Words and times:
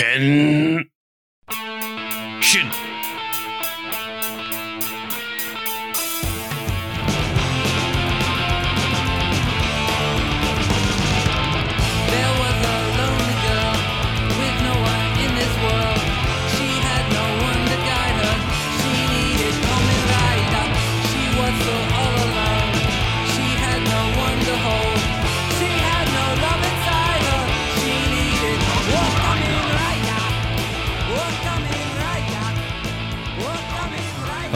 Hen. 0.00 0.90
Shin. 2.40 2.68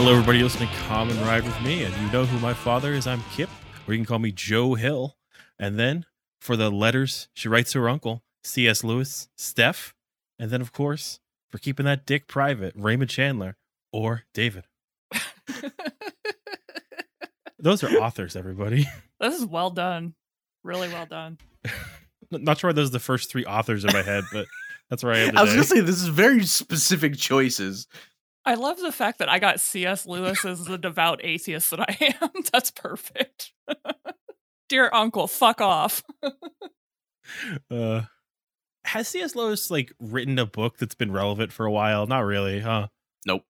Hello, 0.05 0.17
everybody 0.17 0.43
listening 0.43 0.69
to 0.69 0.75
Common 0.83 1.19
Ride 1.23 1.45
with 1.45 1.59
me, 1.63 1.83
and 1.83 1.97
you 1.97 2.13
know 2.13 2.27
who 2.27 2.39
my 2.39 2.53
father 2.53 2.93
is. 2.93 3.07
I'm 3.07 3.23
Kip, 3.33 3.49
or 3.89 3.95
you 3.95 3.99
can 3.99 4.05
call 4.05 4.19
me 4.19 4.33
Joe 4.33 4.75
Hill. 4.75 5.17
And 5.59 5.79
then 5.79 6.05
for 6.43 6.59
the 6.59 6.71
letters 6.71 7.29
she 7.33 7.49
writes 7.49 7.73
to 7.73 7.80
her 7.80 7.89
uncle, 7.89 8.23
C.S. 8.43 8.85
Lewis, 8.85 9.30
Steph, 9.39 9.95
and 10.39 10.51
then 10.51 10.61
of 10.61 10.73
course 10.73 11.21
for 11.51 11.57
keeping 11.57 11.87
that 11.87 12.05
dick 12.05 12.29
private, 12.29 12.75
Raymond 12.77 13.09
Chandler 13.09 13.57
or 13.95 14.25
David. 14.35 14.65
Those 17.59 17.83
are 17.83 17.89
authors, 17.97 18.37
everybody. 18.37 18.87
This 19.21 19.41
is 19.41 19.47
well 19.47 19.71
done. 19.71 20.13
Really 20.63 20.89
well 20.89 21.07
done. 21.07 21.39
Not 22.30 22.59
sure 22.59 22.69
why 22.69 22.75
those 22.75 22.91
are 22.91 22.93
the 22.93 23.01
first 23.01 23.30
three 23.30 23.47
authors 23.47 23.85
in 23.87 23.93
my 23.95 24.02
head, 24.02 24.25
but 24.35 24.45
that's 24.91 25.02
where 25.02 25.15
I 25.15 25.19
am. 25.21 25.39
I 25.39 25.43
was 25.43 25.52
gonna 25.52 25.65
say 25.65 25.80
this 25.80 26.02
is 26.02 26.09
very 26.09 26.45
specific 26.45 27.16
choices. 27.16 27.87
I 28.47 28.55
love 28.55 28.79
the 28.79 28.93
fact 28.93 29.19
that 29.19 29.29
I 29.29 29.38
got 29.38 29.60
C.S. 29.60 30.07
Lewis 30.07 30.45
as 30.45 30.65
the 30.66 30.77
devout 30.77 31.21
atheist 31.24 31.71
that 31.71 31.80
I 31.80 32.16
am. 32.21 32.30
That's 32.52 32.71
perfect. 32.71 33.52
Dear 34.68 34.91
uncle, 34.93 35.27
fuck 35.27 35.60
off. 35.60 36.02
Uh, 37.71 38.02
has 38.85 39.09
C.S. 39.09 39.35
Lewis 39.35 39.71
like 39.71 39.95
written 39.99 40.38
a 40.38 40.45
book 40.45 40.77
that's 40.77 40.95
been 40.95 41.10
relevant 41.10 41.52
for 41.52 41.65
a 41.65 41.73
while? 41.73 42.07
Not 42.07 42.21
really, 42.21 42.60
huh? 42.60 42.88
Nope. 43.24 43.45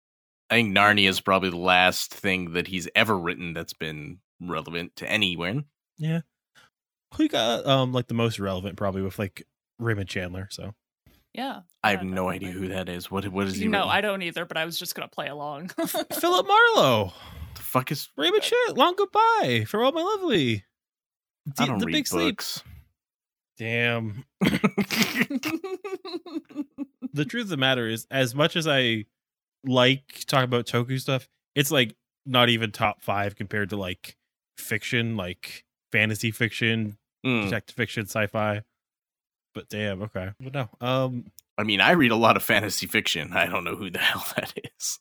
I 0.51 0.55
think 0.57 0.77
Narnia 0.77 1.09
is 1.09 1.19
probably 1.19 1.49
the 1.49 1.57
last 1.57 2.13
thing 2.13 2.53
that 2.53 2.67
he's 2.67 2.87
ever 2.95 3.17
written 3.17 3.53
that's 3.53 3.73
been 3.73 4.19
relevant 4.39 4.95
to 4.97 5.09
anyone. 5.09 5.65
Yeah. 5.97 6.21
Who 7.15 7.27
got 7.27 7.65
um 7.65 7.93
like 7.93 8.07
the 8.07 8.13
most 8.13 8.37
relevant 8.39 8.77
probably 8.77 9.01
with 9.01 9.17
like 9.17 9.43
Raymond 9.79 10.07
Chandler, 10.07 10.47
so 10.51 10.75
Yeah. 11.33 11.61
I 11.83 11.91
have 11.91 12.03
yeah, 12.03 12.09
no 12.09 12.29
definitely. 12.31 12.35
idea 12.47 12.51
who 12.51 12.67
that 12.69 12.89
is. 12.89 13.09
What 13.11 13.27
what 13.29 13.47
is 13.47 13.55
he? 13.57 13.67
No, 13.67 13.79
written? 13.79 13.91
I 13.91 14.01
don't 14.01 14.21
either, 14.21 14.45
but 14.45 14.57
I 14.57 14.65
was 14.65 14.77
just 14.77 14.93
gonna 14.95 15.07
play 15.07 15.27
along. 15.27 15.69
Philip 16.13 16.47
Marlowe. 16.47 17.11
the 17.55 17.61
fuck 17.61 17.91
is 17.91 18.09
Raymond 18.17 18.43
Chandler, 18.43 18.75
long 18.75 18.95
goodbye. 18.95 19.65
Farewell 19.67 19.91
my 19.91 20.01
lovely. 20.01 20.63
I 21.47 21.51
D- 21.63 21.65
don't 21.65 21.79
the 21.79 21.85
read 21.87 21.93
big 21.93 22.07
sleep. 22.07 22.35
books. 22.37 22.63
Damn. 23.57 24.25
The 27.15 27.25
truth 27.25 27.43
of 27.43 27.49
the 27.49 27.57
matter 27.57 27.87
is, 27.87 28.07
as 28.09 28.33
much 28.33 28.55
as 28.55 28.67
I 28.67 29.05
like 29.63 30.23
talking 30.25 30.45
about 30.45 30.65
Toku 30.65 30.99
stuff, 30.99 31.29
it's 31.53 31.69
like 31.69 31.95
not 32.25 32.49
even 32.49 32.71
top 32.71 33.03
five 33.03 33.35
compared 33.35 33.69
to 33.69 33.77
like 33.77 34.17
fiction, 34.57 35.15
like 35.15 35.63
fantasy 35.91 36.31
fiction, 36.31 36.97
Hmm. 37.23 37.43
detective 37.43 37.75
fiction, 37.75 38.05
sci-fi. 38.07 38.63
But 39.53 39.69
damn, 39.69 40.01
okay. 40.03 40.29
But 40.39 40.53
no. 40.53 40.69
Um 40.81 41.25
I 41.57 41.63
mean, 41.63 41.81
I 41.81 41.91
read 41.91 42.11
a 42.11 42.15
lot 42.15 42.35
of 42.35 42.43
fantasy 42.43 42.87
fiction. 42.87 43.33
I 43.33 43.45
don't 43.45 43.63
know 43.63 43.75
who 43.75 43.89
the 43.89 43.99
hell 43.99 44.25
that 44.35 44.53
is. 44.79 44.99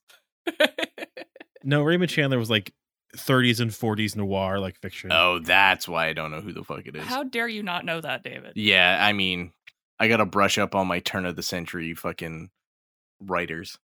No, 1.65 1.83
Raymond 1.83 2.11
Chandler 2.11 2.39
was 2.39 2.51
like 2.51 2.73
30s 3.17 3.61
and 3.61 3.71
40s 3.71 4.17
noir 4.17 4.59
like 4.59 4.79
fiction. 4.81 5.13
Oh, 5.13 5.39
that's 5.39 5.87
why 5.87 6.09
I 6.09 6.13
don't 6.13 6.31
know 6.31 6.41
who 6.41 6.53
the 6.53 6.65
fuck 6.65 6.87
it 6.87 6.97
is. 6.97 7.05
How 7.05 7.23
dare 7.25 7.49
you 7.49 7.63
not 7.63 7.85
know 7.85 8.01
that, 8.01 8.23
David? 8.25 8.53
Yeah, 8.57 8.99
I 9.01 9.13
mean, 9.13 9.53
I 9.99 10.09
gotta 10.09 10.27
brush 10.27 10.59
up 10.59 10.75
on 10.75 10.87
my 10.89 10.99
turn 10.99 11.25
of 11.27 11.37
the 11.37 11.43
century 11.43 11.95
fucking 11.95 12.51
writers. 13.21 13.79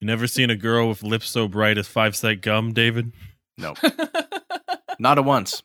You 0.00 0.06
never 0.06 0.26
seen 0.26 0.48
a 0.50 0.56
girl 0.56 0.88
with 0.88 1.02
lips 1.02 1.28
so 1.28 1.46
bright 1.48 1.76
as 1.78 1.86
five 1.86 2.16
cent 2.16 2.40
gum, 2.40 2.72
David? 2.72 3.12
No, 3.58 3.74
not 4.98 5.18
a 5.18 5.22
once. 5.22 5.62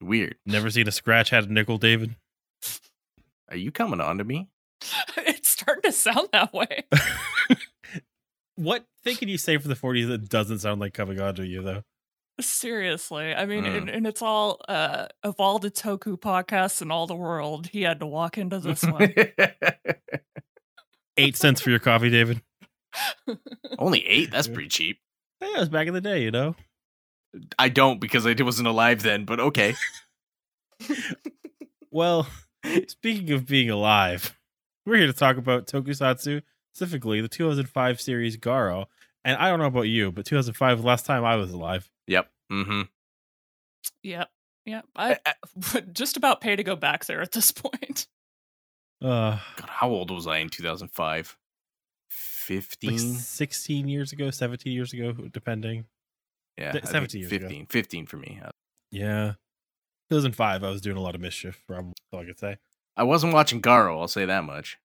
Weird. 0.00 0.36
Never 0.46 0.70
seen 0.70 0.88
a 0.88 0.92
scratch 0.92 1.30
had 1.30 1.44
a 1.44 1.52
nickel, 1.52 1.78
David? 1.78 2.16
Are 3.48 3.56
you 3.56 3.70
coming 3.70 4.00
on 4.00 4.18
to 4.18 4.24
me? 4.24 4.48
it's 5.16 5.50
starting 5.50 5.82
to 5.82 5.92
sound 5.92 6.28
that 6.32 6.52
way. 6.52 6.84
What 8.58 8.86
thing 9.04 9.16
can 9.16 9.28
you 9.28 9.36
say 9.36 9.58
for 9.58 9.68
the 9.68 9.74
40s 9.74 10.08
that 10.08 10.30
doesn't 10.30 10.60
sound 10.60 10.80
like 10.80 10.94
coming 10.94 11.20
on 11.20 11.34
to 11.34 11.46
you 11.46 11.60
though? 11.60 11.82
Seriously. 12.40 13.34
I 13.34 13.44
mean, 13.44 13.64
Mm. 13.64 13.76
and, 13.76 13.90
and 13.90 14.06
it's 14.06 14.22
all 14.22 14.62
uh, 14.66 15.08
of 15.22 15.34
all 15.38 15.58
the 15.58 15.70
Toku 15.70 16.18
podcasts 16.18 16.80
in 16.80 16.90
all 16.90 17.06
the 17.06 17.14
world, 17.14 17.66
he 17.66 17.82
had 17.82 18.00
to 18.00 18.06
walk 18.06 18.38
into 18.38 18.58
this 18.58 18.82
one. 18.82 19.12
Eight 21.18 21.36
cents 21.36 21.60
for 21.60 21.68
your 21.68 21.80
coffee, 21.80 22.08
David. 22.08 22.40
Only 23.78 24.06
eight? 24.06 24.30
That's 24.30 24.48
pretty 24.48 24.68
cheap. 24.68 25.00
Hey, 25.40 25.48
it 25.48 25.60
was 25.60 25.68
back 25.68 25.86
in 25.86 25.92
the 25.92 26.00
day, 26.00 26.22
you 26.22 26.30
know. 26.30 26.56
I 27.58 27.68
don't 27.68 28.00
because 28.00 28.26
I 28.26 28.34
wasn't 28.42 28.68
alive 28.68 29.02
then, 29.02 29.26
but 29.26 29.38
okay. 29.38 29.74
Well, 31.90 32.26
speaking 32.88 33.30
of 33.32 33.46
being 33.46 33.70
alive, 33.70 34.36
we're 34.84 34.96
here 34.96 35.06
to 35.06 35.12
talk 35.12 35.36
about 35.36 35.66
Tokusatsu, 35.66 36.42
specifically 36.72 37.20
the 37.20 37.28
2005 37.28 38.00
series 38.00 38.36
Garo. 38.36 38.86
And 39.24 39.36
I 39.38 39.50
don't 39.50 39.58
know 39.58 39.66
about 39.66 39.82
you, 39.88 40.12
but 40.12 40.24
2005 40.24 40.78
was 40.78 40.82
the 40.82 40.86
last 40.86 41.06
time 41.06 41.24
I 41.24 41.36
was 41.36 41.50
alive. 41.52 41.90
Yep. 42.06 42.30
Mm-hmm. 42.52 42.82
Yep. 44.02 44.30
Yep. 44.66 44.84
I 44.94 45.18
would 45.74 45.94
just 45.94 46.16
about 46.16 46.40
pay 46.40 46.54
to 46.56 46.62
go 46.62 46.76
back 46.76 47.04
there 47.06 47.20
at 47.22 47.32
this 47.32 47.50
point. 47.52 48.06
Uh, 49.02 49.38
God, 49.56 49.68
how 49.68 49.88
old 49.88 50.10
was 50.10 50.26
I 50.26 50.38
in 50.38 50.48
2005? 50.48 51.36
like 52.48 52.62
15? 52.62 52.98
16 52.98 53.88
years 53.88 54.12
ago, 54.12 54.30
17 54.30 54.72
years 54.72 54.92
ago, 54.92 55.12
depending. 55.32 55.84
yeah, 56.56 56.72
th- 56.72 56.84
17 56.86 57.20
years 57.22 57.32
ago. 57.32 57.48
15. 57.48 57.66
15 57.66 58.06
for 58.06 58.16
me. 58.16 58.40
Yeah. 58.92 59.32
2005, 60.10 60.64
I 60.64 60.70
was 60.70 60.80
doing 60.80 60.96
a 60.96 61.00
lot 61.00 61.14
of 61.14 61.20
mischief, 61.20 61.62
probably, 61.66 61.92
all 62.12 62.20
I 62.20 62.24
could 62.24 62.38
say. 62.38 62.58
I 62.96 63.02
wasn't 63.02 63.32
watching 63.34 63.60
Garo, 63.60 64.00
I'll 64.00 64.08
say 64.08 64.24
that 64.24 64.44
much. 64.44 64.78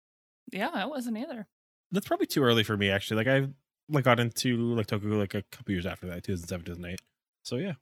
Yeah, 0.51 0.69
I 0.73 0.85
wasn't 0.85 1.17
either. 1.17 1.47
That's 1.91 2.07
probably 2.07 2.25
too 2.25 2.43
early 2.43 2.63
for 2.63 2.75
me, 2.77 2.89
actually. 2.89 3.23
Like, 3.23 3.27
I 3.27 3.47
like 3.89 4.03
got 4.03 4.19
into 4.19 4.57
like 4.75 4.87
Toku 4.87 5.17
like 5.17 5.33
a 5.33 5.43
couple 5.51 5.73
years 5.73 5.85
after 5.85 6.07
that, 6.07 6.23
2007, 6.23 6.65
2008. 6.65 6.99
So, 7.43 7.57
yeah. 7.57 7.73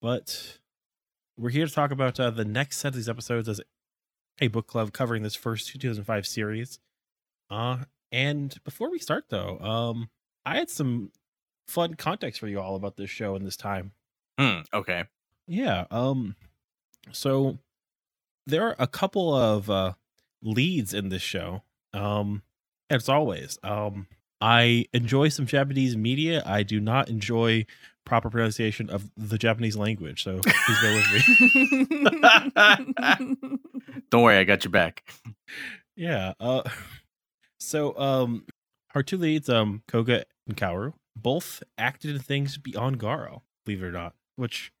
But 0.00 0.58
we're 1.36 1.50
here 1.50 1.66
to 1.66 1.72
talk 1.72 1.90
about 1.90 2.18
uh, 2.20 2.30
the 2.30 2.44
next 2.44 2.78
set 2.78 2.88
of 2.88 2.94
these 2.94 3.08
episodes 3.08 3.48
as 3.48 3.60
a 4.40 4.48
book 4.48 4.66
club 4.66 4.92
covering 4.92 5.22
this 5.22 5.34
first 5.34 5.68
2005 5.68 6.26
series. 6.26 6.78
Uh, 7.50 7.78
and 8.10 8.56
before 8.64 8.90
we 8.90 8.98
start, 8.98 9.26
though, 9.28 9.58
um, 9.58 10.10
I 10.44 10.56
had 10.56 10.70
some 10.70 11.12
fun 11.66 11.94
context 11.94 12.40
for 12.40 12.48
you 12.48 12.60
all 12.60 12.76
about 12.76 12.96
this 12.96 13.10
show 13.10 13.34
and 13.34 13.46
this 13.46 13.56
time. 13.56 13.92
Hmm, 14.38 14.60
okay. 14.72 15.04
Yeah. 15.46 15.84
Um 15.90 16.36
so 17.10 17.58
there 18.46 18.66
are 18.66 18.76
a 18.78 18.86
couple 18.86 19.34
of 19.34 19.68
uh 19.70 19.92
leads 20.42 20.94
in 20.94 21.08
this 21.08 21.22
show. 21.22 21.62
Um 21.92 22.42
as 22.90 23.08
always, 23.08 23.58
um 23.62 24.06
I 24.40 24.86
enjoy 24.92 25.28
some 25.28 25.46
Japanese 25.46 25.96
media. 25.96 26.42
I 26.44 26.62
do 26.64 26.80
not 26.80 27.08
enjoy 27.08 27.64
proper 28.04 28.28
pronunciation 28.28 28.90
of 28.90 29.08
the 29.16 29.38
Japanese 29.38 29.76
language. 29.76 30.24
So 30.24 30.40
please 30.42 30.80
bear 30.80 30.94
with 30.94 31.28
me. 31.68 31.86
Don't 34.10 34.22
worry, 34.22 34.38
I 34.38 34.44
got 34.44 34.64
your 34.64 34.72
back. 34.72 35.04
Yeah. 35.96 36.32
Uh 36.40 36.62
so 37.60 37.96
um 37.98 38.44
our 38.94 39.02
two 39.02 39.16
leads, 39.18 39.48
um 39.48 39.82
Koga 39.88 40.24
and 40.46 40.56
Kaoru, 40.56 40.94
both 41.16 41.62
acted 41.78 42.14
in 42.16 42.20
things 42.20 42.58
beyond 42.58 42.98
Garo, 42.98 43.42
believe 43.64 43.82
it 43.82 43.86
or 43.86 43.92
not, 43.92 44.14
which 44.36 44.72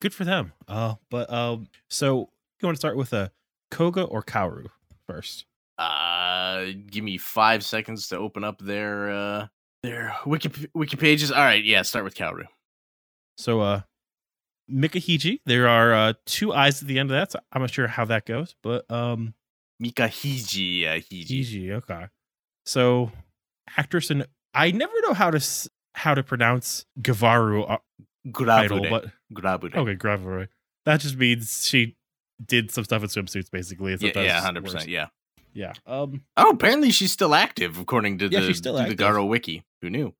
good 0.00 0.14
for 0.14 0.24
them. 0.24 0.52
Uh 0.68 0.94
but 1.10 1.32
um 1.32 1.68
so 1.88 2.30
you 2.60 2.66
want 2.66 2.74
to 2.76 2.78
start 2.80 2.96
with 2.96 3.12
a 3.12 3.30
Koga 3.70 4.02
or 4.04 4.22
Kaoru 4.22 4.66
first? 5.06 5.46
Uh, 5.78 6.66
give 6.90 7.02
me 7.02 7.16
five 7.16 7.64
seconds 7.64 8.08
to 8.08 8.16
open 8.18 8.44
up 8.44 8.58
their 8.60 9.10
uh 9.10 9.46
their 9.82 10.14
wiki 10.26 10.68
wiki 10.74 10.96
pages. 10.96 11.30
All 11.32 11.42
right, 11.42 11.64
yeah, 11.64 11.82
start 11.82 12.04
with 12.04 12.14
Kaoru. 12.14 12.44
So 13.38 13.60
uh 13.60 13.80
Mika 14.68 14.98
Hijii, 14.98 15.40
there 15.46 15.68
are 15.68 15.92
uh 15.94 16.12
two 16.26 16.52
eyes 16.52 16.80
at 16.82 16.88
the 16.88 16.98
end 16.98 17.10
of 17.10 17.14
that, 17.14 17.32
so 17.32 17.40
I'm 17.52 17.62
not 17.62 17.70
sure 17.70 17.86
how 17.86 18.04
that 18.06 18.26
goes, 18.26 18.54
but 18.62 18.90
um 18.90 19.34
Mika 19.78 20.02
Hijii, 20.08 20.86
uh, 20.86 21.00
Hiji. 21.00 21.26
Hiji, 21.26 21.70
okay. 21.72 22.06
So 22.66 23.10
actress 23.76 24.10
and 24.10 24.26
I 24.52 24.70
never 24.72 24.92
know 25.02 25.14
how 25.14 25.30
to 25.30 25.36
s- 25.36 25.68
how 25.94 26.14
to 26.14 26.22
pronounce 26.22 26.84
Gavaru 27.00 27.68
uh, 27.70 27.78
title, 28.34 28.80
Gravure. 28.80 28.90
but 28.90 29.04
Gravure. 29.32 29.74
Okay, 29.76 29.96
Gravure. 29.96 30.48
That 30.86 31.00
just 31.00 31.16
means 31.16 31.66
she 31.66 31.96
did 32.44 32.70
some 32.70 32.84
stuff 32.84 33.02
in 33.02 33.08
swimsuits, 33.08 33.50
basically. 33.50 33.92
Yeah, 33.92 33.98
what 34.08 34.14
that's 34.14 34.26
yeah, 34.26 34.40
hundred 34.40 34.64
percent. 34.64 34.88
Yeah. 34.88 35.06
Yeah. 35.52 35.72
Um, 35.86 36.22
Oh, 36.36 36.50
apparently 36.50 36.90
she's 36.90 37.12
still 37.12 37.34
active, 37.34 37.78
according 37.78 38.18
to 38.18 38.28
Yeah, 38.28 38.40
the, 38.40 38.46
she's 38.46 38.58
still 38.58 38.76
to 38.78 38.94
the. 38.94 38.94
Garo 39.02 39.26
wiki. 39.28 39.64
Who 39.82 39.90
knew? 39.90 40.14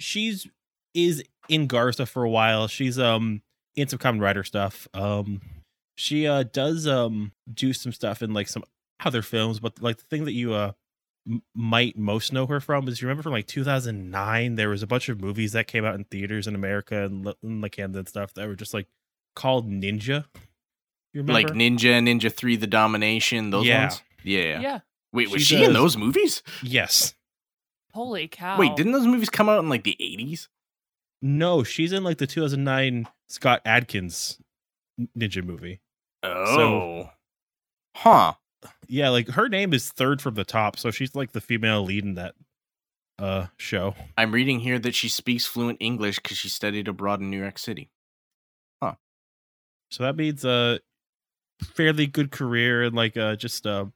she's 0.00 0.46
is 0.92 1.22
in 1.48 1.66
Garo 1.68 1.92
stuff 1.92 2.10
for 2.10 2.24
a 2.24 2.30
while. 2.30 2.68
She's 2.68 2.98
um 2.98 3.42
in 3.76 3.88
some 3.88 3.98
Kamen 3.98 4.20
Rider 4.20 4.44
stuff. 4.44 4.86
Um, 4.94 5.40
she 5.96 6.26
uh 6.26 6.42
does 6.44 6.86
um 6.86 7.32
do 7.52 7.72
some 7.72 7.92
stuff 7.92 8.22
in 8.22 8.32
like 8.34 8.48
some 8.48 8.64
other 9.04 9.22
films, 9.22 9.60
but 9.60 9.80
like 9.82 9.96
the 9.98 10.04
thing 10.04 10.24
that 10.24 10.32
you 10.32 10.52
uh 10.52 10.72
m- 11.28 11.42
might 11.54 11.96
most 11.98 12.32
know 12.32 12.46
her 12.46 12.60
from 12.60 12.86
is 12.88 13.00
you 13.00 13.08
remember 13.08 13.22
from 13.22 13.32
like 13.32 13.46
2009 13.46 14.54
there 14.56 14.68
was 14.68 14.82
a 14.82 14.86
bunch 14.86 15.08
of 15.08 15.20
movies 15.20 15.52
that 15.52 15.66
came 15.66 15.84
out 15.84 15.94
in 15.94 16.04
theaters 16.04 16.46
in 16.46 16.54
America 16.54 17.04
and, 17.04 17.24
li- 17.26 17.34
and 17.42 17.60
like 17.62 17.72
Canada 17.72 18.00
and 18.00 18.08
stuff 18.08 18.34
that 18.34 18.46
were 18.48 18.54
just 18.56 18.74
like 18.74 18.86
called 19.36 19.68
Ninja. 19.70 20.24
You 21.12 21.20
remember? 21.22 21.32
Like 21.32 21.46
Ninja, 21.48 22.00
Ninja 22.02 22.32
Three, 22.32 22.56
The 22.56 22.66
Domination, 22.66 23.50
those 23.50 23.66
Yeah. 23.66 23.80
ones. 23.86 24.02
Yeah. 24.22 24.60
Yeah. 24.60 24.80
Wait, 25.12 25.30
was 25.30 25.42
She 25.42 25.56
she 25.58 25.64
in 25.64 25.72
those 25.72 25.96
movies? 25.96 26.42
yes. 26.62 27.14
Holy 27.92 28.26
cow. 28.26 28.58
Wait, 28.58 28.74
didn't 28.76 28.90
those 28.92 29.06
movies 29.06 29.30
come 29.30 29.48
out 29.48 29.60
in 29.60 29.68
like 29.68 29.84
the 29.84 29.96
eighties? 30.00 30.48
No, 31.22 31.62
she's 31.62 31.92
in 31.92 32.02
like 32.04 32.18
the 32.18 32.26
2009 32.26 33.06
Scott 33.28 33.62
Adkins 33.64 34.38
Ninja 35.16 35.44
movie. 35.44 35.80
Oh, 36.22 37.10
huh. 37.96 38.34
Yeah, 38.88 39.08
like 39.10 39.28
her 39.30 39.48
name 39.48 39.72
is 39.72 39.90
third 39.90 40.20
from 40.22 40.34
the 40.34 40.44
top, 40.44 40.78
so 40.78 40.90
she's 40.90 41.14
like 41.14 41.32
the 41.32 41.40
female 41.40 41.82
lead 41.84 42.04
in 42.04 42.14
that 42.14 42.34
uh 43.18 43.46
show. 43.56 43.94
I'm 44.18 44.32
reading 44.32 44.60
here 44.60 44.78
that 44.80 44.94
she 44.94 45.08
speaks 45.08 45.46
fluent 45.46 45.78
English 45.80 46.16
because 46.16 46.36
she 46.36 46.48
studied 46.48 46.88
abroad 46.88 47.20
in 47.20 47.30
New 47.30 47.40
York 47.40 47.58
City. 47.58 47.90
Huh. 48.82 48.94
So 49.90 50.02
that 50.02 50.16
means 50.16 50.44
a 50.44 50.80
fairly 51.62 52.06
good 52.06 52.30
career 52.32 52.82
and 52.82 52.94
like 52.96 53.16
uh 53.16 53.36
just 53.36 53.66
uh 53.66 53.86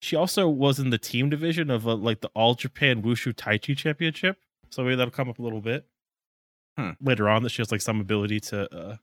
she 0.00 0.16
also 0.16 0.48
was 0.48 0.80
in 0.80 0.90
the 0.90 0.98
team 0.98 1.28
division 1.30 1.70
of 1.70 1.86
uh, 1.86 1.94
like 1.94 2.20
the 2.22 2.30
All 2.34 2.54
Japan 2.54 3.02
Wushu 3.02 3.32
Tai 3.36 3.58
Chi 3.58 3.74
Championship. 3.74 4.36
So 4.70 4.82
maybe 4.82 4.96
that'll 4.96 5.12
come 5.12 5.28
up 5.28 5.38
a 5.38 5.42
little 5.42 5.60
bit 5.60 5.86
Hmm. 6.78 6.92
later 7.02 7.28
on 7.28 7.42
that 7.42 7.50
she 7.50 7.60
has 7.60 7.70
like 7.70 7.82
some 7.82 8.00
ability 8.00 8.40
to 8.40 8.74
uh 8.74 8.96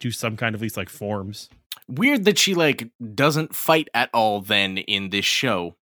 do 0.00 0.10
some 0.10 0.36
kind 0.36 0.54
of 0.56 0.60
at 0.60 0.62
least 0.64 0.76
like 0.76 0.88
forms. 0.88 1.48
Weird 1.88 2.24
that 2.24 2.38
she 2.38 2.54
like 2.54 2.88
doesn't 3.14 3.54
fight 3.54 3.88
at 3.94 4.10
all. 4.14 4.40
Then 4.40 4.78
in 4.78 5.10
this 5.10 5.24
show, 5.24 5.76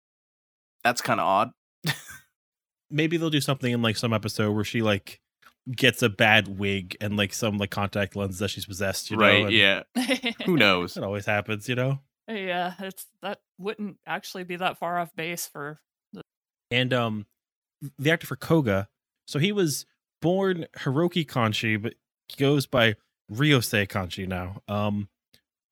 that's 0.83 1.01
kind 1.01 1.19
of 1.19 1.25
odd. 1.25 1.51
Maybe 2.91 3.17
they'll 3.17 3.29
do 3.29 3.41
something 3.41 3.71
in 3.71 3.81
like 3.81 3.97
some 3.97 4.13
episode 4.13 4.51
where 4.53 4.63
she 4.63 4.81
like 4.81 5.19
gets 5.75 6.01
a 6.01 6.09
bad 6.09 6.47
wig 6.59 6.97
and 6.99 7.17
like 7.17 7.33
some 7.33 7.57
like 7.59 7.69
contact 7.69 8.15
lens 8.15 8.39
that 8.39 8.49
she's 8.49 8.65
possessed, 8.65 9.11
you 9.11 9.17
know? 9.17 9.23
right? 9.23 9.45
and 9.45 9.51
Yeah. 9.51 9.83
Who 10.45 10.57
knows? 10.57 10.97
It 10.97 11.03
always 11.03 11.25
happens, 11.25 11.69
you 11.69 11.75
know? 11.75 11.99
yeah, 12.27 12.73
it's 12.79 13.05
that 13.21 13.39
wouldn't 13.59 13.97
actually 14.07 14.43
be 14.43 14.55
that 14.55 14.77
far 14.79 14.97
off 14.99 15.15
base 15.15 15.45
for 15.47 15.79
the- 16.13 16.23
And 16.71 16.93
um 16.93 17.25
the 17.99 18.09
actor 18.11 18.25
for 18.27 18.35
Koga, 18.35 18.87
so 19.27 19.37
he 19.39 19.51
was 19.51 19.85
born 20.21 20.65
Hiroki 20.77 21.25
Kanshi, 21.27 21.79
but 21.81 21.93
he 22.27 22.37
goes 22.37 22.65
by 22.65 22.95
Ryosei 23.31 23.87
Kanshi 23.87 24.27
now. 24.27 24.61
Um 24.67 25.09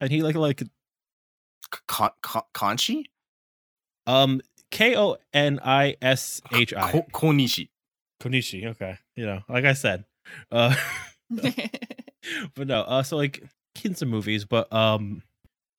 and 0.02 0.12
he 0.12 0.22
like 0.24 0.36
like 0.36 0.64
Con- 1.88 2.12
Con- 2.22 2.44
Conchi? 2.54 3.06
um 4.06 4.42
K 4.72 4.96
O 4.98 5.18
N 5.34 5.60
I 5.64 5.96
S 6.02 6.42
H 6.54 6.74
I 6.74 6.92
Konishi. 7.14 7.70
Konishi, 8.22 8.66
okay. 8.68 8.98
You 9.16 9.26
know, 9.26 9.42
like 9.50 9.66
I 9.66 9.74
said. 9.74 10.06
Uh 10.52 10.76
but 12.56 12.68
no, 12.68 12.82
uh 12.82 13.04
so 13.04 13.18
like 13.18 13.44
in 13.84 13.96
some 13.96 14.10
movies, 14.10 14.46
but 14.46 14.72
um 14.74 15.24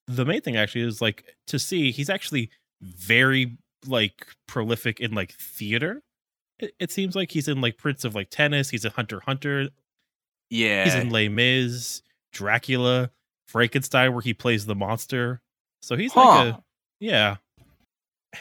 the 0.07 0.25
main 0.25 0.41
thing 0.41 0.57
actually 0.57 0.83
is 0.83 1.03
like 1.03 1.37
to 1.49 1.59
see 1.59 1.91
he's 1.91 2.09
actually 2.11 2.51
very 2.81 3.57
like 3.87 4.27
prolific 4.47 5.01
in 5.01 5.13
like 5.15 5.33
theater. 5.33 6.03
It, 6.59 6.73
it 6.81 6.91
seems 6.91 7.15
like 7.15 7.31
he's 7.31 7.49
in 7.49 7.61
like 7.61 7.77
Prince 7.79 8.05
of 8.05 8.15
like 8.15 8.31
Tennis, 8.31 8.71
he's 8.71 8.85
a 8.85 8.91
Hunter 8.91 9.21
Hunter, 9.25 9.69
Yeah. 10.51 10.85
he's 10.85 10.95
in 10.95 11.11
Les 11.11 11.29
Mis, 11.29 12.03
Dracula, 12.33 13.11
Frankenstein, 13.49 14.13
where 14.13 14.23
he 14.23 14.35
plays 14.35 14.67
the 14.67 14.75
monster. 14.77 15.41
So 15.83 15.97
he's 15.97 16.15
like 16.15 16.55
a 16.55 16.63
yeah. 17.01 17.37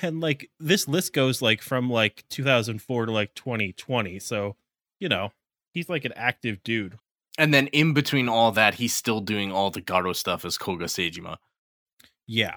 And 0.02 0.20
like 0.20 0.50
this 0.60 0.88
list 0.88 1.14
goes 1.14 1.42
like 1.42 1.62
from 1.62 1.90
like 1.90 2.24
2004 2.30 3.06
to 3.06 3.12
like 3.12 3.34
2020. 3.36 4.20
So, 4.20 4.56
you 5.00 5.08
know, 5.10 5.32
he's 5.74 5.90
like 5.90 6.06
an 6.06 6.14
active 6.16 6.62
dude. 6.64 7.00
and 7.38 7.54
then 7.54 7.68
in 7.68 7.94
between 7.94 8.28
all 8.28 8.52
that, 8.52 8.76
he's 8.76 8.96
still 8.96 9.22
doing 9.22 9.52
all 9.52 9.70
the 9.72 9.82
Garo 9.82 10.16
stuff 10.16 10.44
as 10.44 10.58
Koga 10.58 10.86
Saejima. 10.86 11.38
Yeah. 12.26 12.56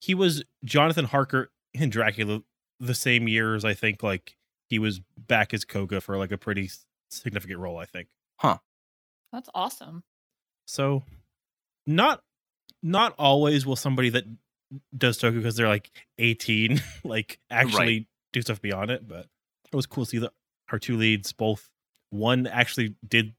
He 0.00 0.14
was 0.14 0.44
Jonathan 0.64 1.06
Harker 1.06 1.50
in 1.72 1.90
Dracula 1.90 2.42
the 2.80 2.94
same 2.94 3.28
year 3.28 3.54
as 3.54 3.64
I 3.64 3.74
think 3.74 4.02
like 4.02 4.36
he 4.68 4.78
was 4.78 5.00
back 5.16 5.54
as 5.54 5.64
Koga 5.64 6.00
for 6.00 6.18
like 6.18 6.32
a 6.32 6.38
pretty 6.38 6.70
significant 7.10 7.60
role, 7.60 7.78
I 7.78 7.86
think. 7.86 8.08
Huh. 8.36 8.58
That's 9.32 9.48
awesome. 9.54 10.02
So 10.66 11.02
not 11.88 12.22
not 12.82 13.14
always 13.18 13.66
will 13.66 13.74
somebody 13.74 14.10
that 14.10 14.24
does 14.96 15.18
Toku 15.18 15.36
because 15.36 15.56
they're 15.56 15.68
like 15.68 15.90
18 16.18 16.80
like 17.04 17.40
actually 17.50 18.06
do 18.32 18.42
stuff 18.42 18.60
beyond 18.60 18.90
it, 18.90 19.08
but 19.08 19.26
it 19.72 19.74
was 19.74 19.86
cool 19.86 20.04
to 20.04 20.10
see 20.10 20.18
that 20.18 20.32
our 20.70 20.78
two 20.78 20.96
leads 20.96 21.32
both 21.32 21.70
one 22.10 22.46
actually 22.46 22.94
did 23.06 23.34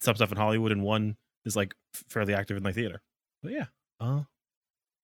some 0.00 0.14
stuff 0.14 0.30
in 0.30 0.38
Hollywood 0.38 0.72
and 0.72 0.82
one 0.82 1.16
is 1.44 1.56
like 1.56 1.74
fairly 2.08 2.34
active 2.34 2.56
in 2.56 2.62
the 2.62 2.72
theater. 2.72 3.02
But 3.42 3.52
yeah. 3.52 3.66
Uh 4.00 4.22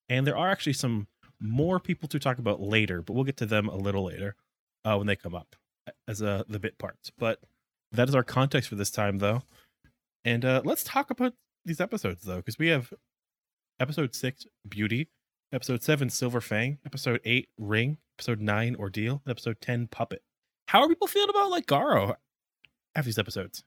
and 0.08 0.26
there 0.26 0.36
are 0.36 0.50
actually 0.50 0.74
some 0.74 1.08
more 1.40 1.80
people 1.80 2.08
to 2.08 2.18
talk 2.20 2.38
about 2.38 2.60
later, 2.60 3.02
but 3.02 3.14
we'll 3.14 3.24
get 3.24 3.36
to 3.38 3.46
them 3.46 3.68
a 3.68 3.76
little 3.76 4.04
later 4.04 4.36
uh 4.84 4.96
when 4.96 5.08
they 5.08 5.16
come 5.16 5.34
up 5.34 5.56
as 6.06 6.22
uh 6.22 6.44
the 6.48 6.60
bit 6.60 6.78
parts. 6.78 7.10
But 7.18 7.40
that 7.90 8.08
is 8.08 8.14
our 8.14 8.22
context 8.22 8.68
for 8.68 8.76
this 8.76 8.90
time 8.90 9.18
though. 9.18 9.42
And 10.24 10.44
uh 10.44 10.62
let's 10.64 10.84
talk 10.84 11.10
about 11.10 11.34
these 11.64 11.80
episodes 11.80 12.24
though, 12.24 12.36
because 12.36 12.58
we 12.58 12.68
have 12.68 12.92
episode 13.80 14.14
six, 14.14 14.46
Beauty, 14.68 15.08
episode 15.52 15.82
seven, 15.82 16.10
Silver 16.10 16.40
Fang, 16.40 16.78
episode 16.84 17.20
eight, 17.24 17.48
Ring, 17.58 17.98
episode 18.18 18.40
nine, 18.40 18.76
Ordeal, 18.76 19.22
and 19.24 19.30
episode 19.30 19.60
ten, 19.60 19.86
Puppet. 19.88 20.22
How 20.66 20.82
are 20.82 20.88
people 20.88 21.06
feeling 21.06 21.30
about 21.30 21.50
like 21.50 21.66
Garo 21.66 22.16
after 22.94 23.06
these 23.06 23.18
episodes? 23.18 23.64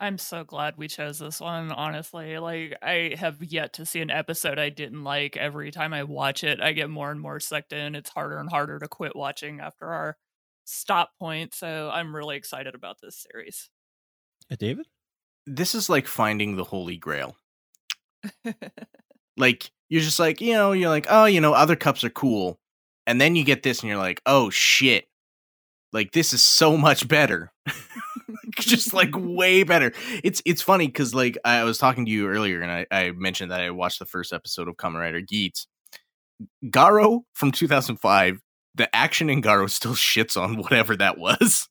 I'm 0.00 0.18
so 0.18 0.42
glad 0.42 0.76
we 0.76 0.88
chose 0.88 1.20
this 1.20 1.40
one, 1.40 1.70
honestly. 1.70 2.38
Like, 2.38 2.76
I 2.82 3.14
have 3.16 3.42
yet 3.42 3.74
to 3.74 3.86
see 3.86 4.00
an 4.00 4.10
episode 4.10 4.58
I 4.58 4.68
didn't 4.68 5.04
like. 5.04 5.36
Every 5.36 5.70
time 5.70 5.94
I 5.94 6.02
watch 6.02 6.42
it, 6.42 6.60
I 6.60 6.72
get 6.72 6.90
more 6.90 7.12
and 7.12 7.20
more 7.20 7.38
sucked 7.38 7.72
in. 7.72 7.94
It's 7.94 8.10
harder 8.10 8.38
and 8.38 8.50
harder 8.50 8.80
to 8.80 8.88
quit 8.88 9.14
watching 9.14 9.60
after 9.60 9.86
our 9.86 10.16
stop 10.64 11.10
point. 11.18 11.54
So 11.54 11.90
I'm 11.92 12.16
really 12.16 12.36
excited 12.36 12.74
about 12.74 12.96
this 13.02 13.24
series. 13.30 13.70
Uh, 14.50 14.56
David? 14.58 14.86
This 15.46 15.74
is 15.74 15.88
like 15.88 16.06
finding 16.06 16.56
the 16.56 16.64
Holy 16.64 16.96
Grail. 16.96 17.36
Like 19.36 19.70
you're 19.88 20.02
just 20.02 20.18
like, 20.18 20.40
you 20.40 20.52
know, 20.52 20.72
you're 20.72 20.88
like, 20.88 21.06
oh, 21.08 21.24
you 21.26 21.40
know, 21.40 21.52
other 21.52 21.76
cups 21.76 22.04
are 22.04 22.10
cool. 22.10 22.58
And 23.06 23.20
then 23.20 23.36
you 23.36 23.44
get 23.44 23.62
this 23.62 23.80
and 23.80 23.88
you're 23.88 23.98
like, 23.98 24.20
oh 24.26 24.50
shit. 24.50 25.06
Like 25.92 26.12
this 26.12 26.32
is 26.32 26.42
so 26.42 26.76
much 26.76 27.06
better. 27.06 27.52
just 28.58 28.94
like 28.94 29.10
way 29.14 29.62
better. 29.62 29.92
It's 30.22 30.42
it's 30.44 30.62
funny 30.62 30.86
because 30.86 31.14
like 31.14 31.38
I 31.44 31.64
was 31.64 31.78
talking 31.78 32.06
to 32.06 32.10
you 32.10 32.28
earlier 32.28 32.60
and 32.60 32.70
I, 32.70 32.86
I 32.90 33.10
mentioned 33.12 33.50
that 33.50 33.60
I 33.60 33.70
watched 33.70 33.98
the 33.98 34.06
first 34.06 34.32
episode 34.32 34.68
of 34.68 34.76
Kamen 34.76 35.00
Rider 35.00 35.20
Geats. 35.20 35.66
Garo 36.64 37.22
from 37.32 37.52
2005, 37.52 38.40
the 38.74 38.94
action 38.94 39.30
in 39.30 39.40
Garo 39.40 39.70
still 39.70 39.94
shits 39.94 40.40
on 40.40 40.56
whatever 40.56 40.96
that 40.96 41.16
was. 41.16 41.68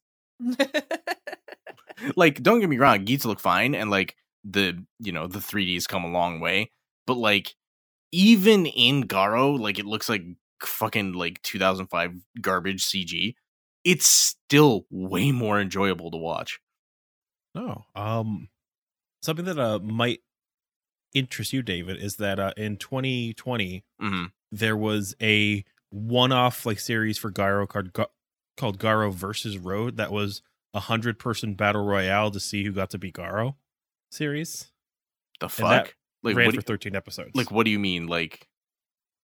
like, 2.15 2.41
don't 2.41 2.59
get 2.59 2.69
me 2.69 2.77
wrong, 2.77 3.05
Geats 3.05 3.25
look 3.25 3.39
fine 3.39 3.75
and 3.75 3.89
like 3.89 4.15
the 4.43 4.83
you 4.99 5.11
know, 5.11 5.27
the 5.27 5.39
3Ds 5.39 5.87
come 5.87 6.03
a 6.03 6.11
long 6.11 6.39
way. 6.39 6.71
But 7.05 7.17
like 7.17 7.55
even 8.11 8.65
in 8.65 9.07
Garo, 9.07 9.59
like 9.59 9.79
it 9.79 9.85
looks 9.85 10.09
like 10.09 10.23
fucking 10.61 11.13
like 11.13 11.41
2005 11.41 12.13
garbage 12.41 12.85
CG. 12.85 13.35
It's 13.83 14.07
still 14.07 14.85
way 14.89 15.31
more 15.31 15.59
enjoyable 15.59 16.11
to 16.11 16.17
watch. 16.17 16.59
No. 17.55 17.85
Um 17.95 18.49
something 19.21 19.45
that 19.45 19.59
uh 19.59 19.79
might 19.79 20.19
interest 21.13 21.53
you, 21.53 21.61
David, 21.61 21.97
is 21.97 22.17
that 22.17 22.39
uh 22.39 22.53
in 22.57 22.77
2020 22.77 23.83
mm-hmm. 24.01 24.25
there 24.51 24.77
was 24.77 25.15
a 25.21 25.63
one-off 25.89 26.65
like 26.65 26.79
series 26.79 27.17
for 27.17 27.31
Garo 27.31 27.67
called 27.67 27.93
called 28.57 28.79
Garo 28.79 29.13
versus 29.13 29.57
Road 29.57 29.97
that 29.97 30.11
was 30.11 30.41
a 30.73 30.79
hundred 30.79 31.19
person 31.19 31.53
battle 31.53 31.85
royale 31.85 32.31
to 32.31 32.39
see 32.39 32.63
who 32.63 32.71
got 32.71 32.89
to 32.91 32.97
be 32.97 33.11
Garo 33.11 33.55
series. 34.11 34.71
The 35.39 35.49
fuck? 35.49 35.95
Like 36.23 36.35
ran 36.35 36.47
what, 36.47 36.55
for 36.55 36.61
do, 36.61 36.65
13 36.65 36.95
episodes. 36.95 37.31
like 37.35 37.51
what 37.51 37.65
do 37.65 37.71
you 37.71 37.79
mean? 37.79 38.07
Like 38.07 38.47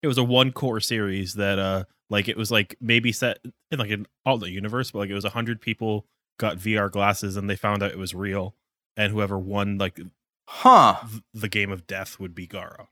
it 0.03 0.08
was 0.08 0.18
a 0.18 0.24
one 0.24 0.51
core 0.51 0.79
series 0.79 1.36
that 1.36 1.58
uh 1.58 1.86
like 2.10 2.27
it 2.27 2.38
was 2.38 2.51
like 2.51 2.75
maybe 2.82 3.12
set 3.12 3.39
in 3.72 3.79
like 3.79 3.91
an 3.91 4.06
alternate 4.25 4.51
universe, 4.51 4.91
but 4.91 5.00
like 5.00 5.10
it 5.10 5.13
was 5.13 5.25
a 5.25 5.29
hundred 5.29 5.62
people 5.62 6.06
got 6.38 6.58
VR 6.58 6.91
glasses 6.91 7.38
and 7.38 7.50
they 7.50 7.56
found 7.56 7.84
out 7.84 7.91
it 7.91 7.98
was 7.98 8.13
real, 8.13 8.56
and 8.98 9.12
whoever 9.12 9.38
won 9.38 9.77
like 9.77 9.96
th- 9.96 10.08
huh, 10.48 10.98
the 11.34 11.50
game 11.50 11.72
of 11.72 11.88
death 11.88 12.20
would 12.20 12.34
be 12.36 12.48
Garo. 12.48 12.88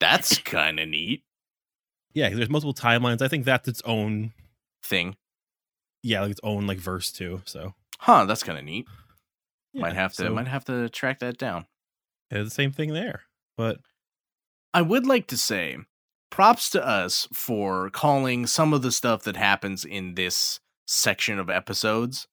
that's 0.00 0.38
kind 0.38 0.80
of 0.80 0.88
neat. 0.88 1.22
yeah, 2.12 2.28
there's 2.30 2.50
multiple 2.50 2.74
timelines. 2.74 3.22
I 3.22 3.28
think 3.28 3.44
that's 3.44 3.68
its 3.68 3.82
own 3.84 4.32
thing. 4.82 5.16
Yeah, 6.02 6.20
like 6.22 6.30
its 6.32 6.40
own 6.42 6.66
like 6.66 6.78
verse 6.78 7.10
too. 7.12 7.42
So 7.44 7.74
Huh, 8.00 8.24
that's 8.26 8.42
kind 8.42 8.58
of 8.58 8.64
neat. 8.64 8.86
yeah, 9.72 9.82
might 9.82 9.94
have 9.94 10.12
to 10.14 10.22
so 10.24 10.34
might 10.34 10.48
have 10.48 10.64
to 10.66 10.88
track 10.88 11.20
that 11.20 11.38
down. 11.38 11.66
it's 12.30 12.48
the 12.50 12.54
same 12.54 12.72
thing 12.72 12.92
there. 12.92 13.22
But 13.56 13.78
I 14.74 14.82
would 14.82 15.06
like 15.06 15.26
to 15.28 15.36
say 15.36 15.76
props 16.30 16.70
to 16.70 16.84
us 16.86 17.28
for 17.32 17.90
calling 17.90 18.46
some 18.46 18.72
of 18.72 18.82
the 18.82 18.90
stuff 18.92 19.22
that 19.24 19.36
happens 19.36 19.84
in 19.84 20.14
this 20.14 20.60
section 20.86 21.38
of 21.38 21.50
episodes. 21.50 22.26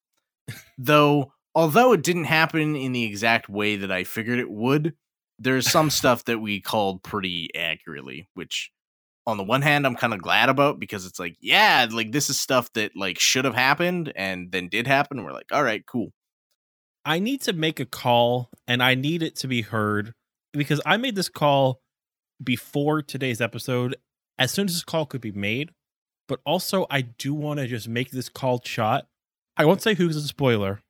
Though, 0.78 1.34
although 1.54 1.94
it 1.94 2.02
didn't 2.04 2.24
happen 2.26 2.76
in 2.76 2.92
the 2.94 3.04
exact 3.04 3.50
way 3.50 3.76
that 3.76 3.92
I 3.92 4.04
figured 4.04 4.40
it 4.40 4.50
would, 4.50 4.96
there's 5.38 5.70
some 5.70 5.90
stuff 6.00 6.24
that 6.26 6.40
we 6.40 6.62
called 6.62 7.04
pretty 7.04 7.50
accurately, 7.56 8.28
which 8.34 8.72
on 9.30 9.38
the 9.38 9.44
one 9.44 9.62
hand 9.62 9.86
I'm 9.86 9.96
kind 9.96 10.14
of 10.14 10.22
glad 10.22 10.50
about 10.50 10.80
because 10.80 11.06
it's 11.06 11.20
like, 11.20 11.38
yeah, 11.40 11.88
like 11.90 12.12
this 12.12 12.30
is 12.30 12.40
stuff 12.40 12.72
that 12.74 12.92
like 12.96 13.20
should 13.20 13.46
have 13.46 13.56
happened 13.56 14.12
and 14.16 14.52
then 14.52 14.68
did 14.68 14.88
happen. 14.88 15.24
We're 15.24 15.32
like, 15.32 15.52
all 15.52 15.64
right, 15.64 15.86
cool. 15.86 16.12
I 17.06 17.20
need 17.20 17.42
to 17.44 17.54
make 17.54 17.80
a 17.80 17.86
call 17.86 18.50
and 18.68 18.84
I 18.84 18.96
need 18.96 19.24
it 19.24 19.36
to 19.38 19.48
be 19.48 19.62
heard 19.62 20.14
because 20.54 20.82
I 20.86 20.98
made 20.98 21.16
this 21.16 21.30
call 21.30 21.82
before 22.44 23.02
today's 23.02 23.42
episode 23.42 23.96
as 24.38 24.52
soon 24.52 24.68
as 24.68 24.74
this 24.74 24.84
call 24.84 25.06
could 25.06 25.22
be 25.22 25.32
made. 25.32 25.72
But 26.28 26.42
also, 26.46 26.86
I 26.92 27.02
do 27.02 27.34
want 27.34 27.60
to 27.60 27.68
just 27.68 27.88
make 27.88 28.12
this 28.12 28.30
call 28.30 28.62
shot. 28.64 29.08
I 29.58 29.66
won't 29.66 29.82
say 29.82 29.96
who's 29.96 30.16
a 30.16 30.22
spoiler. 30.22 30.82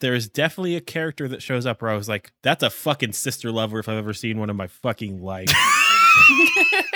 There 0.00 0.14
is 0.14 0.28
definitely 0.28 0.76
a 0.76 0.80
character 0.80 1.26
that 1.26 1.42
shows 1.42 1.66
up 1.66 1.82
where 1.82 1.90
I 1.90 1.96
was 1.96 2.08
like, 2.08 2.30
that's 2.42 2.62
a 2.62 2.70
fucking 2.70 3.12
sister 3.12 3.50
lover 3.50 3.78
if 3.78 3.88
I've 3.88 3.96
ever 3.96 4.12
seen 4.12 4.38
one 4.38 4.50
in 4.50 4.56
my 4.56 4.68
fucking 4.68 5.20
life. 5.20 5.52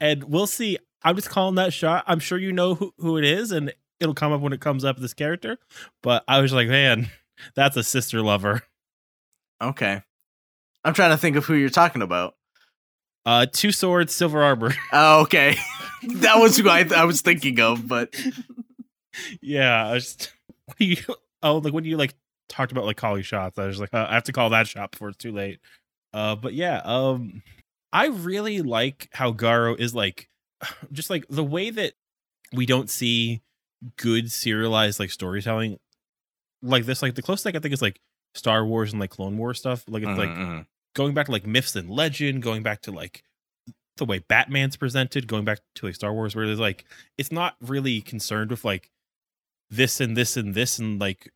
and 0.00 0.24
we'll 0.24 0.46
see. 0.46 0.78
I'm 1.02 1.16
just 1.16 1.30
calling 1.30 1.54
that 1.56 1.72
shot. 1.72 2.04
I'm 2.06 2.18
sure 2.18 2.38
you 2.38 2.52
know 2.52 2.74
who, 2.74 2.92
who 2.98 3.16
it 3.16 3.24
is, 3.24 3.52
and 3.52 3.72
it'll 4.00 4.14
come 4.14 4.32
up 4.32 4.40
when 4.40 4.52
it 4.52 4.60
comes 4.60 4.84
up 4.84 4.98
this 4.98 5.14
character. 5.14 5.58
But 6.02 6.24
I 6.28 6.40
was 6.40 6.52
like, 6.52 6.68
man, 6.68 7.10
that's 7.54 7.76
a 7.76 7.84
sister 7.84 8.22
lover. 8.22 8.62
Okay. 9.60 10.02
I'm 10.84 10.94
trying 10.94 11.10
to 11.10 11.16
think 11.16 11.36
of 11.36 11.44
who 11.44 11.54
you're 11.54 11.68
talking 11.68 12.02
about. 12.02 12.34
Uh, 13.26 13.46
two 13.50 13.72
swords, 13.72 14.14
silver 14.14 14.42
arbor. 14.42 14.74
Oh, 14.92 15.22
okay. 15.22 15.56
that 16.02 16.38
was 16.38 16.56
who 16.56 16.68
I, 16.68 16.88
I 16.94 17.04
was 17.04 17.20
thinking 17.20 17.60
of, 17.60 17.86
but 17.86 18.14
yeah, 19.42 19.90
I 19.90 19.98
just 19.98 20.32
you, 20.78 20.96
oh, 21.42 21.58
like 21.58 21.72
when 21.72 21.84
you 21.84 21.96
like 21.96 22.14
talked 22.48 22.72
about 22.72 22.86
like 22.86 22.96
calling 22.96 23.22
shots, 23.22 23.58
I 23.58 23.66
was 23.66 23.80
like, 23.80 23.92
uh, 23.92 24.06
I 24.08 24.14
have 24.14 24.24
to 24.24 24.32
call 24.32 24.50
that 24.50 24.66
shot 24.66 24.92
before 24.92 25.08
it's 25.08 25.18
too 25.18 25.32
late. 25.32 25.58
Uh, 26.14 26.36
but 26.36 26.54
yeah, 26.54 26.80
um, 26.84 27.42
I 27.92 28.06
really 28.06 28.60
like 28.62 29.08
how 29.12 29.32
Garo 29.32 29.78
is 29.78 29.94
like, 29.94 30.28
just 30.92 31.10
like 31.10 31.24
the 31.28 31.44
way 31.44 31.70
that 31.70 31.94
we 32.52 32.66
don't 32.66 32.90
see 32.90 33.42
good 33.96 34.32
serialized 34.32 34.98
like 34.98 35.10
storytelling 35.10 35.78
like 36.62 36.84
this. 36.84 37.02
Like 37.02 37.14
the 37.14 37.22
closest 37.22 37.44
thing 37.44 37.56
I 37.56 37.60
think 37.60 37.72
is 37.74 37.82
like 37.82 38.00
Star 38.34 38.64
Wars 38.66 38.92
and 38.92 39.00
like 39.00 39.10
Clone 39.10 39.38
Wars 39.38 39.58
stuff. 39.58 39.84
Like 39.88 40.02
it's 40.02 40.18
like 40.18 40.28
Mhm, 40.30 40.46
mhm. 40.46 40.66
going 40.94 41.14
back 41.14 41.26
to 41.26 41.32
like 41.32 41.46
myths 41.46 41.76
and 41.76 41.88
legend, 41.88 42.42
going 42.42 42.62
back 42.62 42.82
to 42.82 42.90
like 42.92 43.22
the 43.96 44.04
way 44.04 44.18
Batman's 44.18 44.76
presented, 44.76 45.26
going 45.28 45.44
back 45.44 45.60
to 45.76 45.86
like 45.86 45.94
Star 45.94 46.12
Wars, 46.12 46.34
where 46.34 46.46
there's 46.46 46.58
like 46.58 46.84
it's 47.16 47.32
not 47.32 47.56
really 47.60 48.00
concerned 48.00 48.50
with 48.50 48.64
like 48.64 48.90
this 49.70 50.00
and 50.00 50.16
this 50.16 50.36
and 50.36 50.54
this 50.54 50.78
and 50.78 51.00
like 51.00 51.30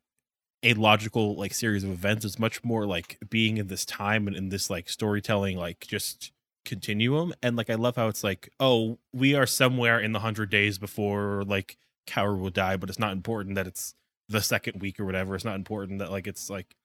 a 0.63 0.73
logical 0.73 1.35
like 1.35 1.53
series 1.53 1.83
of 1.85 1.91
events. 1.91 2.25
It's 2.25 2.39
much 2.39 2.63
more 2.63 2.85
like 2.85 3.17
being 3.29 3.57
in 3.57 3.67
this 3.67 3.85
time 3.85 4.27
and 4.27 4.35
in 4.35 4.49
this 4.49 4.69
like 4.69 4.89
storytelling 4.89 5.57
like 5.57 5.85
just 5.87 6.32
continuum. 6.65 7.33
And 7.41 7.55
like 7.55 7.69
I 7.69 7.75
love 7.75 7.95
how 7.95 8.07
it's 8.07 8.23
like, 8.23 8.49
oh, 8.59 8.99
we 9.13 9.35
are 9.35 9.45
somewhere 9.45 9.99
in 9.99 10.11
the 10.11 10.19
hundred 10.19 10.49
days 10.49 10.77
before 10.77 11.43
like 11.45 11.77
Kaoru 12.07 12.39
will 12.39 12.49
die, 12.49 12.77
but 12.77 12.89
it's 12.89 12.99
not 12.99 13.11
important 13.13 13.55
that 13.55 13.67
it's 13.67 13.93
the 14.29 14.41
second 14.41 14.81
week 14.81 14.99
or 14.99 15.05
whatever. 15.05 15.35
It's 15.35 15.45
not 15.45 15.55
important 15.55 15.99
that 15.99 16.11
like 16.11 16.27
it's 16.27 16.49
like 16.49 16.75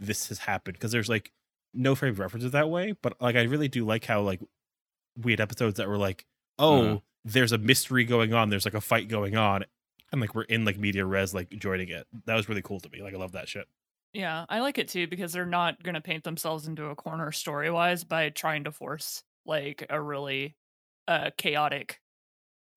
this 0.00 0.28
has 0.28 0.38
happened 0.40 0.74
because 0.74 0.92
there's 0.92 1.08
like 1.08 1.32
no 1.74 1.94
frame 1.94 2.12
of 2.12 2.18
reference 2.18 2.50
that 2.50 2.70
way, 2.70 2.94
but 3.02 3.20
like 3.20 3.36
I 3.36 3.42
really 3.42 3.68
do 3.68 3.84
like 3.84 4.04
how 4.04 4.20
like 4.22 4.40
we 5.16 5.32
had 5.32 5.40
episodes 5.40 5.76
that 5.78 5.88
were 5.88 5.98
like, 5.98 6.26
oh, 6.58 6.80
Mhm. 6.82 7.02
there's 7.24 7.52
a 7.52 7.58
mystery 7.58 8.04
going 8.04 8.32
on, 8.34 8.48
there's 8.50 8.64
like 8.64 8.74
a 8.74 8.80
fight 8.80 9.08
going 9.08 9.36
on, 9.36 9.64
and 10.12 10.20
like 10.20 10.34
we're 10.34 10.42
in 10.42 10.64
like 10.64 10.78
media 10.78 11.04
res 11.04 11.34
like 11.34 11.50
joining 11.50 11.88
it. 11.88 12.06
That 12.26 12.34
was 12.34 12.48
really 12.48 12.62
cool 12.62 12.80
to 12.80 12.88
me. 12.90 13.02
Like 13.02 13.14
I 13.14 13.18
love 13.18 13.32
that 13.32 13.48
shit. 13.48 13.66
Yeah, 14.12 14.46
I 14.48 14.60
like 14.60 14.78
it 14.78 14.88
too 14.88 15.06
because 15.06 15.32
they're 15.32 15.46
not 15.46 15.82
going 15.82 15.94
to 15.94 16.00
paint 16.00 16.24
themselves 16.24 16.66
into 16.66 16.86
a 16.86 16.94
corner 16.96 17.30
story 17.32 17.70
wise 17.70 18.04
by 18.04 18.30
trying 18.30 18.64
to 18.64 18.72
force 18.72 19.22
like 19.44 19.86
a 19.90 20.00
really 20.00 20.56
uh 21.06 21.30
chaotic 21.36 22.00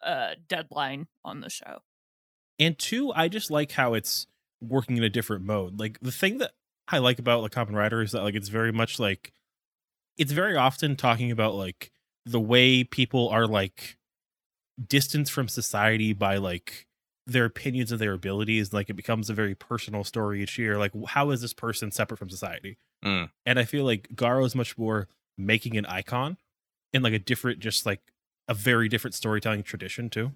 uh 0.03 0.35
deadline 0.47 1.07
on 1.23 1.41
the 1.41 1.49
show. 1.49 1.79
And 2.59 2.77
two, 2.77 3.13
I 3.13 3.29
just 3.29 3.49
like 3.49 3.71
how 3.71 3.93
it's 3.93 4.27
working 4.61 4.97
in 4.97 5.03
a 5.03 5.09
different 5.09 5.45
mode. 5.45 5.79
Like 5.79 5.99
the 6.01 6.11
thing 6.11 6.39
that 6.39 6.51
I 6.87 6.97
like 6.97 7.19
about 7.19 7.41
like 7.41 7.51
Kamen 7.51 7.73
Rider 7.73 8.01
is 8.01 8.11
that 8.11 8.23
like 8.23 8.35
it's 8.35 8.49
very 8.49 8.73
much 8.73 8.99
like 8.99 9.33
it's 10.17 10.33
very 10.33 10.57
often 10.57 10.95
talking 10.97 11.31
about 11.31 11.55
like 11.55 11.91
the 12.25 12.39
way 12.39 12.83
people 12.83 13.29
are 13.29 13.47
like 13.47 13.97
distanced 14.85 15.31
from 15.31 15.47
society 15.47 16.13
by 16.13 16.37
like 16.37 16.87
their 17.31 17.45
opinions 17.45 17.91
and 17.91 17.99
their 18.01 18.13
abilities. 18.13 18.73
Like 18.73 18.89
it 18.89 18.95
becomes 18.95 19.29
a 19.29 19.33
very 19.33 19.55
personal 19.55 20.03
story 20.03 20.41
each 20.43 20.57
year. 20.57 20.77
Like 20.77 20.91
how 21.07 21.29
is 21.31 21.41
this 21.41 21.53
person 21.53 21.91
separate 21.91 22.17
from 22.17 22.29
society? 22.29 22.77
Mm. 23.03 23.29
And 23.45 23.59
I 23.59 23.65
feel 23.65 23.85
like 23.85 24.09
Garo 24.15 24.45
is 24.45 24.55
much 24.55 24.77
more 24.77 25.07
making 25.37 25.77
an 25.77 25.85
icon 25.85 26.37
in 26.93 27.01
like 27.01 27.13
a 27.13 27.19
different, 27.19 27.59
just 27.59 27.85
like 27.85 28.01
a 28.47 28.53
very 28.53 28.89
different 28.89 29.13
storytelling 29.15 29.63
tradition 29.63 30.09
too. 30.09 30.31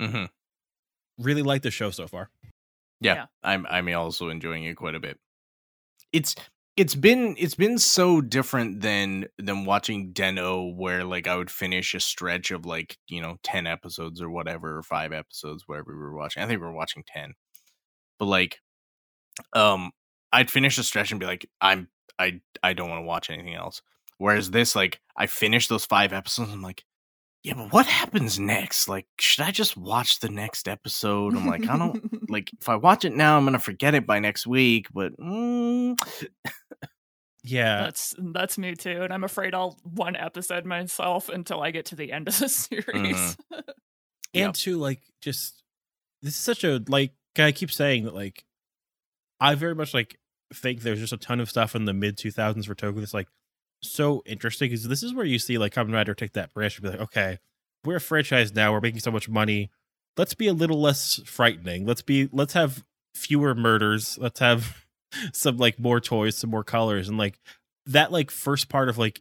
hmm 0.00 0.24
Really 1.18 1.42
like 1.42 1.62
the 1.62 1.70
show 1.70 1.90
so 1.90 2.06
far. 2.06 2.30
Yeah, 3.00 3.14
Yeah. 3.14 3.26
I'm 3.42 3.66
I'm 3.68 3.88
also 3.94 4.28
enjoying 4.28 4.64
it 4.64 4.76
quite 4.76 4.94
a 4.94 5.00
bit. 5.00 5.18
It's 6.12 6.34
it's 6.80 6.94
been 6.94 7.34
it's 7.38 7.54
been 7.54 7.76
so 7.76 8.22
different 8.22 8.80
than 8.80 9.26
than 9.36 9.66
watching 9.66 10.12
Den-O 10.14 10.72
where 10.72 11.04
like 11.04 11.28
I 11.28 11.36
would 11.36 11.50
finish 11.50 11.94
a 11.94 12.00
stretch 12.00 12.50
of 12.50 12.64
like, 12.64 12.96
you 13.06 13.20
know, 13.20 13.36
10 13.42 13.66
episodes 13.66 14.22
or 14.22 14.30
whatever 14.30 14.78
or 14.78 14.82
5 14.82 15.12
episodes 15.12 15.64
whatever 15.66 15.92
we 15.92 15.98
were 15.98 16.16
watching. 16.16 16.42
I 16.42 16.46
think 16.46 16.58
we 16.58 16.66
were 16.66 16.72
watching 16.72 17.04
10. 17.06 17.34
But 18.18 18.24
like 18.24 18.60
um 19.52 19.90
I'd 20.32 20.50
finish 20.50 20.78
a 20.78 20.82
stretch 20.82 21.10
and 21.10 21.20
be 21.20 21.26
like 21.26 21.46
I'm 21.60 21.88
I 22.18 22.40
I 22.62 22.72
don't 22.72 22.88
want 22.88 23.00
to 23.00 23.06
watch 23.06 23.28
anything 23.28 23.54
else. 23.54 23.82
Whereas 24.16 24.50
this 24.50 24.74
like 24.74 25.02
I 25.14 25.26
finished 25.26 25.68
those 25.68 25.84
5 25.84 26.14
episodes 26.14 26.50
I'm 26.50 26.62
like 26.62 26.84
yeah, 27.42 27.54
but 27.54 27.72
what 27.72 27.86
happens 27.86 28.38
next? 28.38 28.88
Like, 28.88 29.06
should 29.18 29.44
I 29.44 29.50
just 29.50 29.76
watch 29.76 30.20
the 30.20 30.28
next 30.28 30.68
episode? 30.68 31.34
I'm 31.34 31.46
like, 31.46 31.66
I 31.68 31.78
don't 31.78 32.02
like 32.30 32.50
if 32.60 32.68
I 32.68 32.76
watch 32.76 33.04
it 33.04 33.14
now, 33.14 33.36
I'm 33.38 33.44
gonna 33.44 33.58
forget 33.58 33.94
it 33.94 34.06
by 34.06 34.18
next 34.18 34.46
week. 34.46 34.88
But 34.92 35.16
mm, 35.18 35.96
Yeah. 37.42 37.82
That's 37.84 38.14
that's 38.18 38.58
me 38.58 38.74
too, 38.74 39.02
and 39.02 39.12
I'm 39.12 39.24
afraid 39.24 39.54
I'll 39.54 39.78
one 39.82 40.16
episode 40.16 40.66
myself 40.66 41.28
until 41.30 41.62
I 41.62 41.70
get 41.70 41.86
to 41.86 41.96
the 41.96 42.12
end 42.12 42.28
of 42.28 42.38
the 42.38 42.48
series. 42.50 42.84
Mm-hmm. 42.92 43.54
and 43.54 43.64
Yep. 44.34 44.54
to 44.54 44.76
like 44.78 45.00
just 45.22 45.62
this 46.22 46.34
is 46.34 46.40
such 46.40 46.64
a 46.64 46.82
like 46.88 47.14
I 47.38 47.52
keep 47.52 47.72
saying 47.72 48.04
that 48.04 48.14
like 48.14 48.44
I 49.40 49.54
very 49.54 49.74
much 49.74 49.94
like 49.94 50.18
think 50.52 50.82
there's 50.82 51.00
just 51.00 51.12
a 51.14 51.16
ton 51.16 51.40
of 51.40 51.48
stuff 51.48 51.74
in 51.74 51.86
the 51.86 51.94
mid 51.94 52.18
2000s 52.18 52.66
for 52.66 52.74
Toku 52.74 52.98
that's 52.98 53.14
like 53.14 53.28
so 53.82 54.22
interesting 54.26 54.70
because 54.70 54.86
this 54.88 55.02
is 55.02 55.12
where 55.14 55.24
you 55.26 55.38
see 55.38 55.58
like 55.58 55.74
Kamen 55.74 55.92
Rider 55.92 56.14
take 56.14 56.32
that 56.34 56.52
branch 56.54 56.76
and 56.76 56.82
be 56.84 56.90
like, 56.90 57.00
okay, 57.00 57.38
we're 57.84 57.96
a 57.96 58.00
franchise 58.00 58.54
now, 58.54 58.72
we're 58.72 58.80
making 58.80 59.00
so 59.00 59.10
much 59.10 59.28
money, 59.28 59.70
let's 60.16 60.34
be 60.34 60.46
a 60.48 60.52
little 60.52 60.80
less 60.80 61.20
frightening. 61.24 61.86
Let's 61.86 62.02
be 62.02 62.28
let's 62.32 62.52
have 62.52 62.84
fewer 63.14 63.54
murders. 63.54 64.18
Let's 64.20 64.40
have 64.40 64.84
some 65.32 65.56
like 65.56 65.78
more 65.78 66.00
toys, 66.00 66.36
some 66.36 66.50
more 66.50 66.64
colors, 66.64 67.08
and 67.08 67.16
like 67.18 67.38
that 67.86 68.12
like 68.12 68.30
first 68.30 68.68
part 68.68 68.88
of 68.88 68.98
like 68.98 69.20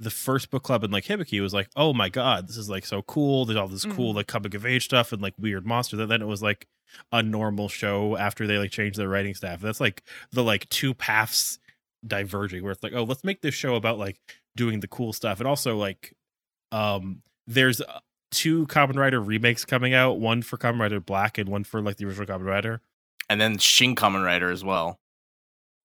the 0.00 0.10
first 0.10 0.50
book 0.50 0.64
club 0.64 0.82
and 0.82 0.92
like 0.92 1.04
Hibiki 1.04 1.40
was 1.40 1.54
like, 1.54 1.68
oh 1.76 1.94
my 1.94 2.08
god, 2.08 2.48
this 2.48 2.56
is 2.56 2.68
like 2.68 2.84
so 2.84 3.00
cool. 3.02 3.44
There's 3.44 3.56
all 3.56 3.68
this 3.68 3.84
cool 3.84 4.12
Mhm. 4.12 4.16
like 4.16 4.26
coming 4.26 4.54
of 4.56 4.66
age 4.66 4.84
stuff 4.86 5.12
and 5.12 5.22
like 5.22 5.34
weird 5.38 5.64
monsters. 5.64 6.00
And 6.00 6.10
then 6.10 6.20
it 6.20 6.26
was 6.26 6.42
like 6.42 6.66
a 7.12 7.22
normal 7.22 7.68
show 7.68 8.16
after 8.16 8.46
they 8.46 8.58
like 8.58 8.72
changed 8.72 8.98
their 8.98 9.08
writing 9.08 9.34
staff. 9.34 9.60
That's 9.60 9.80
like 9.80 10.02
the 10.32 10.42
like 10.42 10.68
two 10.68 10.94
paths 10.94 11.58
diverging 12.06 12.62
where 12.62 12.72
it's 12.72 12.82
like, 12.82 12.92
oh, 12.94 13.04
let's 13.04 13.24
make 13.24 13.40
this 13.42 13.54
show 13.54 13.74
about 13.76 13.98
like 13.98 14.18
doing 14.56 14.80
the 14.80 14.88
cool 14.88 15.12
stuff. 15.12 15.40
And 15.40 15.48
also 15.48 15.76
like 15.76 16.14
um 16.72 17.22
there's 17.46 17.80
uh, 17.80 18.00
two 18.30 18.66
Kamen 18.66 18.96
Rider 18.96 19.20
remakes 19.20 19.64
coming 19.64 19.94
out, 19.94 20.18
one 20.18 20.42
for 20.42 20.56
Kamen 20.56 20.80
Rider 20.80 21.00
Black 21.00 21.38
and 21.38 21.48
one 21.48 21.64
for 21.64 21.80
like 21.82 21.96
the 21.96 22.06
original 22.06 22.26
Kamen 22.26 22.46
Rider. 22.46 22.80
and 23.28 23.40
then 23.40 23.58
Shin 23.58 23.94
Kamen 23.94 24.24
Rider 24.24 24.50
as 24.50 24.64
well. 24.64 24.98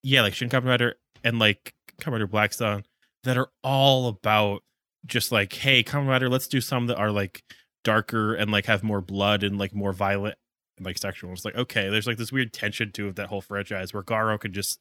yeah, 0.03 0.21
like 0.21 0.33
Shin 0.33 0.49
Kamen 0.49 0.65
Rider 0.67 0.95
and 1.23 1.39
like 1.39 1.73
Kamen 2.01 2.13
Rider 2.13 2.27
Black 2.27 2.53
Sun 2.53 2.85
that 3.23 3.37
are 3.37 3.49
all 3.63 4.07
about 4.07 4.63
just 5.05 5.31
like, 5.31 5.53
hey, 5.53 5.83
Kamen 5.83 6.07
Rider, 6.07 6.29
let's 6.29 6.47
do 6.47 6.61
some 6.61 6.87
that 6.87 6.97
are 6.97 7.11
like 7.11 7.43
darker 7.83 8.33
and 8.33 8.51
like 8.51 8.65
have 8.65 8.83
more 8.83 9.01
blood 9.01 9.43
and 9.43 9.57
like 9.57 9.73
more 9.73 9.93
violent 9.93 10.35
and 10.77 10.85
like 10.85 10.97
sexual. 10.97 11.31
It's 11.33 11.45
like, 11.45 11.55
okay, 11.55 11.89
there's 11.89 12.07
like 12.07 12.17
this 12.17 12.31
weird 12.31 12.53
tension 12.53 12.91
to 12.93 13.11
that 13.13 13.27
whole 13.27 13.41
franchise 13.41 13.93
where 13.93 14.03
Garo 14.03 14.39
can 14.39 14.53
just 14.53 14.79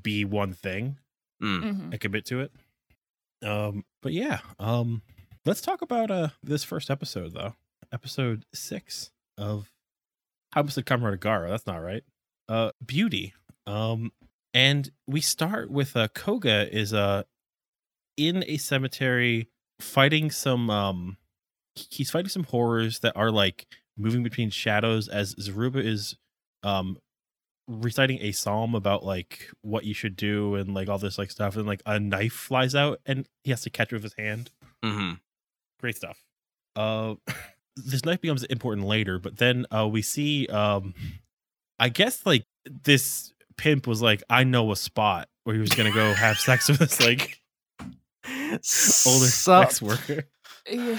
be 0.00 0.24
one 0.24 0.52
thing 0.52 0.98
Mm. 1.42 1.62
Mhm. 1.62 1.92
and 1.92 2.00
commit 2.00 2.26
to 2.26 2.40
it. 2.40 2.52
Um, 3.42 3.84
but 4.02 4.12
yeah, 4.12 4.40
um, 4.58 5.00
let's 5.46 5.60
talk 5.62 5.80
about 5.82 6.10
uh 6.10 6.28
this 6.42 6.62
first 6.64 6.90
episode 6.90 7.32
though, 7.32 7.54
episode 7.92 8.44
six 8.52 9.10
of 9.38 9.70
House 10.52 10.76
Kamara 10.76 11.18
Gara. 11.18 11.48
That's 11.48 11.66
not 11.66 11.78
right. 11.78 12.04
Uh, 12.48 12.72
Beauty. 12.84 13.32
Um, 13.66 14.12
and 14.52 14.90
we 15.06 15.20
start 15.22 15.70
with 15.70 15.96
uh 15.96 16.08
Koga 16.08 16.68
is 16.76 16.92
uh 16.92 17.22
in 18.16 18.44
a 18.46 18.58
cemetery 18.58 19.48
fighting 19.80 20.30
some 20.30 20.68
um 20.68 21.16
he's 21.74 22.10
fighting 22.10 22.28
some 22.28 22.44
horrors 22.44 22.98
that 22.98 23.16
are 23.16 23.30
like 23.30 23.66
moving 23.96 24.22
between 24.22 24.50
shadows 24.50 25.08
as 25.08 25.34
Zaruba 25.36 25.82
is 25.82 26.16
um 26.62 26.98
reciting 27.70 28.18
a 28.20 28.32
psalm 28.32 28.74
about 28.74 29.04
like 29.04 29.48
what 29.62 29.84
you 29.84 29.94
should 29.94 30.16
do 30.16 30.56
and 30.56 30.74
like 30.74 30.88
all 30.88 30.98
this 30.98 31.18
like 31.18 31.30
stuff 31.30 31.56
and 31.56 31.66
like 31.66 31.80
a 31.86 32.00
knife 32.00 32.32
flies 32.32 32.74
out 32.74 33.00
and 33.06 33.28
he 33.44 33.50
has 33.50 33.62
to 33.62 33.70
catch 33.70 33.92
it 33.92 33.94
with 33.94 34.02
his 34.02 34.14
hand 34.14 34.50
mm-hmm. 34.84 35.12
great 35.78 35.96
stuff 35.96 36.24
uh 36.74 37.14
this 37.76 38.04
knife 38.04 38.20
becomes 38.20 38.42
important 38.44 38.86
later 38.86 39.18
but 39.20 39.36
then 39.36 39.66
uh 39.70 39.86
we 39.86 40.02
see 40.02 40.46
um 40.48 40.94
i 41.78 41.88
guess 41.88 42.26
like 42.26 42.44
this 42.84 43.32
pimp 43.56 43.86
was 43.86 44.02
like 44.02 44.22
i 44.28 44.42
know 44.42 44.72
a 44.72 44.76
spot 44.76 45.28
where 45.44 45.54
he 45.54 45.60
was 45.60 45.70
gonna 45.70 45.92
go 45.92 46.12
have 46.12 46.38
sex 46.38 46.68
with 46.68 46.78
this 46.80 47.00
like 47.00 47.40
older 48.26 48.58
So- 48.62 49.62
sex 49.62 49.80
worker 49.80 50.24
Yeah, 50.68 50.98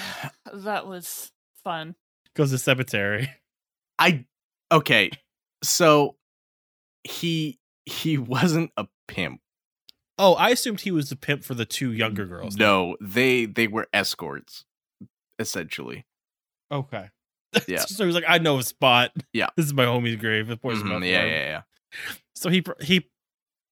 that 0.53 0.87
was 0.87 1.31
fun. 1.63 1.95
goes 2.33 2.51
to 2.51 2.57
cemetery 2.57 3.29
I 3.99 4.25
okay. 4.71 5.11
So 5.63 6.15
he 7.03 7.59
he 7.85 8.17
wasn't 8.35 8.71
a 8.77 8.87
pimp. 9.07 9.41
oh 10.19 10.33
i 10.35 10.49
assumed 10.49 10.81
he 10.81 10.91
was 10.91 11.09
the 11.09 11.15
pimp 11.15 11.43
for 11.43 11.53
the 11.53 11.65
two 11.65 11.91
younger 11.91 12.25
girls 12.25 12.55
No, 12.57 12.95
they 13.01 13.45
they 13.45 13.67
were 13.67 13.87
escorts, 13.93 14.65
essentially. 15.39 16.05
okay 16.71 17.09
Yeah. 17.67 17.79
so 17.79 18.03
he 18.03 18.07
was 18.07 18.15
like 18.15 18.23
i 18.27 18.37
know 18.37 18.57
a 18.59 18.63
spot 18.63 19.11
Yeah. 19.33 19.49
this 19.57 19.65
is 19.65 19.73
my 19.73 19.85
homie's 19.85 20.15
grave 20.17 20.49
of 20.49 20.61
course 20.61 20.77
Mhm, 20.79 21.05
yeah, 21.07 21.25
yeah, 21.25 21.45
yeah. 21.45 21.61
So 22.35 22.49
he 22.49 22.63
he 22.81 23.09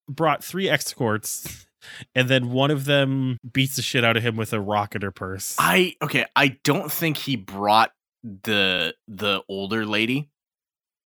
brought 0.08 0.44
three 0.44 0.68
escorts, 0.68 1.66
and 2.14 2.28
then 2.28 2.50
one 2.50 2.70
of 2.70 2.84
them 2.84 3.38
beats 3.50 3.76
the 3.76 3.82
shit 3.82 4.04
out 4.04 4.16
of 4.18 4.22
him 4.22 4.36
with 4.36 4.52
a 4.52 4.60
rock 4.60 4.94
in 4.94 5.00
her 5.02 5.10
purse. 5.10 5.56
I 5.58 5.94
okay. 6.02 6.26
I 6.36 6.58
don't 6.62 6.92
think 6.92 7.16
he 7.16 7.36
brought 7.36 7.92
the 8.22 8.94
the 9.08 9.42
older 9.48 9.86
lady. 9.86 10.28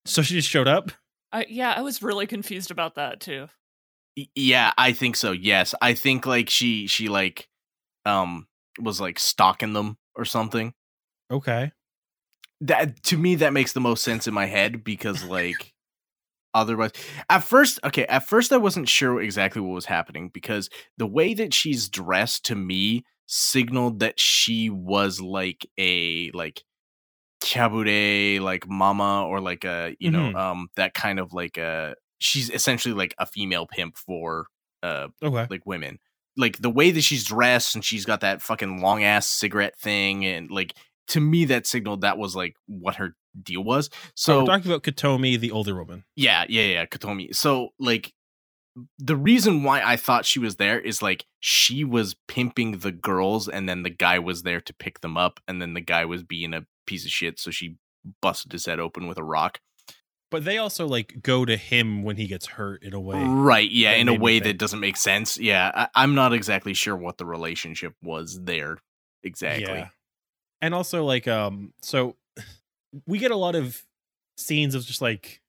so 0.04 0.22
she 0.22 0.34
just 0.34 0.48
showed 0.48 0.66
up. 0.66 0.90
I, 1.34 1.46
yeah, 1.50 1.74
I 1.76 1.82
was 1.82 2.02
really 2.02 2.26
confused 2.26 2.70
about 2.70 2.94
that 2.94 3.20
too. 3.20 3.48
Yeah, 4.34 4.72
I 4.78 4.92
think 4.92 5.16
so. 5.16 5.32
Yes, 5.32 5.74
I 5.82 5.94
think 5.94 6.26
like 6.26 6.48
she 6.48 6.86
she 6.86 7.08
like 7.08 7.48
um 8.06 8.46
was 8.80 9.00
like 9.00 9.18
stalking 9.18 9.72
them 9.74 9.98
or 10.16 10.24
something. 10.24 10.74
Okay. 11.30 11.72
that 12.60 13.02
to 13.04 13.16
me 13.18 13.36
that 13.36 13.52
makes 13.52 13.72
the 13.72 13.80
most 13.80 14.04
sense 14.04 14.26
in 14.26 14.34
my 14.34 14.46
head 14.46 14.84
because 14.84 15.24
like 15.24 15.72
otherwise 16.54 16.92
at 17.28 17.40
first 17.44 17.80
okay 17.84 18.06
at 18.06 18.26
first 18.26 18.52
i 18.52 18.56
wasn't 18.56 18.88
sure 18.88 19.20
exactly 19.20 19.60
what 19.60 19.74
was 19.74 19.86
happening 19.86 20.28
because 20.32 20.70
the 20.98 21.06
way 21.06 21.34
that 21.34 21.52
she's 21.52 21.88
dressed 21.88 22.44
to 22.46 22.54
me 22.54 23.04
signaled 23.26 24.00
that 24.00 24.20
she 24.20 24.70
was 24.70 25.20
like 25.20 25.66
a 25.78 26.30
like 26.32 26.62
kabure 27.44 28.40
like 28.40 28.68
mama 28.68 29.26
or 29.26 29.40
like 29.40 29.64
a 29.64 29.94
you 30.00 30.10
know 30.10 30.30
Mhm. 30.32 30.36
um 30.36 30.68
that 30.76 30.94
kind 30.94 31.18
of 31.20 31.32
like 31.32 31.56
a 31.58 31.94
she's 32.18 32.50
essentially 32.50 32.94
like 32.94 33.14
a 33.18 33.26
female 33.26 33.66
pimp 33.66 33.96
for 33.96 34.46
uh 34.82 35.08
Okay. 35.22 35.46
like 35.50 35.66
women. 35.66 35.98
Like 36.36 36.58
the 36.58 36.70
way 36.70 36.90
that 36.90 37.02
she's 37.02 37.24
dressed 37.24 37.74
and 37.76 37.84
she's 37.84 38.04
got 38.04 38.20
that 38.22 38.42
fucking 38.42 38.80
long 38.80 39.04
ass 39.04 39.28
cigarette 39.28 39.78
thing 39.78 40.24
and 40.24 40.50
like 40.50 40.74
to 41.08 41.20
me 41.20 41.44
that 41.46 41.66
signaled 41.66 42.00
that 42.00 42.18
was 42.18 42.34
like 42.34 42.56
what 42.66 42.96
her 42.96 43.14
deal 43.40 43.62
was. 43.62 43.88
So 44.14 44.32
So 44.32 44.40
we're 44.40 44.46
talking 44.46 44.70
about 44.70 44.82
Katomi, 44.82 45.38
the 45.38 45.50
older 45.52 45.74
woman. 45.76 46.04
yeah, 46.16 46.44
yeah, 46.48 46.62
yeah, 46.64 46.86
Katomi. 46.86 47.34
So 47.34 47.68
like 47.78 48.12
the 48.98 49.14
reason 49.16 49.62
why 49.62 49.80
I 49.82 49.94
thought 49.96 50.24
she 50.26 50.40
was 50.40 50.56
there 50.56 50.80
is 50.80 51.00
like 51.00 51.26
she 51.38 51.84
was 51.84 52.16
pimping 52.26 52.78
the 52.78 52.90
girls 52.90 53.48
and 53.48 53.68
then 53.68 53.84
the 53.84 53.90
guy 53.90 54.18
was 54.18 54.42
there 54.42 54.60
to 54.62 54.74
pick 54.74 55.00
them 55.00 55.16
up 55.16 55.38
and 55.46 55.62
then 55.62 55.74
the 55.74 55.80
guy 55.80 56.04
was 56.04 56.24
being 56.24 56.52
a 56.52 56.66
piece 56.86 57.04
of 57.04 57.10
shit 57.10 57.38
so 57.38 57.50
she 57.50 57.76
busted 58.22 58.52
his 58.52 58.66
head 58.66 58.78
open 58.80 59.06
with 59.06 59.18
a 59.18 59.24
rock. 59.24 59.58
But 60.30 60.44
they 60.44 60.58
also 60.58 60.86
like 60.88 61.22
go 61.22 61.44
to 61.44 61.56
him 61.56 62.02
when 62.02 62.16
he 62.16 62.26
gets 62.26 62.46
hurt 62.46 62.82
in 62.82 62.92
a 62.92 62.98
way. 63.00 63.22
Right, 63.22 63.70
yeah, 63.70 63.92
in 63.92 64.08
a 64.08 64.14
way 64.14 64.40
that 64.40 64.58
doesn't 64.58 64.80
make 64.80 64.96
sense. 64.96 65.38
Yeah, 65.38 65.70
I, 65.72 65.88
I'm 65.94 66.14
not 66.16 66.32
exactly 66.32 66.74
sure 66.74 66.96
what 66.96 67.18
the 67.18 67.24
relationship 67.26 67.94
was 68.02 68.40
there 68.42 68.78
exactly. 69.22 69.64
Yeah. 69.78 69.88
And 70.60 70.74
also 70.74 71.04
like 71.04 71.28
um 71.28 71.72
so 71.82 72.16
we 73.06 73.18
get 73.18 73.30
a 73.30 73.36
lot 73.36 73.54
of 73.54 73.82
scenes 74.36 74.74
of 74.74 74.84
just 74.84 75.00
like 75.00 75.40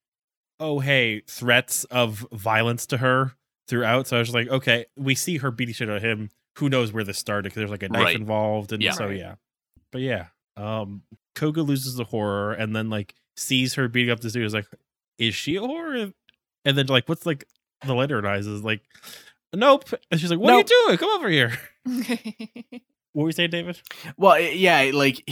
oh 0.60 0.80
hey 0.80 1.22
threats 1.28 1.84
of 1.86 2.26
violence 2.32 2.86
to 2.86 2.98
her 2.98 3.34
throughout 3.68 4.08
so 4.08 4.18
I 4.18 4.20
was 4.20 4.34
like 4.34 4.48
okay 4.48 4.86
we 4.96 5.16
see 5.16 5.38
her 5.38 5.50
beating 5.52 5.74
shit 5.74 5.90
out 5.90 5.98
of 5.98 6.04
him 6.04 6.30
who 6.60 6.70
knows 6.70 6.94
where 6.94 7.04
this 7.04 7.18
started 7.18 7.46
because 7.46 7.56
there's 7.58 7.72
like 7.72 7.84
a 7.84 7.90
knife 7.90 8.04
Right. 8.04 8.16
involved 8.16 8.72
and 8.72 8.82
Yeah. 8.84 8.92
so 8.92 9.08
yeah 9.10 9.36
but 9.92 10.02
yeah 10.02 10.28
um 10.56 11.02
Koga 11.36 11.62
loses 11.62 11.96
the 11.96 12.06
horror 12.06 12.54
and 12.54 12.76
then 12.76 12.90
like 12.90 13.14
sees 13.38 13.74
her 13.76 13.88
beating 13.88 14.12
up 14.12 14.22
this 14.22 14.34
dude 14.34 14.46
is 14.46 14.54
like 14.54 14.68
is 15.20 15.36
she 15.36 15.56
a 15.58 15.62
horror 15.62 16.12
and 16.64 16.78
then 16.78 16.88
like 16.88 17.08
what's 17.08 17.26
like 17.26 17.46
the 17.86 17.94
letter 17.94 18.18
in 18.20 18.26
eyes 18.26 18.48
is 18.48 18.64
like 18.64 18.82
nope. 19.54 19.86
And 20.10 20.20
she's 20.20 20.32
like 20.32 20.40
what 20.40 20.52
Nope. 20.52 20.66
are 20.66 20.74
you 20.74 20.86
doing? 20.88 20.98
Come 20.98 21.10
over 21.10 21.30
here. 21.30 21.58
What 23.16 23.24
were 23.24 23.30
you 23.30 23.34
saying 23.34 23.52
David? 23.52 23.82
Well, 24.18 24.38
yeah, 24.38 24.92
like 24.94 25.26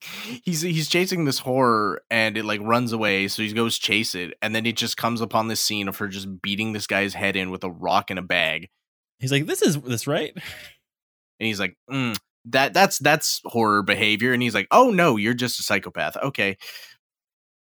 he's 0.42 0.62
he's 0.62 0.88
chasing 0.88 1.26
this 1.26 1.38
horror 1.38 2.00
and 2.10 2.34
it 2.38 2.46
like 2.46 2.62
runs 2.62 2.92
away, 2.92 3.28
so 3.28 3.42
he 3.42 3.52
goes 3.52 3.76
chase 3.76 4.14
it, 4.14 4.32
and 4.40 4.54
then 4.54 4.64
it 4.64 4.74
just 4.74 4.96
comes 4.96 5.20
upon 5.20 5.48
this 5.48 5.60
scene 5.60 5.86
of 5.86 5.98
her 5.98 6.08
just 6.08 6.40
beating 6.40 6.72
this 6.72 6.86
guy's 6.86 7.12
head 7.12 7.36
in 7.36 7.50
with 7.50 7.62
a 7.62 7.68
rock 7.70 8.10
in 8.10 8.16
a 8.16 8.22
bag, 8.22 8.70
he's 9.18 9.30
like 9.30 9.44
this 9.44 9.60
is 9.60 9.78
this 9.82 10.06
right? 10.06 10.32
And 10.34 11.46
he's 11.46 11.60
like, 11.60 11.76
mm, 11.90 12.16
"That 12.46 12.72
that's 12.74 12.98
that's 12.98 13.40
horror 13.44 13.82
behavior," 13.82 14.32
and 14.32 14.42
he's 14.42 14.54
like, 14.54 14.68
"Oh 14.70 14.90
no, 14.90 15.16
you're 15.16 15.34
just 15.34 15.60
a 15.60 15.62
psychopath." 15.62 16.16
Okay, 16.16 16.56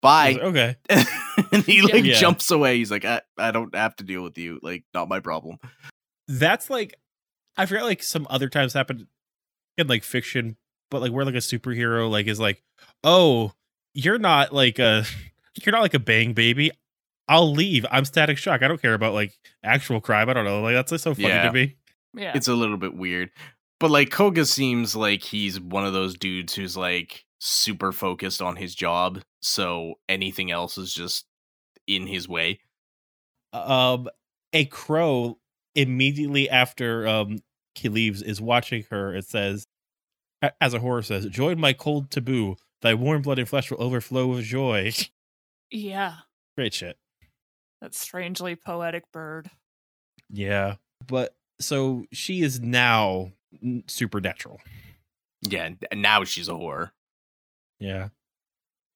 bye. 0.02 0.38
okay 0.40 0.76
and 1.52 1.62
he 1.64 1.83
like 1.83 2.04
Yeah. 2.04 2.14
jumps 2.14 2.50
away. 2.50 2.76
He's 2.78 2.90
like, 2.90 3.04
I, 3.04 3.22
"I 3.38 3.50
don't 3.50 3.74
have 3.74 3.96
to 3.96 4.04
deal 4.04 4.22
with 4.22 4.38
you. 4.38 4.59
Like, 4.62 4.85
not 4.94 5.09
my 5.09 5.20
problem." 5.20 5.59
that's 6.28 6.70
like 6.70 6.94
I 7.56 7.66
forget 7.66 7.85
like 7.85 8.02
some 8.04 8.26
other 8.30 8.48
times 8.48 8.72
happen 8.72 9.09
in 9.76 9.88
like 9.88 10.04
fiction, 10.04 10.56
but 10.90 11.00
like 11.00 11.12
where 11.12 11.24
like 11.24 11.35
a 11.35 11.38
superhero 11.38 12.09
like 12.11 12.26
is 12.28 12.38
like, 12.38 12.62
oh, 13.02 13.52
you're 13.94 14.18
not 14.18 14.52
like 14.52 14.78
a 14.78 15.04
you're 15.64 15.72
not 15.72 15.83
like 15.83 15.94
a 15.94 15.98
bang 15.98 16.33
baby. 16.33 16.70
I'll 17.28 17.52
leave. 17.52 17.87
I'm 17.90 18.04
static 18.04 18.38
shock. 18.38 18.62
I 18.62 18.68
don't 18.68 18.80
care 18.83 18.94
about 18.94 19.14
like 19.14 19.38
actual 19.62 20.00
crime. 20.00 20.28
I 20.28 20.33
don't 20.33 20.44
know. 20.44 20.62
Like 20.62 20.74
that's 20.74 20.90
like, 20.92 21.00
so 21.00 21.14
funny 21.14 21.28
Yeah. 21.28 21.42
to 21.46 21.52
me. 21.52 21.76
yeah. 22.14 22.33
it's 22.35 22.48
a 22.48 22.54
little 22.54 22.76
bit 22.76 22.94
weird. 22.94 23.30
But 23.80 23.90
like 23.90 24.10
Koga 24.10 24.44
seems 24.44 24.94
like 24.94 25.22
he's 25.22 25.58
one 25.58 25.86
of 25.86 25.94
those 25.94 26.16
dudes 26.16 26.54
who's 26.54 26.76
like 26.76 27.24
super 27.38 27.92
focused 27.92 28.42
on 28.42 28.56
his 28.56 28.74
job, 28.74 29.22
so 29.40 29.94
anything 30.08 30.50
else 30.50 30.76
is 30.78 30.92
just 30.92 31.24
in 31.86 32.06
his 32.06 32.28
way. 32.28 32.60
Um, 33.52 34.08
a 34.52 34.66
crow 34.66 35.38
immediately 35.74 36.48
after 36.50 37.06
um 37.08 37.38
he 37.74 37.88
leaves 37.88 38.22
is 38.22 38.40
watching 38.40 38.84
her. 38.90 39.14
It 39.14 39.26
says, 39.26 39.66
as 40.60 40.74
a 40.74 40.80
horror 40.80 41.02
says, 41.02 41.26
"Join 41.26 41.58
my 41.58 41.72
cold 41.72 42.10
taboo. 42.10 42.56
Thy 42.82 42.94
warm 42.94 43.22
blood 43.22 43.38
and 43.38 43.48
flesh 43.48 43.70
will 43.70 43.82
overflow 43.82 44.26
with 44.26 44.44
joy." 44.44 44.92
yeah. 45.70 46.16
Great 46.56 46.74
shit. 46.74 46.98
That 47.80 47.94
strangely 47.94 48.56
poetic 48.56 49.10
bird. 49.10 49.50
Yeah. 50.28 50.76
But 51.06 51.34
so 51.60 52.04
she 52.12 52.42
is 52.42 52.60
now 52.60 53.20
n- 53.22 53.32
supernatural. 53.86 54.60
Yeah, 55.42 55.70
and 55.90 56.02
now 56.02 56.24
she's 56.24 56.48
a 56.48 56.52
whore. 56.52 56.90
Yeah. 57.78 58.08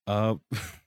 Uh 0.07 0.37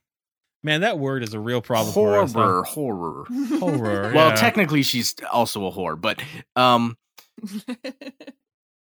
man, 0.62 0.82
that 0.82 0.98
word 0.98 1.22
is 1.22 1.34
a 1.34 1.40
real 1.40 1.60
problem 1.60 1.92
for 1.92 2.10
horror, 2.12 2.22
us. 2.22 2.32
huh? 2.32 2.62
horror. 2.64 3.24
Horror. 3.58 4.12
Well, 4.14 4.30
yeah. 4.30 4.34
technically 4.36 4.82
she's 4.82 5.14
also 5.30 5.66
a 5.66 5.72
whore, 5.72 6.00
but 6.00 6.22
um 6.56 6.96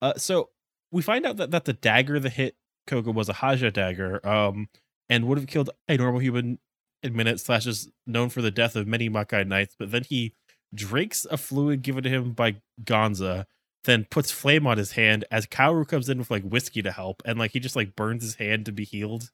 uh 0.01 0.13
so 0.17 0.49
we 0.91 1.01
find 1.01 1.25
out 1.25 1.37
that, 1.37 1.51
that 1.51 1.65
the 1.65 1.73
dagger 1.73 2.19
that 2.19 2.33
hit 2.33 2.55
Koga 2.87 3.11
was 3.11 3.29
a 3.29 3.33
Haja 3.33 3.69
dagger, 3.71 4.25
um, 4.27 4.67
and 5.09 5.27
would 5.27 5.37
have 5.37 5.47
killed 5.47 5.69
a 5.87 5.95
normal 5.97 6.19
human 6.19 6.57
in 7.03 7.15
minutes, 7.15 7.43
slash 7.43 7.67
is 7.67 7.89
known 8.07 8.29
for 8.29 8.41
the 8.41 8.49
death 8.51 8.75
of 8.75 8.87
many 8.87 9.09
Makai 9.09 9.45
knights, 9.47 9.75
but 9.77 9.91
then 9.91 10.03
he 10.03 10.33
drinks 10.73 11.25
a 11.29 11.37
fluid 11.37 11.81
given 11.83 12.03
to 12.03 12.09
him 12.09 12.31
by 12.33 12.55
Gonza, 12.83 13.45
then 13.85 14.05
puts 14.09 14.31
flame 14.31 14.67
on 14.67 14.77
his 14.77 14.91
hand 14.93 15.25
as 15.31 15.45
Kaoru 15.45 15.87
comes 15.87 16.09
in 16.09 16.17
with 16.17 16.29
like 16.31 16.43
whiskey 16.43 16.81
to 16.81 16.91
help, 16.91 17.21
and 17.25 17.39
like 17.39 17.51
he 17.51 17.59
just 17.59 17.75
like 17.75 17.95
burns 17.95 18.23
his 18.23 18.35
hand 18.35 18.65
to 18.65 18.71
be 18.71 18.83
healed. 18.85 19.31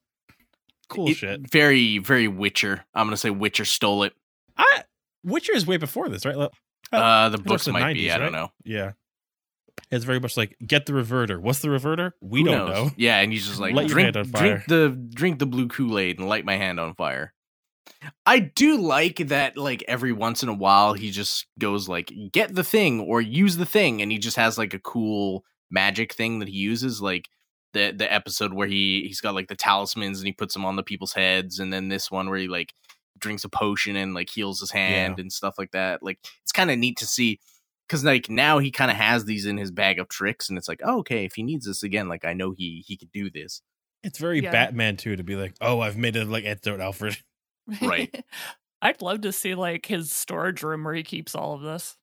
Cool 0.88 1.10
it- 1.10 1.18
shit. 1.18 1.52
very 1.52 1.98
very 1.98 2.28
Witcher. 2.28 2.86
I'm 2.94 3.08
going 3.08 3.14
to 3.14 3.18
say 3.18 3.30
Witcher 3.32 3.66
stole 3.66 4.04
it. 4.04 4.14
I 4.58 4.84
Witcher 5.24 5.56
is 5.56 5.66
way 5.66 5.78
before 5.78 6.10
this, 6.10 6.26
right? 6.26 6.38
Like, 6.38 6.52
Uh, 6.92 7.30
the 7.30 7.40
books 7.40 7.66
the 7.66 7.72
might 7.74 7.94
be, 7.94 8.04
90s, 8.06 8.14
I 8.14 8.18
don't 8.20 8.32
know. 8.32 8.52
Yeah. 8.64 8.92
It's 9.92 10.06
very 10.06 10.20
much 10.20 10.38
like 10.38 10.56
get 10.66 10.86
the 10.86 10.94
reverter. 10.94 11.40
What's 11.40 11.60
the 11.60 11.70
reverter? 11.70 12.14
We 12.22 12.40
Who 12.42 12.46
don't 12.46 12.70
knows? 12.70 12.70
know. 12.88 12.92
Yeah, 12.98 13.20
and 13.20 13.32
he's 13.32 13.46
just 13.48 13.60
like 13.60 13.74
drink, 13.88 14.06
hand 14.06 14.18
on 14.18 14.26
fire." 14.26 14.42
drink 14.58 14.66
the 14.68 14.90
drink 15.14 15.40
the 15.40 15.46
blue 15.46 15.68
Kool 15.68 16.00
Aid 16.00 16.18
and 16.20 16.30
light 16.30 16.46
my 16.46 16.56
hand 16.56 16.80
on 16.80 16.94
fire. 16.96 17.34
I 18.26 18.40
do 18.40 18.78
like 18.78 19.18
that. 19.28 19.58
Like 19.58 19.84
every 19.88 20.12
once 20.12 20.44
in 20.44 20.50
a 20.50 20.54
while, 20.54 20.94
he 20.94 21.12
just 21.12 21.46
goes 21.60 21.88
like, 21.88 22.12
"Get 22.32 22.54
the 22.56 22.64
thing" 22.64 23.00
or 23.02 23.22
"Use 23.22 23.58
the 23.58 23.66
thing," 23.66 24.02
and 24.02 24.12
he 24.12 24.18
just 24.18 24.38
has 24.38 24.58
like 24.58 24.74
a 24.74 24.80
cool 24.80 25.44
magic 25.70 26.14
thing 26.14 26.40
that 26.40 26.48
he 26.48 26.58
uses. 26.58 27.02
Like 27.02 27.30
the 27.74 27.92
the 27.96 28.12
episode 28.12 28.54
where 28.54 28.68
he 28.68 29.04
he's 29.08 29.22
got 29.22 29.36
like 29.36 29.48
the 29.48 29.56
talismans 29.56 30.20
and 30.20 30.28
he 30.28 30.34
puts 30.34 30.54
them 30.54 30.66
on 30.66 30.76
the 30.76 30.84
people's 30.84 31.14
heads, 31.14 31.60
and 31.60 31.72
then 31.72 31.90
this 31.90 32.12
one 32.12 32.30
where 32.30 32.40
he 32.40 32.48
like 32.48 32.74
drinks 33.18 33.44
a 33.44 33.50
potion 33.50 33.96
and 33.96 34.14
like 34.14 34.30
heals 34.30 34.60
his 34.60 34.72
hand 34.72 35.20
and 35.20 35.32
stuff 35.32 35.56
like 35.58 35.72
that. 35.72 36.04
Like 36.04 36.20
it's 36.44 36.52
kind 36.52 36.72
of 36.72 36.78
neat 36.78 36.98
to 36.98 37.08
see 37.08 37.40
because 37.88 38.04
like 38.04 38.30
now 38.30 38.60
he 38.60 38.72
kind 38.72 38.92
of 38.92 38.98
has 38.98 39.26
these 39.26 39.46
in 39.46 39.58
his 39.58 39.72
bag 39.72 40.00
of 40.00 40.10
tricks, 40.10 40.50
and 40.50 40.58
it's 40.58 40.68
like, 40.68 40.82
oh, 40.84 41.00
okay, 41.00 41.26
if 41.26 41.36
he 41.36 41.44
needs 41.44 41.66
this 41.66 41.84
again, 41.84 42.10
like 42.10 42.26
I 42.26 42.34
know 42.34 42.52
he 42.52 42.84
he 42.86 42.98
could 42.98 43.12
do 43.12 43.30
this. 43.30 43.62
It's 44.04 44.20
very 44.20 44.42
Yeah. 44.42 44.52
Batman 44.52 44.98
too 44.98 45.16
to 45.16 45.24
be 45.24 45.36
like, 45.36 45.56
oh, 45.62 45.80
I've 45.80 45.98
made 45.98 46.16
it 46.16 46.28
like 46.28 46.46
antidote 46.46 46.80
Alfred. 46.80 47.18
Right. 47.82 48.24
I'd 48.82 49.02
love 49.02 49.22
to 49.22 49.32
see 49.32 49.56
like 49.56 49.86
his 49.88 50.12
storage 50.12 50.62
room 50.62 50.84
where 50.84 50.94
he 50.94 51.04
keeps 51.04 51.34
all 51.36 51.54
of 51.54 51.62
this. 51.62 51.98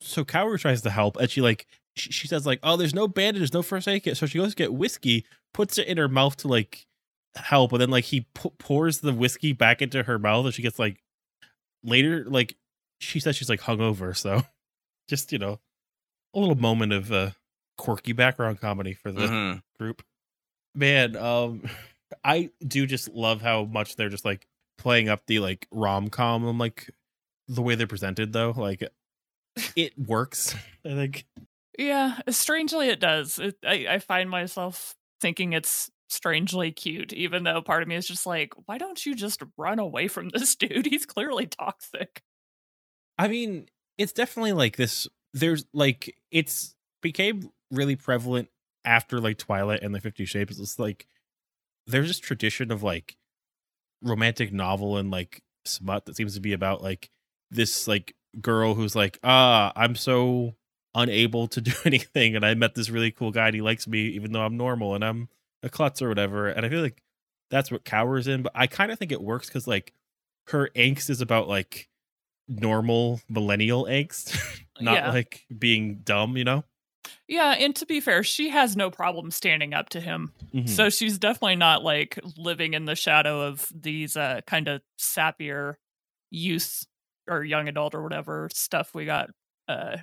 So 0.00 0.24
Kaoru 0.24 0.58
tries 0.58 0.80
to 0.82 0.90
help, 0.90 1.16
and 1.18 1.30
she 1.30 1.40
like 1.42 1.66
she, 1.96 2.10
she 2.10 2.26
says 2.28 2.46
like, 2.46 2.60
oh, 2.62 2.76
there's 2.76 2.94
no 2.94 3.06
bandages, 3.08 3.52
no 3.52 3.62
first 3.62 3.86
aid 3.88 4.04
kit. 4.04 4.16
So 4.16 4.26
she 4.26 4.38
goes 4.38 4.50
to 4.50 4.56
get 4.56 4.72
whiskey, 4.72 5.26
puts 5.52 5.76
it 5.76 5.86
in 5.88 5.98
her 5.98 6.08
mouth 6.08 6.36
to 6.38 6.48
like 6.48 6.86
help, 7.34 7.72
and 7.72 7.80
then 7.82 7.90
like 7.90 8.04
he 8.04 8.26
pours 8.58 9.00
the 9.00 9.12
whiskey 9.12 9.52
back 9.52 9.82
into 9.82 10.02
her 10.04 10.18
mouth, 10.18 10.46
and 10.46 10.54
she 10.54 10.62
gets 10.62 10.78
like 10.78 11.02
later 11.82 12.24
like 12.26 12.56
she 13.00 13.20
says 13.20 13.36
she's 13.36 13.50
like 13.50 13.60
hungover. 13.60 14.16
So 14.16 14.42
just 15.08 15.32
you 15.32 15.38
know 15.38 15.60
a 16.34 16.38
little 16.38 16.54
moment 16.56 16.92
of 16.92 17.12
uh 17.12 17.30
quirky 17.76 18.12
background 18.12 18.60
comedy 18.60 18.94
for 18.94 19.12
the 19.12 19.22
Mhm. 19.22 19.62
group. 19.78 20.02
Man, 20.74 21.16
um 21.16 21.62
I 22.24 22.50
do 22.66 22.86
just 22.86 23.08
love 23.08 23.42
how 23.42 23.64
much 23.64 23.96
they're 23.96 24.08
just 24.08 24.24
like 24.24 24.46
playing 24.80 25.08
up 25.08 25.26
the 25.26 25.38
like 25.38 25.68
rom 25.70 26.08
com 26.08 26.46
and 26.46 26.58
like 26.58 26.90
the 27.48 27.62
way 27.62 27.74
they're 27.74 27.86
presented 27.86 28.32
though. 28.32 28.52
Like 28.56 28.82
it 29.76 29.92
works, 29.98 30.54
I 30.84 30.88
think. 30.90 31.26
Yeah, 31.78 32.18
strangely 32.28 32.88
it 32.88 33.00
does. 33.00 33.38
It, 33.38 33.56
I, 33.64 33.86
I 33.88 33.98
find 33.98 34.28
myself 34.28 34.96
thinking 35.20 35.52
it's 35.52 35.90
strangely 36.08 36.72
cute, 36.72 37.12
even 37.12 37.44
though 37.44 37.62
part 37.62 37.82
of 37.82 37.88
me 37.88 37.94
is 37.94 38.06
just 38.06 38.26
like, 38.26 38.52
why 38.66 38.78
don't 38.78 39.04
you 39.06 39.14
just 39.14 39.42
run 39.56 39.78
away 39.78 40.08
from 40.08 40.30
this 40.30 40.54
dude? 40.56 40.86
He's 40.86 41.06
clearly 41.06 41.46
toxic. 41.46 42.22
I 43.18 43.28
mean, 43.28 43.66
it's 43.98 44.12
definitely 44.12 44.52
like 44.52 44.76
this 44.76 45.06
there's 45.32 45.64
like 45.72 46.16
it's 46.30 46.74
became 47.02 47.50
really 47.70 47.96
prevalent 47.96 48.48
after 48.84 49.20
like 49.20 49.38
Twilight 49.38 49.82
and 49.82 49.94
the 49.94 50.00
Fifty 50.00 50.24
Shapes. 50.24 50.58
It's 50.58 50.78
like 50.78 51.06
there's 51.86 52.08
this 52.08 52.18
tradition 52.18 52.70
of 52.70 52.82
like 52.82 53.16
romantic 54.02 54.52
novel 54.52 54.96
and 54.96 55.10
like 55.10 55.42
smut 55.64 56.06
that 56.06 56.16
seems 56.16 56.34
to 56.34 56.40
be 56.40 56.52
about 56.52 56.82
like 56.82 57.10
this 57.50 57.86
like 57.88 58.14
girl 58.40 58.74
who's 58.74 58.94
like, 58.96 59.18
ah, 59.24 59.72
I'm 59.76 59.94
so 59.96 60.54
unable 60.94 61.46
to 61.48 61.60
do 61.60 61.72
anything, 61.84 62.36
and 62.36 62.44
I 62.44 62.54
met 62.54 62.74
this 62.74 62.90
really 62.90 63.10
cool 63.10 63.30
guy 63.30 63.46
and 63.46 63.54
he 63.54 63.60
likes 63.62 63.86
me 63.86 64.00
even 64.08 64.32
though 64.32 64.42
I'm 64.42 64.56
normal 64.56 64.94
and 64.94 65.04
I'm 65.04 65.28
a 65.62 65.68
klutz 65.68 66.00
or 66.02 66.08
whatever. 66.08 66.48
And 66.48 66.64
I 66.64 66.68
feel 66.68 66.80
like 66.82 67.02
that's 67.50 67.70
what 67.70 67.84
Kaoru's 67.84 68.26
in, 68.28 68.42
but 68.42 68.52
I 68.54 68.66
kind 68.66 68.90
of 68.92 68.98
think 68.98 69.12
it 69.12 69.20
works 69.22 69.48
because 69.48 69.66
like 69.66 69.92
her 70.48 70.70
angst 70.76 71.10
is 71.10 71.20
about 71.20 71.48
like 71.48 71.88
normal 72.48 73.20
millennial 73.28 73.84
angst, 73.84 74.36
not 74.80 74.94
Yeah. 74.94 75.10
like 75.10 75.44
being 75.56 75.96
dumb, 76.04 76.36
you 76.36 76.44
know? 76.44 76.64
Yeah, 77.28 77.52
and 77.58 77.74
to 77.76 77.86
be 77.86 78.00
fair, 78.00 78.22
she 78.22 78.50
has 78.50 78.76
no 78.76 78.90
problem 78.90 79.30
standing 79.30 79.72
up 79.74 79.88
to 79.90 80.00
him. 80.00 80.32
Mhm. 80.54 80.68
So 80.68 80.90
she's 80.90 81.18
definitely 81.18 81.56
not 81.56 81.82
like 81.82 82.18
living 82.36 82.74
in 82.74 82.84
the 82.84 82.94
shadow 82.96 83.40
of 83.42 83.66
these 83.74 84.16
uh 84.16 84.40
kind 84.46 84.68
of 84.68 84.82
sappier 84.98 85.76
youth 86.30 86.84
or 87.28 87.42
young 87.44 87.68
adult 87.68 87.94
or 87.94 88.02
whatever 88.02 88.48
stuff 88.52 88.94
we 88.94 89.04
got 89.04 89.30
uh 89.68 89.96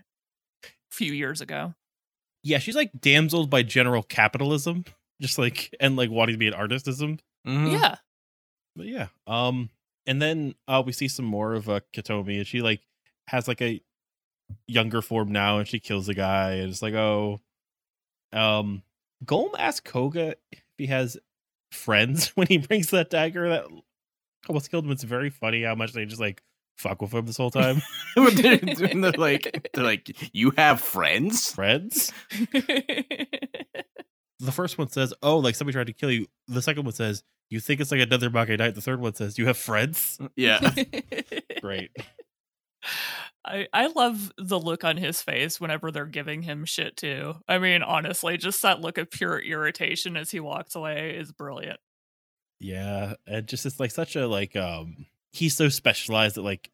a 0.63 0.67
few 0.91 1.13
years 1.13 1.41
ago. 1.41 1.73
yeah, 2.43 2.59
she's 2.59 2.75
like 2.75 2.91
damseled 2.99 3.49
by 3.49 3.61
general 3.61 4.03
capitalism, 4.03 4.85
just 5.21 5.37
like 5.37 5.73
and 5.79 5.95
like 5.97 6.09
wanting 6.09 6.33
to 6.33 6.39
be 6.39 6.47
an 6.47 6.53
artistism. 6.53 7.19
Mhm. 7.45 7.73
Yeah. 7.73 7.95
But 8.75 8.85
yeah. 8.87 9.07
Um 9.27 9.69
and 10.05 10.21
then 10.21 10.55
uh 10.67 10.81
we 10.85 10.93
see 10.93 11.07
some 11.09 11.25
more 11.25 11.53
of 11.53 11.67
uh 11.69 11.81
Katomi 11.93 12.37
and 12.37 12.47
she 12.47 12.61
like 12.61 12.81
has 13.27 13.47
like 13.47 13.61
a 13.61 13.81
younger 14.67 15.01
form 15.01 15.31
now 15.31 15.57
and 15.59 15.67
she 15.67 15.79
kills 15.79 16.09
a 16.09 16.13
guy 16.13 16.53
and 16.53 16.69
it's 16.69 16.81
like, 16.81 16.93
oh 16.93 17.39
um 18.33 18.83
Golem 19.25 19.53
asks 19.57 19.89
Koga 19.89 20.35
if 20.51 20.63
he 20.77 20.87
has 20.87 21.17
friends 21.71 22.29
when 22.35 22.47
he 22.47 22.57
brings 22.57 22.89
that 22.91 23.09
dagger 23.09 23.49
that 23.49 23.65
almost 24.47 24.71
killed 24.71 24.85
him. 24.85 24.91
It's 24.91 25.03
very 25.03 25.29
funny 25.29 25.63
how 25.63 25.75
much 25.75 25.93
they 25.93 26.05
just 26.05 26.21
like 26.21 26.41
fuck 26.77 27.01
with 27.01 27.13
him 27.13 27.25
this 27.25 27.37
whole 27.37 27.51
time. 27.51 27.81
They're, 28.15 28.57
they're 28.57 29.11
like, 29.13 29.69
they're 29.73 29.83
like, 29.83 30.15
you 30.33 30.51
have 30.57 30.81
friends? 30.81 31.51
friends? 31.51 32.11
The 34.39 34.51
first 34.51 34.77
one 34.77 34.87
says, 34.89 35.13
Oh, 35.23 35.37
like 35.37 35.55
somebody 35.55 35.73
tried 35.73 35.87
to 35.87 35.93
kill 35.93 36.11
you. 36.11 36.27
The 36.47 36.61
second 36.61 36.83
one 36.85 36.93
says, 36.93 37.23
You 37.49 37.59
think 37.59 37.81
it's 37.81 37.91
like 37.91 38.01
another 38.01 38.29
Makai 38.29 38.57
Knight. 38.57 38.75
The 38.75 38.81
third 38.81 38.99
one 38.99 39.15
says, 39.15 39.37
You 39.37 39.47
have 39.47 39.57
friends? 39.57 40.19
Yeah. 40.35 40.73
Great. 41.61 41.91
I 43.47 43.67
I 43.73 43.87
love 43.87 44.31
the 44.37 44.59
look 44.59 44.83
on 44.83 44.97
his 44.97 45.21
face 45.21 45.59
whenever 45.59 45.91
they're 45.91 46.05
giving 46.05 46.41
him 46.43 46.65
shit 46.65 46.97
too. 46.97 47.35
I 47.47 47.57
mean, 47.57 47.81
honestly, 47.83 48.37
just 48.37 48.61
that 48.61 48.81
look 48.81 48.97
of 48.97 49.09
pure 49.09 49.39
irritation 49.39 50.17
as 50.17 50.31
he 50.31 50.39
walks 50.39 50.75
away 50.75 51.15
is 51.17 51.31
brilliant. 51.31 51.79
Yeah, 52.59 53.13
and 53.25 53.47
just 53.47 53.65
it's 53.65 53.79
like 53.79 53.91
such 53.91 54.15
a 54.15 54.27
like 54.27 54.55
um 54.55 55.05
he's 55.31 55.55
so 55.55 55.69
specialized 55.69 56.35
that 56.35 56.41
like 56.41 56.69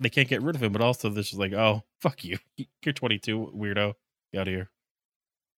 they 0.00 0.10
can't 0.10 0.28
get 0.28 0.42
rid 0.42 0.56
of 0.56 0.62
him, 0.62 0.72
but 0.72 0.82
also 0.82 1.08
this 1.08 1.32
is 1.32 1.38
like, 1.38 1.52
oh 1.52 1.82
fuck 2.00 2.24
you, 2.24 2.38
you're 2.84 2.92
22, 2.92 3.52
weirdo, 3.54 3.94
get 4.32 4.40
out 4.40 4.48
of 4.48 4.54
here. 4.54 4.70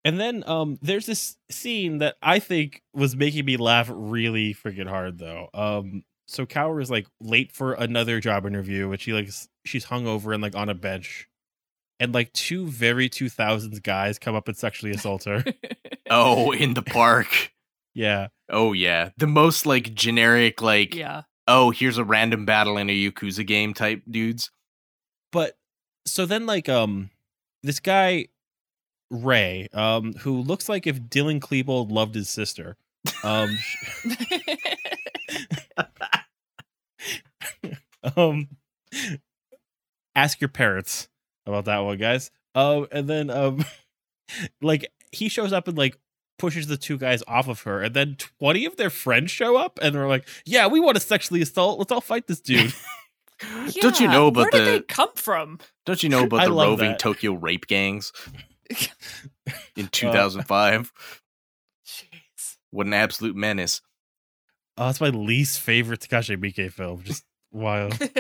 And 0.05 0.19
then 0.19 0.45
um 0.47 0.79
there's 0.83 1.07
this 1.07 1.37
scene 1.51 1.99
that 1.99 2.17
I 2.23 2.39
think 2.39 2.83
was 2.95 3.17
making 3.17 3.45
me 3.45 3.57
laugh 3.57 3.91
really 3.93 4.55
freaking 4.55 4.89
hard 4.89 5.19
though. 5.19 5.49
Um 5.53 6.05
so 6.31 6.47
Kaoru 6.47 6.81
is 6.83 6.91
like 6.91 7.07
late 7.21 7.53
for 7.53 7.73
another 7.75 8.21
job 8.21 8.47
interview, 8.47 8.91
and 8.91 9.01
she 9.01 9.13
like 9.13 9.31
she's 9.65 9.85
hung 9.85 10.07
over 10.07 10.33
and 10.33 10.43
like 10.43 10.55
on 10.55 10.69
a 10.69 10.75
bench, 10.75 11.29
and 11.99 12.15
like 12.15 12.33
two 12.33 12.67
very 12.69 13.09
2000s 13.11 13.83
guys 13.83 14.19
come 14.19 14.35
up 14.35 14.49
and 14.49 14.57
sexually 14.57 14.93
assault 14.95 15.25
her. 15.25 15.45
Oh, 16.13 16.51
in 16.51 16.75
the 16.75 16.83
park. 16.83 17.53
yeah, 17.95 18.29
Oh, 18.49 18.73
yeah. 18.73 19.11
The 19.17 19.29
most 19.29 19.65
like 19.65 19.95
generic, 19.95 20.61
like, 20.61 20.93
yeah. 20.93 21.23
oh, 21.47 21.71
here's 21.71 21.99
a 21.99 22.05
random 22.05 22.45
battle 22.45 22.77
in 22.79 22.91
a 22.91 22.93
Yakuza 23.11 23.47
game 23.47 23.75
type 23.75 24.03
dudes. 24.11 24.51
but 25.31 25.57
so 26.07 26.27
then 26.27 26.47
like 26.47 26.69
um 26.69 27.11
this 27.63 27.79
guy 27.79 28.27
ray 29.11 29.69
um 29.73 30.15
who 30.15 30.41
looks 30.41 30.69
like 30.69 30.87
if 30.87 31.01
dylan 31.03 31.39
klebold 31.41 31.93
loved 31.93 32.15
his 32.15 32.29
sister 32.29 32.77
um 33.23 33.57
um 38.21 38.49
ask 40.15 40.41
your 40.41 40.49
parents 40.49 41.09
about 41.47 41.65
that 41.65 41.79
one 41.79 41.97
guys 41.99 42.31
um 42.55 42.87
and 42.93 43.09
then 43.09 43.31
um 43.31 43.65
like 44.63 44.93
he 45.13 45.29
shows 45.29 45.53
up 45.53 45.69
and 45.69 45.79
like 45.79 45.97
pushes 46.39 46.67
the 46.67 46.77
two 46.77 46.97
guys 46.99 47.23
off 47.29 47.49
of 47.49 47.63
her 47.63 47.83
and 47.83 47.95
then 47.95 48.17
20 48.39 48.65
of 48.65 48.77
their 48.77 48.91
friends 48.91 49.31
show 49.31 49.57
up 49.57 49.79
and 49.83 49.95
they're 49.95 50.09
like 50.09 50.27
yeah 50.47 50.67
we 50.67 50.81
want 50.81 50.97
to 50.97 51.01
sexually 51.01 51.43
assault 51.43 51.79
let's 51.79 51.93
all 51.93 52.01
fight 52.01 52.27
this 52.27 52.41
dude 52.41 52.73
Don't 53.81 53.99
you 53.99 54.07
know 54.07 54.27
about 54.27 54.53
where 54.53 54.65
did 54.65 54.67
they 54.67 54.79
the 54.81 54.85
come 54.85 55.09
from? 55.15 55.61
Don't 55.87 56.03
you 56.03 56.11
know 56.11 56.25
about 56.25 56.41
I 56.41 56.45
the 56.45 56.53
roving 56.53 56.91
that. 56.91 56.99
Tokyo 56.99 57.33
rape 57.33 57.67
gangs 57.67 58.13
in 59.77 59.89
2005? 59.89 60.93
Jeez. 61.87 62.57
what 62.71 62.87
an 62.87 62.93
absolute 62.93 63.35
menace. 63.35 63.81
oh 64.77 64.85
that's 64.87 65.01
my 65.01 65.09
least 65.09 65.59
favorite 65.59 66.01
takashi 66.01 66.37
miike 66.37 66.71
film 66.71 67.03
just 67.03 67.25
wild 67.53 67.99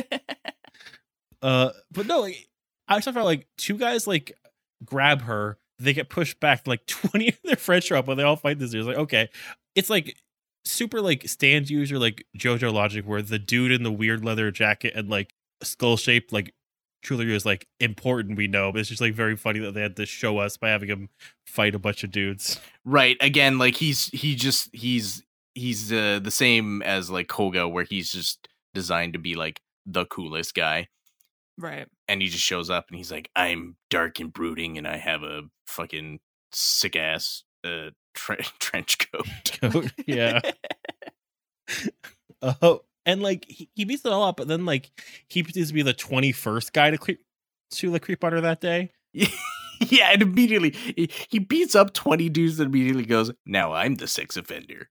Uh, 1.43 1.71
but 1.90 2.07
no, 2.07 2.21
like, 2.21 2.49
I 2.88 2.97
just 2.99 3.12
felt 3.12 3.25
like 3.25 3.47
two 3.57 3.79
guys 3.79 4.07
like 4.07 4.37
grab 4.85 5.23
her, 5.23 5.59
they 5.79 5.93
get 5.93 6.11
pushed 6.11 6.40
back. 6.40 6.66
Like 6.66 6.87
twenty 6.87 7.29
of 7.29 7.38
their 7.45 7.57
friends 7.57 7.85
show 7.85 7.99
up, 7.99 8.09
and 8.09 8.19
they 8.19 8.23
all 8.23 8.37
fight 8.37 8.59
this 8.59 8.71
dude. 8.71 8.81
It's 8.81 8.88
like 8.88 8.99
okay, 8.99 9.29
it's 9.75 9.90
like 9.90 10.16
super 10.64 11.01
like 11.01 11.29
stand 11.29 11.71
user 11.71 11.99
like 11.99 12.27
JoJo 12.37 12.73
logic, 12.73 13.07
where 13.07 13.23
the 13.23 13.38
dude 13.38 13.73
in 13.73 13.83
the 13.83 13.93
weird 13.93 14.25
leather 14.25 14.51
jacket 14.51 14.93
and 14.95 15.09
like 15.09 15.33
skull 15.62 15.97
shaped 15.97 16.33
like 16.33 16.55
truly 17.03 17.33
is 17.35 17.47
like 17.47 17.66
important. 17.79 18.37
We 18.37 18.47
know, 18.47 18.73
but 18.73 18.81
it's 18.81 18.90
just 18.90 19.01
like 19.01 19.14
very 19.14 19.37
funny 19.37 19.61
that 19.61 19.73
they 19.73 19.81
had 19.81 19.97
to 19.97 20.07
show 20.07 20.38
us 20.38 20.57
by 20.57 20.69
having 20.69 20.88
him 20.88 21.09
fight 21.47 21.75
a 21.75 21.79
bunch 21.79 22.05
of 22.05 22.11
dudes. 22.11 22.61
Right. 22.85 23.16
Again, 23.21 23.59
like 23.59 23.77
he's 23.77 24.07
he 24.09 24.35
just 24.35 24.69
he's 24.75 25.23
he's 25.55 25.90
uh, 25.90 26.21
the 26.23 26.31
same 26.31 26.83
as 26.83 27.11
like 27.11 27.29
Koga, 27.29 27.66
where 27.66 27.85
he's 27.85 28.12
just 28.12 28.49
designed 28.75 29.13
to 29.15 29.19
be 29.19 29.35
like 29.35 29.61
the 29.87 30.05
coolest 30.07 30.55
guy. 30.55 30.89
Right. 31.59 31.87
and 32.09 32.23
he 32.23 32.29
just 32.29 32.43
shows 32.45 32.71
up 32.71 32.87
and 32.89 32.97
he's 32.97 33.13
like, 33.13 33.31
"I'm 33.37 33.77
dark 33.91 34.19
and 34.19 34.33
brooding, 34.33 34.79
and 34.79 34.89
I 34.89 34.97
have 34.97 35.23
a 35.23 35.43
fucking 35.67 36.21
sick 36.53 36.97
ass 36.97 37.45
uh, 37.65 37.91
tre- 38.15 38.47
trench 38.59 38.97
coat." 39.13 39.27
coat. 39.61 39.93
yeah. 40.07 40.41
Oh, 42.43 42.81
and 43.05 43.23
like 43.23 43.45
he, 43.49 43.69
he 43.75 43.85
beats 43.85 44.05
it 44.05 44.13
all 44.13 44.23
up, 44.25 44.39
but 44.39 44.49
then 44.49 44.65
like 44.65 44.91
he 45.29 45.43
pretends 45.43 45.69
to 45.69 45.75
be 45.75 45.83
the 45.83 45.93
twenty 45.93 46.33
first 46.33 46.73
guy 46.73 46.91
to 46.91 46.97
creep 46.99 47.21
to 47.73 47.91
the 47.91 48.01
creep 48.01 48.21
butter 48.21 48.41
that 48.41 48.61
day. 48.63 48.93
yeah, 49.13 50.11
and 50.13 50.23
immediately 50.23 50.71
he, 50.97 51.11
he 51.29 51.39
beats 51.39 51.75
up 51.75 51.93
twenty 51.93 52.31
dudes 52.31 52.59
and 52.59 52.75
immediately 52.75 53.05
goes, 53.05 53.31
"Now 53.45 53.75
I'm 53.75 53.97
the 53.97 54.09
sex 54.09 54.39
offender." 54.39 54.89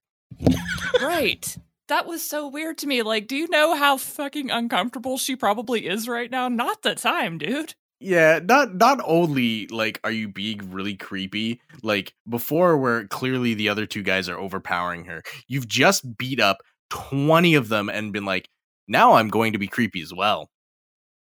right. 1.02 1.58
That 1.90 2.06
was 2.06 2.28
so 2.28 2.48
weird 2.48 2.78
to 2.80 2.88
me. 2.88 3.02
Like, 3.02 3.28
do 3.28 3.36
you 3.36 3.48
know 3.50 3.76
how 3.76 3.98
fucking 3.98 4.52
uncomfortable 4.52 5.18
she 5.18 5.36
probably 5.36 5.88
is 5.88 6.08
right 6.08 6.30
now? 6.30 6.48
Not 6.48 6.84
the 6.84 6.94
time, 6.94 7.40
dude. 7.40 7.74
Yeah, 8.00 8.40
not 8.42 8.76
not 8.76 9.02
only 9.04 9.68
like 9.68 10.00
are 10.04 10.12
you 10.12 10.30
being 10.30 10.72
really 10.72 10.96
creepy, 10.96 11.62
like 11.84 12.14
before 12.30 12.78
where 12.78 13.08
clearly 13.08 13.56
the 13.56 13.70
other 13.70 13.88
two 13.88 14.04
guys 14.04 14.30
are 14.30 14.38
overpowering 14.38 15.06
her. 15.06 15.24
You've 15.48 15.68
just 15.68 16.18
beat 16.18 16.40
up 16.40 16.60
20 16.92 17.56
of 17.56 17.70
them 17.70 17.90
and 17.90 18.14
been 18.14 18.24
like, 18.24 18.50
"Now 18.88 19.14
I'm 19.14 19.28
going 19.28 19.54
to 19.54 19.60
be 19.60 19.68
creepy 19.68 20.02
as 20.02 20.14
well." 20.14 20.50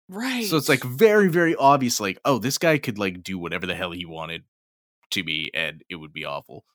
Right. 0.09 0.45
So 0.45 0.57
it's 0.57 0.67
like 0.67 0.83
very 0.83 1.29
very 1.29 1.55
obvious 1.55 1.99
like, 1.99 2.19
"Oh, 2.25 2.39
this 2.39 2.57
guy 2.57 2.79
could 2.79 2.97
like 2.97 3.23
do 3.23 3.37
whatever 3.37 3.67
the 3.67 3.75
hell 3.75 3.91
he 3.91 4.05
wanted 4.05 4.43
to 5.11 5.23
me 5.23 5.51
and 5.53 5.83
it 5.89 5.95
would 5.95 6.11
be 6.11 6.25
awful." 6.25 6.65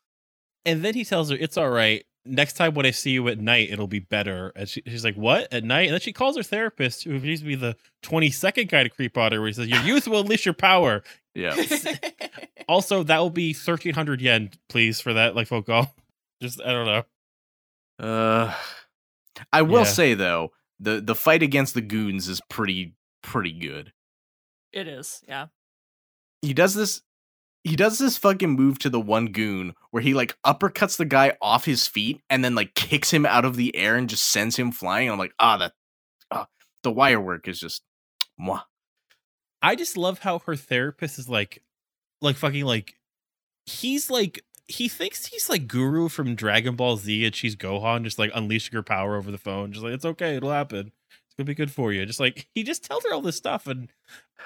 And 0.64 0.82
then 0.82 0.94
he 0.94 1.04
tells 1.04 1.30
her 1.30 1.36
it's 1.38 1.58
all 1.58 1.70
right. 1.70 2.04
Next 2.26 2.52
time 2.54 2.74
when 2.74 2.84
I 2.84 2.90
see 2.90 3.12
you 3.12 3.26
at 3.28 3.38
night, 3.38 3.70
it'll 3.70 3.86
be 3.86 3.98
better. 3.98 4.52
And 4.54 4.68
she, 4.68 4.82
she's 4.86 5.04
like, 5.04 5.14
"What 5.16 5.50
at 5.52 5.64
night?" 5.64 5.84
And 5.86 5.92
then 5.94 6.00
she 6.00 6.12
calls 6.12 6.36
her 6.36 6.42
therapist, 6.42 7.04
who 7.04 7.14
used 7.14 7.42
to 7.42 7.48
be 7.48 7.54
the 7.54 7.76
twenty 8.02 8.30
second 8.30 8.68
guy 8.68 8.82
to 8.82 8.90
creep 8.90 9.16
on 9.16 9.32
her, 9.32 9.40
where 9.40 9.46
he 9.48 9.54
says, 9.54 9.68
"Your 9.68 9.80
youth 9.82 10.06
will 10.06 10.20
unleash 10.20 10.44
your 10.44 10.54
power." 10.54 11.02
Yeah. 11.34 11.56
Also, 12.68 13.02
that 13.02 13.18
will 13.18 13.30
be 13.30 13.52
thirteen 13.52 13.94
hundred 13.94 14.20
yen, 14.20 14.50
please, 14.68 15.00
for 15.00 15.12
that 15.14 15.34
like 15.34 15.48
phone 15.48 15.64
call. 15.64 15.92
Just 16.42 16.60
I 16.62 16.72
don't 16.72 16.86
know. 16.86 17.04
Uh 17.98 18.54
I 19.52 19.62
will 19.62 19.78
Yeah. 19.80 19.84
say 19.84 20.14
though, 20.14 20.52
the 20.78 21.00
the 21.00 21.16
fight 21.16 21.42
against 21.42 21.74
the 21.74 21.80
goons 21.80 22.28
is 22.28 22.40
pretty 22.48 22.94
pretty 23.22 23.52
good. 23.52 23.92
it 24.72 24.86
is. 24.86 25.22
Yeah. 25.26 25.46
he 26.42 26.54
does 26.54 26.74
this 26.74 27.02
he 27.64 27.76
does 27.76 27.98
this 27.98 28.16
fucking 28.16 28.50
move 28.50 28.78
to 28.78 28.90
the 28.90 29.00
one 29.00 29.26
goon 29.26 29.74
where 29.90 30.02
he 30.02 30.14
like 30.14 30.36
uppercuts 30.46 30.96
the 30.96 31.04
guy 31.04 31.36
off 31.42 31.64
his 31.64 31.86
feet 31.86 32.20
and 32.30 32.44
then 32.44 32.54
like 32.54 32.74
kicks 32.74 33.12
him 33.12 33.26
out 33.26 33.44
of 33.44 33.56
the 33.56 33.74
air 33.76 33.96
and 33.96 34.08
just 34.08 34.24
sends 34.24 34.56
him 34.56 34.72
flying. 34.72 35.10
I'm 35.10 35.18
like, 35.18 35.34
ah, 35.38 35.58
that 35.58 35.72
ah, 36.30 36.46
the 36.82 36.90
wire 36.90 37.20
work 37.20 37.48
is 37.48 37.60
just 37.60 37.82
mwah. 38.40 38.62
I 39.62 39.74
just 39.74 39.96
love 39.96 40.20
how 40.20 40.38
her 40.40 40.56
therapist 40.56 41.18
is 41.18 41.28
like, 41.28 41.62
like 42.22 42.36
fucking 42.36 42.64
like, 42.64 42.94
he's 43.66 44.10
like 44.10 44.42
he 44.70 44.88
thinks 44.88 45.26
he's 45.26 45.48
like 45.48 45.66
Guru 45.66 46.08
from 46.08 46.36
Dragon 46.36 46.76
Ball 46.76 46.96
Z, 46.96 47.24
and 47.24 47.34
she's 47.34 47.56
Gohan, 47.56 48.04
just 48.04 48.18
like 48.18 48.30
unleashing 48.34 48.74
her 48.74 48.82
power 48.82 49.16
over 49.16 49.30
the 49.30 49.38
phone. 49.38 49.72
Just 49.72 49.84
like 49.84 49.94
it's 49.94 50.04
okay, 50.04 50.36
it'll 50.36 50.50
happen. 50.50 50.92
It's 51.10 51.34
gonna 51.36 51.46
be 51.46 51.54
good 51.54 51.72
for 51.72 51.92
you. 51.92 52.06
Just 52.06 52.20
like 52.20 52.48
he 52.54 52.62
just 52.62 52.84
tells 52.84 53.04
her 53.04 53.12
all 53.12 53.20
this 53.20 53.36
stuff, 53.36 53.66
and 53.66 53.92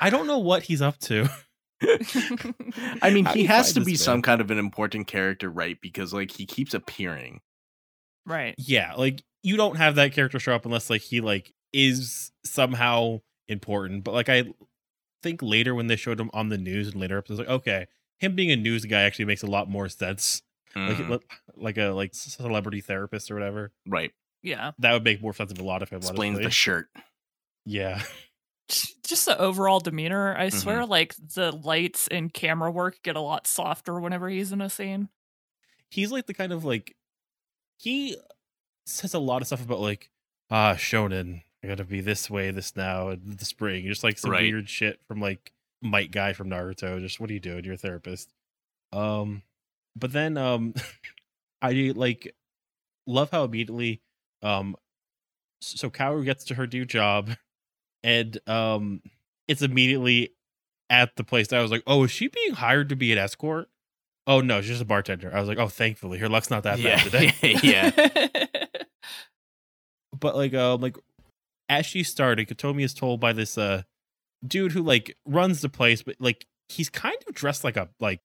I 0.01 0.11
don't 0.11 0.27
know 0.27 0.39
what 0.39 0.65
he's 0.65 0.83
up 0.83 0.99
to. 1.01 1.29
I 3.03 3.11
mean, 3.11 3.25
How 3.25 3.33
he 3.35 3.45
has 3.45 3.73
to 3.75 3.81
be 3.81 3.93
man? 3.93 3.97
some 3.99 4.23
kind 4.23 4.41
of 4.41 4.51
an 4.51 4.59
important 4.59 5.07
character, 5.07 5.51
right? 5.51 5.79
Because 5.81 6.13
like 6.13 6.31
he 6.31 6.47
keeps 6.47 6.75
appearing. 6.75 7.41
right. 8.27 8.55
yeah, 8.59 8.95
like 8.95 9.23
you 9.43 9.57
don't 9.57 9.77
have 9.77 9.97
that 9.97 10.13
character 10.13 10.39
show 10.39 10.55
up 10.55 10.65
unless 10.65 10.89
like 10.91 11.03
he 11.03 11.21
like 11.21 11.53
is 11.73 12.33
somehow 12.45 13.21
important. 13.49 14.05
But 14.05 14.15
like 14.15 14.29
I 14.29 14.45
think 15.23 15.43
later 15.43 15.75
when 15.75 15.87
they 15.89 15.97
showed 15.97 16.21
him 16.21 16.31
on 16.33 16.49
the 16.49 16.59
news 16.59 16.89
and 16.89 17.01
later 17.01 17.19
episodes, 17.19 17.41
like 17.41 17.49
okay, 17.49 17.87
him 18.19 18.35
being 18.35 18.51
a 18.51 18.57
news 18.57 18.85
guy 18.87 19.03
actually 19.03 19.27
makes 19.27 19.43
a 19.43 19.47
lot 19.47 19.69
more 19.69 19.89
sense. 19.89 20.43
Like 20.77 20.97
Mhm, 20.97 21.09
like 21.09 21.23
like 21.57 21.79
a 21.79 21.89
like 21.91 22.15
celebrity 22.15 22.81
therapist 22.81 23.31
or 23.31 23.35
whatever. 23.35 23.73
right. 23.87 24.13
Yeah. 24.43 24.73
That 24.79 24.93
would 24.93 25.05
make 25.05 25.23
more 25.23 25.33
sense 25.33 25.51
of 25.53 25.59
a 25.59 25.65
lot 25.65 25.83
of 25.83 25.89
him. 25.89 25.99
Explains 25.99 26.35
honestly. 26.37 26.45
the 26.45 26.51
shirt. 26.51 26.89
yeah. 27.65 28.03
Just 28.69 29.27
the 29.27 29.39
overall 29.39 29.81
demeanor. 29.81 30.35
I 30.37 30.49
swear, 30.49 30.87
like 30.87 31.15
the 31.35 31.53
lights 31.53 32.09
and 32.09 32.33
camera 32.33 32.71
work 32.71 32.97
get 33.03 33.17
a 33.17 33.21
lot 33.21 33.47
softer 33.47 34.01
whenever 34.01 34.29
he's 34.29 34.53
in 34.53 34.61
a 34.61 34.71
scene. 34.71 35.09
He's 35.91 36.11
like 36.11 36.27
the 36.27 36.35
kind 36.35 36.53
of 36.53 36.65
like 36.65 36.97
he 37.79 38.17
says 38.87 39.15
a 39.15 39.19
lot 39.19 39.43
of 39.43 39.47
stuff 39.47 39.63
about 39.65 39.81
like 39.81 40.11
ah 40.51 40.75
shonen. 40.75 41.43
I 41.63 41.67
gotta 41.67 41.85
be 41.85 42.01
this 42.01 42.29
way, 42.31 42.51
this 42.51 42.77
now, 42.77 43.09
and 43.09 43.39
the 43.39 43.45
spring. 43.45 43.87
Just 43.87 44.05
like 44.05 44.19
some 44.19 44.31
Right. 44.31 44.43
weird 44.53 44.69
shit 44.69 45.01
from 45.07 45.21
like 45.21 45.53
Might 45.83 46.11
Guy 46.11 46.33
from 46.33 46.49
Naruto. 46.51 47.01
Just 47.01 47.21
what 47.21 47.31
are 47.31 47.35
you 47.35 47.41
doing? 47.41 47.65
You're 47.65 47.75
a 47.75 47.79
therapist. 47.79 48.33
Um, 48.93 49.43
but 49.97 50.13
then 50.13 50.37
um, 50.39 50.75
I 51.63 51.93
like 51.95 52.35
love 53.07 53.31
how 53.31 53.45
immediately 53.45 54.01
um, 54.43 54.77
so 55.61 55.89
Kaoru 55.91 56.25
gets 56.25 56.45
to 56.47 56.55
her 56.55 56.67
new 56.67 56.85
job, 56.85 57.31
and 58.05 58.39
um, 58.47 59.01
it's 59.49 59.63
immediately 59.63 60.35
at 60.91 61.17
the 61.17 61.25
place 61.25 61.49
that 61.49 61.59
I 61.59 61.63
was 61.63 61.71
like, 61.71 61.83
oh, 61.87 62.05
is 62.05 62.11
she 62.11 62.29
being 62.29 62.53
hired 62.53 62.91
to 62.91 62.97
be 62.97 63.11
an 63.11 63.19
escort? 63.19 63.69
Oh 64.27 64.41
no, 64.41 64.61
she's 64.61 64.71
just 64.71 64.83
a 64.83 64.87
bartender. 64.87 65.35
I 65.35 65.41
was 65.41 65.49
like, 65.49 65.59
oh, 65.59 65.69
thankfully, 65.69 66.19
her 66.19 66.29
luck's 66.29 66.51
not 66.51 66.63
that 66.63 66.79
yeah, 66.79 66.97
bad 66.97 67.05
today. 67.05 67.59
yeah. 67.63 68.47
but 70.21 70.37
like 70.37 70.55
um 70.55 70.81
like 70.81 70.97
as 71.69 71.85
she 71.85 72.05
started 72.05 72.49
Katomi 72.49 72.85
is 72.85 72.95
told 72.95 73.19
by 73.21 73.33
this 73.33 73.59
uh 73.59 73.83
dude 74.47 74.73
who 74.73 74.83
like 74.83 75.17
runs 75.27 75.61
the 75.61 75.69
place 75.69 76.03
but 76.03 76.15
like 76.21 76.47
he's 76.69 76.89
kind 76.89 77.17
of 77.27 77.35
dressed 77.35 77.65
like 77.65 77.77
a 77.77 77.89
like 77.99 78.21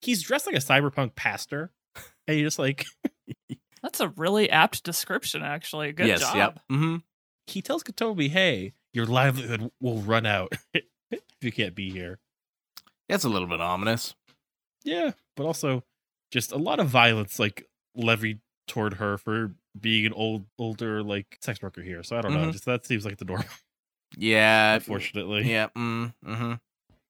he's 0.00 0.22
dressed 0.22 0.46
like 0.46 0.56
a 0.56 0.60
cyberpunk 0.60 1.14
pastor 1.14 1.72
and 2.26 2.38
you're 2.38 2.46
just 2.46 2.58
like 2.58 2.86
That's 3.82 4.00
a 4.00 4.08
really 4.08 4.50
apt 4.50 4.82
description, 4.82 5.42
actually. 5.42 5.92
Good 5.92 6.08
yes, 6.08 6.20
job. 6.20 6.36
yep. 6.36 6.60
hmm 6.70 6.96
he 7.46 7.62
tells 7.62 7.84
Katomi 7.84 8.28
hey 8.28 8.72
your 8.96 9.06
livelihood 9.06 9.70
will 9.80 9.98
run 10.00 10.24
out 10.26 10.52
if 10.74 11.20
you 11.42 11.52
can't 11.52 11.74
be 11.74 11.90
here 11.90 12.18
That's 13.08 13.24
a 13.24 13.28
little 13.28 13.46
bit 13.48 13.60
ominous. 13.60 14.14
yeah 14.84 15.10
but 15.36 15.44
also 15.44 15.84
just 16.32 16.50
a 16.52 16.56
lot 16.56 16.80
of 16.80 16.88
violence 16.88 17.38
like 17.38 17.66
levied 17.94 18.40
toward 18.66 18.94
her 18.94 19.18
for 19.18 19.52
being 19.78 20.06
an 20.06 20.12
old 20.14 20.46
older 20.58 21.02
like 21.02 21.38
sex 21.42 21.60
worker 21.62 21.82
here 21.82 22.02
so 22.02 22.16
i 22.16 22.20
don't 22.22 22.32
know 22.34 22.46
Mhm. 22.46 22.52
just 22.52 22.64
that 22.64 22.86
seems 22.86 23.04
like 23.04 23.18
the 23.18 23.24
norm 23.26 23.44
Yeah. 24.16 24.76
unfortunately 24.76 25.50
Yeah. 25.50 25.68
Mm, 25.76 26.14
hmm 26.24 26.52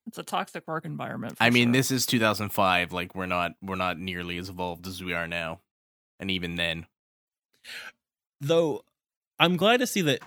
It's 0.08 0.18
a 0.18 0.22
toxic 0.24 0.66
work 0.66 0.84
environment. 0.84 1.36
For 1.38 1.42
I 1.44 1.50
mean, 1.50 1.68
sure. 1.68 1.72
this 1.74 1.90
is 1.90 2.06
2005. 2.06 2.92
Like 2.92 3.14
we're 3.14 3.26
not 3.26 3.52
we're 3.62 3.76
not 3.76 3.98
nearly 3.98 4.38
as 4.38 4.48
evolved 4.48 4.86
as 4.86 5.02
we 5.04 5.12
are 5.12 5.26
now, 5.28 5.60
and 6.20 6.30
even 6.30 6.54
then, 6.56 6.86
though 8.40 8.82
i'm 9.38 9.56
glad 9.56 9.78
to 9.80 9.86
see 9.86 10.00
that 10.02 10.20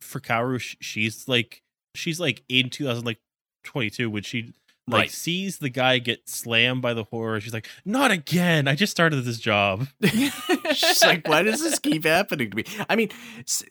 for 0.00 0.20
kaoru 0.20 0.58
she's 0.80 1.28
like 1.28 1.62
she's 1.94 2.18
like 2.20 2.42
in 2.48 2.70
2022 2.70 4.10
when 4.10 4.22
she 4.22 4.52
like 4.88 4.98
Right. 5.02 5.10
sees 5.10 5.58
the 5.58 5.68
guy 5.68 5.98
get 5.98 6.28
slammed 6.28 6.82
by 6.82 6.94
the 6.94 7.04
horror 7.04 7.40
she's 7.40 7.52
like 7.52 7.68
not 7.84 8.10
again 8.10 8.66
i 8.66 8.74
just 8.74 8.90
started 8.90 9.22
this 9.24 9.38
job 9.38 9.86
she's 10.02 11.02
like, 11.04 11.28
why 11.28 11.42
does 11.42 11.60
this 11.62 11.78
keep 11.78 12.04
happening 12.04 12.50
to 12.50 12.56
me? 12.56 12.64
I 12.88 12.96
mean, 12.96 13.10
s- 13.40 13.62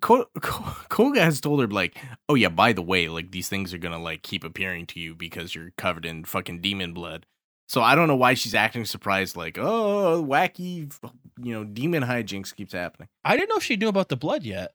Ko- 0.00 0.26
Ko- 0.40 0.76
Koga 0.88 1.22
has 1.22 1.40
told 1.40 1.60
her 1.60 1.68
like, 1.68 1.96
oh 2.28 2.34
yeah, 2.34 2.48
by 2.48 2.72
the 2.72 2.82
way, 2.82 3.08
like 3.08 3.30
these 3.30 3.48
things 3.48 3.72
are 3.72 3.78
gonna 3.78 4.02
like 4.02 4.22
keep 4.22 4.42
appearing 4.42 4.86
to 4.86 5.00
you 5.00 5.14
because 5.14 5.54
you're 5.54 5.70
covered 5.76 6.04
in 6.04 6.24
fucking 6.24 6.60
demon 6.60 6.92
blood. 6.92 7.26
So 7.68 7.80
I 7.80 7.94
don't 7.94 8.08
know 8.08 8.16
why 8.16 8.34
she's 8.34 8.54
acting 8.56 8.84
surprised, 8.84 9.36
like, 9.36 9.56
oh, 9.56 9.62
oh, 9.64 10.14
oh 10.14 10.24
wacky, 10.24 10.92
you 11.40 11.54
know, 11.54 11.62
demon 11.64 12.02
hijinks 12.02 12.54
keeps 12.54 12.72
happening. 12.72 13.08
i 13.24 13.36
didn't 13.36 13.48
know 13.50 13.60
she 13.60 13.76
knew 13.76 13.88
about 13.88 14.08
the 14.08 14.16
blood 14.16 14.42
yet 14.42 14.74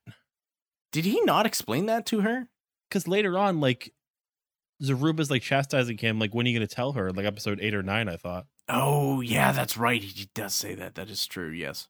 Did 0.91 1.05
he 1.05 1.21
not 1.21 1.45
explain 1.45 1.85
that 1.87 2.05
to 2.07 2.21
her? 2.21 2.49
because 2.89 3.07
later 3.07 3.37
on 3.37 3.59
like 3.59 3.93
zaruba's 4.81 5.29
like 5.29 5.43
chastising 5.43 5.97
him 5.97 6.17
like 6.17 6.33
when 6.33 6.47
are 6.47 6.49
you 6.49 6.57
gonna 6.57 6.65
tell 6.65 6.93
her 6.93 7.11
like 7.11 7.25
episode 7.25 7.59
eight 7.61 7.75
or 7.75 7.83
nine 7.83 8.09
i 8.09 8.15
thought 8.17 8.45
Oh 8.71 9.21
yeah, 9.21 9.51
that's 9.51 9.77
right. 9.77 10.01
He 10.01 10.29
does 10.35 10.53
say 10.53 10.75
that. 10.75 10.93
That 10.95 11.09
is 11.09 11.25
true. 11.27 11.49
Yes. 11.49 11.87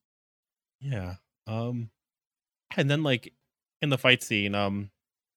yeah 0.82 1.16
um 1.48 1.90
and 2.78 2.90
then 2.90 3.04
like 3.04 3.34
in 3.82 3.90
the 3.90 3.98
fight 3.98 4.24
scene 4.24 4.56
um 4.56 4.90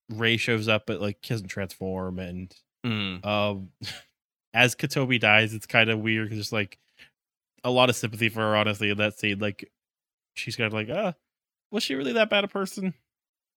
ray 0.09 0.37
shows 0.37 0.67
up 0.69 0.85
but 0.87 1.01
like 1.01 1.19
he 1.23 1.29
doesn't 1.35 1.49
transform 1.49 2.19
and 2.19 2.55
Mm. 2.85 3.25
um 3.25 3.69
as 4.55 4.75
Katomi 4.75 5.21
dies, 5.21 5.55
it's 5.55 5.67
kind 5.67 5.89
of 5.91 6.01
weird 6.01 6.27
because 6.29 6.39
there's 6.39 6.53
like 6.53 6.79
a 7.65 7.71
lot 7.71 7.89
of 7.91 7.95
sympathy 7.97 8.29
for 8.29 8.41
her, 8.41 8.57
honestly, 8.57 8.91
in 8.91 8.99
that 8.99 9.17
scene. 9.19 9.39
Like 9.39 9.71
she's 10.35 10.57
kind 10.57 10.67
of 10.67 10.73
like, 10.73 10.89
ah, 10.93 11.15
was 11.71 11.85
she 11.85 11.95
really 11.95 12.13
that 12.15 12.29
bad 12.31 12.43
a 12.45 12.49
person? 12.49 12.93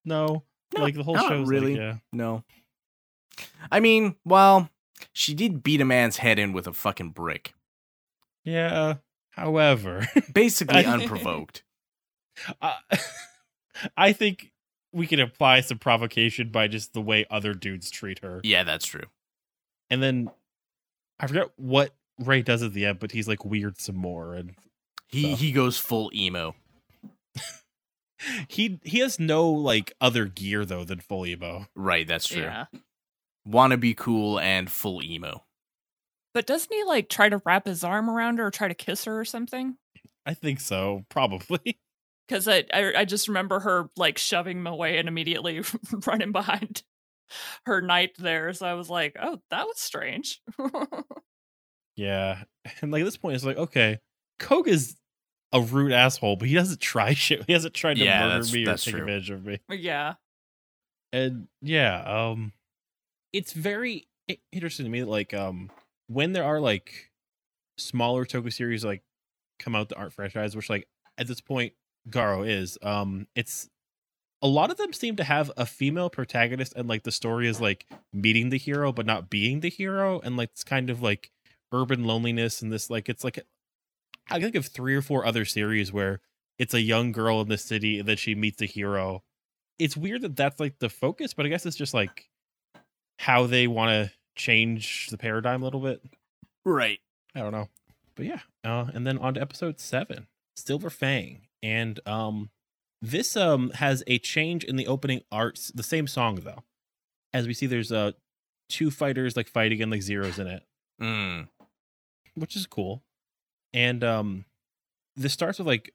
No. 0.06 0.44
No, 0.76 0.82
like 0.82 0.96
the 0.96 1.04
whole 1.04 1.18
show 1.18 1.44
really. 1.44 1.72
like, 1.72 1.80
yeah. 1.80 1.96
No. 2.14 2.44
I 3.72 3.80
mean, 3.80 4.16
well, 4.24 4.70
she 5.14 5.34
did 5.34 5.64
beat 5.64 5.82
a 5.82 5.86
man's 5.86 6.18
head 6.18 6.40
in 6.40 6.54
with 6.54 6.68
a 6.68 6.74
fucking 6.74 7.10
brick. 7.12 7.54
Yeah. 8.44 8.96
However, 9.32 10.08
Basically 10.34 10.86
unprovoked. 10.86 11.64
uh, 12.62 12.76
I 13.98 14.14
think 14.14 14.52
we 14.94 15.08
can 15.08 15.20
apply 15.20 15.62
some 15.62 15.78
provocation 15.78 16.50
by 16.50 16.68
just 16.68 16.94
the 16.94 17.02
way 17.02 17.26
other 17.30 17.54
dudes 17.54 17.90
treat 17.92 18.20
her. 18.20 18.40
Yeah, 18.44 18.64
that's 18.64 18.86
true. 18.86 19.06
And 19.90 20.02
then 20.02 20.30
I 21.20 21.28
forget 21.28 21.50
what 21.58 21.94
Ray 22.20 22.42
does 22.42 22.64
at 22.64 22.74
the 22.74 22.86
end, 22.86 23.00
but 23.00 23.12
he's 23.12 23.28
like 23.28 23.44
weird 23.44 23.80
some 23.80 23.96
more 23.98 24.34
and 24.36 24.56
He 25.08 25.32
So. 25.32 25.36
he 25.38 25.52
goes 25.52 25.78
full 25.78 26.12
emo. 26.14 26.56
he 28.48 28.80
he 28.84 29.00
has 29.00 29.20
no 29.20 29.50
like 29.50 29.94
other 30.00 30.26
gear 30.26 30.66
though 30.66 30.84
than 30.84 31.00
full 31.00 31.26
emo. 31.26 31.68
Right, 31.76 32.08
that's 32.08 32.28
true. 32.28 32.44
Yeah. 32.44 32.66
Wanna 33.46 33.78
be 33.78 33.94
cool 33.94 34.40
and 34.40 34.70
full 34.70 35.04
emo. 35.04 35.44
But 36.34 36.48
doesn't 36.48 36.74
he 36.74 36.84
like 36.84 37.10
try 37.10 37.30
to 37.30 37.42
wrap 37.46 37.66
his 37.66 37.84
arm 37.84 38.10
around 38.10 38.40
her 38.40 38.48
or 38.48 38.52
try 38.52 38.68
to 38.68 38.74
kiss 38.74 39.06
her 39.06 39.20
or 39.20 39.26
something? 39.26 39.78
I 40.26 40.34
think 40.34 40.60
so, 40.60 41.06
probably. 41.10 41.80
Because 42.28 42.48
I, 42.48 42.64
I 42.74 42.94
I 42.98 43.06
just 43.06 43.28
remember 43.28 43.60
her 43.60 43.90
like 43.96 44.18
shoving 44.18 44.58
him 44.58 44.68
away 44.68 44.98
and 44.98 45.08
immediately 45.08 45.62
running 46.08 46.32
behind 46.32 46.84
her 47.66 47.82
knight 47.82 48.12
there. 48.18 48.54
So 48.54 48.66
I 48.66 48.74
was 48.74 48.90
like, 48.90 49.16
oh, 49.22 49.40
that 49.50 49.66
was 49.66 49.80
strange. 49.80 50.42
Yeah. 51.96 52.44
And 52.82 52.92
like 52.92 53.02
at 53.02 53.06
this 53.06 53.18
point 53.18 53.36
it's 53.36 53.46
like, 53.46 53.58
okay, 53.58 54.00
Koga's 54.40 54.96
a 55.54 55.62
rude 55.62 55.92
asshole, 55.92 56.36
but 56.36 56.48
he 56.48 56.54
doesn't 56.56 56.82
try 56.82 57.14
shit. 57.14 57.44
He 57.48 57.54
hasn't 57.54 57.74
tried 57.74 57.96
to 57.96 58.04
Yeah, 58.04 58.20
murder 58.22 58.30
that's- 58.34 58.54
me 58.54 58.64
or 58.64 58.66
that's 58.66 58.84
take 58.86 58.94
true. 58.94 59.02
advantage 59.02 59.30
of 59.30 59.46
me. 59.46 59.60
yeah. 59.70 60.16
and 61.14 61.48
yeah 61.62 62.02
um 62.06 62.52
it's 63.32 63.54
very 63.54 64.08
interesting 64.52 64.86
to 64.86 64.90
me 64.90 65.02
that 65.02 65.10
like 65.10 65.34
um 65.34 65.70
when 66.08 66.34
there 66.34 66.44
are 66.44 66.60
like 66.60 67.12
smaller 67.78 68.26
toku 68.26 68.52
series 68.52 68.84
like 68.84 69.04
come 69.60 69.76
out 69.76 69.90
that 69.90 69.98
aren't 69.98 70.14
franchise 70.14 70.56
which 70.56 70.70
like 70.70 70.88
at 71.18 71.28
this 71.28 71.40
point 71.42 71.74
garo 72.10 72.48
is 72.48 72.78
um 72.82 73.28
it's 73.36 73.70
a 74.42 74.48
lot 74.48 74.70
of 74.72 74.78
them 74.78 74.92
seem 74.94 75.16
to 75.16 75.24
have 75.24 75.52
a 75.58 75.66
female 75.66 76.10
protagonist 76.10 76.74
and 76.76 76.88
like 76.90 77.04
the 77.04 77.12
story 77.12 77.48
is 77.48 77.62
like 77.62 77.86
meeting 78.14 78.50
the 78.50 78.58
hero 78.58 78.92
but 78.92 79.06
not 79.06 79.30
being 79.30 79.60
the 79.62 79.70
hero 79.70 80.20
and 80.22 80.36
like 80.38 80.50
it's 80.52 80.64
kind 80.64 80.90
of 80.90 81.02
like 81.02 81.32
urban 81.72 82.04
loneliness 82.04 82.62
and 82.62 82.72
this 82.74 82.90
like 82.90 83.08
it's 83.10 83.24
like 83.24 83.40
i 84.30 84.40
think 84.40 84.56
of 84.56 84.66
three 84.66 84.96
or 84.96 85.02
four 85.02 85.26
other 85.26 85.46
series 85.46 85.92
where 85.94 86.20
it's 86.58 86.74
a 86.74 86.82
young 86.82 87.12
girl 87.12 87.42
in 87.42 87.48
the 87.50 87.58
city 87.58 88.00
and 88.00 88.08
then 88.08 88.18
she 88.18 88.34
meets 88.36 88.62
a 88.62 88.66
hero 88.66 89.24
it's 89.78 89.98
weird 89.98 90.22
that 90.22 90.38
that's 90.38 90.58
like 90.58 90.80
the 90.80 90.88
focus, 90.88 91.34
but 91.34 91.46
I 91.46 91.50
guess 91.50 91.66
it's 91.66 91.76
just 91.76 91.94
like 91.94 92.30
how 93.20 93.46
they 93.46 93.68
want 93.68 93.90
to 93.90 94.12
change 94.36 95.08
the 95.10 95.18
paradigm 95.18 95.62
a 95.62 95.66
little 95.66 95.82
bit. 95.82 96.02
Right. 96.64 97.00
I 97.36 97.40
don't 97.42 97.52
know, 97.52 97.68
but 98.16 98.26
yeah. 98.26 98.40
Uh, 98.64 98.86
and 98.94 99.06
then 99.06 99.18
on 99.18 99.34
to 99.34 99.42
episode 99.42 99.82
seven, 99.82 100.28
Silver 100.56 100.90
Fang, 100.90 101.42
and 101.62 102.00
um, 102.06 102.52
this 103.02 103.36
um 103.36 103.72
has 103.72 104.02
a 104.08 104.18
change 104.18 104.64
in 104.64 104.78
the 104.78 104.88
opening 104.88 105.24
arts. 105.30 105.74
The 105.76 105.84
same 105.84 106.08
song 106.08 106.36
though, 106.36 106.64
as 107.34 107.46
we 107.46 107.54
see, 107.54 107.66
there's 107.66 107.92
uh 107.92 108.14
two 108.70 108.90
fighters 108.92 109.36
like 109.36 109.50
fighting 109.50 109.82
and 109.82 109.92
like 109.92 110.04
zeros 110.04 110.40
in 110.40 110.48
it, 110.48 110.64
Mm. 111.02 111.50
which 112.36 112.56
is 112.56 112.66
cool. 112.66 113.04
And 113.76 114.06
um, 114.06 114.46
this 115.18 115.34
starts 115.34 115.60
with 115.60 115.68
like 115.68 115.94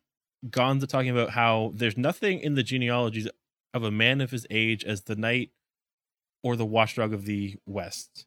Gonza 0.49 0.87
talking 0.87 1.11
about 1.11 1.31
how 1.31 1.73
there's 1.75 1.97
nothing 1.97 2.41
in 2.41 2.55
the 2.55 2.63
genealogies 2.63 3.27
of 3.73 3.83
a 3.83 3.91
man 3.91 4.21
of 4.21 4.31
his 4.31 4.47
age 4.51 4.85
as 4.85 5.03
the 5.03 5.17
knight 5.17 5.51
or 6.43 6.57
the 6.57 6.67
watchdog 6.67 7.15
of 7.15 7.25
the 7.25 7.57
West. 7.67 8.27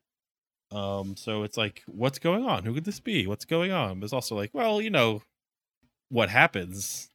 Um, 0.71 1.15
so 1.15 1.43
it's 1.43 1.55
like, 1.55 1.83
what's 1.85 2.17
going 2.17 2.43
on? 2.43 2.63
Who 2.63 2.73
could 2.73 2.85
this 2.85 2.99
be? 2.99 3.27
What's 3.27 3.45
going 3.45 3.71
on? 3.71 3.99
But 3.99 4.05
it's 4.05 4.13
also 4.13 4.35
like, 4.35 4.49
well, 4.53 4.81
you 4.81 4.89
know, 4.89 5.21
what 6.09 6.29
happens? 6.29 7.09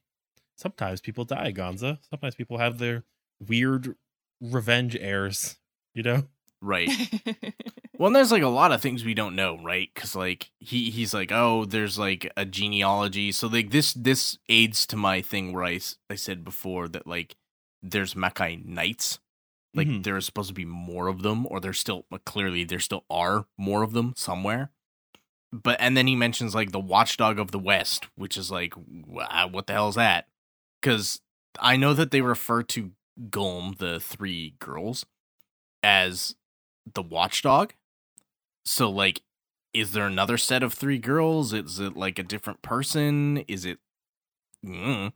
Sometimes 0.56 1.00
people 1.00 1.24
die, 1.24 1.50
Gonza. 1.50 1.98
Sometimes 2.08 2.36
people 2.36 2.58
have 2.58 2.78
their 2.78 3.02
weird 3.44 3.96
revenge 4.40 4.96
heirs, 4.96 5.56
you 5.92 6.04
know? 6.04 6.22
Right. 6.60 6.90
Well, 7.98 8.06
and 8.06 8.14
there's 8.14 8.30
like 8.30 8.44
a 8.44 8.48
lot 8.48 8.70
of 8.70 8.80
things 8.80 9.04
we 9.04 9.12
don't 9.12 9.34
know, 9.34 9.58
right? 9.60 9.90
Because 9.92 10.14
like 10.14 10.52
he 10.60 10.88
he's 10.90 11.12
like, 11.12 11.32
oh, 11.32 11.64
there's 11.64 11.98
like 11.98 12.30
a 12.36 12.44
genealogy. 12.44 13.32
So 13.32 13.48
like 13.48 13.70
this 13.70 13.92
this 13.92 14.38
aids 14.48 14.86
to 14.86 14.96
my 14.96 15.20
thing 15.20 15.52
where 15.52 15.64
I 15.64 15.80
I 16.08 16.14
said 16.14 16.44
before 16.44 16.86
that 16.90 17.08
like 17.08 17.34
there's 17.82 18.14
Makai 18.14 18.64
knights. 18.64 19.18
Like 19.74 19.88
Mhm. 19.88 20.04
there 20.04 20.16
is 20.16 20.26
supposed 20.26 20.46
to 20.46 20.54
be 20.54 20.64
more 20.64 21.08
of 21.08 21.22
them, 21.22 21.44
or 21.50 21.58
there's 21.58 21.80
still 21.80 22.04
clearly 22.24 22.62
there 22.62 22.78
still 22.78 23.04
are 23.10 23.46
more 23.56 23.82
of 23.82 23.94
them 23.94 24.12
somewhere. 24.16 24.70
But 25.52 25.80
and 25.80 25.96
then 25.96 26.06
he 26.06 26.14
mentions 26.14 26.54
like 26.54 26.70
the 26.70 26.78
Watchdog 26.78 27.40
of 27.40 27.50
the 27.50 27.58
West, 27.58 28.06
which 28.14 28.36
is 28.36 28.52
like, 28.52 28.74
wow, 28.76 29.48
what 29.50 29.66
the 29.66 29.72
hell 29.72 29.88
is 29.88 29.96
that? 29.96 30.28
Because 30.80 31.20
I 31.58 31.74
know 31.76 31.94
that 31.94 32.12
they 32.12 32.20
refer 32.20 32.62
to 32.62 32.92
Gulm, 33.28 33.74
the 33.78 33.98
three 33.98 34.54
girls, 34.60 35.04
as 35.82 36.36
the 36.94 37.02
Watchdog. 37.02 37.74
So 38.64 38.90
like, 38.90 39.22
is 39.72 39.92
there 39.92 40.06
another 40.06 40.36
set 40.38 40.62
of 40.62 40.72
three 40.74 40.98
girls? 40.98 41.52
Is 41.52 41.78
it 41.78 41.96
like 41.96 42.18
a 42.18 42.22
different 42.22 42.62
person? 42.62 43.38
Is 43.48 43.64
it? 43.64 43.78
Mm. 44.64 45.12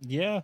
Yeah. 0.00 0.40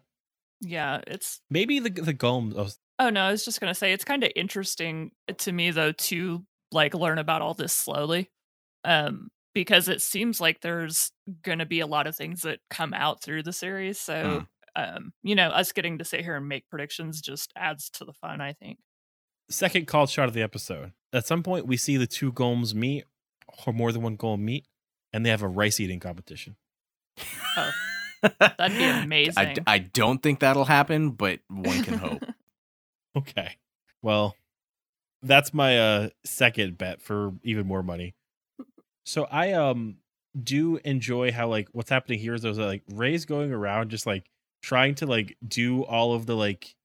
yeah, 0.61 1.01
it's 1.07 1.41
Maybe 1.51 1.79
the 1.79 1.91
the 1.91 2.13
Gulm. 2.13 2.55
Oh, 2.57 2.69
Oh 2.99 3.11
no, 3.11 3.23
I 3.23 3.31
was 3.31 3.45
just 3.45 3.61
gonna 3.61 3.75
say 3.75 3.93
it's 3.93 4.05
kind 4.05 4.25
of 4.25 4.33
interesting 4.35 5.13
to 5.39 5.53
me 5.53 5.71
though 5.71 5.93
to 5.93 6.45
like 6.73 6.95
learn 6.95 7.19
about 7.19 7.43
all 7.43 7.55
this 7.55 7.73
slowly, 7.73 8.31
um, 8.85 9.29
because 9.55 9.89
it 9.89 10.03
seems 10.03 10.41
like 10.41 10.61
there's 10.61 11.13
gonna 11.43 11.67
be 11.67 11.81
a 11.81 11.87
lot 11.87 12.07
of 12.07 12.17
things 12.17 12.43
that 12.43 12.61
come 12.71 12.93
out 12.95 13.23
through 13.23 13.45
the 13.45 13.53
series. 13.53 14.01
So, 14.01 14.45
um, 14.77 15.13
you 15.23 15.35
know, 15.37 15.49
us 15.49 15.73
getting 15.73 15.99
to 15.99 16.05
sit 16.05 16.23
here 16.23 16.37
and 16.37 16.49
make 16.49 16.69
predictions 16.71 17.21
just 17.21 17.53
adds 17.57 17.89
to 17.91 18.05
the 18.05 18.13
fun. 18.13 18.41
I 18.41 18.53
think. 18.55 18.79
Second 19.49 19.87
called 19.87 20.11
shot 20.11 20.29
of 20.29 20.35
the 20.35 20.43
episode. 20.43 20.93
At 21.13 21.27
some 21.27 21.43
point, 21.43 21.67
we 21.67 21.77
see 21.77 21.97
the 21.97 22.07
two 22.07 22.33
Gulms 22.33 22.75
meet, 22.75 23.05
or 23.67 23.73
more 23.73 23.93
than 23.93 24.03
one 24.03 24.17
Gulm 24.17 24.45
meet, 24.45 24.67
and 25.13 25.25
they 25.25 25.31
have 25.31 25.43
a 25.43 25.49
rice 25.49 25.81
eating 25.81 26.01
competition. 26.01 26.57
That'd 28.23 28.77
be 28.77 28.85
amazing. 28.85 29.35
I, 29.37 29.57
I 29.67 29.79
don't 29.79 30.23
think 30.23 30.41
that'll 30.41 30.65
happen, 30.65 31.11
but 31.11 31.41
one 31.49 31.83
can 31.83 31.99
hope. 31.99 32.25
Okay. 33.17 33.57
Well, 34.01 34.37
that's 35.23 35.53
my 35.53 35.79
uh 35.79 36.09
second 36.25 36.79
bet 36.79 37.01
for 37.03 37.33
even 37.43 37.67
more 37.67 37.83
money. 37.83 38.15
So 39.07 39.25
I 39.25 39.53
um 39.53 39.97
do 40.41 40.77
enjoy 40.85 41.33
how 41.33 41.49
like 41.49 41.69
what's 41.73 41.91
happening 41.91 42.21
here 42.21 42.35
is 42.35 42.43
there's 42.43 42.59
like 42.59 42.83
Ray's 42.93 43.25
going 43.25 43.51
around 43.51 43.91
just 43.91 44.07
like 44.07 44.31
trying 44.63 44.95
to 44.97 45.07
like 45.07 45.37
do 45.45 45.83
all 45.83 46.15
of 46.15 46.27
the 46.27 46.37
like 46.37 46.77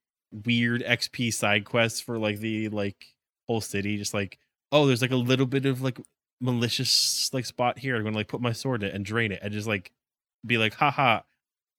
weird 0.46 0.84
XP 0.84 1.34
side 1.34 1.66
quests 1.66 2.00
for 2.00 2.18
like 2.18 2.40
the 2.40 2.70
like 2.70 3.14
whole 3.48 3.62
city. 3.62 3.98
Just 3.98 4.14
like, 4.14 4.40
oh, 4.72 4.86
there's 4.86 5.02
like 5.02 5.12
a 5.12 5.16
little 5.16 5.46
bit 5.46 5.66
of 5.66 5.82
like 5.82 6.00
malicious 6.42 7.30
like 7.34 7.46
spot 7.46 7.80
here. 7.80 7.96
I'm 7.96 8.04
gonna 8.04 8.16
like 8.16 8.28
put 8.28 8.42
my 8.42 8.52
sword 8.52 8.84
in 8.84 8.90
it 8.90 8.96
and 8.96 9.06
drain 9.06 9.32
it 9.32 9.40
and 9.42 9.54
just 9.54 9.68
like 9.68 9.92
be 10.46 10.58
like, 10.58 10.74
haha, 10.76 11.22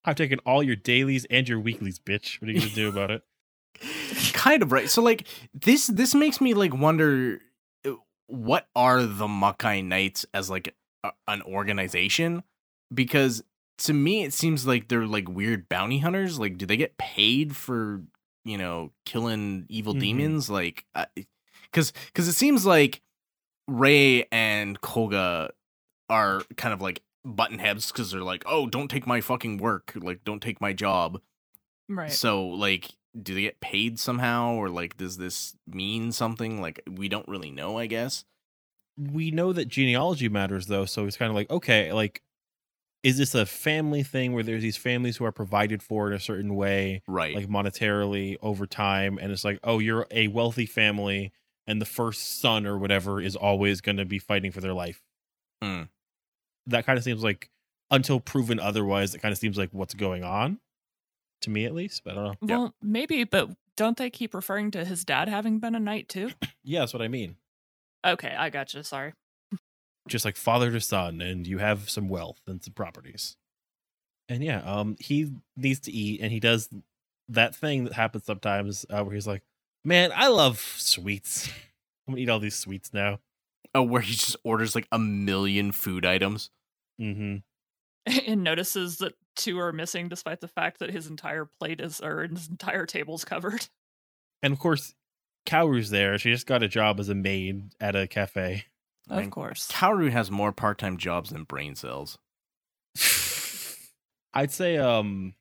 I've 0.04 0.16
taken 0.16 0.38
all 0.40 0.62
your 0.62 0.76
dailies 0.76 1.26
and 1.30 1.48
your 1.48 1.60
weeklies, 1.60 1.98
bitch. 1.98 2.40
What 2.40 2.48
are 2.48 2.52
you 2.52 2.60
gonna 2.60 2.72
do 2.72 2.88
about 2.88 3.10
it? 3.10 3.22
kind 4.32 4.62
of 4.62 4.72
right. 4.72 4.88
So 4.88 5.02
like 5.02 5.26
this 5.52 5.86
this 5.88 6.14
makes 6.14 6.40
me 6.40 6.54
like 6.54 6.74
wonder 6.74 7.40
uh, 7.84 7.92
what 8.26 8.68
are 8.74 9.02
the 9.02 9.26
Makai 9.26 9.84
Knights 9.84 10.26
as 10.32 10.50
like 10.50 10.74
a, 11.02 11.12
an 11.28 11.42
organization 11.42 12.42
because 12.92 13.42
to 13.78 13.92
me 13.92 14.24
it 14.24 14.32
seems 14.32 14.66
like 14.66 14.88
they're 14.88 15.06
like 15.06 15.28
weird 15.28 15.68
bounty 15.68 15.98
hunters. 15.98 16.38
Like 16.38 16.58
do 16.58 16.66
they 16.66 16.76
get 16.76 16.98
paid 16.98 17.56
for, 17.56 18.02
you 18.44 18.58
know, 18.58 18.92
killing 19.06 19.66
evil 19.68 19.94
Mhm. 19.94 20.00
demons 20.00 20.50
like 20.50 20.84
cuz 21.72 21.92
cuz 22.14 22.28
it 22.28 22.34
seems 22.34 22.64
like 22.66 23.00
Ray 23.68 24.24
and 24.32 24.80
Koga 24.80 25.50
are 26.10 26.42
kind 26.56 26.74
of 26.74 26.80
like 26.82 27.02
button 27.24 27.58
heads 27.58 27.90
cuz 27.92 28.10
they're 28.10 28.22
like, 28.22 28.42
"Oh, 28.46 28.66
don't 28.66 28.88
take 28.90 29.06
my 29.06 29.20
fucking 29.20 29.58
work. 29.58 29.92
Like 29.96 30.24
don't 30.24 30.42
take 30.42 30.60
my 30.60 30.72
job." 30.72 31.20
right. 31.88 32.12
So, 32.12 32.46
like, 32.46 32.90
do 33.20 33.34
they 33.34 33.42
get 33.42 33.60
paid 33.60 33.98
somehow, 34.00 34.54
or 34.54 34.68
like, 34.68 34.96
does 34.96 35.16
this 35.18 35.56
mean 35.66 36.12
something? 36.12 36.60
Like, 36.60 36.82
we 36.90 37.08
don't 37.08 37.28
really 37.28 37.50
know. 37.50 37.78
I 37.78 37.86
guess. 37.86 38.24
we 38.98 39.30
know 39.30 39.52
that 39.52 39.66
genealogy 39.68 40.28
matters 40.28 40.66
though 40.66 40.84
so 40.84 41.06
it's 41.06 41.16
kind 41.16 41.30
of 41.30 41.34
like 41.36 41.50
okay 41.50 41.92
like 41.92 42.22
is 43.04 43.18
this 43.18 43.34
a 43.36 43.46
family 43.46 44.02
thing 44.02 44.32
where 44.32 44.42
there's 44.42 44.62
these 44.62 44.76
families 44.76 45.16
who 45.18 45.24
are 45.24 45.30
provided 45.32 45.80
for 45.82 46.08
in 46.08 46.14
a 46.14 46.18
certain 46.20 46.56
way 46.56 47.02
Right. 47.06 47.36
like 47.36 47.46
monetarily 47.48 48.36
over 48.42 48.66
time 48.66 49.18
and 49.20 49.30
it's 49.30 49.44
like 49.44 49.60
oh 49.62 49.78
you're 49.78 50.06
a 50.10 50.26
wealthy 50.28 50.66
family 50.66 51.30
and 51.66 51.80
the 51.80 51.86
first 51.86 52.40
son 52.40 52.66
or 52.66 52.76
whatever 52.78 53.20
is 53.20 53.36
always 53.36 53.80
going 53.80 53.98
to 53.98 54.04
be 54.04 54.18
fighting 54.18 54.50
for 54.50 54.60
their 54.60 54.74
life 54.74 55.02
Mm. 55.62 55.88
that 56.66 56.84
kind 56.84 56.98
of 56.98 57.04
seems 57.04 57.22
like 57.22 57.48
until 57.90 58.18
proven 58.20 58.58
otherwise 58.58 59.14
it 59.14 59.20
kind 59.20 59.32
of 59.32 59.38
seems 59.38 59.56
like 59.56 59.68
what's 59.72 59.94
going 59.94 60.24
on 60.24 60.58
to 61.42 61.50
me 61.50 61.64
at 61.66 61.74
least 61.74 62.02
but 62.04 62.12
i 62.12 62.14
don't 62.16 62.24
know 62.24 62.34
Yeah. 62.42 62.56
Well, 62.58 62.74
maybe, 62.82 63.24
but 63.24 63.50
don't 63.76 63.96
they 63.96 64.08
keep 64.10 64.34
referring 64.34 64.70
to 64.72 64.84
his 64.84 65.04
dad 65.04 65.28
having 65.28 65.58
been 65.58 65.74
a 65.74 65.80
knight 65.80 66.08
too? 66.08 66.30
yeah 66.64 66.80
that's 66.80 66.92
what 66.94 67.02
i 67.02 67.08
mean 67.08 67.36
Okay, 68.06 68.34
I 68.38 68.50
gotcha. 68.50 68.84
Sorry. 68.84 69.14
Just 70.08 70.24
like 70.24 70.36
father 70.36 70.70
to 70.70 70.80
son 70.80 71.20
and 71.20 71.46
you 71.46 71.58
have 71.58 71.88
some 71.88 72.08
wealth 72.08 72.40
and 72.46 72.62
some 72.62 72.74
properties 72.74 73.36
and 74.28 74.44
yeah 74.44 74.60
um 74.64 74.96
he 75.00 75.32
needs 75.56 75.80
to 75.80 75.90
eat 75.92 76.20
and 76.20 76.30
he 76.30 76.40
does 76.40 76.68
that 77.28 77.54
thing 77.54 77.84
that 77.84 77.94
happens 77.94 78.24
sometimes 78.24 78.84
uh, 78.90 79.02
where 79.02 79.14
he's 79.14 79.26
like, 79.26 79.42
"Man, 79.84 80.12
I 80.14 80.28
love 80.28 80.58
sweets. 80.58 81.48
I'm 82.06 82.14
gonna 82.14 82.22
eat 82.22 82.28
all 82.28 82.40
these 82.40 82.56
sweets 82.56 82.92
now." 82.92 83.20
Oh, 83.74 83.82
where 83.82 84.02
he 84.02 84.14
just 84.14 84.36
orders 84.44 84.74
like 84.74 84.86
a 84.92 84.98
million 84.98 85.72
food 85.72 86.06
items. 86.06 86.50
Mm-hmm. 87.00 87.36
and 88.26 88.44
notices 88.44 88.98
that 88.98 89.14
two 89.34 89.58
are 89.58 89.72
missing 89.72 90.08
despite 90.08 90.40
the 90.40 90.48
fact 90.48 90.78
that 90.78 90.90
his 90.90 91.08
entire 91.08 91.48
plate 91.58 91.80
is 91.80 92.00
or 92.00 92.26
his 92.26 92.48
entire 92.48 92.86
table's 92.86 93.24
covered. 93.24 93.66
And 94.42 94.52
of 94.52 94.58
course, 94.58 94.94
Kaoru's 95.46 95.90
there. 95.90 96.18
She 96.18 96.30
just 96.30 96.46
got 96.46 96.62
a 96.62 96.68
job 96.68 97.00
as 97.00 97.08
a 97.08 97.14
maid 97.14 97.72
at 97.80 97.96
a 97.96 98.06
cafe. 98.06 98.66
Man, 99.08 99.24
Of 99.24 99.30
course. 99.30 99.68
Kaoru 99.70 100.10
has 100.10 100.30
more 100.30 100.52
part-time 100.52 100.96
jobs 100.96 101.30
than 101.30 101.44
brain 101.44 101.74
cells. 101.74 102.18
I'd 104.34 104.50
say, 104.50 104.76
um, 104.78 105.34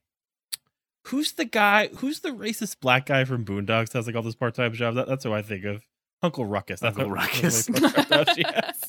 who's 1.07 1.33
the 1.33 1.45
guy? 1.45 1.87
Who's 1.97 2.19
the 2.19 2.29
racist 2.29 2.79
black 2.79 3.05
guy 3.07 3.25
from 3.25 3.45
Boondocks? 3.45 3.89
that 3.89 3.93
Has 3.99 4.07
like 4.07 4.15
all 4.15 4.21
those 4.21 4.35
part 4.35 4.53
time 4.55 4.73
jobs. 4.73 4.95
That, 4.95 5.07
that's 5.07 5.23
who 5.23 5.33
I 5.33 5.41
think 5.41 5.65
of. 5.65 5.83
Uncle 6.21 6.45
Ruckus. 6.45 6.79
That's 6.79 6.97
Uncle 6.97 7.11
Ruckus. 7.13 7.65
that's 7.65 7.81
what 7.81 7.97
I 7.99 8.03
thought 8.03 8.35
she 8.35 8.43
has. 8.43 8.81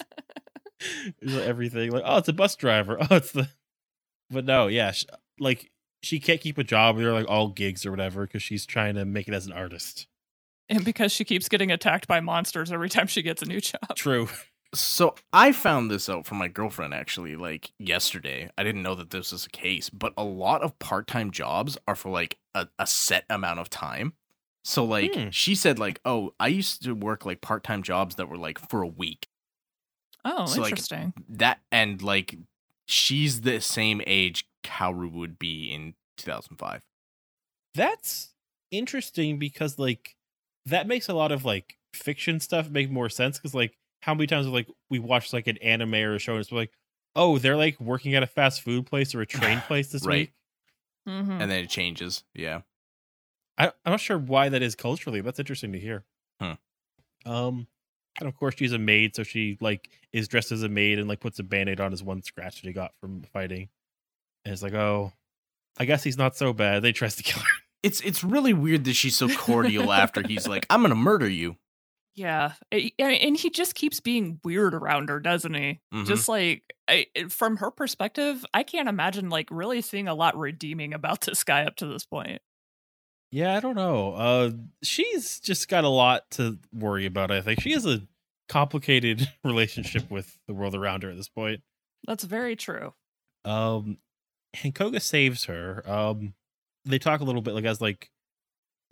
Like 1.23 1.47
everything. 1.47 1.91
Like, 1.91 2.03
oh, 2.05 2.19
it's 2.19 2.29
a 2.29 2.33
bus 2.33 2.55
driver. 2.57 2.99
Oh, 3.11 3.17
it's 3.17 3.33
the. 3.33 3.49
But 4.31 4.45
no, 4.45 4.67
yeah, 4.67 4.93
sh 4.93 5.05
like 5.39 5.71
she 6.03 6.21
can't 6.21 6.41
keep 6.41 6.59
a 6.59 6.65
job. 6.65 6.99
They're 6.99 7.13
like 7.13 7.29
all 7.29 7.49
gigs 7.49 7.87
or 7.87 7.91
whatever 7.91 8.27
because 8.27 8.43
she's 8.43 8.67
trying 8.67 8.95
to 8.97 9.05
make 9.05 9.27
it 9.29 9.35
as 9.35 9.47
an 9.47 9.53
artist. 9.53 10.07
and 10.69 10.85
because 10.85 11.13
she 11.13 11.25
keeps 11.25 11.49
getting 11.49 11.71
attacked 11.73 12.07
by 12.07 12.21
monsters 12.21 12.71
every 12.73 12.89
time 12.89 13.07
she 13.07 13.23
gets 13.23 13.43
a 13.43 13.47
new 13.47 13.61
job. 13.61 13.97
True. 13.97 14.29
So 14.75 15.15
I 15.33 15.53
found 15.53 15.91
this 15.91 16.09
out 16.09 16.27
from 16.27 16.39
my 16.39 16.49
girlfriend 16.49 16.95
actually, 16.95 17.37
like 17.37 17.73
yesterday. 17.79 18.51
I 18.59 18.65
didn't 18.65 18.83
know 18.83 18.95
that 18.97 19.11
this 19.11 19.31
was 19.33 19.47
a 19.47 19.51
case, 19.51 19.89
but 19.89 20.13
a 20.17 20.25
lot 20.25 20.63
of 20.63 20.79
part-time 20.79 21.31
jobs 21.31 21.79
are 21.87 21.95
for 21.95 22.11
like 22.11 22.39
a, 22.55 22.69
a 22.79 22.87
set 22.87 23.25
amount 23.31 23.61
of 23.61 23.71
time. 23.71 24.15
So 24.65 24.85
like 24.85 25.15
Hmm. 25.15 25.29
she 25.31 25.55
said, 25.55 25.79
like, 25.79 26.01
oh, 26.05 26.35
I 26.41 26.49
used 26.49 26.83
to 26.85 26.95
work 26.95 27.25
like 27.25 27.41
part-time 27.41 27.83
jobs 27.83 28.17
that 28.17 28.29
were 28.29 28.39
like 28.39 28.59
for 28.59 28.83
a 28.83 28.89
week. 28.89 29.29
Oh, 30.25 30.47
So, 30.47 30.61
like, 30.61 30.71
interesting. 30.71 31.13
That 31.29 31.61
and 31.71 32.03
like 32.03 32.37
she's 32.87 33.43
the 33.43 33.61
same 33.61 34.03
age 34.07 34.47
Kaoru 34.65 35.13
would 35.13 35.39
be 35.39 35.71
in 35.71 35.95
2005. 36.17 36.83
That's 37.75 38.35
interesting 38.71 39.39
because 39.39 39.79
like 39.79 40.17
that 40.67 40.87
makes 40.87 41.09
a 41.09 41.15
lot 41.15 41.33
of 41.33 41.45
like 41.45 41.77
fiction 41.93 42.41
stuff 42.41 42.71
make 42.71 42.91
more 42.91 43.09
sense 43.09 43.39
because 43.39 43.55
like 43.55 43.77
how 44.05 44.15
many 44.15 44.27
times 44.27 44.47
like 44.47 44.69
we 44.91 44.99
watched 44.99 45.33
like 45.33 45.47
an 45.47 45.57
anime 45.59 45.95
or 45.95 46.15
a 46.15 46.19
show 46.19 46.33
and 46.33 46.41
it's 46.41 46.53
like 46.53 46.71
oh 47.17 47.39
they're 47.39 47.57
like 47.57 47.81
working 47.81 48.15
at 48.15 48.23
a 48.23 48.27
fast 48.27 48.61
food 48.63 48.85
place 48.87 49.15
or 49.15 49.21
a 49.23 49.27
train 49.27 49.61
place 49.67 49.91
this 49.93 50.05
Right. 50.07 50.15
week 50.29 50.33
Mhm. 51.09 51.41
And 51.41 51.51
then 51.51 51.63
it 51.65 51.69
changes. 51.71 52.25
Yeah. 52.35 52.63
I, 53.59 53.67
i'm 53.85 53.93
not 53.93 54.01
sure 54.01 54.19
why 54.19 54.49
that 54.49 54.63
is 54.63 54.75
culturally 54.75 55.21
that's 55.21 55.39
interesting 55.39 55.73
to 55.73 55.79
hear 55.79 56.05
Hmm. 56.41 56.53
um 57.25 57.67
and 58.19 58.29
of 58.29 58.37
course 58.37 58.55
she's 58.59 58.73
a 58.73 58.79
maid 58.79 59.15
so 59.15 59.23
she 59.23 59.57
like 59.61 59.89
is 60.13 60.27
dressed 60.29 60.51
as 60.53 60.63
a 60.65 60.69
maid 60.69 60.99
and 60.99 61.09
like 61.09 61.21
puts 61.21 61.39
a 61.39 61.43
band-aid 61.45 61.81
on 61.81 61.91
his 61.93 62.03
one 62.03 62.23
scratch 62.23 62.61
that 62.63 62.67
he 62.67 62.73
got 62.73 62.93
from 63.01 63.23
fighting 63.33 63.69
and 64.45 64.53
it's 64.53 64.63
like 64.63 64.75
oh 64.75 65.13
i 65.79 65.85
guess 65.85 66.03
he's 66.03 66.19
not 66.19 66.37
so 66.37 66.53
bad 66.53 66.83
they 66.83 66.91
tries 66.93 67.15
to 67.17 67.23
kill 67.23 67.41
her 67.41 67.49
It's 67.85 68.01
it's 68.01 68.25
really 68.25 68.53
weird 68.55 68.85
that 68.85 68.95
she's 68.95 69.15
so 69.17 69.29
cordial 69.29 69.93
after 69.93 70.27
he's 70.27 70.49
like, 70.49 70.65
I'm 70.71 70.81
gonna 70.83 70.95
murder 70.95 71.29
you. 71.29 71.57
Yeah, 72.17 72.53
and 72.71 73.37
he 73.37 73.51
just 73.51 73.75
keeps 73.75 73.99
being 73.99 74.39
weird 74.45 74.73
around 74.73 75.09
her, 75.09 75.19
doesn't 75.19 75.55
he? 75.55 75.81
Mhm. 75.93 76.07
Just 76.07 76.29
like 76.29 76.63
I, 76.87 77.07
from 77.29 77.57
her 77.57 77.73
perspective, 77.73 78.45
I 78.55 78.63
can't 78.63 78.89
imagine 78.89 79.31
like 79.31 79.49
really 79.51 79.81
seeing 79.83 80.07
a 80.07 80.15
lot 80.15 80.39
redeeming 80.39 80.95
about 80.95 81.23
this 81.23 81.43
guy 81.43 81.65
up 81.65 81.75
to 81.77 81.87
this 81.87 82.05
point. 82.07 82.41
Yeah, 83.33 83.57
I 83.57 83.61
don't 83.61 83.75
know. 83.75 84.13
Uh 84.15 84.51
she's 84.85 85.41
just 85.41 85.69
got 85.69 85.83
a 85.83 85.89
lot 85.89 86.31
to 86.33 86.59
worry 86.73 87.05
about, 87.07 87.33
I 87.33 87.41
think. 87.41 87.61
She 87.61 87.73
has 87.73 87.85
a 87.85 88.03
complicated 88.49 89.29
relationship 89.45 90.09
with 90.09 90.39
the 90.47 90.55
world 90.55 90.77
around 90.77 91.03
her 91.03 91.11
at 91.11 91.17
this 91.17 91.29
point. 91.29 91.63
That's 92.07 92.23
very 92.25 92.55
true. 92.55 92.95
Um 93.45 93.99
and 94.63 94.73
Koga 94.73 95.01
saves 95.01 95.47
her. 95.47 95.83
Um 95.91 96.35
they 96.85 97.01
talk 97.01 97.21
a 97.21 97.25
little 97.25 97.43
bit 97.43 97.55
like 97.55 97.65
as 97.65 97.81
like 97.81 98.09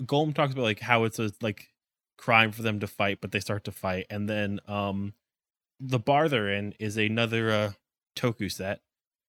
Golem 0.02 0.34
talks 0.34 0.54
about 0.54 0.62
like 0.62 0.80
how 0.80 1.04
it's 1.04 1.20
a 1.20 1.30
like 1.40 1.68
crime 2.22 2.52
for 2.52 2.62
them 2.62 2.78
to 2.78 2.86
fight, 2.86 3.18
but 3.20 3.32
they 3.32 3.40
start 3.40 3.64
to 3.64 3.72
fight. 3.72 4.06
And 4.08 4.28
then 4.28 4.60
um 4.68 5.14
the 5.80 5.98
bar 5.98 6.28
they're 6.28 6.48
in 6.48 6.74
is 6.78 6.96
another 6.96 7.50
uh 7.50 7.72
Toku 8.16 8.50
set. 8.50 8.80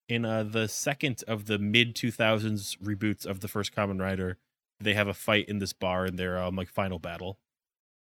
In 0.08 0.26
uh 0.26 0.44
the 0.44 0.68
second 0.68 1.24
of 1.28 1.46
the 1.48 1.58
mid 1.58 1.96
two 1.96 2.12
thousands 2.12 2.76
reboots 2.84 3.26
of 3.26 3.40
the 3.40 3.48
first 3.48 3.74
Kamen 3.76 4.00
Rider, 4.00 4.38
they 4.80 4.94
have 4.94 5.08
a 5.08 5.14
fight 5.14 5.50
in 5.50 5.58
this 5.60 5.74
bar 5.74 6.06
in 6.06 6.18
their 6.18 6.38
um 6.38 6.56
like 6.56 6.70
final 6.70 7.00
battle. 7.00 7.40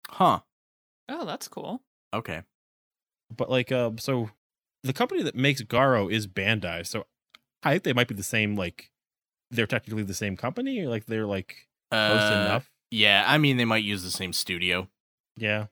Huh. 0.08 0.40
Oh, 1.08 1.24
that's 1.24 1.46
cool. 1.48 1.82
Okay. 2.12 2.42
But 3.34 3.50
like 3.50 3.70
um 3.70 3.98
so 3.98 4.30
the 4.82 4.92
company 4.92 5.22
that 5.22 5.36
makes 5.36 5.62
Garo 5.62 6.10
is 6.10 6.26
Bandai, 6.26 6.84
so 6.86 7.06
I 7.62 7.70
think 7.72 7.84
they 7.84 7.92
might 7.92 8.08
be 8.08 8.16
the 8.16 8.22
same 8.24 8.56
like 8.56 8.90
they're 9.52 9.66
technically 9.66 10.02
the 10.02 10.14
same 10.14 10.36
company, 10.36 10.86
like 10.86 11.06
they're 11.06 11.26
like 11.26 11.68
close 11.90 12.30
Uh, 12.30 12.34
enough. 12.42 12.71
Yeah, 12.92 13.24
I 13.26 13.38
mean 13.38 13.56
they 13.56 13.64
might 13.64 13.84
use 13.84 14.02
the 14.02 14.10
same 14.10 14.32
studio. 14.34 14.88
Yeah. 15.36 15.66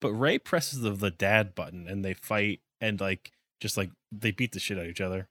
But 0.00 0.12
Ray 0.12 0.38
presses 0.38 0.80
the, 0.80 0.90
the 0.90 1.10
dad 1.12 1.54
button 1.54 1.86
and 1.88 2.04
they 2.04 2.12
fight 2.12 2.60
and 2.80 3.00
like 3.00 3.30
just 3.60 3.76
like 3.76 3.90
they 4.12 4.32
beat 4.32 4.52
the 4.52 4.58
shit 4.60 4.76
out 4.76 4.84
of 4.84 4.90
each 4.90 5.00
other. 5.00 5.28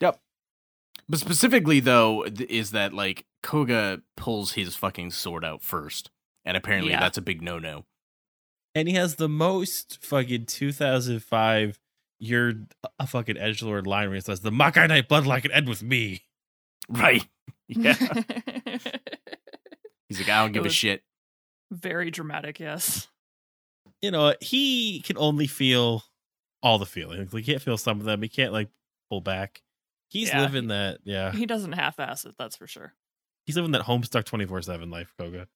Yep. 0.00 0.20
But 1.08 1.18
specifically 1.18 1.80
though, 1.80 2.24
is 2.24 2.72
that 2.72 2.92
like 2.92 3.24
Koga 3.42 4.02
pulls 4.16 4.52
his 4.52 4.76
fucking 4.76 5.12
sword 5.12 5.44
out 5.44 5.62
first, 5.62 6.10
and 6.44 6.56
apparently 6.56 6.92
Yeah. 6.92 7.00
that's 7.00 7.18
a 7.18 7.22
big 7.22 7.40
no 7.42 7.58
no. 7.58 7.86
And 8.74 8.86
he 8.86 8.94
has 8.94 9.14
the 9.16 9.28
most 9.30 9.98
fucking 10.04 10.44
2005 10.46 11.80
you're 12.18 12.52
a 12.98 13.06
fucking 13.06 13.36
edge 13.36 13.62
lord 13.62 13.86
line 13.86 14.08
where 14.08 14.14
he 14.14 14.20
says 14.20 14.40
the 14.40 14.50
Makai 14.50 14.88
Knight 14.88 15.08
bloodline 15.08 15.42
can 15.42 15.52
end 15.52 15.68
with 15.68 15.82
me. 15.82 16.22
Right? 16.88 17.26
Yeah. 17.68 17.96
He's 20.08 20.18
like, 20.20 20.28
I 20.28 20.42
don't 20.42 20.52
give 20.52 20.66
a 20.66 20.70
shit. 20.70 21.02
very 21.70 22.10
dramatic. 22.10 22.60
Yes. 22.60 23.08
You 24.02 24.10
know, 24.10 24.34
he 24.40 25.00
can 25.00 25.16
only 25.18 25.46
feel 25.46 26.04
all 26.62 26.78
the 26.78 26.86
feelings. 26.86 27.32
Like 27.32 27.44
he 27.44 27.52
can't 27.52 27.62
feel 27.62 27.78
some 27.78 27.98
of 27.98 28.04
them. 28.06 28.22
He 28.22 28.28
can't 28.28 28.52
like 28.52 28.68
pull 29.10 29.20
back. 29.20 29.62
He's 30.08 30.28
Yeah, 30.28 30.42
living 30.42 30.68
that, 30.68 30.98
yeah. 31.04 31.32
He 31.32 31.46
doesn't 31.46 31.72
half-ass 31.72 32.24
it. 32.24 32.34
That's 32.38 32.56
for 32.56 32.66
sure. 32.66 32.94
he's 33.46 33.56
living 33.56 33.72
that 33.72 33.82
homestuck 33.82 34.24
24-7 34.24 34.90
life 34.92 35.12
koga 35.18 35.48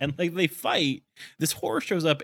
and 0.00 0.14
like 0.18 0.34
they 0.34 0.46
fight 0.46 1.02
this 1.38 1.52
horror 1.52 1.80
shows 1.80 2.04
up 2.04 2.22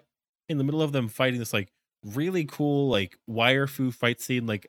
in 0.49 0.57
the 0.59 0.65
middle 0.65 0.81
of 0.83 0.93
them 0.93 1.09
fighting 1.09 1.39
this 1.39 1.53
like 1.53 1.71
really 2.05 2.45
cool 2.47 2.89
like 2.89 3.17
wire 3.27 3.67
fu 3.67 3.91
fight 3.91 4.21
scene 4.21 4.47
like 4.47 4.67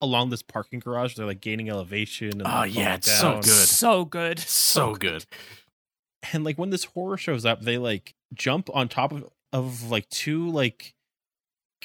along 0.00 0.30
this 0.30 0.42
parking 0.42 0.78
garage 0.80 1.14
they're 1.16 1.26
like 1.26 1.40
gaining 1.40 1.68
elevation 1.68 2.30
and 2.30 2.42
Oh, 2.42 2.50
like, 2.50 2.74
yeah, 2.74 2.96
falling 2.98 2.98
it's 2.98 3.10
so 3.10 3.34
good. 3.40 3.44
So 3.68 4.04
good. 4.04 4.38
So 4.48 4.94
good. 4.94 5.24
And 6.32 6.44
like 6.44 6.58
when 6.58 6.70
this 6.70 6.84
horror 6.84 7.16
shows 7.16 7.44
up 7.44 7.62
they 7.62 7.78
like 7.78 8.14
jump 8.34 8.68
on 8.74 8.88
top 8.88 9.12
of 9.12 9.28
of 9.52 9.90
like 9.90 10.08
two 10.08 10.48
like 10.50 10.94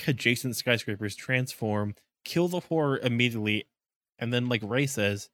adjacent 0.08 0.56
skyscrapers 0.56 1.16
transform 1.16 1.96
kill 2.24 2.48
the 2.48 2.60
horror 2.62 3.00
immediately 3.00 3.68
and 4.20 4.34
then 4.34 4.48
like 4.48 4.62
ray 4.64 4.86
says 4.86 5.30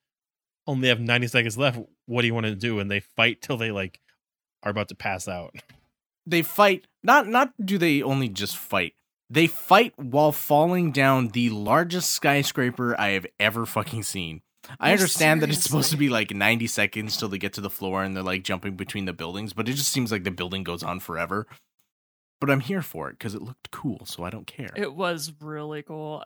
only 0.65 0.87
have 0.87 0.99
90 0.99 1.27
seconds 1.27 1.57
left 1.57 1.79
what 2.05 2.21
do 2.21 2.27
you 2.27 2.33
want 2.33 2.45
to 2.45 2.55
do 2.55 2.79
and 2.79 2.89
they 2.89 2.99
fight 2.99 3.41
till 3.41 3.57
they 3.57 3.71
like 3.71 3.99
are 4.63 4.71
about 4.71 4.87
to 4.87 4.95
pass 4.95 5.27
out 5.27 5.53
They 6.25 6.41
fight. 6.41 6.87
Not 7.03 7.27
not 7.27 7.53
do 7.63 7.77
they 7.77 8.01
only 8.01 8.29
just 8.29 8.57
fight. 8.57 8.93
They 9.29 9.47
fight 9.47 9.93
while 9.97 10.31
falling 10.31 10.91
down 10.91 11.29
the 11.29 11.49
largest 11.49 12.11
skyscraper 12.11 12.99
I 12.99 13.09
have 13.09 13.25
ever 13.39 13.65
fucking 13.65 14.03
seen. 14.03 14.41
I 14.79 14.91
understand 14.91 15.41
that 15.41 15.49
it's 15.49 15.63
supposed 15.63 15.91
to 15.91 15.97
be 15.97 16.09
like 16.09 16.33
90 16.33 16.67
seconds 16.67 17.17
till 17.17 17.29
they 17.29 17.37
get 17.37 17.53
to 17.53 17.61
the 17.61 17.69
floor 17.69 18.03
and 18.03 18.15
they're 18.15 18.23
like 18.23 18.43
jumping 18.43 18.75
between 18.75 19.05
the 19.05 19.13
buildings, 19.13 19.53
but 19.53 19.67
it 19.67 19.73
just 19.73 19.91
seems 19.91 20.11
like 20.11 20.23
the 20.23 20.31
building 20.31 20.63
goes 20.63 20.83
on 20.83 20.99
forever. 20.99 21.47
But 22.39 22.49
I'm 22.49 22.61
here 22.61 22.81
for 22.81 23.09
it 23.09 23.13
because 23.13 23.35
it 23.35 23.41
looked 23.41 23.71
cool, 23.71 24.05
so 24.05 24.23
I 24.23 24.29
don't 24.29 24.47
care. 24.47 24.71
It 24.75 24.93
was 24.93 25.31
really 25.39 25.83
cool. 25.83 26.23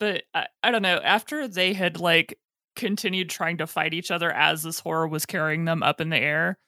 But 0.00 0.24
I, 0.34 0.46
I 0.62 0.70
don't 0.70 0.82
know, 0.82 1.00
after 1.02 1.46
they 1.48 1.72
had 1.72 2.00
like 2.00 2.38
continued 2.74 3.30
trying 3.30 3.58
to 3.58 3.66
fight 3.66 3.94
each 3.94 4.10
other 4.10 4.30
as 4.32 4.62
this 4.62 4.80
horror 4.80 5.08
was 5.08 5.26
carrying 5.26 5.64
them 5.64 5.82
up 5.82 6.00
in 6.00 6.10
the 6.10 6.18
air, 6.18 6.58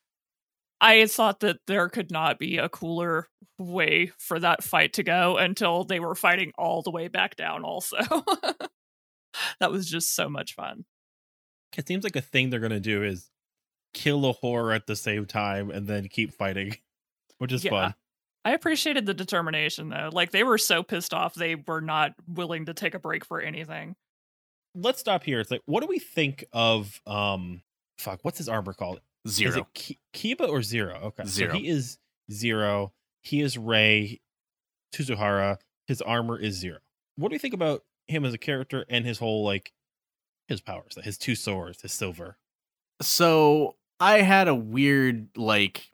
I 0.81 1.07
thought 1.07 1.41
that 1.41 1.61
there 1.67 1.89
could 1.89 2.11
not 2.11 2.39
be 2.39 2.59
a 2.59 2.69
cooler 2.69 3.29
way 3.59 4.13
for 4.19 4.39
that 4.39 4.63
fight 4.63 4.93
to 4.95 5.03
go 5.03 5.37
until 5.37 5.85
they 5.85 6.01
were 6.01 6.15
fighting 6.15 6.53
all 6.59 6.83
the 6.83 6.91
way 6.91 7.09
back 7.09 7.37
down 7.37 7.65
also. 7.65 7.97
that 9.61 9.71
was 9.71 9.89
just 9.89 10.15
so 10.15 10.29
much 10.29 10.55
fun. 10.55 10.85
It 11.77 11.87
seems 11.89 12.05
like 12.05 12.17
a 12.17 12.21
thing 12.21 12.51
they're 12.51 12.61
gonna 12.61 12.81
do 12.81 13.03
is 13.03 13.31
kill 13.93 14.27
a 14.27 14.33
horror 14.33 14.73
at 14.73 14.87
the 14.87 14.97
same 14.97 15.25
time 15.27 15.71
and 15.71 15.87
then 15.87 16.09
keep 16.09 16.33
fighting 16.35 16.77
which 17.39 17.53
is 17.53 17.65
Yeah. 17.65 17.71
fun 17.71 17.95
I 18.47 18.53
appreciated 18.53 19.07
the 19.07 19.15
determination 19.15 19.89
though. 19.89 20.11
Like 20.13 20.31
they 20.33 20.43
were 20.43 20.59
so 20.59 20.83
pissed 20.83 21.15
off 21.15 21.35
they 21.35 21.55
were 21.55 21.81
not 21.81 22.15
willing 22.29 22.67
to 22.67 22.75
take 22.75 22.95
a 22.95 22.99
break 22.99 23.25
for 23.25 23.41
anything. 23.41 23.95
let's 24.75 24.99
stop 25.01 25.23
here 25.25 25.39
it's 25.41 25.51
like 25.51 25.63
what 25.67 25.81
do 25.81 25.87
we 25.87 25.99
think 26.01 26.45
of 26.53 27.01
um 27.07 27.63
fuck 27.99 28.19
what's 28.23 28.39
his 28.39 28.49
armor 28.49 28.73
called 28.73 29.01
Is 29.25 29.33
Zero. 29.35 29.61
it 29.61 29.67
Ki- 29.75 29.99
Kiba 30.13 30.49
or 30.49 30.63
Zero? 30.63 30.99
Okay. 31.05 31.25
Zero. 31.27 31.53
So 31.53 31.59
he 31.59 31.69
is 31.69 31.99
Zero. 32.33 32.93
He 33.23 33.41
is 33.41 33.57
Ray 33.57 34.21
Suzumura. 34.95 35.59
His 35.87 36.03
armor 36.03 36.39
is 36.39 36.55
Zero. 36.57 36.79
What 37.17 37.29
do 37.29 37.35
you 37.35 37.39
think 37.39 37.55
about 37.55 37.85
him 38.09 38.25
as 38.25 38.35
a 38.35 38.39
character 38.39 38.85
and 38.89 39.05
his 39.07 39.19
whole 39.19 39.45
like 39.45 39.73
his 40.49 40.61
powers, 40.61 40.99
his 41.03 41.19
two 41.19 41.35
swords, 41.35 41.83
his 41.83 41.93
silver? 41.93 42.37
so 43.01 43.77
I 44.01 44.21
had 44.21 44.49
a 44.49 44.55
weird 44.55 45.29
like 45.37 45.91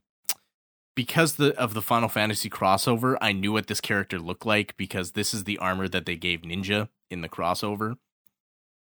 because 0.95 1.37
the 1.37 1.59
of 1.59 1.75
the 1.75 1.83
Final 1.83 2.09
Fantasy 2.09 2.51
crossover, 2.51 3.17
I 3.21 3.33
knew 3.33 3.53
what 3.53 3.67
this 3.67 3.81
character 3.81 4.19
looked 4.19 4.47
like 4.47 4.77
because 4.77 5.13
this 5.13 5.33
is 5.33 5.45
the 5.45 5.59
armor 5.59 5.89
that 5.89 6.07
they 6.07 6.17
gave 6.17 6.43
Ninja 6.43 6.89
in 7.11 7.21
the 7.21 7.29
crossover. 7.29 7.97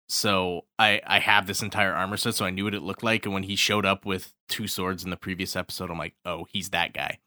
So 0.09 0.62
I 0.79 1.01
I 1.07 1.19
have 1.19 1.47
this 1.47 1.62
entire 1.62 1.93
armor 1.93 2.17
set, 2.17 2.35
so 2.35 2.45
I 2.45 2.51
knew 2.51 2.64
what 2.64 2.75
it 2.75 2.83
looked 2.83 3.03
like. 3.03 3.25
And 3.25 3.35
when 3.35 3.43
he 3.43 3.57
showed 3.57 3.85
up 3.85 4.07
with 4.07 4.33
two 4.49 4.69
swords 4.69 5.05
in 5.05 5.11
the 5.11 5.17
previous 5.17 5.57
episode, 5.57 5.91
I'm 5.91 5.99
like, 5.99 6.14
oh, 6.25 6.47
he's 6.51 6.71
that 6.71 6.93
guy. 6.93 7.19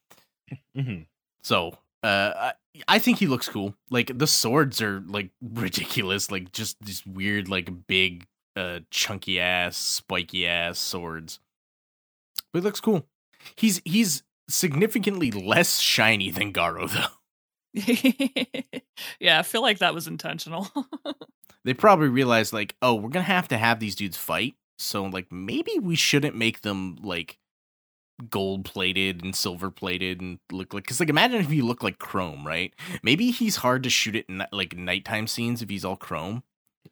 Mm-hmm. 0.76 1.04
So 1.44 1.78
uh, 2.04 2.34
I, 2.36 2.54
I 2.88 3.00
think 3.00 3.20
he 3.20 3.28
looks 3.28 3.50
cool. 3.50 3.76
Like 3.90 4.18
the 4.18 4.28
swords 4.28 4.82
are 4.82 5.02
like 5.08 5.32
ridiculous, 5.42 6.32
like 6.32 6.52
just 6.52 6.78
these 6.82 7.06
weird, 7.06 7.50
like 7.50 7.88
big, 7.88 8.26
uh, 8.56 8.80
chunky 8.92 9.40
ass, 9.40 9.78
spiky 9.78 10.48
ass 10.48 10.80
swords. 10.80 11.40
But 12.52 12.60
he 12.60 12.64
looks 12.64 12.80
cool. 12.80 13.08
He's 13.56 13.82
he's 13.86 14.24
significantly 14.50 15.32
less 15.32 15.80
shiny 15.80 16.32
than 16.32 16.54
Garo 16.54 16.90
though. 16.92 17.14
yeah, 19.20 19.40
I 19.40 19.44
feel 19.44 19.62
like 19.62 19.80
that 19.80 19.94
was 19.94 20.08
intentional. 20.08 20.68
They 21.66 21.74
probably 21.74 22.08
realized 22.08 22.54
like, 22.54 22.76
oh, 22.82 22.96
we're 22.96 23.10
gonna 23.10 23.24
have 23.26 23.50
to 23.50 23.58
have 23.58 23.80
these 23.80 23.96
dudes 23.96 24.18
fight. 24.18 24.56
So 24.78 25.04
like 25.04 25.30
maybe 25.32 25.78
we 25.78 25.96
shouldn't 25.96 26.36
make 26.36 26.62
them 26.62 26.98
like 27.04 27.38
gold 28.30 28.66
plated 28.66 29.24
and 29.24 29.36
silver 29.36 29.72
plated 29.72 30.20
and 30.20 30.40
look 30.52 30.74
like 30.74 30.84
because 30.84 31.00
like 31.00 31.10
imagine 31.10 31.40
if 31.40 31.52
you 31.52 31.66
look 31.66 31.82
like 31.84 32.00
chrome 32.00 32.46
right 32.46 32.74
maybe 33.02 33.32
he's 33.32 33.58
hard 33.58 33.84
to 33.84 33.90
shoot 33.90 34.16
it 34.16 34.26
in 34.28 34.44
like 34.52 34.76
nighttime 34.76 35.26
scenes 35.28 35.62
if 35.62 35.70
he's 35.70 35.86
all 35.86 35.96
chrome 35.96 36.44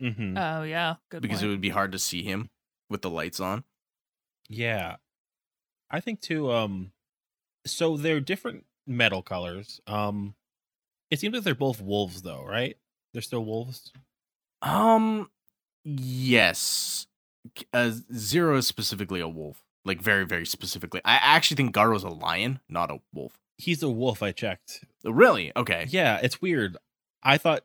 Mm-hmm. 0.01 0.37
oh 0.37 0.63
yeah, 0.63 0.95
good 1.09 1.21
because 1.21 1.41
it 1.41 1.47
would 1.47 1.61
be 1.61 1.69
hard 1.69 1.91
to 1.93 1.99
see 1.99 2.21
him 2.21 2.49
with 2.89 3.01
the 3.01 3.09
lights 3.09 3.39
on 3.39 3.63
Yeah. 4.49 4.97
I 5.89 6.01
think 6.01 6.19
too, 6.21 6.51
um 6.51 6.91
so 7.65 7.97
they're 7.97 8.19
different 8.19 8.65
metal 8.85 9.21
colors. 9.21 9.81
Um 9.87 10.35
it 11.09 11.19
seems 11.19 11.33
like 11.33 11.43
they're 11.43 11.55
both 11.55 11.81
wolves 11.81 12.21
though, 12.21 12.43
right? 12.45 12.77
They're 13.13 13.21
still 13.21 13.43
wolves. 13.45 13.91
um 14.61 15.29
yes 15.83 17.07
uh, 17.73 17.91
zero 18.13 18.57
is 18.57 18.67
specifically 18.67 19.21
a 19.21 19.27
wolf 19.27 19.63
like 19.87 20.01
very 20.01 20.25
very 20.25 20.45
specifically 20.45 21.01
i 21.05 21.15
actually 21.15 21.55
think 21.55 21.73
garo's 21.73 22.03
a 22.03 22.09
lion 22.09 22.59
not 22.69 22.91
a 22.91 22.99
wolf 23.13 23.39
He's 23.59 23.81
a 23.81 23.89
wolf, 23.89 24.21
I 24.21 24.33
checked. 24.33 24.85
really 25.03 25.51
okay 25.55 25.87
Yeah, 25.89 26.19
it's 26.21 26.39
weird. 26.39 26.77
I 27.23 27.39
thought 27.39 27.63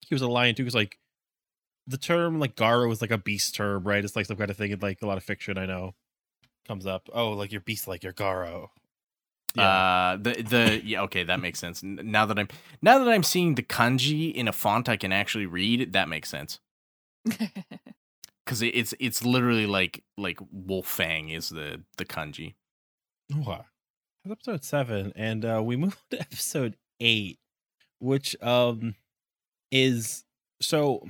he 0.00 0.14
was 0.14 0.22
a 0.22 0.26
lion 0.26 0.54
too, 0.54 0.62
because 0.64 0.74
like 0.74 0.98
the 1.86 1.98
term 1.98 2.38
like 2.40 2.56
Garo 2.56 2.90
is 2.90 3.02
like 3.02 3.10
a 3.10 3.18
beast 3.18 3.54
term, 3.54 3.84
right? 3.84 4.02
It's 4.02 4.16
like 4.16 4.24
some 4.24 4.38
kind 4.38 4.50
of 4.50 4.56
thing 4.56 4.70
in 4.70 4.78
like 4.80 5.02
a 5.02 5.06
lot 5.06 5.18
of 5.18 5.24
fiction 5.24 5.58
I 5.58 5.66
know 5.66 5.94
comes 6.66 6.86
up. 6.86 7.10
Oh, 7.12 7.32
like 7.32 7.52
you're 7.52 7.60
beast 7.60 7.86
like 7.86 8.02
you're 8.02 8.14
Garo. 8.14 8.68
Uh, 9.56 10.16
the 10.16 10.42
the 10.42 10.80
yeah, 10.82 11.02
okay, 11.02 11.24
that 11.24 11.40
makes 11.40 11.58
sense. 11.58 11.82
Now 11.82 12.24
that 12.24 12.38
I'm 12.38 12.48
now 12.80 12.98
that 12.98 13.08
I'm 13.08 13.22
seeing 13.22 13.54
the 13.54 13.62
kanji 13.62 14.32
in 14.32 14.48
a 14.48 14.52
font 14.52 14.88
I 14.88 14.96
can 14.96 15.12
actually 15.12 15.44
read, 15.46 15.92
that 15.92 16.08
makes 16.08 16.30
sense. 16.30 16.58
Because 18.48 18.62
it, 18.62 18.68
it's 18.68 18.94
it's 18.98 19.22
literally 19.22 19.66
like 19.66 20.02
like 20.16 20.38
Wolfang 20.54 21.30
is 21.36 21.50
the 21.50 21.82
the 21.98 22.06
kanji. 22.06 22.54
Oh, 23.34 23.40
wow. 23.46 23.66
That's 24.24 24.32
episode 24.48 24.64
seven, 24.64 25.12
and 25.14 25.44
uh, 25.44 25.60
we 25.62 25.76
move 25.84 25.98
on 26.12 26.16
to 26.18 26.20
episode 26.22 26.76
eight, 26.98 27.38
which 27.98 28.34
um 28.42 28.94
is 29.70 30.24
so 30.62 31.04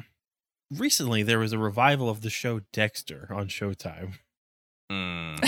recently 0.77 1.23
there 1.23 1.39
was 1.39 1.53
a 1.53 1.59
revival 1.59 2.11
of 2.11 2.23
the 2.23 2.31
show 2.31 2.63
Dexter 2.73 3.29
on 3.33 3.47
Showtime. 3.47 4.15
Mm. 4.91 5.39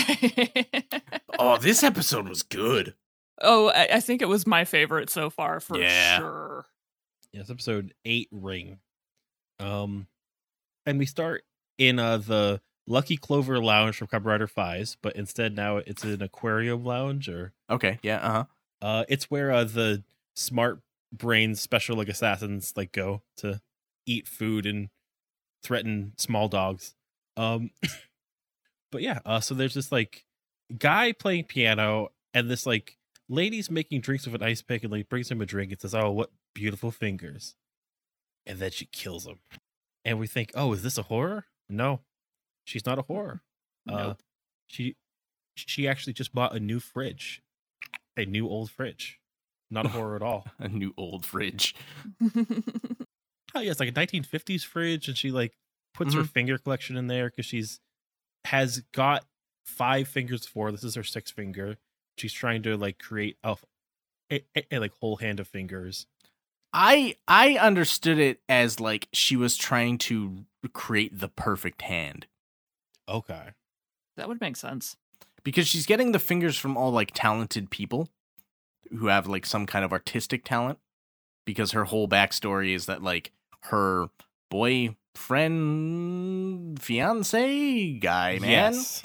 Oh, 1.39 1.57
this 1.57 1.81
episode 1.83 2.29
was 2.29 2.43
good. 2.43 2.93
oh, 3.41 3.69
I, 3.69 3.87
I 3.93 3.99
think 3.99 4.21
it 4.21 4.27
was 4.29 4.45
my 4.45 4.63
favorite 4.63 5.09
so 5.09 5.31
far 5.31 5.59
for 5.59 5.75
Yeah. 5.79 6.19
sure. 6.19 6.65
Yes, 7.33 7.49
episode 7.49 7.95
eight 8.05 8.27
ring. 8.31 8.77
Um, 9.59 10.05
and 10.85 10.99
we 10.99 11.07
start 11.07 11.43
in 11.81 11.97
uh 11.97 12.17
the 12.17 12.61
Lucky 12.85 13.17
Clover 13.17 13.59
Lounge 13.59 13.95
from 13.97 14.07
Rider 14.23 14.47
Faiz, 14.47 14.95
but 15.01 15.15
instead 15.15 15.55
now 15.55 15.77
it's 15.77 16.03
an 16.03 16.21
aquarium 16.21 16.85
lounge, 16.85 17.27
or 17.27 17.53
Okay, 17.69 17.97
yeah, 18.03 18.17
uh 18.17 18.31
huh. 18.31 18.45
uh, 18.81 19.03
it's 19.09 19.31
where 19.31 19.51
uh 19.51 19.63
the 19.63 20.03
smart 20.35 20.81
brain 21.11 21.55
special 21.55 21.97
like 21.97 22.07
assassins 22.07 22.73
like 22.77 22.91
go 22.91 23.23
to 23.37 23.59
eat 24.05 24.27
food 24.27 24.65
and 24.67 24.89
threaten 25.63 26.13
small 26.17 26.47
dogs. 26.47 26.93
Um, 27.35 27.71
but 28.91 29.01
yeah, 29.01 29.19
uh, 29.25 29.39
so 29.39 29.55
there's 29.55 29.73
this 29.73 29.91
like 29.91 30.23
guy 30.77 31.13
playing 31.13 31.45
piano 31.45 32.09
and 32.33 32.47
this 32.49 32.67
like 32.67 32.97
lady's 33.27 33.71
making 33.71 34.01
drinks 34.01 34.25
with 34.25 34.35
an 34.35 34.43
ice 34.43 34.61
pick 34.61 34.83
and 34.83 34.91
like 34.91 35.09
brings 35.09 35.31
him 35.31 35.41
a 35.41 35.47
drink 35.47 35.71
and 35.71 35.81
says, 35.81 35.95
"Oh, 35.95 36.11
what 36.11 36.29
beautiful 36.53 36.91
fingers," 36.91 37.55
and 38.45 38.59
then 38.59 38.69
she 38.69 38.85
kills 38.85 39.25
him. 39.25 39.39
And 40.05 40.19
we 40.19 40.27
think, 40.27 40.51
"Oh, 40.53 40.73
is 40.73 40.83
this 40.83 40.99
a 40.99 41.03
horror?" 41.03 41.45
No, 41.71 42.01
she's 42.65 42.85
not 42.85 42.99
a 42.99 43.03
horror. 43.03 43.41
Uh, 43.89 44.13
she 44.67 44.95
she 45.55 45.87
actually 45.87 46.13
just 46.13 46.33
bought 46.33 46.55
a 46.55 46.59
new 46.59 46.79
fridge, 46.79 47.41
a 48.17 48.25
new 48.25 48.47
old 48.47 48.69
fridge. 48.71 49.19
Not 49.69 49.85
a 49.85 49.89
horror 49.95 50.15
at 50.15 50.21
all. 50.21 50.45
A 50.59 50.67
new 50.67 50.93
old 50.97 51.25
fridge. 51.25 51.73
Oh 53.53 53.59
yeah, 53.59 53.71
it's 53.71 53.81
like 53.81 53.89
a 53.89 53.91
1950s 53.91 54.63
fridge, 54.63 55.09
and 55.09 55.17
she 55.17 55.29
like 55.29 55.57
puts 55.93 56.13
her 56.13 56.23
finger 56.23 56.57
collection 56.57 56.95
in 56.95 57.07
there 57.07 57.29
because 57.29 57.45
she's 57.45 57.81
has 58.45 58.81
got 58.93 59.25
five 59.65 60.07
fingers 60.07 60.45
for 60.45 60.71
this 60.71 60.85
is 60.85 60.95
her 60.95 61.03
sixth 61.03 61.33
finger. 61.35 61.75
She's 62.17 62.31
trying 62.31 62.63
to 62.63 62.77
like 62.77 62.97
create 62.97 63.35
a, 63.43 63.57
a, 64.31 64.45
a- 64.55 64.75
a, 64.75 64.79
like 64.79 64.93
whole 65.01 65.17
hand 65.17 65.41
of 65.41 65.49
fingers. 65.49 66.07
I 66.73 67.15
I 67.27 67.57
understood 67.57 68.17
it 68.19 68.41
as 68.47 68.79
like 68.79 69.07
she 69.13 69.35
was 69.35 69.57
trying 69.57 69.97
to 69.99 70.45
create 70.73 71.19
the 71.19 71.27
perfect 71.27 71.81
hand 71.83 72.27
Okay. 73.09 73.49
that 74.17 74.27
would 74.27 74.39
make 74.41 74.55
sense. 74.55 74.95
because 75.43 75.67
she's 75.67 75.85
getting 75.85 76.11
the 76.11 76.19
fingers 76.19 76.57
from 76.57 76.77
all 76.77 76.91
like 76.91 77.11
talented 77.13 77.69
people 77.71 78.07
who 78.97 79.07
have 79.07 79.27
like 79.27 79.45
some 79.45 79.65
kind 79.65 79.83
of 79.83 79.91
artistic 79.91 80.43
talent 80.45 80.77
because 81.45 81.71
her 81.71 81.85
whole 81.85 82.07
backstory 82.07 82.73
is 82.75 82.85
that 82.85 83.01
like 83.03 83.31
her 83.63 84.09
boyfriend 85.51 86.81
fiance 86.81 87.93
guy 87.93 88.39
man 88.39 88.73
Yes. 88.73 89.03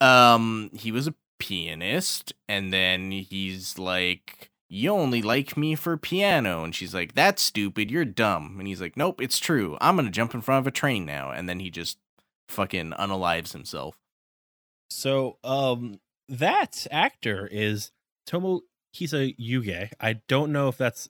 um 0.00 0.70
he 0.74 0.90
was 0.92 1.06
a 1.06 1.14
pianist 1.38 2.32
and 2.48 2.72
then 2.72 3.10
he's 3.10 3.78
like 3.78 4.50
you 4.68 4.90
only 4.90 5.22
like 5.22 5.56
me 5.56 5.74
for 5.74 5.96
piano. 5.96 6.64
And 6.64 6.74
she's 6.74 6.94
like 6.94 7.14
that's 7.14 7.42
stupid. 7.42 7.90
You're 7.90 8.04
dumb. 8.04 8.56
And 8.58 8.66
he's 8.66 8.80
like 8.80 8.96
nope 8.96 9.20
it's 9.20 9.38
true. 9.38 9.76
I'm 9.80 9.96
gonna 9.96 10.10
jump 10.10 10.34
in 10.34 10.40
front 10.40 10.64
of 10.64 10.66
a 10.66 10.72
train 10.72 11.04
now. 11.04 11.30
And 11.30 11.48
then 11.48 11.60
he 11.60 11.70
just 11.70 11.98
fucking 12.48 12.92
unalives 12.92 13.52
himself. 13.52 13.96
So 14.90 15.38
um 15.44 16.00
that 16.28 16.86
actor 16.90 17.48
is 17.50 17.92
Tomo 18.26 18.62
Kisa 18.92 19.32
Yuge. 19.32 19.90
I 20.00 20.14
don't 20.28 20.52
know 20.52 20.68
if 20.68 20.76
that's 20.76 21.08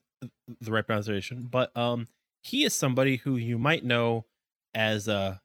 the 0.61 0.73
right 0.73 0.87
pronunciation, 0.87 1.49
but 1.51 1.77
um 1.77 2.09
he 2.43 2.65
is 2.65 2.75
somebody 2.75 3.17
who 3.17 3.37
you 3.37 3.59
might 3.59 3.85
know 3.85 4.27
as 4.75 5.09
a 5.09 5.41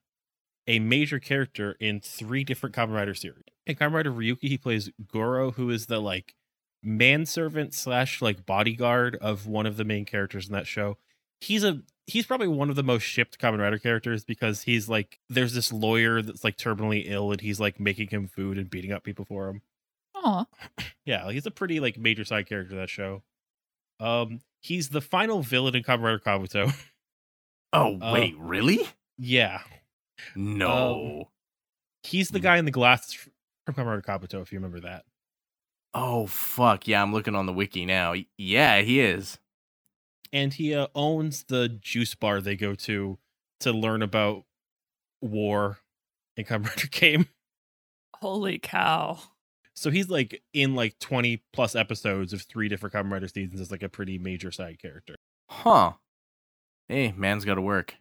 a 0.67 0.79
major 0.79 1.19
character 1.19 1.75
in 1.79 1.99
three 1.99 2.43
different 2.43 2.75
Kamen 2.75 2.93
Rider 2.93 3.15
series. 3.15 3.43
In 3.65 3.75
Kamen 3.75 3.93
Rider 3.93 4.11
Ryuki, 4.11 4.43
he 4.43 4.57
plays 4.57 4.91
Goro, 5.11 5.51
who 5.51 5.69
is 5.69 5.87
the 5.87 5.99
like 5.99 6.35
manservant 6.83 7.73
slash 7.73 8.21
like 8.21 8.45
bodyguard 8.45 9.15
of 9.17 9.45
one 9.47 9.65
of 9.65 9.77
the 9.77 9.83
main 9.83 10.05
characters 10.05 10.47
in 10.47 10.53
that 10.53 10.67
show. 10.67 10.97
He's 11.39 11.63
a 11.63 11.81
he's 12.07 12.25
probably 12.25 12.47
one 12.47 12.69
of 12.69 12.75
the 12.75 12.83
most 12.83 13.03
shipped 13.03 13.39
Kamen 13.39 13.59
Rider 13.59 13.79
characters 13.79 14.23
because 14.23 14.63
he's 14.63 14.89
like 14.89 15.19
there's 15.29 15.53
this 15.53 15.71
lawyer 15.71 16.21
that's 16.21 16.43
like 16.43 16.57
terminally 16.57 17.03
ill 17.05 17.31
and 17.31 17.41
he's 17.41 17.59
like 17.59 17.79
making 17.79 18.07
him 18.09 18.27
food 18.27 18.57
and 18.57 18.69
beating 18.69 18.91
up 18.91 19.03
people 19.03 19.25
for 19.25 19.49
him. 19.49 19.61
Aw. 20.15 20.45
Yeah, 21.05 21.31
he's 21.31 21.47
a 21.47 21.51
pretty 21.51 21.79
like 21.79 21.97
major 21.97 22.23
side 22.23 22.47
character 22.47 22.75
of 22.75 22.79
that 22.81 22.89
show. 22.89 23.23
Um, 23.99 24.41
he's 24.61 24.89
the 24.89 25.01
final 25.01 25.41
villain 25.41 25.75
in 25.75 25.83
Kamen 25.83 26.03
Rider 26.03 26.19
Kabuto. 26.19 26.73
oh 27.73 27.97
Uh, 27.99 28.11
wait 28.13 28.35
really 28.37 28.87
yeah, 29.17 29.61
no 30.35 31.29
he's 32.03 32.29
the 32.29 32.39
Hmm. 32.39 32.43
guy 32.43 32.57
in 32.57 32.65
the 32.65 32.71
glass 32.71 33.13
from 33.65 33.73
Kamen 33.75 33.85
Rider 33.85 34.01
Kabuto. 34.01 34.41
If 34.41 34.51
you 34.51 34.59
remember 34.59 34.79
that. 34.81 35.05
Oh 35.93 36.25
fuck 36.27 36.87
yeah 36.87 37.01
i'm 37.01 37.11
looking 37.13 37.35
on 37.35 37.45
the 37.45 37.53
wiki 37.53 37.85
now 37.85 38.13
yeah 38.37 38.81
he 38.81 39.01
is 39.01 39.39
and 40.31 40.53
he 40.53 40.73
uh, 40.73 40.87
owns 40.95 41.43
the 41.43 41.67
juice 41.67 42.15
bar 42.15 42.39
they 42.39 42.55
go 42.55 42.75
to 42.75 43.17
to 43.59 43.71
learn 43.73 44.01
about 44.01 44.43
war 45.21 45.79
in 46.37 46.45
Kamen 46.45 46.67
Rider 46.67 46.87
Gaim. 46.87 47.27
Holy 48.15 48.57
cow. 48.57 49.19
So 49.75 49.91
he's 49.91 50.09
like 50.09 50.41
in 50.53 50.73
like 50.75 50.97
20 50.99 51.43
plus 51.53 51.75
episodes 51.75 52.33
of 52.33 52.41
three 52.43 52.69
different 52.69 52.95
Kamen 52.95 53.11
Rider 53.11 53.27
seasons 53.27 53.59
as 53.59 53.69
like 53.71 53.83
a 53.83 53.89
pretty 53.89 54.17
major 54.17 54.51
side 54.51 54.79
character. 54.81 55.15
Huh. 55.49 55.93
Hey, 56.87 57.13
man's 57.15 57.45
got 57.45 57.55
to 57.55 57.61
work. 57.61 57.95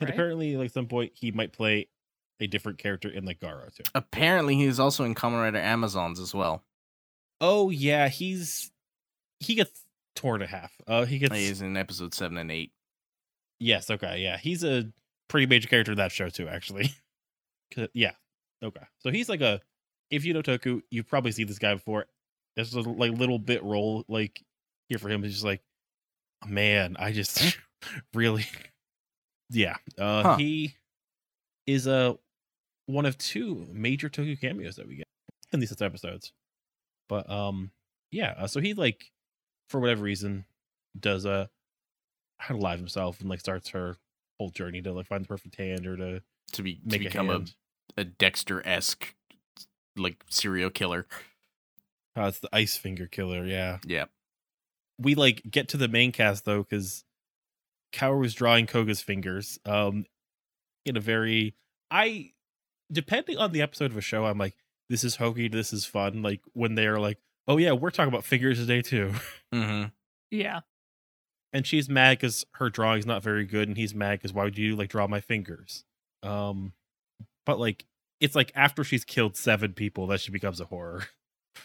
And 0.00 0.08
Right. 0.08 0.14
apparently, 0.14 0.56
like 0.56 0.70
some 0.70 0.86
point, 0.86 1.12
he 1.14 1.30
might 1.30 1.52
play 1.52 1.88
a 2.40 2.46
different 2.46 2.78
character 2.78 3.08
in 3.08 3.24
like 3.26 3.38
Garo 3.38 3.72
too. 3.74 3.82
Apparently, 3.94 4.56
he's 4.56 4.80
also 4.80 5.04
in 5.04 5.14
Kamen 5.14 5.40
Rider 5.42 5.58
Amazons 5.58 6.18
as 6.18 6.34
well. 6.34 6.64
Oh 7.40 7.70
yeah, 7.70 8.08
he's 8.08 8.70
he 9.38 9.54
gets 9.54 9.84
torn 10.14 10.42
in 10.42 10.48
half. 10.48 10.72
Uh, 10.86 11.04
he 11.04 11.18
gets 11.18 11.34
He's 11.34 11.62
in 11.62 11.76
episode 11.76 12.12
seven 12.14 12.36
and 12.38 12.50
eight. 12.50 12.72
yes, 13.58 13.90
okay, 13.90 14.18
yeah, 14.20 14.36
he's 14.38 14.64
a 14.64 14.90
pretty 15.28 15.46
major 15.46 15.68
character 15.68 15.92
in 15.92 15.98
that 15.98 16.12
show 16.12 16.28
too, 16.28 16.48
actually. 16.48 16.90
yeah, 17.94 18.12
okay, 18.62 18.84
so 18.98 19.10
he's 19.10 19.28
like 19.28 19.40
a 19.40 19.60
if 20.10 20.24
you 20.24 20.34
know 20.34 20.42
Toku, 20.42 20.82
you've 20.90 21.08
probably 21.08 21.32
seen 21.32 21.46
this 21.46 21.58
guy 21.58 21.74
before. 21.74 22.06
There's 22.56 22.74
a 22.74 22.80
like 22.80 23.12
little 23.12 23.38
bit 23.38 23.62
role 23.62 24.04
like 24.08 24.42
here 24.88 24.98
for 24.98 25.08
him. 25.08 25.22
He's 25.22 25.32
just 25.34 25.44
like, 25.44 25.62
man, 26.46 26.96
I 26.98 27.12
just 27.12 27.56
really, 28.14 28.44
yeah. 29.50 29.76
Uh, 29.98 30.22
Huh. 30.22 30.36
he 30.36 30.74
is 31.66 31.86
a 31.86 32.16
one 32.86 33.06
of 33.06 33.16
two 33.16 33.66
major 33.72 34.08
Toku 34.10 34.38
cameos 34.40 34.76
that 34.76 34.88
we 34.88 34.96
get 34.96 35.06
in 35.52 35.60
these 35.60 35.80
episodes. 35.80 36.32
But 37.10 37.28
um, 37.28 37.72
yeah. 38.10 38.34
Uh, 38.38 38.46
so 38.46 38.60
he 38.60 38.72
like, 38.72 39.10
for 39.68 39.80
whatever 39.80 40.02
reason, 40.02 40.46
does 40.98 41.26
uh 41.26 41.46
how 42.38 42.54
to 42.54 42.60
live 42.60 42.78
himself 42.78 43.20
and 43.20 43.28
like 43.28 43.40
starts 43.40 43.68
her 43.70 43.96
whole 44.38 44.48
journey 44.50 44.80
to 44.80 44.92
like 44.92 45.06
find 45.06 45.22
the 45.24 45.28
perfect 45.28 45.56
hand 45.56 45.86
or 45.86 45.96
to 45.96 46.22
To 46.52 46.62
be 46.62 46.80
to 46.88 46.98
become 46.98 47.28
a 47.28 47.34
a, 47.34 47.44
a 47.98 48.04
Dexter 48.04 48.66
esque 48.66 49.14
like 49.96 50.24
serial 50.30 50.70
killer. 50.70 51.06
Uh, 52.16 52.22
it's 52.22 52.38
the 52.40 52.48
ice 52.52 52.76
finger 52.76 53.06
killer. 53.06 53.44
Yeah. 53.44 53.78
Yeah. 53.84 54.06
we 54.98 55.14
like 55.14 55.42
get 55.50 55.68
to 55.68 55.76
the 55.76 55.88
main 55.88 56.12
cast 56.12 56.44
though 56.44 56.62
because 56.62 57.04
Kaoru 57.92 58.20
was 58.20 58.34
drawing 58.34 58.66
Koga's 58.66 59.00
fingers 59.00 59.58
um 59.66 60.06
in 60.86 60.96
a 60.96 61.00
very 61.00 61.54
I 61.90 62.32
depending 62.90 63.36
on 63.36 63.52
the 63.52 63.62
episode 63.62 63.90
of 63.90 63.96
a 63.96 64.00
show 64.00 64.26
I'm 64.26 64.38
like 64.38 64.56
this 64.90 65.02
is 65.04 65.16
hokey 65.16 65.48
this 65.48 65.72
is 65.72 65.86
fun 65.86 66.20
like 66.20 66.40
when 66.52 66.74
they're 66.74 67.00
like 67.00 67.16
oh 67.48 67.56
yeah 67.56 67.72
we're 67.72 67.90
talking 67.90 68.12
about 68.12 68.24
fingers 68.24 68.58
today 68.58 68.82
too 68.82 69.12
Mm-hmm. 69.54 69.88
Yeah. 70.30 70.60
and 71.54 71.66
she's 71.66 71.88
mad 71.88 72.18
because 72.18 72.44
her 72.56 72.68
drawing's 72.68 73.06
not 73.06 73.22
very 73.22 73.46
good 73.46 73.66
and 73.68 73.76
he's 73.78 73.94
mad 73.94 74.18
because 74.18 74.34
why 74.34 74.44
would 74.44 74.58
you 74.58 74.76
like 74.76 74.90
draw 74.90 75.06
my 75.06 75.20
fingers 75.20 75.84
um 76.22 76.74
but 77.46 77.58
like 77.58 77.86
it's 78.20 78.34
like 78.36 78.52
after 78.54 78.84
she's 78.84 79.04
killed 79.04 79.34
seven 79.36 79.72
people 79.72 80.06
that 80.08 80.20
she 80.20 80.30
becomes 80.30 80.60
a 80.60 80.66
horror 80.66 81.04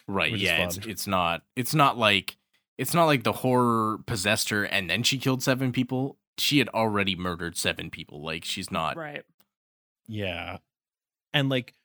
Right. 0.07 0.35
Yeah. 0.35 0.65
It's 0.65 0.77
it's 0.77 1.05
not 1.07 1.43
it's 1.55 1.75
not 1.75 1.95
like 1.97 2.37
it's 2.77 2.93
not 2.95 3.05
like 3.05 3.23
the 3.23 3.31
horror 3.31 3.99
possessed 4.07 4.49
her 4.49 4.63
and 4.63 4.89
then 4.89 5.03
she 5.03 5.19
killed 5.19 5.43
seven 5.43 5.71
people. 5.71 6.17
She 6.39 6.57
had 6.57 6.67
already 6.69 7.15
murdered 7.15 7.55
seven 7.55 7.91
people. 7.91 8.21
Like 8.23 8.43
she's 8.43 8.71
not. 8.71 8.97
Right. 8.97 9.23
Yeah. 10.07 10.57
And 11.33 11.49
like 11.49 11.75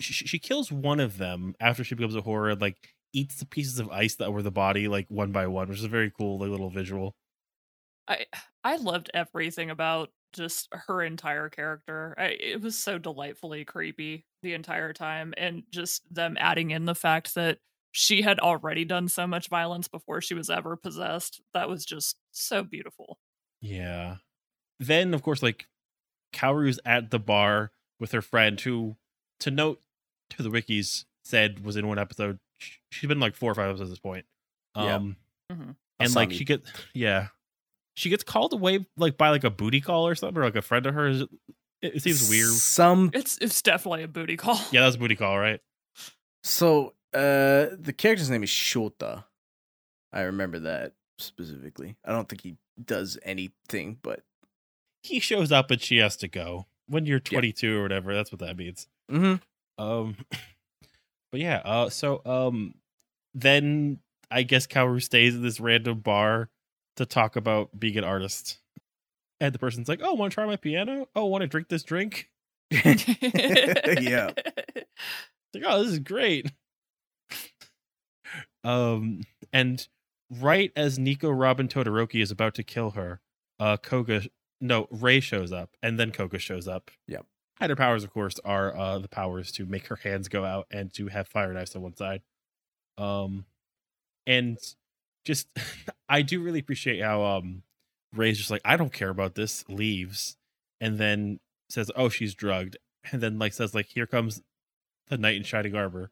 she, 0.00 0.12
she 0.12 0.38
kills 0.38 0.70
one 0.70 1.00
of 1.00 1.18
them 1.18 1.54
after 1.60 1.84
she 1.84 1.94
becomes 1.94 2.16
a 2.16 2.20
horror 2.20 2.50
and 2.50 2.60
like 2.60 2.94
eats 3.12 3.36
the 3.36 3.46
pieces 3.46 3.78
of 3.78 3.90
ice 3.90 4.16
that 4.16 4.32
were 4.32 4.42
the 4.42 4.50
body 4.50 4.88
like 4.88 5.06
one 5.08 5.32
by 5.32 5.46
one, 5.46 5.68
which 5.68 5.78
is 5.78 5.84
a 5.84 5.88
very 5.88 6.10
cool 6.10 6.38
like, 6.38 6.50
little 6.50 6.70
visual. 6.70 7.14
I 8.06 8.26
I 8.64 8.76
loved 8.76 9.10
everything 9.14 9.70
about 9.70 10.10
just 10.32 10.68
her 10.72 11.02
entire 11.02 11.48
character. 11.48 12.14
I, 12.18 12.36
it 12.40 12.60
was 12.60 12.78
so 12.78 12.98
delightfully 12.98 13.64
creepy 13.64 14.26
the 14.42 14.54
entire 14.54 14.92
time, 14.92 15.34
and 15.36 15.64
just 15.70 16.02
them 16.12 16.36
adding 16.38 16.70
in 16.70 16.84
the 16.84 16.94
fact 16.94 17.34
that 17.34 17.58
she 17.92 18.22
had 18.22 18.38
already 18.38 18.84
done 18.84 19.08
so 19.08 19.26
much 19.26 19.48
violence 19.48 19.88
before 19.88 20.20
she 20.20 20.34
was 20.34 20.50
ever 20.50 20.76
possessed. 20.76 21.40
That 21.54 21.68
was 21.68 21.84
just 21.84 22.18
so 22.30 22.62
beautiful. 22.62 23.18
Yeah. 23.60 24.16
Then 24.78 25.14
of 25.14 25.22
course 25.22 25.42
like 25.42 25.66
Kaoru's 26.32 26.78
at 26.84 27.10
the 27.10 27.18
bar 27.18 27.72
with 27.98 28.12
her 28.12 28.22
friend 28.22 28.60
who 28.60 28.96
to 29.40 29.50
note 29.50 29.80
to 30.30 30.42
the 30.42 30.50
wikis 30.50 31.04
said 31.24 31.64
was 31.64 31.76
in 31.76 31.86
one 31.88 31.98
episode. 31.98 32.38
She's 32.90 33.08
been 33.08 33.20
like 33.20 33.34
four 33.36 33.50
or 33.50 33.54
five 33.54 33.68
episodes 33.68 33.90
at 33.90 33.92
this 33.92 33.98
point. 34.00 34.24
Yeah. 34.76 34.96
Um 34.96 35.16
Mhm. 35.52 35.76
and 35.98 36.14
like 36.14 36.32
she 36.32 36.44
gets 36.44 36.70
yeah. 36.94 37.28
She 37.94 38.10
gets 38.10 38.22
called 38.22 38.52
away 38.52 38.86
like 38.96 39.16
by 39.18 39.30
like 39.30 39.44
a 39.44 39.50
booty 39.50 39.80
call 39.80 40.06
or 40.06 40.14
something 40.14 40.38
or 40.40 40.44
like 40.44 40.56
a 40.56 40.62
friend 40.62 40.86
of 40.86 40.94
hers. 40.94 41.22
It, 41.80 41.94
it 41.96 42.02
seems 42.02 42.28
weird. 42.28 42.50
Some 42.50 43.10
It's 43.14 43.38
it's 43.38 43.62
definitely 43.62 44.02
a 44.04 44.08
booty 44.08 44.36
call. 44.36 44.60
Yeah, 44.70 44.80
that 44.80 44.86
was 44.86 44.94
a 44.96 44.98
booty 44.98 45.16
call, 45.16 45.38
right? 45.38 45.60
So, 46.44 46.94
uh, 47.14 47.66
the 47.78 47.94
character's 47.96 48.30
name 48.30 48.42
is 48.44 48.50
Shota. 48.50 49.24
I 50.12 50.22
remember 50.22 50.60
that 50.60 50.94
specifically. 51.18 51.96
I 52.04 52.12
don't 52.12 52.28
think 52.28 52.42
he 52.42 52.56
does 52.82 53.18
anything, 53.22 53.98
but 54.02 54.20
He 55.02 55.20
shows 55.20 55.52
up 55.52 55.70
and 55.70 55.80
she 55.80 55.98
has 55.98 56.16
to 56.18 56.28
go. 56.28 56.66
When 56.86 57.06
you're 57.06 57.20
22 57.20 57.78
or 57.78 57.82
whatever, 57.82 58.14
that's 58.14 58.32
what 58.32 58.40
that 58.40 58.56
means. 58.56 58.88
Mhm. 59.10 59.40
Um, 59.78 60.16
but 61.32 61.40
yeah. 61.40 61.62
Uh, 61.64 61.88
so 61.90 62.22
um, 62.24 62.74
then 63.34 64.00
I 64.30 64.42
guess 64.42 64.66
Kaoru 64.66 65.02
stays 65.02 65.36
at 65.36 65.42
this 65.42 65.60
random 65.60 66.00
bar 66.00 66.50
to 66.96 67.06
talk 67.06 67.36
about 67.36 67.78
being 67.78 67.96
an 67.96 68.04
artist, 68.04 68.58
and 69.40 69.54
the 69.54 69.58
person's 69.58 69.88
like, 69.88 70.00
"Oh, 70.02 70.14
want 70.14 70.32
to 70.32 70.34
try 70.34 70.46
my 70.46 70.56
piano? 70.56 71.08
Oh, 71.14 71.26
want 71.26 71.42
to 71.42 71.48
drink 71.48 71.68
this 71.68 71.82
drink?" 71.82 72.28
yeah. 72.70 74.30
It's 74.34 74.34
like, 75.54 75.64
"Oh, 75.64 75.82
this 75.82 75.92
is 75.92 75.98
great." 76.00 76.52
um, 78.64 79.22
and 79.52 79.86
right 80.30 80.72
as 80.76 80.98
Nico 80.98 81.30
Robin 81.30 81.68
Todoroki 81.68 82.22
is 82.22 82.30
about 82.30 82.54
to 82.56 82.62
kill 82.62 82.90
her, 82.90 83.20
uh, 83.58 83.76
Koga, 83.76 84.22
no, 84.60 84.88
Ray 84.90 85.20
shows 85.20 85.52
up, 85.52 85.70
and 85.82 85.98
then 85.98 86.10
Koga 86.10 86.38
shows 86.38 86.68
up. 86.68 86.90
Yep. 87.06 87.26
And 87.60 87.70
her 87.70 87.76
powers, 87.76 88.04
of 88.04 88.12
course, 88.12 88.38
are 88.44 88.76
uh 88.76 88.98
the 88.98 89.08
powers 89.08 89.50
to 89.52 89.66
make 89.66 89.86
her 89.88 89.96
hands 89.96 90.28
go 90.28 90.44
out 90.44 90.66
and 90.70 90.92
to 90.94 91.08
have 91.08 91.28
fire 91.28 91.52
knives 91.52 91.74
on 91.74 91.82
one 91.82 91.96
side. 91.96 92.22
Um, 92.96 93.44
and 94.26 94.58
just 95.24 95.48
I 96.08 96.22
do 96.22 96.40
really 96.42 96.60
appreciate 96.60 97.02
how 97.02 97.24
um 97.24 97.62
Ray's 98.14 98.38
just 98.38 98.50
like 98.50 98.62
I 98.64 98.76
don't 98.76 98.92
care 98.92 99.10
about 99.10 99.34
this, 99.34 99.64
leaves, 99.68 100.36
and 100.80 100.98
then 100.98 101.40
says, 101.68 101.90
"Oh, 101.94 102.08
she's 102.08 102.34
drugged," 102.34 102.76
and 103.12 103.20
then 103.20 103.38
like 103.38 103.52
says 103.52 103.74
like, 103.74 103.86
"Here 103.86 104.06
comes 104.06 104.42
the 105.08 105.18
knight 105.18 105.36
in 105.36 105.42
shining 105.42 105.74
armor." 105.74 106.10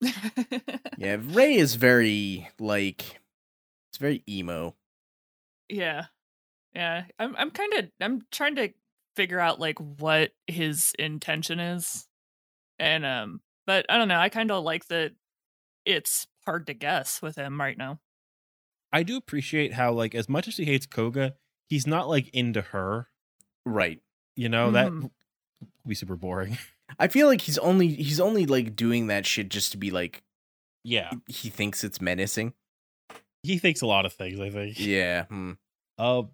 yeah, 0.98 1.18
Ray 1.20 1.54
is 1.54 1.76
very 1.76 2.48
like 2.58 3.20
it's 3.90 3.98
very 3.98 4.22
emo. 4.28 4.74
Yeah. 5.68 6.06
Yeah. 6.74 7.04
I'm 7.18 7.36
I'm 7.36 7.50
kind 7.50 7.72
of 7.74 7.90
I'm 8.00 8.22
trying 8.30 8.56
to 8.56 8.70
figure 9.16 9.40
out 9.40 9.60
like 9.60 9.78
what 9.78 10.32
his 10.46 10.92
intention 10.98 11.60
is. 11.60 12.06
And 12.78 13.04
um 13.04 13.40
but 13.66 13.86
I 13.88 13.98
don't 13.98 14.08
know, 14.08 14.18
I 14.18 14.28
kind 14.28 14.50
of 14.50 14.64
like 14.64 14.86
that 14.88 15.12
it's 15.84 16.26
hard 16.46 16.66
to 16.68 16.74
guess 16.74 17.20
with 17.22 17.36
him 17.36 17.60
right 17.60 17.76
now. 17.78 18.00
I 18.92 19.02
do 19.04 19.16
appreciate 19.16 19.72
how 19.72 19.92
like 19.92 20.14
as 20.14 20.28
much 20.28 20.48
as 20.48 20.56
he 20.56 20.64
hates 20.64 20.86
Koga, 20.86 21.34
he's 21.68 21.86
not 21.86 22.08
like 22.08 22.28
into 22.30 22.60
her. 22.60 23.08
Right. 23.64 24.00
You 24.36 24.48
know 24.48 24.70
that 24.72 24.90
Mhm. 24.90 25.02
would 25.02 25.10
be 25.86 25.94
super 25.94 26.16
boring. 26.16 26.58
I 26.98 27.08
feel 27.08 27.26
like 27.26 27.40
he's 27.42 27.58
only 27.58 27.88
he's 27.88 28.20
only 28.20 28.46
like 28.46 28.76
doing 28.76 29.06
that 29.06 29.24
shit 29.26 29.48
just 29.48 29.72
to 29.72 29.78
be 29.78 29.90
like 29.90 30.22
Yeah, 30.84 31.10
he 31.26 31.48
thinks 31.48 31.84
it's 31.84 32.00
menacing. 32.00 32.54
he 33.44 33.58
thinks 33.58 33.80
a 33.82 33.86
lot 33.86 34.04
of 34.06 34.12
things. 34.12 34.40
I 34.40 34.50
think. 34.50 34.78
Yeah. 34.78 35.24
hmm. 35.26 35.52
Uh, 35.98 36.24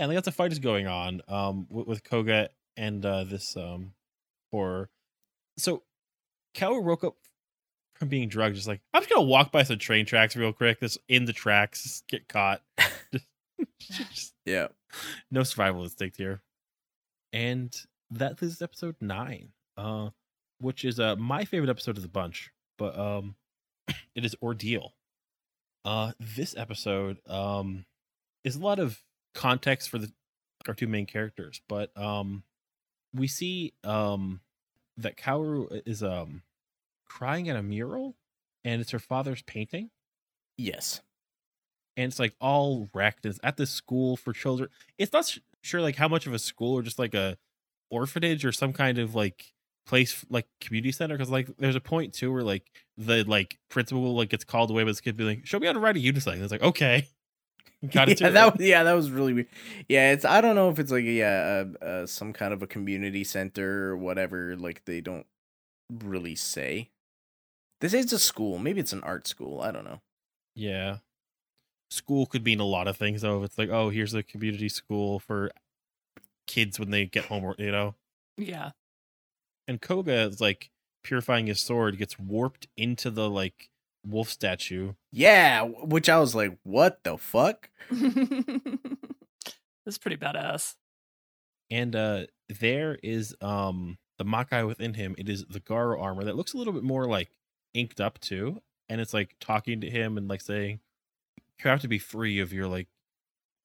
and 0.00 0.08
like 0.08 0.16
that's 0.16 0.26
a 0.28 0.32
fight 0.32 0.50
is 0.52 0.58
going 0.58 0.86
on 0.88 1.20
um 1.28 1.66
with, 1.70 1.86
with 1.86 2.04
Koga 2.04 2.48
and 2.76 3.04
uh 3.06 3.22
this 3.24 3.56
um 3.56 3.92
horror. 4.50 4.90
So 5.58 5.82
Kaoru 6.56 6.82
woke 6.82 7.04
up 7.04 7.16
from 7.94 8.08
being 8.08 8.28
drugged, 8.28 8.56
just 8.56 8.66
like 8.66 8.80
I'm 8.92 9.02
just 9.02 9.12
gonna 9.12 9.26
walk 9.26 9.52
by 9.52 9.62
some 9.62 9.78
train 9.78 10.06
tracks 10.06 10.34
real 10.34 10.52
quick. 10.52 10.80
This 10.80 10.98
in 11.08 11.26
the 11.26 11.32
tracks, 11.32 12.02
get 12.08 12.26
caught. 12.28 12.62
Just- 13.12 13.26
just 13.78 14.34
Yeah. 14.46 14.68
no 15.30 15.42
survival 15.42 15.82
instinct 15.84 16.16
here. 16.16 16.40
And 17.32 17.74
that 18.10 18.42
is 18.42 18.62
episode 18.62 18.96
nine, 19.02 19.50
uh, 19.76 20.10
which 20.60 20.84
is 20.84 20.98
uh 20.98 21.16
my 21.16 21.44
favorite 21.44 21.68
episode 21.70 21.96
of 21.98 22.02
the 22.02 22.08
bunch. 22.08 22.50
But 22.78 22.98
um, 22.98 23.34
it 24.14 24.24
is 24.24 24.34
ordeal. 24.42 24.94
Uh, 25.84 26.12
this 26.18 26.56
episode 26.56 27.18
um 27.28 27.84
is 28.44 28.56
a 28.56 28.60
lot 28.60 28.78
of 28.78 29.02
context 29.34 29.88
for 29.88 29.98
the 29.98 30.12
our 30.68 30.74
two 30.74 30.86
main 30.86 31.06
characters, 31.06 31.60
but 31.68 31.96
um, 31.96 32.42
we 33.14 33.26
see 33.26 33.72
um 33.84 34.40
that 34.96 35.16
Kaoru 35.16 35.80
is 35.86 36.02
um 36.02 36.42
crying 37.06 37.48
at 37.48 37.56
a 37.56 37.62
mural, 37.62 38.16
and 38.64 38.80
it's 38.80 38.90
her 38.90 38.98
father's 38.98 39.42
painting 39.42 39.90
Yes. 40.58 41.00
and 41.96 42.06
it's 42.10 42.18
like 42.18 42.34
all 42.40 42.88
wrecked. 42.94 43.24
It's 43.26 43.40
at 43.42 43.56
this 43.56 43.70
school 43.70 44.16
for 44.16 44.32
children. 44.32 44.68
It's 44.98 45.12
not 45.12 45.38
sure 45.62 45.80
like 45.80 45.96
how 45.96 46.08
much 46.08 46.26
of 46.26 46.34
a 46.34 46.38
school 46.38 46.74
or 46.78 46.82
just 46.82 46.98
like 46.98 47.14
a 47.14 47.36
orphanage 47.90 48.44
or 48.44 48.52
some 48.52 48.72
kind 48.72 48.98
of 48.98 49.14
like 49.14 49.52
place 49.86 50.24
like 50.30 50.46
community 50.60 50.92
center 50.92 51.16
because 51.16 51.30
like 51.30 51.48
there's 51.58 51.74
a 51.76 51.80
point 51.80 52.12
too 52.14 52.32
where 52.32 52.42
like 52.42 52.70
the 52.96 53.24
like 53.24 53.58
principal 53.70 54.14
like 54.14 54.28
gets 54.28 54.44
called 54.44 54.70
away 54.70 54.84
by 54.84 54.90
this 54.90 55.00
kid 55.00 55.16
being 55.16 55.30
like, 55.30 55.46
show 55.46 55.58
me 55.58 55.66
how 55.66 55.72
to 55.72 55.80
ride 55.80 55.96
a 55.96 56.00
unicycle. 56.00 56.42
It's 56.42 56.52
like 56.52 56.62
okay, 56.62 57.08
got 57.90 58.08
yeah, 58.08 58.14
to 58.14 58.30
that 58.30 58.56
was, 58.56 58.66
yeah, 58.66 58.82
that 58.82 58.92
was 58.92 59.10
really 59.10 59.32
weird. 59.32 59.48
Yeah, 59.88 60.12
it's 60.12 60.24
I 60.24 60.40
don't 60.40 60.54
know 60.54 60.70
if 60.70 60.78
it's 60.78 60.90
like 60.90 61.04
yeah, 61.04 61.64
uh, 61.82 61.84
uh, 61.84 62.06
some 62.06 62.32
kind 62.32 62.52
of 62.52 62.62
a 62.62 62.66
community 62.66 63.24
center 63.24 63.90
or 63.90 63.96
whatever. 63.96 64.56
Like 64.56 64.84
they 64.84 65.00
don't 65.00 65.26
really 65.90 66.34
say. 66.34 66.90
This 67.80 67.94
is 67.94 68.12
a 68.12 68.18
school. 68.18 68.58
Maybe 68.58 68.80
it's 68.80 68.92
an 68.92 69.02
art 69.02 69.26
school. 69.26 69.60
I 69.60 69.70
don't 69.70 69.84
know. 69.84 70.00
Yeah. 70.54 70.98
School 71.90 72.26
could 72.26 72.44
mean 72.44 72.60
a 72.60 72.64
lot 72.64 72.86
of 72.86 72.96
things 72.96 73.22
though. 73.22 73.38
If 73.38 73.46
it's 73.46 73.58
like, 73.58 73.70
oh, 73.70 73.88
here's 73.88 74.14
a 74.14 74.22
community 74.22 74.68
school 74.68 75.18
for 75.18 75.50
kids 76.46 76.78
when 76.78 76.90
they 76.90 77.06
get 77.06 77.24
home, 77.24 77.54
you 77.58 77.72
know. 77.72 77.94
Yeah. 78.36 78.70
And 79.66 79.80
Koga 79.80 80.28
is 80.28 80.40
like 80.40 80.70
purifying 81.02 81.46
his 81.46 81.60
sword, 81.60 81.98
gets 81.98 82.18
warped 82.18 82.68
into 82.76 83.10
the 83.10 83.30
like 83.30 83.70
wolf 84.06 84.28
statue. 84.28 84.92
Yeah, 85.12 85.62
which 85.62 86.08
I 86.08 86.18
was 86.18 86.34
like, 86.34 86.58
what 86.62 87.02
the 87.04 87.18
fuck? 87.18 87.70
That's 89.84 89.98
pretty 89.98 90.16
badass. 90.16 90.74
And 91.70 91.94
uh 91.94 92.26
there 92.60 92.98
is 93.02 93.34
um 93.40 93.98
the 94.18 94.24
Makai 94.24 94.66
within 94.66 94.94
him. 94.94 95.14
It 95.18 95.28
is 95.28 95.44
the 95.46 95.60
Garo 95.60 96.00
armor 96.00 96.24
that 96.24 96.36
looks 96.36 96.52
a 96.52 96.58
little 96.58 96.72
bit 96.72 96.82
more 96.82 97.06
like 97.06 97.30
inked 97.74 98.00
up 98.00 98.18
too. 98.20 98.60
And 98.88 99.00
it's 99.00 99.14
like 99.14 99.36
talking 99.40 99.80
to 99.80 99.88
him 99.90 100.18
and 100.18 100.28
like 100.28 100.40
saying, 100.40 100.80
You 101.62 101.70
have 101.70 101.80
to 101.82 101.88
be 101.88 101.98
free 101.98 102.40
of 102.40 102.52
your 102.52 102.66
like 102.66 102.88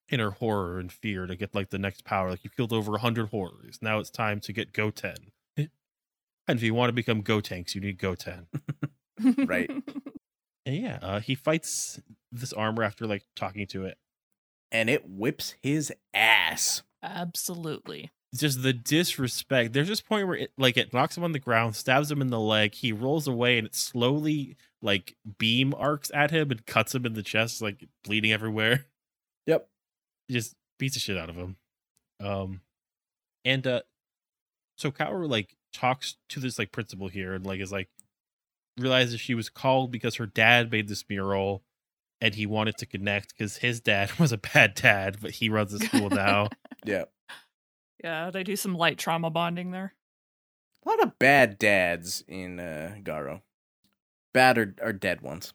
inner 0.08 0.30
horror 0.30 0.78
and 0.78 0.90
fear 0.92 1.26
to 1.26 1.34
get 1.36 1.54
like 1.54 1.70
the 1.70 1.78
next 1.78 2.04
power. 2.04 2.30
Like 2.30 2.44
you 2.44 2.50
killed 2.50 2.72
over 2.72 2.94
a 2.94 3.00
hundred 3.00 3.30
horrors. 3.30 3.78
Now 3.82 3.98
it's 3.98 4.10
time 4.10 4.40
to 4.40 4.52
get 4.52 4.72
Goten. 4.72 5.32
And 6.48 6.58
if 6.58 6.62
you 6.62 6.74
want 6.74 6.90
to 6.90 6.92
become 6.92 7.24
Gotenks, 7.24 7.74
you 7.74 7.80
need 7.80 7.98
Goten. 7.98 8.46
Right. 9.36 9.68
And 10.66 10.76
yeah, 10.76 10.98
uh, 11.00 11.20
he 11.20 11.36
fights 11.36 12.00
this 12.32 12.52
armor 12.52 12.82
after 12.82 13.06
like 13.06 13.24
talking 13.36 13.66
to 13.68 13.84
it. 13.84 13.96
And 14.72 14.90
it 14.90 15.08
whips 15.08 15.54
his 15.62 15.92
ass. 16.12 16.82
Absolutely. 17.02 18.10
Just 18.34 18.62
the 18.62 18.72
disrespect. 18.72 19.72
There's 19.72 19.86
this 19.86 20.00
point 20.00 20.26
where 20.26 20.36
it 20.36 20.52
like 20.58 20.76
it 20.76 20.92
knocks 20.92 21.16
him 21.16 21.22
on 21.22 21.30
the 21.30 21.38
ground, 21.38 21.76
stabs 21.76 22.10
him 22.10 22.20
in 22.20 22.26
the 22.26 22.40
leg. 22.40 22.74
He 22.74 22.92
rolls 22.92 23.28
away, 23.28 23.56
and 23.56 23.66
it 23.66 23.76
slowly 23.76 24.56
like 24.82 25.16
beam 25.38 25.72
arcs 25.78 26.10
at 26.12 26.32
him 26.32 26.50
and 26.50 26.66
cuts 26.66 26.94
him 26.94 27.06
in 27.06 27.14
the 27.14 27.22
chest, 27.22 27.62
like 27.62 27.86
bleeding 28.04 28.32
everywhere. 28.32 28.86
Yep. 29.46 29.68
Just 30.28 30.56
beats 30.78 30.94
the 30.94 31.00
shit 31.00 31.16
out 31.16 31.30
of 31.30 31.36
him. 31.36 31.56
Um, 32.20 32.60
and 33.44 33.64
uh, 33.64 33.82
so 34.76 34.90
Kaoru 34.90 35.30
like 35.30 35.56
talks 35.72 36.16
to 36.30 36.40
this 36.40 36.58
like 36.58 36.72
principal 36.72 37.06
here 37.06 37.32
and 37.34 37.46
like 37.46 37.60
is 37.60 37.70
like 37.70 37.88
realizes 38.78 39.20
she 39.20 39.34
was 39.34 39.48
called 39.48 39.90
because 39.90 40.16
her 40.16 40.26
dad 40.26 40.70
made 40.70 40.88
this 40.88 41.04
mural 41.08 41.62
and 42.20 42.34
he 42.34 42.46
wanted 42.46 42.76
to 42.78 42.86
connect 42.86 43.34
because 43.36 43.58
his 43.58 43.80
dad 43.80 44.10
was 44.18 44.32
a 44.32 44.38
bad 44.38 44.74
dad, 44.74 45.18
but 45.20 45.32
he 45.32 45.48
runs 45.48 45.72
the 45.72 45.84
school 45.84 46.10
now. 46.10 46.48
Yeah. 46.84 47.06
Yeah, 48.04 48.30
they 48.30 48.44
do 48.44 48.54
some 48.54 48.76
light 48.76 48.96
trauma 48.96 49.28
bonding 49.28 49.72
there. 49.72 49.94
A 50.84 50.88
lot 50.88 51.02
of 51.02 51.18
bad 51.18 51.58
dads 51.58 52.22
in 52.28 52.60
uh, 52.60 52.94
Garo. 53.02 53.40
Bad 54.32 54.56
or, 54.56 54.76
or 54.80 54.92
dead 54.92 55.20
ones. 55.20 55.52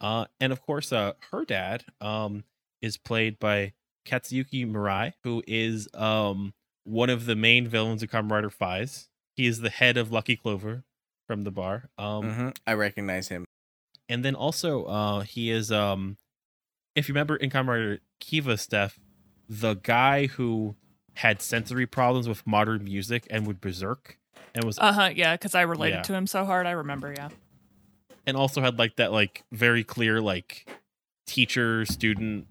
Uh, 0.00 0.24
and 0.40 0.52
of 0.52 0.60
course, 0.62 0.92
uh, 0.92 1.12
her 1.30 1.44
dad 1.44 1.84
um 2.00 2.42
is 2.80 2.96
played 2.96 3.38
by 3.38 3.72
Katsuyuki 4.04 4.68
Murai, 4.68 5.12
who 5.22 5.44
is 5.46 5.86
um 5.94 6.54
one 6.82 7.10
of 7.10 7.26
the 7.26 7.36
main 7.36 7.68
villains 7.68 8.02
of 8.02 8.10
Kamen 8.10 8.32
Rider 8.32 8.50
Faiz. 8.50 9.06
He 9.36 9.46
is 9.46 9.60
the 9.60 9.70
head 9.70 9.96
of 9.96 10.10
Lucky 10.10 10.34
Clover 10.34 10.82
from 11.26 11.42
the 11.44 11.50
bar. 11.50 11.88
Um, 11.98 12.30
hmm 12.32 12.48
I 12.66 12.74
recognize 12.74 13.28
him. 13.28 13.44
and 14.08 14.24
then 14.24 14.34
also 14.34 14.84
uh 14.84 15.20
he 15.20 15.50
is 15.50 15.70
um 15.72 16.16
if 16.94 17.08
you 17.08 17.14
remember 17.14 17.36
in 17.36 17.48
Kamen 17.50 17.68
Rider 17.68 17.98
Kiva 18.20 18.56
Steph, 18.58 18.98
the 19.48 19.74
guy 19.74 20.26
who 20.26 20.76
had 21.14 21.40
sensory 21.42 21.86
problems 21.86 22.28
with 22.28 22.46
modern 22.46 22.84
music 22.84 23.26
and 23.30 23.46
would 23.46 23.60
berserk 23.60 24.18
and 24.54 24.64
was 24.64 24.78
Uh 24.78 24.92
huh. 24.92 25.10
Yeah, 25.14 25.34
because 25.34 25.54
I 25.54 25.62
related 25.62 25.96
Yeah. 25.96 26.02
to 26.02 26.14
him 26.14 26.26
so 26.26 26.44
hard. 26.44 26.66
I 26.66 26.72
remember. 26.72 27.12
Yeah. 27.16 27.30
and 28.26 28.36
also 28.36 28.60
had 28.60 28.78
like 28.78 28.96
that 28.96 29.10
like 29.12 29.42
very 29.52 29.84
clear 29.84 30.20
like 30.20 30.68
teacher 31.26 31.84
student 31.86 32.46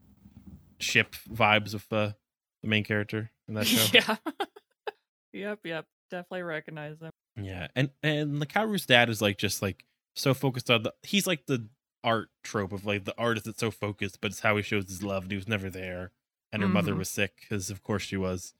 ship 0.79 1.15
vibes 1.31 1.73
with 1.73 1.87
the 1.89 2.15
the 2.63 2.67
main 2.67 2.83
character 2.83 3.31
in 3.47 3.53
that 3.55 3.67
show. 3.67 3.85
yeah. 3.93 4.15
yep. 5.33 5.59
Yep. 5.63 5.85
Definitely 6.11 6.43
recognize 6.43 6.99
him. 7.01 7.09
Yeah, 7.41 7.67
and 7.75 7.89
and 8.03 8.41
the 8.41 8.45
Kaoru's 8.45 8.85
dad 8.85 9.09
is 9.09 9.21
like 9.21 9.37
just 9.37 9.61
like 9.61 9.85
so 10.15 10.33
focused 10.33 10.69
on 10.69 10.83
the. 10.83 10.93
He's 11.03 11.25
like 11.25 11.45
the 11.47 11.67
art 12.03 12.29
trope 12.43 12.73
of 12.73 12.85
like 12.85 13.05
the 13.05 13.15
artist 13.17 13.45
that's 13.45 13.59
so 13.59 13.71
focused, 13.71 14.19
but 14.21 14.31
it's 14.31 14.41
how 14.41 14.57
he 14.57 14.61
shows 14.63 14.87
his 14.89 15.01
love. 15.01 15.23
And 15.23 15.31
he 15.31 15.37
was 15.37 15.47
never 15.47 15.69
there, 15.69 16.11
and 16.51 16.61
her 16.61 16.67
mother 16.69 16.93
Mhm. 16.93 16.97
was 16.99 17.09
sick 17.09 17.37
because 17.41 17.69
of 17.69 17.81
course 17.81 18.03
she 18.03 18.17
was, 18.17 18.53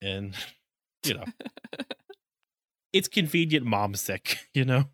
and 0.00 0.34
you 1.04 1.14
know 1.14 1.24
it's 2.92 3.08
convenient 3.08 3.66
mom 3.66 3.94
sick. 3.94 4.38
You 4.54 4.64
know, 4.64 4.84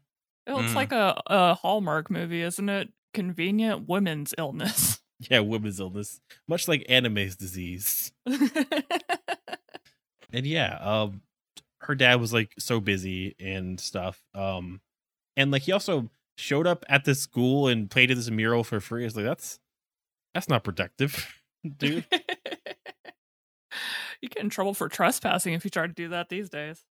It 0.47 0.55
looks 0.55 0.73
Mm. 0.73 0.77
like 0.77 0.93
a, 0.93 1.21
a 1.27 1.55
Hallmark 1.55 2.11
movie, 2.11 2.43
isn't 2.43 2.69
it? 2.69 2.89
Convenient 3.15 3.87
women's 3.89 4.35
illness. 4.39 5.01
yeah, 5.31 5.41
women's 5.41 5.79
illness, 5.79 6.21
much 6.49 6.67
like 6.67 6.85
anime's 6.89 7.37
disease. 7.37 8.11
and 10.33 10.47
yeah 10.47 10.79
um 10.81 11.21
her 11.83 11.95
dad 11.95 12.21
was 12.21 12.33
like 12.33 12.53
so 12.59 12.81
busy 12.81 13.35
and 13.41 13.79
stuff 13.81 14.23
um 14.35 14.81
and 15.37 15.51
like 15.51 15.63
he 15.63 15.73
also 15.73 16.09
showed 16.37 16.67
up 16.67 16.85
at 16.89 17.05
the 17.05 17.15
school 17.15 17.69
and 17.69 17.91
painted 17.91 18.17
this 18.17 18.31
mural 18.31 18.65
for 18.65 18.81
free. 18.81 19.05
It's 19.05 19.15
like 19.15 19.25
that's 19.25 19.59
that's 20.35 20.49
not 20.49 20.65
productive 20.65 21.33
dude. 21.79 22.05
You 24.21 24.29
get 24.29 24.43
in 24.45 24.51
trouble 24.51 24.75
for 24.75 24.89
trespassing 24.89 25.53
if 25.55 25.65
you 25.65 25.71
try 25.71 25.87
to 25.87 25.93
do 25.93 26.09
that 26.11 26.29
these 26.29 26.49
days. 26.49 26.85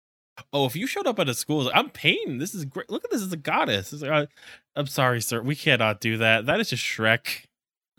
oh 0.52 0.64
if 0.66 0.74
you 0.74 0.86
showed 0.86 1.06
up 1.06 1.18
at 1.20 1.28
a 1.28 1.34
school 1.34 1.64
like, 1.64 1.76
i'm 1.76 1.90
paying 1.90 2.38
this 2.38 2.54
is 2.54 2.64
great. 2.64 2.90
Look 2.90 3.04
at 3.04 3.10
this 3.10 3.22
as 3.22 3.32
a 3.32 3.36
goddess. 3.36 3.92
It's 3.92 4.02
like, 4.02 4.10
"Uh, 4.10 4.26
i'm 4.74 4.86
sorry 4.86 5.20
sir. 5.20 5.40
We 5.42 5.54
cannot 5.54 6.00
do 6.00 6.16
that. 6.18 6.46
That 6.46 6.58
is 6.60 6.70
just 6.70 6.82
shrek. 6.84 7.44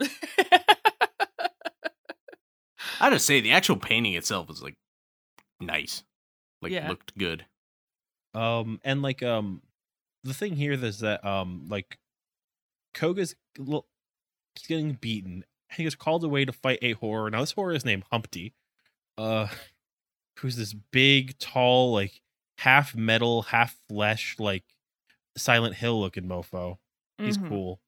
I 3.00 3.10
just 3.10 3.26
say 3.26 3.40
the 3.40 3.52
actual 3.52 3.76
painting 3.76 4.14
itself 4.14 4.50
is 4.50 4.62
like 4.62 4.74
nice. 5.60 6.02
Like 6.62 6.72
Yeah. 6.72 6.88
looked 6.88 7.16
good. 7.18 7.44
Um, 8.34 8.80
and 8.84 9.02
like 9.02 9.22
um, 9.22 9.62
the 10.24 10.32
thing 10.34 10.56
here 10.56 10.72
is 10.72 11.00
that 11.00 11.24
um, 11.24 11.66
like 11.68 11.98
Koga's 12.94 13.34
little, 13.58 13.86
he's 14.54 14.66
getting 14.66 14.92
beaten. 14.94 15.44
He 15.72 15.82
gets 15.84 15.94
called 15.94 16.24
away 16.24 16.44
to 16.44 16.52
fight 16.52 16.78
a 16.82 16.92
horror. 16.92 17.30
Now 17.30 17.40
this 17.40 17.52
horror 17.52 17.72
is 17.74 17.84
named 17.84 18.04
Humpty, 18.10 18.54
uh, 19.18 19.48
who's 20.38 20.56
this 20.56 20.72
big, 20.74 21.38
tall, 21.38 21.92
like 21.92 22.20
half 22.58 22.94
metal, 22.94 23.42
half 23.42 23.78
flesh, 23.88 24.36
like 24.38 24.64
Silent 25.36 25.74
Hill 25.76 26.00
looking 26.00 26.24
mofo. 26.24 26.78
He's 27.18 27.38
Mhm. 27.38 27.48
cool, 27.48 27.80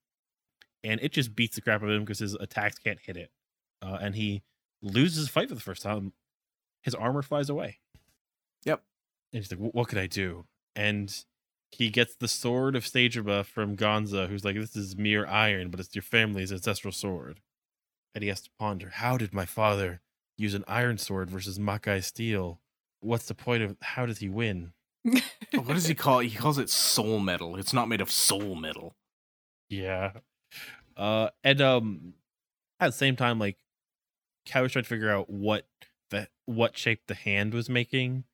and 0.82 1.00
it 1.02 1.12
just 1.12 1.34
beats 1.34 1.56
the 1.56 1.60
crap 1.62 1.82
out 1.82 1.88
of 1.88 1.94
him 1.96 2.02
because 2.04 2.18
his 2.20 2.34
attacks 2.34 2.78
can't 2.78 3.00
hit 3.00 3.16
it, 3.16 3.30
uh, 3.82 3.98
and 4.00 4.14
he 4.14 4.42
loses 4.82 5.16
his 5.18 5.28
fight 5.28 5.48
for 5.48 5.54
the 5.54 5.60
first 5.60 5.82
time. 5.82 6.12
His 6.82 6.94
armor 6.94 7.22
flies 7.22 7.48
away. 7.48 7.80
Yep. 8.64 8.82
And 9.32 9.42
he's 9.42 9.50
like, 9.50 9.74
"What 9.74 9.88
could 9.88 9.98
I 9.98 10.06
do?" 10.06 10.46
And 10.76 11.24
he 11.72 11.90
gets 11.90 12.14
the 12.14 12.28
sword 12.28 12.76
of 12.76 12.84
Stajaba 12.84 13.44
from 13.44 13.76
Gonza, 13.76 14.28
who's 14.28 14.44
like, 14.44 14.56
"This 14.56 14.76
is 14.76 14.96
mere 14.96 15.26
iron, 15.26 15.70
but 15.70 15.80
it's 15.80 15.94
your 15.94 16.02
family's 16.02 16.52
ancestral 16.52 16.92
sword." 16.92 17.40
And 18.14 18.22
he 18.22 18.28
has 18.28 18.40
to 18.42 18.50
ponder: 18.58 18.90
How 18.90 19.16
did 19.18 19.32
my 19.34 19.46
father 19.46 20.00
use 20.36 20.54
an 20.54 20.64
iron 20.68 20.98
sword 20.98 21.30
versus 21.30 21.58
Makai 21.58 22.02
steel? 22.02 22.60
What's 23.00 23.26
the 23.26 23.34
point 23.34 23.62
of? 23.62 23.76
How 23.82 24.06
does 24.06 24.18
he 24.18 24.28
win? 24.28 24.72
What 25.52 25.74
does 25.74 25.86
he 25.86 25.94
call 25.94 26.20
it? 26.20 26.28
He 26.28 26.36
calls 26.36 26.58
it 26.58 26.70
soul 26.70 27.18
metal. 27.20 27.56
It's 27.56 27.72
not 27.72 27.88
made 27.88 28.00
of 28.00 28.10
soul 28.10 28.54
metal. 28.54 28.96
Yeah. 29.68 30.12
Uh 30.96 31.30
and 31.42 31.60
um 31.60 32.14
at 32.80 32.86
the 32.86 32.92
same 32.92 33.16
time 33.16 33.38
like 33.38 33.58
Kat 34.46 34.62
was 34.62 34.72
trying 34.72 34.84
to 34.84 34.88
figure 34.88 35.10
out 35.10 35.28
what 35.30 35.66
the 36.10 36.28
what 36.46 36.76
shape 36.76 37.02
the 37.06 37.14
hand 37.14 37.54
was 37.54 37.68
making 37.68 38.24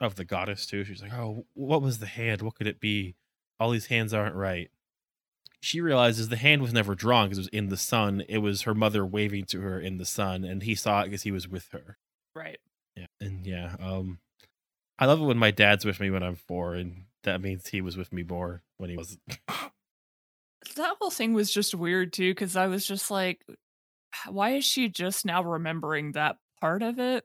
of 0.00 0.14
the 0.16 0.24
goddess 0.24 0.66
too. 0.66 0.84
She's 0.84 1.02
like, 1.02 1.12
"Oh, 1.12 1.46
what 1.54 1.82
was 1.82 1.98
the 1.98 2.06
hand? 2.06 2.42
What 2.42 2.54
could 2.54 2.66
it 2.66 2.80
be? 2.80 3.16
All 3.58 3.70
these 3.70 3.86
hands 3.86 4.14
aren't 4.14 4.34
right." 4.36 4.70
She 5.60 5.80
realizes 5.80 6.28
the 6.28 6.36
hand 6.36 6.62
was 6.62 6.72
never 6.72 6.94
drawn 6.94 7.26
because 7.26 7.38
it 7.38 7.42
was 7.42 7.48
in 7.48 7.68
the 7.68 7.76
sun. 7.76 8.22
It 8.28 8.38
was 8.38 8.62
her 8.62 8.74
mother 8.74 9.04
waving 9.04 9.46
to 9.46 9.60
her 9.60 9.80
in 9.80 9.96
the 9.96 10.04
sun, 10.04 10.44
and 10.44 10.62
he 10.62 10.74
saw 10.76 11.00
it 11.02 11.06
because 11.06 11.22
he 11.22 11.32
was 11.32 11.48
with 11.48 11.68
her. 11.72 11.98
right. 12.34 12.58
Yeah, 12.96 13.06
and 13.20 13.46
yeah, 13.46 13.76
um, 13.80 14.18
I 14.98 15.06
love 15.06 15.20
it 15.20 15.24
when 15.24 15.38
my 15.38 15.50
dad's 15.52 15.84
with 15.84 16.00
me 16.00 16.10
when 16.10 16.22
I'm 16.24 16.34
four, 16.34 16.74
and 16.74 17.04
that 17.22 17.40
means 17.40 17.68
he 17.68 17.80
was 17.80 17.96
with 17.96 18.12
me 18.12 18.22
more 18.24 18.62
when 18.76 18.90
he 18.90 18.96
was. 18.96 19.18
That 20.76 20.96
whole 21.00 21.10
thing 21.10 21.32
was 21.32 21.52
just 21.52 21.74
weird 21.74 22.12
too, 22.12 22.32
because 22.32 22.56
I 22.56 22.66
was 22.66 22.86
just 22.86 23.10
like, 23.10 23.44
why 24.28 24.50
is 24.50 24.64
she 24.64 24.88
just 24.88 25.24
now 25.24 25.42
remembering 25.42 26.12
that 26.12 26.36
part 26.60 26.82
of 26.82 26.98
it? 26.98 27.24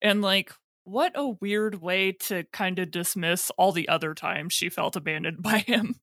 And 0.00 0.22
like, 0.22 0.52
What 0.84 1.12
a 1.14 1.28
weird 1.28 1.80
way 1.82 2.12
to 2.12 2.44
kind 2.52 2.78
of 2.78 2.90
dismiss 2.90 3.50
all 3.56 3.72
the 3.72 3.88
other 3.88 4.14
times 4.14 4.52
she 4.52 4.68
felt 4.68 4.96
abandoned 4.96 5.42
by 5.42 5.58
him. 5.58 5.96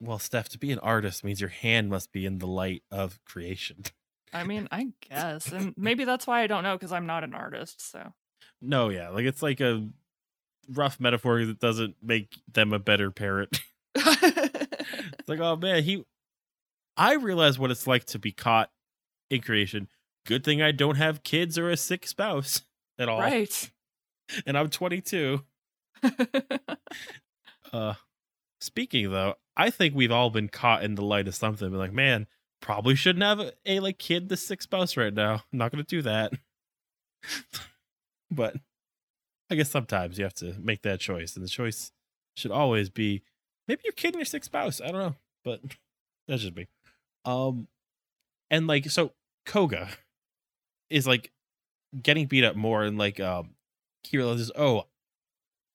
Well, 0.00 0.18
Steph, 0.18 0.48
to 0.50 0.58
be 0.58 0.72
an 0.72 0.80
artist 0.80 1.22
means 1.22 1.40
your 1.40 1.50
hand 1.50 1.88
must 1.88 2.12
be 2.12 2.26
in 2.26 2.38
the 2.38 2.46
light 2.46 2.82
of 2.90 3.20
creation. 3.24 3.84
I 4.32 4.44
mean, 4.44 4.66
I 4.72 4.88
guess. 5.08 5.50
And 5.52 5.74
maybe 5.76 6.04
that's 6.04 6.26
why 6.26 6.42
I 6.42 6.46
don't 6.46 6.64
know 6.64 6.74
because 6.76 6.92
I'm 6.92 7.06
not 7.06 7.22
an 7.24 7.34
artist. 7.34 7.90
So, 7.90 8.12
No, 8.60 8.88
yeah, 8.88 9.10
like 9.10 9.24
it's 9.24 9.42
like 9.42 9.60
a 9.60 9.88
rough 10.68 10.98
metaphor 10.98 11.44
that 11.44 11.60
doesn't 11.60 11.96
make 12.02 12.40
them 12.50 12.72
a 12.72 12.78
better 12.78 13.10
parent. 13.10 13.60
It's 15.22 15.28
like, 15.28 15.40
oh 15.40 15.54
man, 15.56 15.84
he. 15.84 16.04
I 16.96 17.14
realize 17.14 17.58
what 17.58 17.70
it's 17.70 17.86
like 17.86 18.04
to 18.06 18.18
be 18.18 18.32
caught 18.32 18.70
in 19.30 19.40
creation. 19.40 19.88
Good 20.26 20.42
thing 20.44 20.60
I 20.60 20.72
don't 20.72 20.96
have 20.96 21.22
kids 21.22 21.56
or 21.56 21.70
a 21.70 21.76
sick 21.76 22.06
spouse 22.08 22.62
at 22.98 23.08
all. 23.08 23.20
right. 23.20 23.70
And 24.46 24.56
I'm 24.56 24.70
22. 24.70 25.42
Uh, 27.72 27.94
speaking 28.60 29.10
though, 29.10 29.34
I 29.56 29.70
think 29.70 29.94
we've 29.94 30.12
all 30.12 30.30
been 30.30 30.48
caught 30.48 30.84
in 30.84 30.94
the 30.94 31.04
light 31.04 31.26
of 31.26 31.34
something. 31.34 31.72
Like, 31.72 31.92
man, 31.92 32.26
probably 32.60 32.94
shouldn't 32.94 33.22
have 33.22 33.40
a, 33.40 33.52
a 33.66 33.80
like 33.80 33.98
kid, 33.98 34.28
the 34.28 34.36
sick 34.36 34.62
spouse 34.62 34.96
right 34.96 35.12
now. 35.12 35.42
I'm 35.52 35.58
not 35.58 35.70
gonna 35.70 35.84
do 35.84 36.02
that. 36.02 36.32
but 38.30 38.56
I 39.50 39.54
guess 39.54 39.70
sometimes 39.70 40.18
you 40.18 40.24
have 40.24 40.34
to 40.34 40.54
make 40.60 40.82
that 40.82 41.00
choice, 41.00 41.36
and 41.36 41.44
the 41.44 41.48
choice 41.48 41.92
should 42.34 42.50
always 42.50 42.90
be 42.90 43.22
maybe 43.68 43.82
you're 43.84 43.92
kidding 43.92 44.18
your 44.18 44.26
sick 44.26 44.44
spouse. 44.44 44.80
I 44.80 44.86
don't 44.86 45.00
know, 45.00 45.16
but 45.44 45.60
that's 46.28 46.42
just 46.42 46.56
me. 46.56 46.68
Um, 47.24 47.68
and 48.50 48.66
like 48.66 48.90
so, 48.90 49.12
Koga 49.46 49.88
is 50.90 51.06
like 51.06 51.32
getting 52.02 52.26
beat 52.26 52.44
up 52.44 52.56
more, 52.56 52.82
and 52.82 52.98
like 52.98 53.20
um, 53.20 53.50
he 54.04 54.16
realizes, 54.16 54.50
oh, 54.56 54.84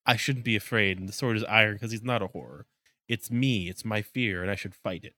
I 0.05 0.15
shouldn't 0.15 0.45
be 0.45 0.55
afraid, 0.55 0.99
and 0.99 1.07
the 1.09 1.13
sword 1.13 1.37
is 1.37 1.43
iron 1.45 1.73
because 1.73 1.91
he's 1.91 2.03
not 2.03 2.21
a 2.21 2.27
horror. 2.27 2.65
It's 3.07 3.29
me, 3.31 3.67
it's 3.69 3.83
my 3.85 4.01
fear, 4.01 4.41
and 4.41 4.49
I 4.51 4.55
should 4.55 4.75
fight 4.75 5.03
it. 5.03 5.15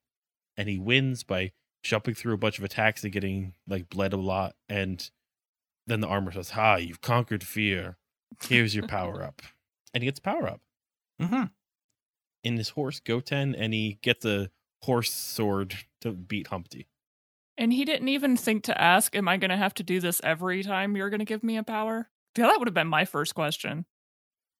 And 0.57 0.67
he 0.69 0.77
wins 0.79 1.23
by 1.23 1.51
jumping 1.83 2.13
through 2.15 2.33
a 2.33 2.37
bunch 2.37 2.57
of 2.57 2.63
attacks 2.63 3.03
and 3.03 3.13
getting 3.13 3.53
like 3.67 3.89
bled 3.89 4.13
a 4.13 4.17
lot, 4.17 4.55
and 4.67 5.09
then 5.87 6.01
the 6.01 6.07
armor 6.07 6.31
says, 6.31 6.51
"Ha, 6.51 6.75
you've 6.77 7.01
conquered 7.01 7.43
fear. 7.43 7.97
Here's 8.43 8.75
your 8.75 8.87
power 8.87 9.23
up," 9.29 9.41
and 9.93 10.03
he 10.03 10.07
gets 10.07 10.19
power 10.19 10.47
up 10.47 10.61
Mm-hmm. 11.21 11.45
in 12.43 12.57
his 12.57 12.69
horse 12.69 12.99
Goten, 12.99 13.55
and 13.55 13.73
he 13.73 13.99
gets 14.01 14.25
a 14.25 14.49
horse 14.83 15.11
sword 15.11 15.75
to 16.01 16.11
beat 16.11 16.47
Humpty. 16.47 16.87
And 17.57 17.73
he 17.73 17.83
didn't 17.85 18.07
even 18.07 18.37
think 18.37 18.63
to 18.63 18.81
ask, 18.81 19.15
Am 19.15 19.27
I 19.27 19.35
going 19.37 19.49
to 19.49 19.57
have 19.57 19.73
to 19.75 19.83
do 19.83 19.99
this 19.99 20.21
every 20.23 20.63
time 20.63 20.95
you're 20.95 21.09
going 21.09 21.19
to 21.19 21.25
give 21.25 21.43
me 21.43 21.57
a 21.57 21.63
power? 21.63 22.09
Yeah, 22.37 22.47
that 22.47 22.59
would 22.59 22.67
have 22.67 22.75
been 22.75 22.87
my 22.87 23.05
first 23.05 23.35
question. 23.35 23.85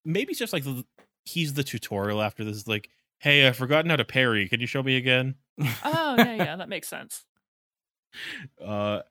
Maybe 0.06 0.32
it's 0.32 0.40
just 0.40 0.54
like 0.54 0.64
the, 0.64 0.86
he's 1.26 1.54
the 1.54 1.64
tutorial 1.64 2.22
after 2.22 2.44
this. 2.44 2.68
Like, 2.68 2.90
hey, 3.20 3.48
I've 3.48 3.58
forgotten 3.58 3.90
how 3.90 3.98
to 3.98 4.06
parry. 4.06 4.48
Can 4.50 4.60
you 4.60 4.68
show 4.68 4.84
me 4.84 4.98
again? 4.98 5.36
Oh, 5.84 6.16
yeah, 6.18 6.36
yeah, 6.36 6.56
that 6.56 6.70
makes 6.70 6.88
sense. 6.88 7.26
Uh, 8.60 9.02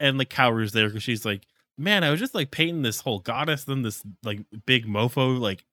and 0.00 0.18
like 0.18 0.30
Kaoru's 0.30 0.72
there 0.72 0.88
because 0.88 1.04
she's 1.04 1.24
like, 1.24 1.46
man, 1.78 2.02
I 2.02 2.10
was 2.10 2.18
just 2.18 2.34
like 2.34 2.50
painting 2.50 2.82
this 2.82 3.00
whole 3.00 3.20
goddess, 3.20 3.64
then 3.64 3.82
this 3.82 4.02
like 4.24 4.40
big 4.66 4.86
mofo 4.86 5.38
like 5.38 5.64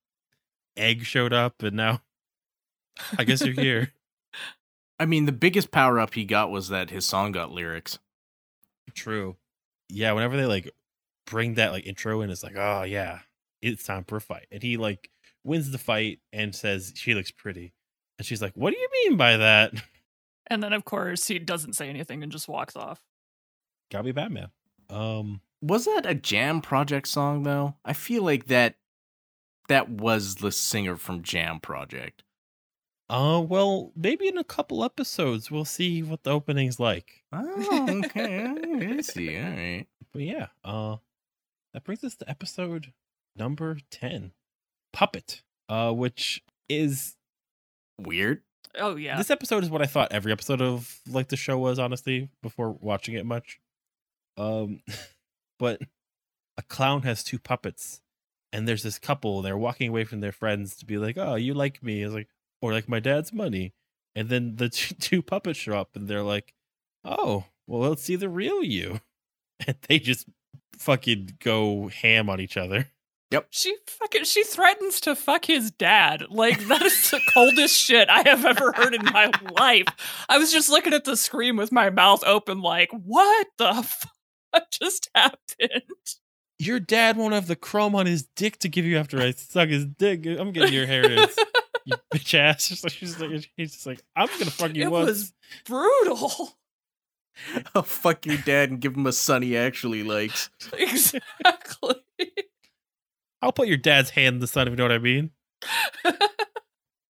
egg 0.76 1.04
showed 1.04 1.34
up, 1.34 1.64
and 1.64 1.76
now 1.76 2.02
I 3.18 3.24
guess 3.24 3.44
you're 3.44 3.60
here. 3.60 3.94
I 5.00 5.06
mean, 5.06 5.26
the 5.26 5.32
biggest 5.32 5.72
power 5.72 6.00
up 6.00 6.14
he 6.14 6.26
got 6.26 6.52
was 6.52 6.70
that 6.70 6.90
his 6.90 7.06
song 7.06 7.32
got 7.32 7.52
lyrics. 7.52 8.00
True. 8.94 9.36
Yeah, 9.90 10.12
whenever 10.14 10.36
they 10.38 10.46
like 10.46 10.72
bring 11.30 11.54
that 11.56 11.72
like 11.72 11.86
intro 11.86 12.22
in, 12.22 12.30
it's 12.32 12.44
like, 12.44 12.56
oh 12.58 12.84
yeah, 12.84 13.20
it's 13.62 13.84
time 13.84 14.04
for 14.06 14.18
a 14.18 14.22
fight. 14.22 14.48
And 14.52 14.64
he 14.64 14.78
like 14.78 15.10
wins 15.44 15.70
the 15.72 15.78
fight 15.78 16.20
and 16.34 16.56
says 16.56 16.94
she 16.96 17.14
looks 17.14 17.32
pretty. 17.32 17.74
And 18.18 18.26
she's 18.26 18.42
like, 18.42 18.54
What 18.56 18.74
do 18.74 18.80
you 18.80 18.90
mean 19.04 19.18
by 19.18 19.38
that? 19.38 19.74
And 20.50 20.64
then, 20.64 20.72
of 20.72 20.86
course, 20.86 21.28
he 21.28 21.40
doesn't 21.40 21.74
say 21.74 21.90
anything 21.90 22.24
and 22.24 22.32
just 22.32 22.48
walks 22.48 22.76
off. 22.76 23.02
Gotta 23.92 24.06
be 24.06 24.12
Batman. 24.14 24.48
Um 24.90 25.42
Was 25.62 25.86
that 25.86 26.06
a 26.06 26.16
Jam 26.16 26.62
Project 26.62 27.08
song 27.08 27.44
though? 27.44 27.76
I 27.86 27.94
feel 27.94 28.24
like 28.24 28.48
that 28.48 28.76
that 29.68 29.90
was 29.90 30.36
the 30.36 30.52
singer 30.52 30.96
from 30.96 31.22
Jam 31.22 31.60
Project. 31.60 32.24
uh 33.10 33.44
well, 33.46 33.92
maybe 33.96 34.28
in 34.28 34.38
a 34.38 34.44
couple 34.44 34.84
episodes 34.84 35.52
we'll 35.52 35.66
see 35.66 36.02
what 36.02 36.24
the 36.24 36.32
opening's 36.32 36.80
like. 36.80 37.24
Oh, 37.34 38.02
okay. 38.06 38.46
I 38.98 39.02
see. 39.02 39.38
All 39.38 39.44
right. 39.50 39.86
But 40.14 40.22
yeah, 40.22 40.48
uh 40.64 40.96
that 41.78 41.84
brings 41.84 42.04
us 42.04 42.16
to 42.16 42.28
episode 42.28 42.92
number 43.36 43.78
10. 43.92 44.32
Puppet. 44.94 45.44
Uh 45.70 45.92
which 45.92 46.44
is 46.68 47.16
Weird. 48.00 48.42
Oh, 48.76 48.96
yeah. 48.96 49.16
This 49.16 49.30
episode 49.30 49.64
is 49.64 49.70
what 49.70 49.84
I 49.84 49.86
thought 49.86 50.12
every 50.12 50.32
episode 50.32 50.60
of 50.60 51.02
like 51.08 51.28
the 51.28 51.38
show 51.38 51.60
was, 51.60 51.78
honestly, 51.78 52.30
before 52.42 52.72
watching 52.72 53.14
it 53.14 53.28
much. 53.28 53.60
Um, 54.38 54.82
but 55.60 55.82
a 56.58 56.64
clown 56.64 57.04
has 57.04 57.24
two 57.24 57.38
puppets, 57.38 58.02
and 58.52 58.68
there's 58.68 58.82
this 58.82 58.98
couple. 58.98 59.44
They're 59.44 59.58
walking 59.58 59.90
away 59.90 60.04
from 60.04 60.22
their 60.22 60.32
friends 60.32 60.76
to 60.78 60.86
be 60.86 60.98
like, 60.98 61.18
"Oh, 61.18 61.36
you 61.36 61.54
like 61.54 61.84
me?" 61.84 62.02
It's 62.02 62.14
like, 62.14 62.30
or 62.60 62.72
like 62.72 62.90
my 62.90 63.00
dad's 63.00 63.32
money. 63.32 63.74
And 64.16 64.30
then 64.30 64.56
the 64.56 64.70
two, 64.70 64.96
two 64.96 65.22
puppets 65.22 65.60
show 65.60 65.78
up, 65.78 65.96
and 65.96 66.08
they're 66.08 66.24
like, 66.24 66.54
"Oh, 67.04 67.46
well, 67.68 67.90
let's 67.90 68.04
see 68.04 68.16
the 68.16 68.30
real 68.30 68.64
you." 68.64 69.02
And 69.66 69.76
they 69.88 69.98
just 69.98 70.28
fucking 70.78 71.38
go 71.44 71.88
ham 71.90 72.30
on 72.30 72.40
each 72.40 72.58
other. 72.58 72.88
Yep. 73.32 73.48
She 73.52 73.76
fucking 73.88 74.24
she 74.24 74.44
threatens 74.46 75.02
to 75.02 75.14
fuck 75.14 75.44
his 75.46 75.70
dad. 75.72 76.24
Like 76.30 76.66
that 76.68 76.82
is 76.82 77.12
the 77.12 77.20
coldest 77.34 77.76
shit 77.78 78.10
I 78.10 78.22
have 78.28 78.46
ever 78.46 78.72
heard 78.72 78.94
in 78.96 79.04
my 79.04 79.30
life. 79.60 79.88
I 80.30 80.38
was 80.38 80.52
just 80.52 80.70
looking 80.70 80.94
at 80.94 81.04
the 81.04 81.18
screen 81.18 81.58
with 81.58 81.72
my 81.74 81.90
mouth 81.90 82.24
open, 82.26 82.62
like, 82.62 82.90
what 82.92 83.48
the 83.58 83.74
fuck 84.54 84.72
just 84.72 85.10
happened? 85.14 85.82
Your 86.60 86.80
dad 86.80 87.18
won't 87.18 87.34
have 87.34 87.48
the 87.48 87.56
chrome 87.58 87.96
on 87.96 88.06
his 88.06 88.24
dick 88.36 88.60
to 88.60 88.70
give 88.70 88.86
you 88.86 88.98
after 88.98 89.20
I 89.22 89.32
suck 89.32 89.68
his 89.70 89.86
dick. 89.86 90.26
I'm 90.26 90.54
getting 90.54 90.74
your 90.74 90.84
inheritance. 90.84 91.36
you 91.86 91.96
bitch 92.14 92.34
ass. 92.34 92.70
Just 92.70 92.84
like, 92.86 92.94
she's 92.94 93.20
like, 93.20 93.50
he's 93.58 93.74
just 93.74 93.86
like, 93.86 94.02
I'm 94.16 94.28
gonna 94.40 94.52
fuck 94.52 94.74
you 94.74 94.84
It 94.84 94.92
once. 94.92 95.08
was 95.08 95.34
brutal. 95.66 96.57
Oh, 97.76 97.82
fuck 97.82 98.26
your 98.26 98.38
dad 98.38 98.70
and 98.70 98.82
give 98.82 98.96
him 98.96 99.06
a 99.06 99.14
son 99.14 99.42
he 99.42 99.56
actually 99.58 100.04
likes. 100.04 100.50
Exactly. 100.78 101.96
I'll 103.42 103.52
put 103.52 103.68
your 103.68 103.78
dad's 103.78 104.12
hand 104.12 104.36
in 104.36 104.40
the 104.40 104.48
sun 104.48 104.68
if 104.68 104.72
you 104.72 104.78
know 104.78 104.84
what 104.86 104.92
I 104.92 104.98
mean. 104.98 105.32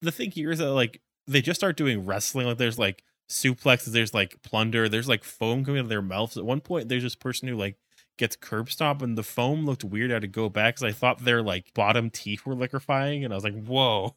The 0.01 0.11
thing 0.11 0.29
here 0.29 0.51
is 0.51 0.59
that 0.59 0.69
like 0.71 1.01
they 1.25 1.41
just 1.41 1.59
start 1.59 1.75
doing 1.75 2.05
wrestling. 2.05 2.45
Like 2.45 2.57
there's 2.57 2.77
like 2.77 3.03
suplexes, 3.29 3.87
there's 3.87 4.13
like 4.13 4.41
plunder, 4.43 4.87
there's 4.87 5.07
like 5.07 5.23
foam 5.23 5.65
coming 5.65 5.79
out 5.79 5.85
of 5.85 5.89
their 5.89 6.01
mouths. 6.01 6.37
At 6.37 6.45
one 6.45 6.61
point, 6.61 6.87
there's 6.87 7.03
this 7.03 7.15
person 7.15 7.47
who 7.47 7.55
like 7.55 7.77
gets 8.17 8.35
curb 8.35 8.69
stomp, 8.69 9.01
and 9.01 9.17
the 9.17 9.23
foam 9.23 9.65
looked 9.65 9.83
weird. 9.83 10.11
I 10.11 10.15
had 10.15 10.21
to 10.21 10.27
go 10.27 10.49
back 10.49 10.75
because 10.75 10.83
I 10.83 10.91
thought 10.91 11.25
their 11.25 11.41
like 11.41 11.73
bottom 11.73 12.09
teeth 12.09 12.45
were 12.45 12.55
liquefying, 12.55 13.23
and 13.23 13.33
I 13.33 13.37
was 13.37 13.43
like, 13.43 13.59
whoa. 13.65 14.15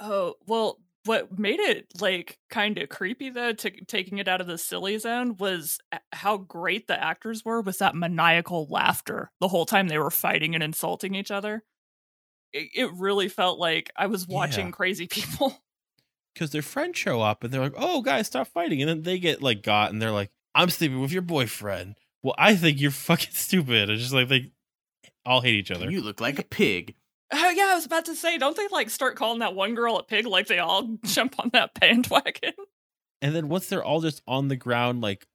Oh, 0.00 0.34
well, 0.46 0.78
what 1.04 1.38
made 1.38 1.60
it 1.60 1.86
like 2.00 2.38
kind 2.50 2.76
of 2.78 2.88
creepy 2.88 3.30
though, 3.30 3.52
to 3.52 3.70
taking 3.86 4.18
it 4.18 4.28
out 4.28 4.40
of 4.40 4.46
the 4.46 4.58
silly 4.58 4.98
zone 4.98 5.36
was 5.38 5.78
how 6.12 6.36
great 6.36 6.86
the 6.86 7.02
actors 7.02 7.44
were 7.44 7.60
with 7.62 7.78
that 7.78 7.94
maniacal 7.94 8.66
laughter 8.68 9.30
the 9.40 9.48
whole 9.48 9.64
time 9.66 9.88
they 9.88 9.98
were 9.98 10.10
fighting 10.10 10.54
and 10.54 10.62
insulting 10.62 11.14
each 11.14 11.30
other. 11.30 11.64
It, 12.52 12.68
it 12.74 12.92
really 12.94 13.28
felt 13.28 13.58
like 13.58 13.90
I 13.96 14.06
was 14.06 14.26
watching 14.26 14.66
Yeah. 14.66 14.72
crazy 14.72 15.06
people. 15.10 15.62
because 16.34 16.50
their 16.50 16.62
friends 16.62 16.98
show 16.98 17.20
up 17.20 17.42
and 17.44 17.52
they're 17.52 17.60
like, 17.60 17.74
"Oh, 17.76 18.02
guys, 18.02 18.26
stop 18.26 18.48
fighting!" 18.48 18.80
And 18.82 18.88
then 18.88 19.02
they 19.02 19.18
get 19.18 19.42
like 19.42 19.62
got, 19.62 19.90
and 19.90 20.00
they're 20.00 20.12
like, 20.12 20.30
"I'm 20.54 20.70
sleeping 20.70 21.00
with 21.00 21.12
your 21.12 21.22
boyfriend." 21.22 21.96
Well, 22.22 22.34
I 22.38 22.54
think 22.56 22.80
you're 22.80 22.90
fucking 23.08 23.32
stupid. 23.32 23.90
It's 23.90 24.02
just 24.02 24.14
like 24.14 24.28
they 24.28 24.52
all 25.26 25.40
hate 25.42 25.54
each 25.54 25.70
other. 25.70 25.90
You 25.90 26.00
look 26.00 26.20
like 26.20 26.38
a 26.38 26.42
pig. 26.44 26.94
Oh 27.32 27.50
yeah, 27.50 27.68
I 27.70 27.74
was 27.74 27.84
about 27.86 28.06
to 28.06 28.14
say, 28.14 28.38
don't 28.38 28.56
they 28.56 28.66
like 28.70 28.88
start 28.90 29.16
calling 29.16 29.40
that 29.40 29.54
one 29.54 29.74
girl 29.74 29.96
a 29.98 30.02
pig 30.02 30.26
like 30.26 30.46
they 30.46 30.58
all 30.58 30.82
jump 31.04 31.34
on 31.38 31.50
that 31.52 31.78
bandwagon? 31.78 32.54
and 33.20 33.34
then 33.34 33.48
once 33.48 33.66
they're 33.68 33.84
all 33.84 34.00
just 34.00 34.22
on 34.26 34.48
the 34.48 34.56
ground, 34.56 35.00
like 35.02 35.26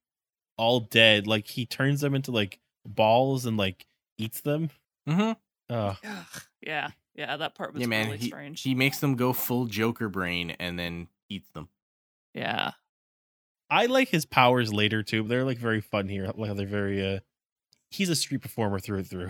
all 0.58 0.80
dead, 0.80 1.28
like 1.28 1.48
he 1.48 1.66
turns 1.66 2.02
them 2.02 2.16
into 2.16 2.32
like 2.32 2.60
balls 2.86 3.46
and 3.46 3.58
like 3.58 3.86
eats 4.18 4.41
them. 4.41 4.70
Mm-hmm. 5.08 5.34
Uh, 5.74 5.96
Ugh, 6.04 6.26
yeah, 6.62 6.89
yeah, 7.16 7.38
that 7.38 7.56
part 7.56 7.74
was 7.74 7.82
Yeah, 7.82 7.88
man. 7.88 8.06
really 8.08 8.18
he, 8.18 8.28
strange. 8.28 8.62
he 8.62 8.74
makes 8.76 9.00
them 9.00 9.16
go 9.16 9.34
full 9.34 9.66
Joker 9.66 10.10
brain 10.10 10.52
and 10.60 10.78
then 10.80 11.08
eats 11.30 11.50
them. 11.52 11.70
yeah. 12.34 12.72
I 13.70 13.88
like 13.88 14.10
his 14.10 14.26
powers 14.26 14.72
later 14.72 15.02
too. 15.02 15.24
They're 15.24 15.44
like 15.46 15.58
very 15.58 15.82
fun 15.82 16.08
here. 16.08 16.30
Like 16.36 16.56
they're 16.56 16.68
very. 16.68 17.16
uh 17.16 17.20
He's 17.89 18.10
a 18.10 18.16
street 18.16 18.41
performer 18.41 18.78
through 18.80 19.00
and 19.00 19.08
through. 19.08 19.30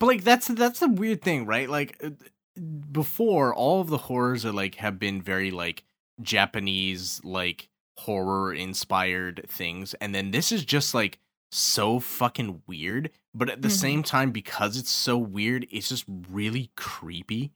But 0.00 0.06
like 0.06 0.24
that's 0.24 0.48
that's 0.48 0.80
the 0.80 0.88
weird 0.88 1.22
thing, 1.22 1.46
right? 1.46 1.68
Like 1.70 2.00
uh, 2.02 2.10
before, 2.90 3.54
all 3.54 3.80
of 3.80 3.88
the 3.88 3.98
horrors 3.98 4.44
are 4.44 4.52
like 4.52 4.76
have 4.76 4.98
been 4.98 5.22
very 5.22 5.50
like 5.50 5.84
Japanese 6.22 7.20
like 7.22 7.68
horror 7.98 8.52
inspired 8.54 9.44
things, 9.48 9.94
and 9.94 10.14
then 10.14 10.30
this 10.30 10.50
is 10.52 10.64
just 10.64 10.94
like 10.94 11.18
so 11.52 11.98
fucking 12.00 12.62
weird, 12.66 13.10
but 13.34 13.50
at 13.50 13.60
the 13.62 13.68
Mhm. 13.68 13.72
same 13.78 14.02
time, 14.02 14.30
because 14.30 14.76
it's 14.76 14.90
so 14.90 15.18
weird, 15.18 15.66
it's 15.70 15.88
just 15.88 16.04
really 16.30 16.70
creepy. 16.76 17.52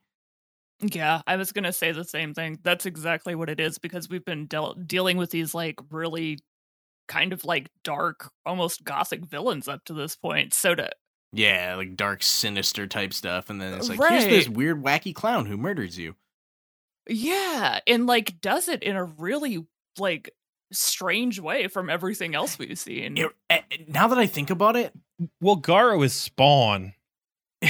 Yeah, 0.80 1.22
I 1.26 1.36
was 1.36 1.52
gonna 1.52 1.72
say 1.72 1.92
the 1.92 2.04
same 2.04 2.34
thing. 2.34 2.58
That's 2.62 2.84
exactly 2.84 3.34
what 3.34 3.48
it 3.48 3.60
is 3.60 3.78
because 3.78 4.08
we've 4.08 4.24
been 4.24 4.46
del- 4.46 4.74
dealing 4.74 5.16
with 5.16 5.30
these 5.30 5.54
like 5.54 5.76
really 5.90 6.38
kind 7.08 7.32
of 7.32 7.44
like 7.44 7.70
dark, 7.84 8.30
almost 8.44 8.84
gothic 8.84 9.24
villains 9.24 9.68
up 9.68 9.84
to 9.86 9.94
this 9.94 10.16
point. 10.16 10.52
So 10.52 10.74
to 10.74 10.90
Yeah, 11.34 11.74
like 11.76 11.96
dark, 11.96 12.22
sinister 12.22 12.86
type 12.86 13.12
stuff, 13.12 13.50
and 13.50 13.60
then 13.60 13.74
it's 13.74 13.88
like 13.88 13.98
here's 14.10 14.24
this 14.24 14.48
weird, 14.48 14.82
wacky 14.82 15.14
clown 15.14 15.46
who 15.46 15.56
murders 15.56 15.98
you. 15.98 16.14
yeah, 17.08 17.80
and 17.86 18.06
like 18.06 18.40
does 18.40 18.68
it 18.68 18.82
in 18.82 18.96
a 18.96 19.04
really 19.04 19.66
like 19.98 20.30
strange 20.72 21.38
way 21.38 21.68
from 21.68 21.88
everything 21.90 22.34
else 22.34 22.58
we've 22.58 22.78
seen. 22.78 23.16
It- 23.16 23.32
eh, 23.50 23.60
now 23.88 24.08
that 24.08 24.18
I 24.18 24.26
think 24.26 24.50
about 24.50 24.76
it, 24.76 24.92
Well, 25.40 25.56
Garo 25.56 26.04
is 26.04 26.12
Spawn. 26.14 26.94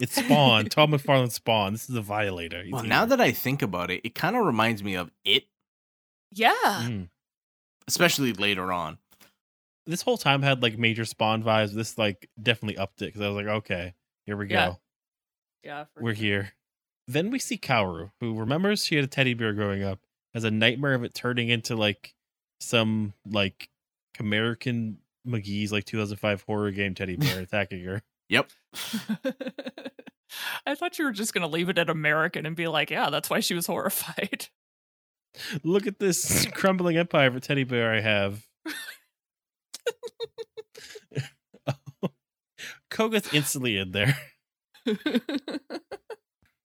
It's 0.00 0.16
Spawn. 0.16 0.64
Tom 0.66 0.90
McFarlane 0.90 1.30
Spawn. 1.30 1.72
This 1.72 1.88
is 1.88 1.94
a 1.94 2.00
violator. 2.00 2.62
He's 2.64 2.72
well, 2.72 2.82
here. 2.82 2.88
now 2.88 3.04
that 3.04 3.20
I 3.20 3.30
think 3.30 3.62
about 3.62 3.92
it, 3.92 4.00
it 4.02 4.14
kind 4.14 4.34
of 4.34 4.44
reminds 4.44 4.82
me 4.82 4.94
of 4.96 5.10
it, 5.24 5.44
yeah, 6.32 6.52
Mm. 6.82 7.08
especially 7.86 8.32
later 8.32 8.72
on. 8.72 8.98
This 9.86 10.02
whole 10.02 10.16
time 10.16 10.42
had 10.42 10.62
like 10.62 10.78
major 10.78 11.04
Spawn 11.04 11.42
vibes. 11.42 11.72
This 11.72 11.98
like 11.98 12.28
definitely 12.40 12.78
upped 12.78 13.02
it 13.02 13.06
because 13.06 13.20
I 13.20 13.28
was 13.28 13.36
like, 13.36 13.46
okay, 13.56 13.94
here 14.26 14.36
we 14.36 14.46
go. 14.46 14.54
Yeah. 14.54 14.74
yeah, 15.62 15.84
We're 15.98 16.14
sure. 16.14 16.22
here. 16.22 16.52
Then 17.06 17.30
we 17.30 17.38
see 17.38 17.58
Kaoru, 17.58 18.10
who 18.20 18.34
remembers 18.34 18.84
she 18.84 18.96
had 18.96 19.04
a 19.04 19.08
teddy 19.08 19.34
bear 19.34 19.52
growing 19.52 19.82
up, 19.82 20.00
has 20.32 20.44
a 20.44 20.50
nightmare 20.50 20.94
of 20.94 21.04
it 21.04 21.14
turning 21.14 21.50
into 21.50 21.76
like 21.76 22.14
some 22.60 23.12
like 23.30 23.68
American 24.18 24.98
McGee's 25.26 25.72
like 25.72 25.84
2005 25.84 26.42
horror 26.42 26.70
game 26.70 26.94
teddy 26.94 27.16
bear 27.16 27.40
attacking 27.42 27.84
her. 27.84 28.02
Yep. 28.28 28.50
I 30.66 30.74
thought 30.74 30.98
you 30.98 31.04
were 31.04 31.12
just 31.12 31.34
gonna 31.34 31.46
leave 31.46 31.68
it 31.68 31.78
at 31.78 31.90
American 31.90 32.46
and 32.46 32.56
be 32.56 32.66
like, 32.68 32.90
yeah, 32.90 33.10
that's 33.10 33.28
why 33.30 33.40
she 33.40 33.54
was 33.54 33.66
horrified. 33.66 34.48
Look 35.62 35.86
at 35.86 35.98
this 35.98 36.46
crumbling 36.54 36.96
empire 36.96 37.26
of 37.26 37.36
a 37.36 37.40
teddy 37.40 37.64
bear 37.64 37.92
I 37.92 38.00
have. 38.00 38.46
Koga's 42.90 43.32
instantly 43.32 43.76
in 43.76 43.92
there. 43.92 44.18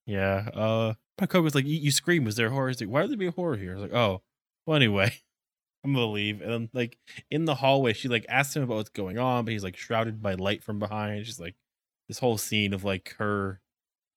Yeah. 0.09 0.49
Uh 0.55 0.93
but 1.19 1.29
Koga's 1.29 1.53
like, 1.53 1.67
you, 1.67 1.77
you 1.77 1.91
scream, 1.91 2.23
was 2.23 2.35
there 2.35 2.47
a 2.47 2.49
horror? 2.49 2.69
He's 2.69 2.81
like, 2.81 2.89
Why 2.89 3.01
would 3.01 3.11
there 3.11 3.17
be 3.17 3.27
a 3.27 3.31
horror 3.31 3.57
here? 3.57 3.71
I 3.71 3.75
was 3.75 3.83
like, 3.83 3.93
oh, 3.93 4.23
well 4.65 4.75
anyway. 4.75 5.13
I'm 5.83 5.93
gonna 5.93 6.07
leave. 6.07 6.41
And 6.41 6.51
then 6.51 6.69
like 6.73 6.97
in 7.29 7.45
the 7.45 7.55
hallway, 7.55 7.93
she 7.93 8.07
like 8.07 8.25
asks 8.27 8.55
him 8.55 8.63
about 8.63 8.77
what's 8.77 8.89
going 8.89 9.19
on, 9.19 9.45
but 9.45 9.51
he's 9.51 9.63
like 9.63 9.77
shrouded 9.77 10.21
by 10.21 10.33
light 10.33 10.63
from 10.63 10.79
behind. 10.79 11.25
She's 11.25 11.39
like 11.39 11.55
this 12.07 12.19
whole 12.19 12.37
scene 12.39 12.73
of 12.73 12.83
like 12.83 13.15
her 13.19 13.61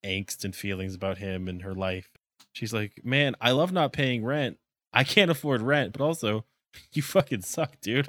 angst 0.04 0.44
and 0.44 0.56
feelings 0.56 0.94
about 0.94 1.18
him 1.18 1.46
and 1.46 1.62
her 1.62 1.74
life. 1.74 2.10
She's 2.52 2.72
like, 2.72 3.02
Man, 3.04 3.36
I 3.40 3.50
love 3.50 3.70
not 3.70 3.92
paying 3.92 4.24
rent. 4.24 4.56
I 4.94 5.04
can't 5.04 5.30
afford 5.30 5.60
rent, 5.60 5.92
but 5.92 6.02
also 6.02 6.46
you 6.92 7.02
fucking 7.02 7.42
suck, 7.42 7.80
dude. 7.82 8.08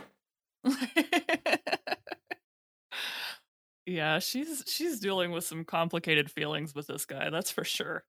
Yeah, 3.85 4.19
she's 4.19 4.63
she's 4.65 4.99
dealing 4.99 5.31
with 5.31 5.43
some 5.43 5.65
complicated 5.65 6.31
feelings 6.31 6.73
with 6.73 6.87
this 6.87 7.05
guy, 7.05 7.29
that's 7.29 7.51
for 7.51 7.65
sure. 7.65 8.05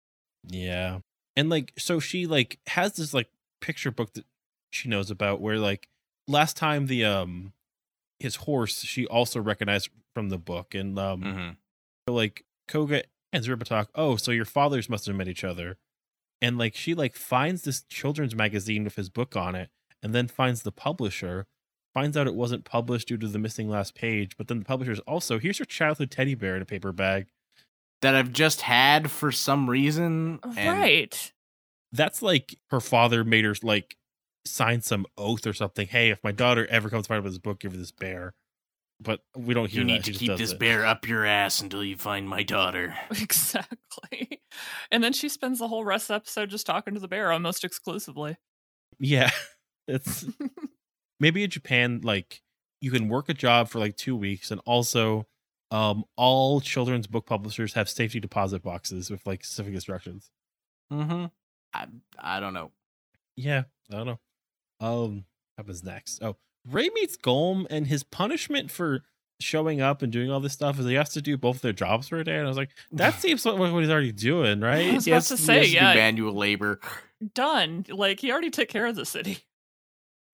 Yeah. 0.47 1.01
And 1.37 1.51
like 1.51 1.73
so 1.77 1.99
she 1.99 2.27
like 2.27 2.61
has 2.69 2.93
this 2.95 3.13
like 3.13 3.29
picture 3.61 3.91
book 3.91 4.13
that 4.13 4.25
she 4.71 4.89
knows 4.89 5.11
about 5.11 5.41
where 5.41 5.59
like 5.59 5.89
last 6.29 6.57
time 6.57 6.87
the 6.87 7.05
um 7.05 7.53
his 8.21 8.37
horse 8.37 8.83
she 8.83 9.07
also 9.07 9.41
recognized 9.41 9.89
from 10.15 10.29
the 10.29 10.39
book 10.39 10.75
and 10.75 10.99
um 10.99 11.23
hmm 11.23 11.51
so, 12.07 12.15
like 12.15 12.45
Koga 12.69 13.03
and 13.33 13.43
Zaruba 13.43 13.65
talk, 13.65 13.89
oh, 13.95 14.17
so 14.17 14.31
your 14.31 14.45
fathers 14.45 14.89
must 14.89 15.07
have 15.07 15.17
met 15.17 15.29
each 15.29 15.45
other. 15.45 15.79
And 16.43 16.59
like 16.59 16.77
she 16.77 16.95
like 16.95 17.17
finds 17.17 17.63
this 17.63 17.83
children's 17.89 18.35
magazine 18.35 18.85
with 18.85 18.97
his 18.97 19.09
book 19.09 19.37
on 19.37 19.55
it 19.55 19.71
and 20.03 20.15
then 20.15 20.29
finds 20.29 20.63
the 20.63 20.73
publisher, 20.73 21.47
finds 21.95 22.17
out 22.17 22.27
it 22.27 22.35
wasn't 22.35 22.65
published 22.65 23.09
due 23.09 23.17
to 23.17 23.29
the 23.29 23.39
missing 23.39 23.71
last 23.71 23.95
page, 23.95 24.37
but 24.37 24.49
then 24.49 24.59
the 24.59 24.65
publisher's 24.65 25.01
also 25.01 25.39
here's 25.39 25.59
your 25.59 25.67
childhood 25.67 26.11
teddy 26.11 26.35
bear 26.35 26.57
in 26.57 26.63
a 26.63 26.67
paper 26.67 26.93
bag. 26.93 27.27
That 28.03 28.15
I've 28.15 28.33
just 28.33 28.61
had 28.63 29.11
for 29.11 29.33
some 29.33 29.71
reason. 29.71 30.41
Oh, 30.43 30.53
right. 30.55 31.33
that's 31.93 32.21
like 32.21 32.57
her 32.71 32.81
father 32.81 33.25
made 33.25 33.45
her 33.47 33.55
like 33.63 33.97
sign 34.45 34.83
some 34.83 35.07
oath 35.17 35.47
or 35.47 35.55
something. 35.55 35.87
Hey, 35.87 36.11
if 36.11 36.23
my 36.23 36.33
daughter 36.33 36.67
ever 36.69 36.91
comes 36.91 37.05
to 37.05 37.09
find 37.09 37.17
out 37.19 37.21
about 37.21 37.31
this 37.31 37.39
book, 37.39 37.61
give 37.61 37.73
her 37.73 37.79
this 37.79 37.93
bear. 37.93 38.35
But 39.01 39.21
we 39.37 39.55
don't 39.55 39.71
hear 39.71 39.81
You 39.81 39.87
need 39.87 40.05
She 40.05 40.13
to 40.13 40.19
just 40.19 40.21
keep 40.21 40.37
this 40.37 40.53
it. 40.53 40.59
bear 40.61 40.85
up 40.87 41.09
your 41.09 41.25
ass 41.25 41.61
until 41.61 41.83
you 41.83 41.97
find 41.97 42.29
my 42.29 42.43
daughter. 42.43 42.95
Exactly. 43.21 44.41
And 44.93 45.03
then 45.03 45.13
she 45.13 45.29
spends 45.29 45.59
the 45.59 45.67
whole 45.69 45.85
rest 45.85 46.05
of 46.05 46.09
the 46.09 46.15
episode 46.17 46.51
just 46.51 46.67
talking 46.67 46.95
to 46.95 47.01
the 47.01 47.09
bear 47.09 47.33
almost 47.33 47.65
exclusively. 47.65 48.37
Yeah, 49.01 49.31
it's 49.89 50.25
maybe 51.21 51.45
in 51.45 51.51
Japan, 51.51 52.01
like 52.03 52.43
you 52.81 52.91
can 52.91 53.09
work 53.09 53.29
a 53.29 53.35
job 53.35 53.69
for 53.69 53.79
like 53.79 53.97
two 53.97 54.17
weeks, 54.17 54.51
and 54.51 54.61
also, 54.65 55.27
um, 55.71 56.05
all 56.17 56.61
children's 56.61 57.07
book 57.07 57.27
publishers 57.27 57.73
have 57.75 57.89
safety 57.89 58.21
deposit 58.21 58.63
boxes 58.63 59.11
with 59.11 59.27
like 59.27 59.45
specific 59.45 59.75
instructions. 59.75 60.31
Mm-hmm. 60.93 61.27
I 61.73 61.87
I 62.19 62.41
don't 62.41 62.55
know. 62.55 62.71
Yeah, 63.37 63.65
I 63.93 63.97
don't 63.97 64.07
know. 64.07 64.21
Um, 64.81 65.15
what 65.57 65.67
happens 65.67 65.83
next? 65.83 66.23
Oh, 66.23 66.37
Ray 66.71 66.91
meets 66.95 67.17
Golm, 67.17 67.67
and 67.71 67.87
his 67.87 68.03
punishment 68.03 68.71
for 68.71 69.03
showing 69.41 69.81
up 69.81 70.01
and 70.01 70.13
doing 70.13 70.31
all 70.31 70.39
this 70.41 70.53
stuff 70.53 70.79
is 70.79 70.87
he 70.87 70.95
has 70.95 71.09
to 71.11 71.21
do 71.21 71.37
both 71.37 71.61
their 71.61 71.73
jobs 71.73 72.09
for 72.09 72.19
a 72.19 72.25
day. 72.25 72.37
And 72.37 72.45
I 72.45 72.49
was 72.49 72.57
like, 72.57 72.71
that 72.93 73.15
seems 73.21 73.45
like 73.45 73.59
what 73.59 73.81
he's 73.81 73.91
already 73.91 74.13
doing, 74.13 74.63
I 74.63 74.67
right? 74.67 74.95
was 74.95 75.05
He 75.07 75.11
about 75.11 75.17
has- 75.17 75.29
to 75.29 75.37
say, 75.37 75.59
has 75.59 75.67
to 75.67 75.71
do 75.73 75.77
yeah. 75.77 75.95
manual 75.95 76.35
labor. 76.35 76.79
Done. 77.35 77.85
Like 77.89 78.21
he 78.21 78.31
already 78.31 78.51
took 78.51 78.69
care 78.69 78.87
of 78.87 78.95
the 78.95 79.05
city. 79.05 79.39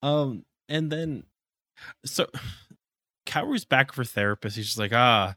Um, 0.02 0.44
and 0.70 0.90
then 0.90 1.24
so 2.04 2.26
Kaoru's 3.26 3.64
back 3.64 3.92
for 3.92 4.04
therapist. 4.04 4.56
He's 4.56 4.66
just 4.66 4.78
like, 4.78 4.92
ah, 4.92 5.34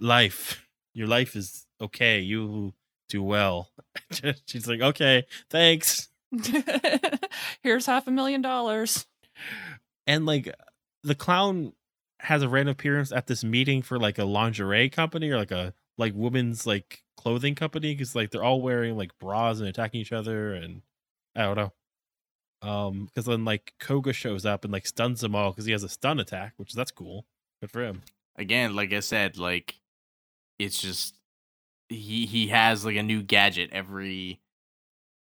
life, 0.00 0.66
your 0.94 1.06
life 1.06 1.36
is 1.36 1.66
okay. 1.80 2.20
You 2.20 2.72
do 3.08 3.22
well. 3.22 3.70
She's 4.46 4.66
like, 4.66 4.80
okay, 4.80 5.26
thanks. 5.50 6.08
Here's 7.62 7.86
half 7.86 8.06
a 8.06 8.10
million 8.10 8.40
dollars. 8.40 9.06
And 10.06 10.24
like 10.26 10.54
the 11.02 11.14
clown 11.14 11.72
has 12.20 12.42
a 12.42 12.48
random 12.48 12.72
appearance 12.72 13.12
at 13.12 13.26
this 13.26 13.44
meeting 13.44 13.82
for 13.82 13.98
like 13.98 14.18
a 14.18 14.24
lingerie 14.24 14.90
company 14.90 15.30
or 15.30 15.38
like 15.38 15.52
a 15.52 15.74
like 15.96 16.12
women's 16.16 16.66
like 16.66 17.02
clothing 17.16 17.54
company 17.54 17.94
because 17.94 18.14
like 18.14 18.30
they're 18.30 18.44
all 18.44 18.60
wearing 18.60 18.96
like 18.96 19.16
bras 19.18 19.58
and 19.58 19.68
attacking 19.68 20.00
each 20.00 20.12
other 20.12 20.52
and 20.54 20.82
I 21.36 21.42
don't 21.42 21.56
know. 21.56 21.72
Um, 22.60 23.06
because 23.06 23.26
then 23.26 23.44
like 23.44 23.74
Koga 23.78 24.12
shows 24.12 24.44
up 24.44 24.64
and 24.64 24.72
like 24.72 24.86
stuns 24.86 25.20
them 25.20 25.34
all 25.34 25.50
because 25.50 25.66
he 25.66 25.72
has 25.72 25.84
a 25.84 25.88
stun 25.88 26.18
attack, 26.18 26.54
which 26.56 26.72
that's 26.72 26.90
cool. 26.90 27.26
Good 27.60 27.70
for 27.70 27.82
him. 27.82 28.02
Again, 28.36 28.74
like 28.74 28.92
I 28.92 29.00
said, 29.00 29.38
like 29.38 29.80
it's 30.58 30.80
just 30.80 31.14
he 31.88 32.26
he 32.26 32.48
has 32.48 32.84
like 32.84 32.96
a 32.96 33.02
new 33.02 33.22
gadget 33.22 33.70
every 33.72 34.40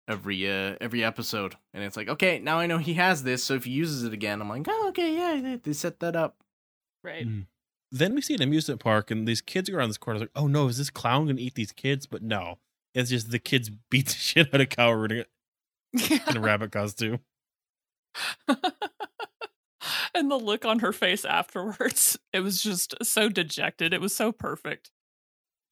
every 0.08 0.50
uh 0.50 0.76
every 0.80 1.04
episode, 1.04 1.56
and 1.74 1.84
it's 1.84 1.98
like 1.98 2.10
okay, 2.10 2.40
now 2.40 2.60
I 2.60 2.68
know 2.68 2.78
he 2.78 2.94
has 2.96 3.24
this. 3.24 3.44
So 3.44 3.56
if 3.56 3.66
he 3.66 3.72
uses 3.72 4.04
it 4.04 4.14
again, 4.14 4.42
I'm 4.42 4.50
like, 4.50 4.66
oh 4.68 4.90
okay, 4.90 5.16
yeah, 5.16 5.42
they, 5.42 5.56
they 5.56 5.74
set 5.74 6.00
that 6.02 6.16
up. 6.16 6.38
Right. 7.04 7.28
Mm. 7.28 7.48
Then 7.92 8.16
we 8.16 8.22
see 8.22 8.34
an 8.34 8.42
amusement 8.42 8.80
park, 8.80 9.12
and 9.12 9.28
these 9.28 9.42
kids 9.42 9.70
are 9.70 9.78
around 9.78 9.90
this 9.90 9.98
corner. 9.98 10.20
Like, 10.20 10.32
oh 10.36 10.48
no, 10.48 10.68
is 10.68 10.78
this 10.78 10.90
clown 10.90 11.28
gonna 11.28 11.40
eat 11.40 11.56
these 11.56 11.72
kids? 11.72 12.06
But 12.06 12.22
no, 12.24 12.60
it's 12.94 13.10
just 13.10 13.32
the 13.32 13.40
kids 13.40 13.70
beat 13.90 14.08
the 14.08 14.14
shit 14.14 14.54
out 14.54 14.62
of 14.62 14.70
Kaoru 14.70 15.26
in 15.94 16.00
a- 16.28 16.30
in 16.32 16.38
a 16.38 16.42
rabbit 16.42 16.72
costume. 16.72 17.20
and 20.14 20.30
the 20.30 20.38
look 20.38 20.66
on 20.66 20.80
her 20.80 20.92
face 20.94 21.26
afterwards, 21.26 22.18
it 22.32 22.42
was 22.42 22.62
just 22.62 22.96
so 23.04 23.30
dejected. 23.30 23.94
It 23.94 24.02
was 24.02 24.16
so 24.16 24.32
perfect. 24.32 24.92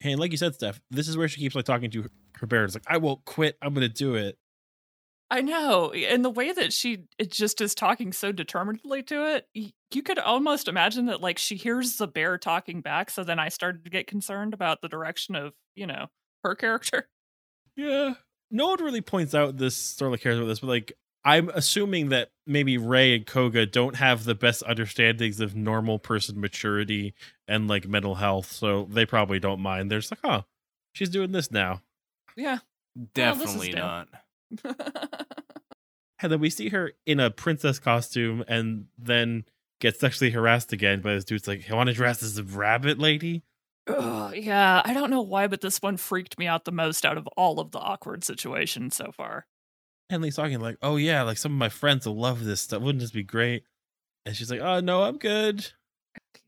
Hey, 0.00 0.12
and 0.12 0.20
like 0.20 0.32
you 0.32 0.36
said, 0.36 0.54
Steph, 0.54 0.80
this 0.90 1.06
is 1.08 1.16
where 1.16 1.28
she 1.28 1.40
keeps 1.40 1.54
like 1.54 1.64
talking 1.64 1.90
to 1.92 2.02
her, 2.02 2.10
her 2.40 2.46
bear. 2.46 2.64
It's 2.64 2.74
like, 2.74 2.82
I 2.88 2.96
won't 2.96 3.24
quit. 3.24 3.56
I'm 3.62 3.72
gonna 3.74 3.88
do 3.88 4.14
it. 4.16 4.36
I 5.30 5.40
know. 5.40 5.92
And 5.92 6.22
the 6.24 6.30
way 6.30 6.52
that 6.52 6.72
she 6.74 7.04
it 7.18 7.30
just 7.32 7.60
is 7.62 7.74
talking 7.74 8.12
so 8.12 8.32
determinedly 8.32 9.02
to 9.04 9.34
it, 9.36 9.46
you 9.54 10.02
could 10.02 10.18
almost 10.18 10.68
imagine 10.68 11.06
that 11.06 11.22
like 11.22 11.38
she 11.38 11.56
hears 11.56 11.96
the 11.96 12.06
bear 12.06 12.36
talking 12.36 12.80
back. 12.82 13.10
So 13.10 13.24
then 13.24 13.38
I 13.38 13.48
started 13.48 13.84
to 13.84 13.90
get 13.90 14.06
concerned 14.06 14.52
about 14.52 14.82
the 14.82 14.88
direction 14.88 15.34
of, 15.36 15.54
you 15.74 15.86
know, 15.86 16.08
her 16.44 16.54
character. 16.54 17.08
Yeah. 17.76 18.14
No 18.52 18.68
one 18.68 18.84
really 18.84 19.00
points 19.00 19.34
out 19.34 19.56
this 19.56 19.76
sort 19.76 20.08
of 20.08 20.12
like 20.12 20.20
cares 20.20 20.38
about 20.38 20.46
this, 20.46 20.60
but 20.60 20.68
like 20.68 20.92
I'm 21.24 21.48
assuming 21.48 22.10
that 22.10 22.30
maybe 22.46 22.78
Ray 22.78 23.16
and 23.16 23.26
Koga 23.26 23.66
don't 23.66 23.96
have 23.96 24.24
the 24.24 24.34
best 24.34 24.62
understandings 24.64 25.40
of 25.40 25.56
normal 25.56 25.98
person 25.98 26.40
maturity 26.40 27.14
and 27.48 27.66
like 27.66 27.88
mental 27.88 28.16
health, 28.16 28.52
so 28.52 28.86
they 28.90 29.06
probably 29.06 29.40
don't 29.40 29.60
mind. 29.60 29.90
They're 29.90 30.00
just 30.00 30.12
like, 30.12 30.20
oh, 30.24 30.44
she's 30.92 31.10
doing 31.10 31.32
this 31.32 31.50
now. 31.50 31.82
Yeah. 32.36 32.58
Definitely 33.14 33.72
new. 33.72 33.76
not. 33.76 34.08
And 36.22 36.30
then 36.30 36.38
we 36.40 36.50
see 36.50 36.68
her 36.68 36.92
in 37.04 37.18
a 37.18 37.30
princess 37.30 37.80
costume, 37.80 38.44
and 38.46 38.86
then 38.96 39.44
gets 39.80 39.98
sexually 39.98 40.30
harassed 40.30 40.72
again 40.72 41.00
by 41.00 41.14
this 41.14 41.24
dude's 41.24 41.48
like, 41.48 41.68
I 41.68 41.74
want 41.74 41.88
to 41.88 41.94
dress 41.94 42.22
as 42.22 42.38
a 42.38 42.44
rabbit 42.44 42.98
lady. 42.98 43.42
Ugh, 43.88 44.34
yeah, 44.36 44.80
I 44.84 44.94
don't 44.94 45.10
know 45.10 45.22
why, 45.22 45.48
but 45.48 45.60
this 45.60 45.82
one 45.82 45.96
freaked 45.96 46.38
me 46.38 46.46
out 46.46 46.64
the 46.64 46.72
most 46.72 47.04
out 47.04 47.18
of 47.18 47.26
all 47.36 47.58
of 47.58 47.72
the 47.72 47.78
awkward 47.78 48.24
situations 48.24 48.94
so 48.94 49.10
far. 49.12 49.46
And 50.08 50.24
he's 50.24 50.36
talking 50.36 50.60
like, 50.60 50.76
oh 50.82 50.96
yeah, 50.96 51.22
like 51.22 51.38
some 51.38 51.52
of 51.52 51.58
my 51.58 51.68
friends 51.68 52.06
will 52.06 52.16
love 52.16 52.44
this 52.44 52.60
stuff. 52.60 52.82
Wouldn't 52.82 53.00
this 53.00 53.10
be 53.10 53.22
great? 53.22 53.64
And 54.24 54.36
she's 54.36 54.50
like, 54.50 54.60
oh 54.60 54.80
no, 54.80 55.02
I'm 55.02 55.18
good. 55.18 55.68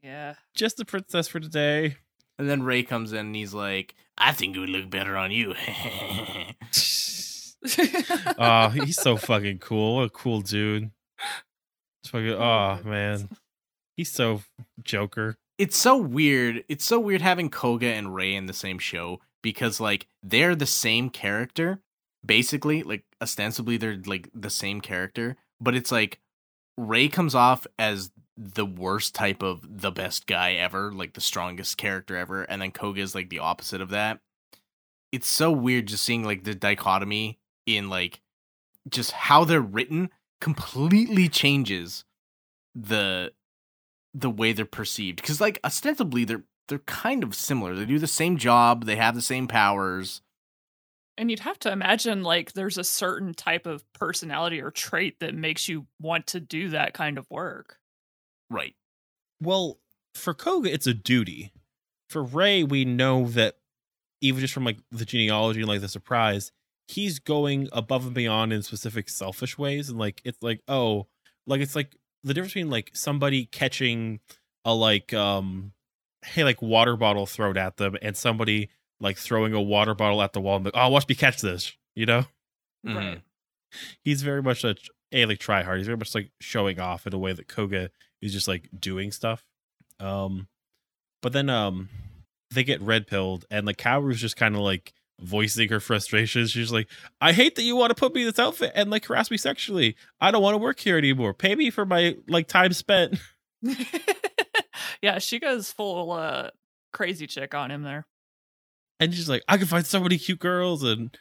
Yeah. 0.03 0.35
Just 0.55 0.77
the 0.77 0.85
princess 0.85 1.29
for 1.29 1.41
today. 1.41 1.97
And 2.39 2.47
then 2.47 2.63
Ray 2.63 2.83
comes 2.83 3.15
in 3.15 3.21
and 3.21 3.35
he's 3.35 3.55
like, 3.55 3.95
I 4.19 4.33
think 4.33 4.55
it 4.55 4.61
would 4.61 4.69
look 4.69 4.91
better 4.91 5.17
on 5.17 5.31
you. 5.31 5.55
oh, 8.39 8.69
he's 8.69 9.01
so 9.01 9.17
fucking 9.17 9.61
cool. 9.61 9.97
What 9.97 10.03
a 10.03 10.11
cool 10.11 10.43
dude. 10.43 10.91
It's 12.03 12.11
fucking, 12.11 12.29
oh 12.33 12.81
man. 12.85 13.31
He's 13.97 14.13
so 14.13 14.43
Joker. 14.83 15.39
It's 15.59 15.77
so 15.77 15.97
weird. 15.97 16.65
It's 16.69 16.85
so 16.85 16.99
weird 16.99 17.23
having 17.23 17.51
Koga 17.51 17.87
and 17.87 18.15
Ray 18.15 18.35
in 18.35 18.47
the 18.47 18.53
same 18.53 18.79
show 18.79 19.21
because 19.43 19.81
like 19.81 20.07
they're 20.23 20.57
the 20.57 20.67
same 20.67 21.11
character, 21.11 21.81
basically. 22.25 22.83
Like 22.83 23.05
ostensibly 23.23 23.77
they're 23.77 24.01
like 24.05 24.29
the 24.35 24.51
same 24.51 24.81
character, 24.81 25.37
but 25.61 25.75
it's 25.75 25.93
like 25.93 26.21
Ray 26.77 27.09
comes 27.09 27.35
off 27.35 27.67
as 27.79 28.11
the 28.37 28.67
worst 28.67 29.15
type 29.15 29.43
of 29.43 29.81
the 29.81 29.93
best 29.93 30.27
guy 30.27 30.55
ever, 30.55 30.93
like 30.93 31.15
the 31.15 31.21
strongest 31.21 31.77
character 31.77 32.17
ever, 32.17 32.43
and 32.43 32.61
then 32.61 32.73
Koga 32.73 33.01
is 33.01 33.15
like 33.15 33.29
the 33.29 33.39
opposite 33.39 33.81
of 33.81 33.91
that. 33.91 34.21
It's 35.13 35.29
so 35.29 35.53
weird 35.53 35.87
just 35.87 36.03
seeing 36.03 36.25
like 36.25 36.43
the 36.43 36.57
dichotomy 36.57 37.39
in 37.67 37.89
like 37.89 38.21
just 38.89 39.13
how 39.13 39.45
they're 39.45 39.61
written 39.61 40.11
completely 40.41 41.29
changes 41.29 42.05
the 42.75 43.33
the 44.15 44.31
way 44.31 44.53
they're 44.53 44.65
perceived 44.65 45.17
because 45.17 45.41
like 45.41 45.59
ostensibly 45.65 46.25
they're 46.25 46.45
they're 46.69 46.79
kind 46.81 47.23
of 47.23 47.35
similar 47.35 47.75
they 47.75 47.85
do 47.85 47.99
the 47.99 48.07
same 48.07 48.37
job 48.39 48.85
they 48.87 48.97
have 48.97 49.15
the 49.15 49.21
same 49.23 49.47
powers 49.49 50.23
And 51.17 51.31
you'd 51.31 51.41
have 51.41 51.59
to 51.61 51.71
imagine 51.73 52.23
like 52.23 52.53
there's 52.53 52.79
a 52.79 52.85
certain 52.85 53.35
type 53.35 53.67
of 53.67 53.85
personality 53.93 54.61
or 54.61 54.71
trait 54.71 55.21
that 55.21 55.35
makes 55.35 55.69
you 55.69 55.87
want 56.01 56.27
to 56.29 56.41
do 56.41 56.71
that 56.71 56.95
kind 56.95 57.19
of 57.19 57.27
work. 57.31 57.79
right 58.51 58.75
Well, 59.41 59.79
for 60.15 60.35
Koga, 60.35 60.73
it's 60.73 60.87
a 60.87 60.95
duty. 60.95 61.53
For 62.09 62.23
Ray, 62.23 62.63
we 62.63 62.85
know 62.85 63.27
that 63.29 63.57
even 64.21 64.41
just 64.41 64.55
from 64.55 64.65
like 64.65 64.79
the 64.91 65.05
genealogy 65.05 65.61
and 65.61 65.69
like 65.69 65.81
the 65.81 65.89
surprise, 65.89 66.53
he's 66.89 67.19
going 67.19 67.69
above 67.73 68.07
and 68.07 68.15
beyond 68.15 68.53
in 68.53 68.63
specific 68.63 69.09
selfish 69.09 69.59
ways. 69.59 69.89
And 69.89 69.99
like 69.99 70.21
it's 70.25 70.43
like, 70.43 70.61
oh, 70.69 71.07
like 71.47 71.61
it's 71.61 71.75
like 71.77 71.97
the 72.25 72.35
difference 72.35 72.55
between 72.55 72.71
like 72.71 72.91
somebody 72.95 73.45
catching 73.47 74.21
a 74.65 74.75
like 74.75 75.13
um 75.15 75.73
hey, 76.25 76.43
like 76.43 76.63
water 76.63 76.97
bottle 76.97 77.27
thrown 77.27 77.57
at 77.59 77.77
them 77.77 77.97
and 78.01 78.17
somebody 78.17 78.71
like 78.99 79.19
throwing 79.19 79.53
a 79.53 79.61
water 79.61 79.95
bottle 79.95 80.23
at 80.23 80.33
the 80.33 80.41
wall 80.41 80.57
and 80.57 80.65
like, 80.65 80.75
oh 80.77 80.89
watch 80.89 81.07
me 81.09 81.15
catch 81.15 81.41
this, 81.43 81.73
you 81.95 82.07
know? 82.07 82.25
Mhm. 82.87 82.97
Right. 82.97 83.23
He's 84.03 84.23
very 84.23 84.43
much 84.43 84.65
a 84.65 84.75
a 85.13 85.27
like 85.27 85.39
try 85.39 85.63
hard. 85.63 85.79
He's 85.79 85.87
very 85.87 85.99
much 85.99 86.15
like 86.15 86.31
showing 86.41 86.81
off 86.81 87.07
in 87.07 87.13
a 87.15 87.19
way 87.19 87.33
that 87.33 87.47
Koga 87.49 87.91
is 88.23 88.33
just 88.33 88.49
like 88.49 88.69
doing 88.79 89.13
stuff. 89.13 89.45
Um 90.01 90.49
but 91.23 91.33
then 91.33 91.51
um 91.51 91.89
they 92.53 92.65
get 92.65 92.81
red 92.81 93.07
pilled 93.07 93.45
and 93.51 93.67
like 93.67 93.77
Kaoru's 93.77 94.21
just 94.21 94.37
kind 94.37 94.55
of 94.55 94.63
like 94.63 94.93
voicing 95.21 95.69
her 95.69 95.81
frustrations. 95.81 96.51
She's 96.51 96.73
like, 96.73 96.89
I 97.21 97.33
hate 97.33 97.55
that 97.57 97.63
you 97.63 97.77
want 97.77 97.91
to 97.91 97.95
put 97.95 98.15
me 98.15 98.23
in 98.23 98.27
this 98.29 98.39
outfit 98.39 98.73
and 98.75 98.91
like 98.91 99.05
harass 99.07 99.31
me 99.31 99.37
sexually. 99.37 99.97
I 100.21 100.31
don't 100.31 100.43
want 100.43 100.55
to 100.55 100.59
work 100.59 100.81
here 100.81 100.99
anymore. 100.99 101.35
Pay 101.35 101.55
me 101.55 101.71
for 101.71 101.87
my 101.87 102.17
like 102.29 102.49
time 102.49 102.73
spent. 102.73 103.19
yeah, 105.03 105.19
she 105.19 105.39
goes 105.39 105.71
full 105.73 106.13
uh 106.13 106.51
crazy 106.93 107.27
chick 107.27 107.55
on 107.55 107.71
him 107.71 107.83
there. 107.83 108.07
And 109.01 109.13
she's 109.15 109.29
like, 109.29 109.43
I 109.49 109.57
can 109.57 109.67
find 109.67 109.87
so 109.87 110.01
many 110.01 110.19
cute 110.19 110.39
girls 110.39 110.83
and 110.83 111.17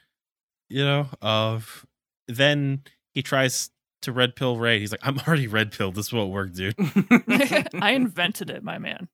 you 0.70 0.84
know, 0.84 1.08
uh 1.22 1.60
then 2.28 2.84
he 3.14 3.22
tries 3.22 3.70
to 4.02 4.12
red 4.12 4.36
pill 4.36 4.58
Ray. 4.58 4.80
He's 4.80 4.92
like, 4.92 5.06
I'm 5.06 5.20
already 5.20 5.48
red 5.48 5.72
pilled. 5.72 5.96
This 5.96 6.12
won't 6.12 6.32
work, 6.32 6.54
dude. 6.54 6.76
I 7.82 7.92
invented 7.92 8.50
it, 8.50 8.64
my 8.64 8.78
man. 8.78 9.08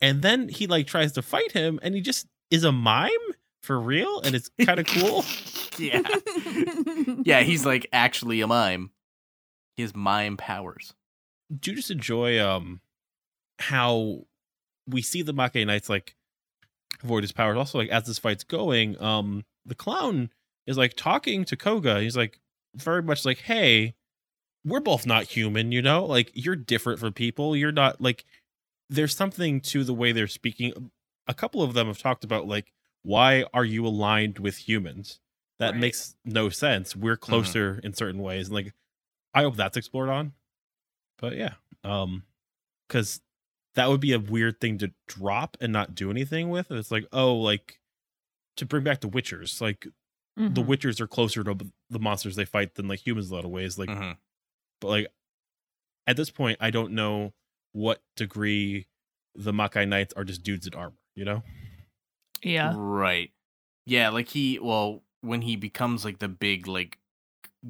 and 0.00 0.22
then 0.22 0.48
he 0.48 0.66
like 0.66 0.86
tries 0.86 1.12
to 1.12 1.22
fight 1.22 1.52
him 1.52 1.80
and 1.82 1.94
he 1.94 2.00
just 2.00 2.26
is 2.50 2.62
a 2.64 2.72
mime 2.72 3.10
for 3.66 3.78
real? 3.78 4.20
And 4.20 4.34
it's 4.34 4.48
kind 4.64 4.78
of 4.80 4.86
cool? 4.86 5.24
Yeah. 5.78 6.02
Yeah 7.24 7.40
he's 7.40 7.66
like 7.66 7.86
actually 7.92 8.40
a 8.40 8.46
mime. 8.46 8.90
He 9.76 9.82
has 9.82 9.94
mime 9.94 10.36
powers. 10.36 10.94
Do 11.58 11.70
you 11.70 11.76
just 11.76 11.90
enjoy 11.90 12.40
um 12.40 12.80
how 13.58 14.26
we 14.86 15.02
see 15.02 15.22
the 15.22 15.34
Makai 15.34 15.66
Knights 15.66 15.88
like 15.88 16.14
avoid 17.02 17.24
his 17.24 17.32
powers? 17.32 17.56
Also 17.56 17.78
like 17.78 17.88
as 17.88 18.04
this 18.04 18.18
fight's 18.18 18.44
going 18.44 19.00
um 19.02 19.44
the 19.64 19.74
clown 19.74 20.30
is 20.66 20.78
like 20.78 20.94
talking 20.94 21.44
to 21.46 21.56
Koga. 21.56 22.00
He's 22.00 22.16
like 22.16 22.38
very 22.74 23.02
much 23.02 23.24
like 23.24 23.38
hey 23.38 23.94
we're 24.64 24.80
both 24.80 25.04
not 25.06 25.24
human 25.24 25.72
you 25.72 25.82
know? 25.82 26.04
Like 26.04 26.30
you're 26.34 26.56
different 26.56 27.00
from 27.00 27.12
people. 27.12 27.56
You're 27.56 27.72
not 27.72 28.00
like 28.00 28.24
there's 28.88 29.16
something 29.16 29.60
to 29.62 29.82
the 29.82 29.94
way 29.94 30.12
they're 30.12 30.28
speaking. 30.28 30.90
A 31.26 31.34
couple 31.34 31.62
of 31.62 31.74
them 31.74 31.88
have 31.88 31.98
talked 31.98 32.22
about 32.22 32.46
like 32.46 32.72
why 33.06 33.44
are 33.54 33.64
you 33.64 33.86
aligned 33.86 34.38
with 34.40 34.56
humans 34.68 35.20
that 35.60 35.72
Right. 35.72 35.80
makes 35.80 36.16
no 36.24 36.48
sense 36.48 36.96
we're 36.96 37.16
closer 37.16 37.80
in 37.84 37.94
certain 37.94 38.20
ways 38.20 38.48
and 38.48 38.54
like 38.54 38.74
i 39.32 39.42
hope 39.42 39.54
that's 39.56 39.76
explored 39.76 40.08
on 40.08 40.32
but 41.18 41.36
yeah 41.36 41.54
um 41.84 42.24
because 42.88 43.20
that 43.74 43.88
would 43.88 44.00
be 44.00 44.12
a 44.12 44.18
weird 44.18 44.60
thing 44.60 44.78
to 44.78 44.92
drop 45.06 45.56
and 45.60 45.72
not 45.72 45.94
do 45.94 46.10
anything 46.10 46.50
with 46.50 46.70
it's 46.70 46.90
like 46.90 47.06
oh 47.12 47.34
like 47.36 47.78
to 48.56 48.66
bring 48.66 48.82
back 48.82 49.00
the 49.00 49.08
witchers 49.08 49.60
like 49.60 49.86
the 50.36 50.62
Mhm. 50.62 50.66
witchers 50.66 51.00
are 51.00 51.06
closer 51.06 51.42
to 51.44 51.56
the 51.88 51.98
monsters 51.98 52.36
they 52.36 52.44
fight 52.44 52.74
than 52.74 52.88
like 52.88 53.06
humans 53.06 53.30
a 53.30 53.34
lot 53.34 53.44
of 53.44 53.50
ways 53.50 53.78
like 53.78 53.88
Mhm. 53.88 54.16
but 54.80 54.88
like 54.88 55.06
at 56.06 56.16
this 56.16 56.30
point 56.30 56.58
i 56.60 56.70
don't 56.70 56.92
know 56.92 57.32
what 57.72 58.02
degree 58.16 58.86
the 59.34 59.52
makai 59.52 59.86
knights 59.88 60.12
are 60.14 60.24
just 60.24 60.42
dudes 60.42 60.66
in 60.66 60.74
armor 60.74 60.96
you 61.14 61.24
know 61.24 61.42
yeah. 62.42 62.72
right. 62.76 63.30
Yeah 63.84 64.10
like 64.10 64.28
he 64.28 64.58
well 64.58 65.02
when 65.20 65.42
he 65.42 65.56
becomes 65.56 66.04
like 66.04 66.18
the 66.18 66.28
big 66.28 66.66
like 66.66 66.98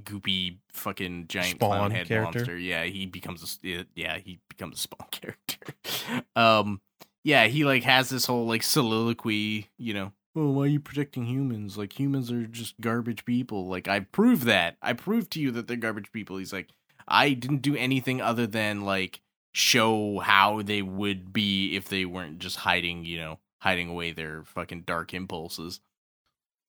goopy 0.03 0.59
fucking 0.73 1.27
giant 1.29 1.57
Spawn 1.57 1.71
clown 1.71 1.91
head 1.91 2.07
character. 2.07 2.39
monster 2.41 2.59
yeah 2.59 2.85
he 2.85 3.07
becomes 3.07 3.61
a 3.65 3.87
yeah, 3.95 4.19
he 4.19 4.41
becomes 4.49 4.79
a 4.79 4.81
spawn 4.81 5.09
character. 5.11 6.25
Um 6.35 6.81
yeah 7.25 7.47
he 7.47 7.65
like 7.65 7.83
has 7.83 8.09
this 8.09 8.27
whole 8.27 8.47
like 8.47 8.63
soliloquy 8.63 9.69
you 9.79 9.95
know 9.95 10.13
oh 10.35 10.51
why 10.51 10.65
are 10.65 10.67
you 10.67 10.81
protecting 10.81 11.25
humans? 11.25 11.77
Like 11.79 11.99
humans 11.99 12.31
are 12.31 12.47
just 12.47 12.81
garbage 12.81 13.25
people. 13.25 13.67
Like 13.69 13.89
i 13.89 14.01
proved 14.01 14.45
that. 14.45 14.77
I 14.83 14.93
proved 14.93 15.31
to 15.33 15.41
you 15.41 15.51
that 15.53 15.67
they're 15.67 15.77
garbage 15.77 16.13
people. 16.13 16.37
He's 16.39 16.53
like 16.53 16.69
i 17.09 17.31
didn't 17.33 17.63
do 17.63 17.77
anything 17.77 18.21
other 18.21 18.47
than 18.47 18.83
like 18.83 19.21
show 19.53 20.19
how 20.19 20.61
they 20.63 20.83
would 20.83 21.33
be 21.33 21.77
if 21.77 21.89
they 21.89 22.05
weren't 22.05 22.39
just 22.39 22.57
hiding 22.57 23.05
you 23.05 23.17
know 23.17 23.39
hiding 23.59 23.89
away 23.89 24.13
their 24.13 24.45
fucking 24.45 24.83
dark 24.83 25.15
impulses. 25.15 25.81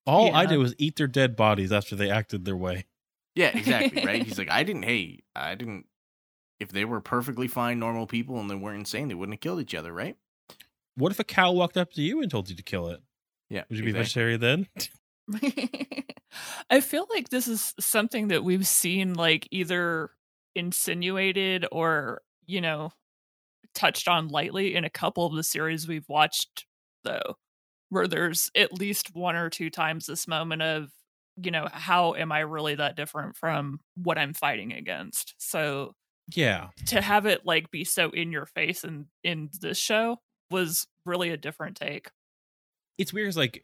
All 0.05 0.34
i 0.34 0.45
did 0.45 0.57
was 0.57 0.73
eat 0.77 0.95
their 0.95 1.07
dead 1.07 1.35
bodies 1.35 1.72
after 1.72 1.95
they 1.95 2.09
acted 2.09 2.45
their 2.45 2.55
way. 2.55 2.85
Yeah 3.35 3.57
exactly 3.57 4.05
right? 4.05 4.23
He's 4.26 4.38
like 4.38 4.49
i 4.49 4.64
didn't 4.64 4.84
hey 4.84 5.23
i 5.35 5.55
didn't 5.55 5.85
if 6.59 6.69
they 6.69 6.85
were 6.85 7.01
perfectly 7.01 7.47
fine 7.47 7.77
normal 7.77 8.07
people 8.07 8.39
and 8.39 8.49
they 8.49 8.55
weren't 8.55 8.80
insane 8.80 9.09
they 9.09 9.15
wouldn't 9.15 9.35
have 9.35 9.41
killed 9.41 9.59
each 9.59 9.76
other 9.76 9.91
right? 9.91 10.15
What 10.95 11.11
if 11.11 11.19
a 11.19 11.23
cow 11.23 11.51
walked 11.51 11.77
up 11.77 11.91
to 11.93 12.01
you 12.01 12.22
and 12.22 12.31
told 12.31 12.49
you 12.49 12.55
to 12.55 12.64
kill 12.64 12.88
it? 12.88 13.01
Yeah 13.49 13.64
would 13.69 13.77
you 13.77 13.84
be 13.84 13.91
exactly. 13.91 14.03
vegetarian 14.03 14.39
then? 14.39 14.68
I 16.69 16.80
feel 16.80 17.07
like 17.09 17.30
this 17.30 17.47
is 17.47 17.73
something 17.80 18.30
that 18.30 18.43
we've 18.43 18.68
seen 18.68 19.14
like 19.14 19.47
either 19.51 20.11
insinuated 20.55 21.65
or, 21.72 22.22
you 22.45 22.61
know, 22.61 22.91
touched 23.73 24.07
on 24.07 24.30
lightly 24.30 24.76
in 24.76 24.84
a 24.84 24.89
couple 24.89 25.26
of 25.26 25.35
the 25.35 25.43
series 25.43 25.88
we've 25.88 26.07
watched 26.09 26.65
though, 27.08 27.38
where 27.90 28.08
there's 28.08 28.52
at 28.56 28.74
least 28.74 29.16
one 29.16 29.36
or 29.36 29.50
two 29.50 29.70
times 29.70 30.06
this 30.08 30.28
moment 30.28 30.62
of, 30.62 30.92
you 31.42 31.52
know, 31.52 31.68
how 31.72 32.16
am 32.16 32.32
I 32.32 32.40
really 32.42 32.76
that 32.76 32.96
different 32.98 33.36
from 33.38 33.80
what 33.96 34.18
I'm 34.18 34.34
fighting 34.34 34.74
against? 34.74 35.36
So 35.40 35.96
yeah 36.36 36.70
to 36.88 37.02
have 37.02 37.26
it 37.26 37.46
like 37.46 37.72
be 37.72 37.86
so 37.86 38.10
in 38.12 38.32
your 38.34 38.46
face 38.46 38.84
and 38.84 39.06
in 39.24 39.50
this 39.62 39.78
show 39.78 40.20
was 40.52 40.88
really 41.06 41.30
a 41.32 41.38
different 41.38 41.78
take. 41.78 42.10
it's 42.98 43.14
weird 43.14 43.28
'cause, 43.28 43.38
like 43.38 43.64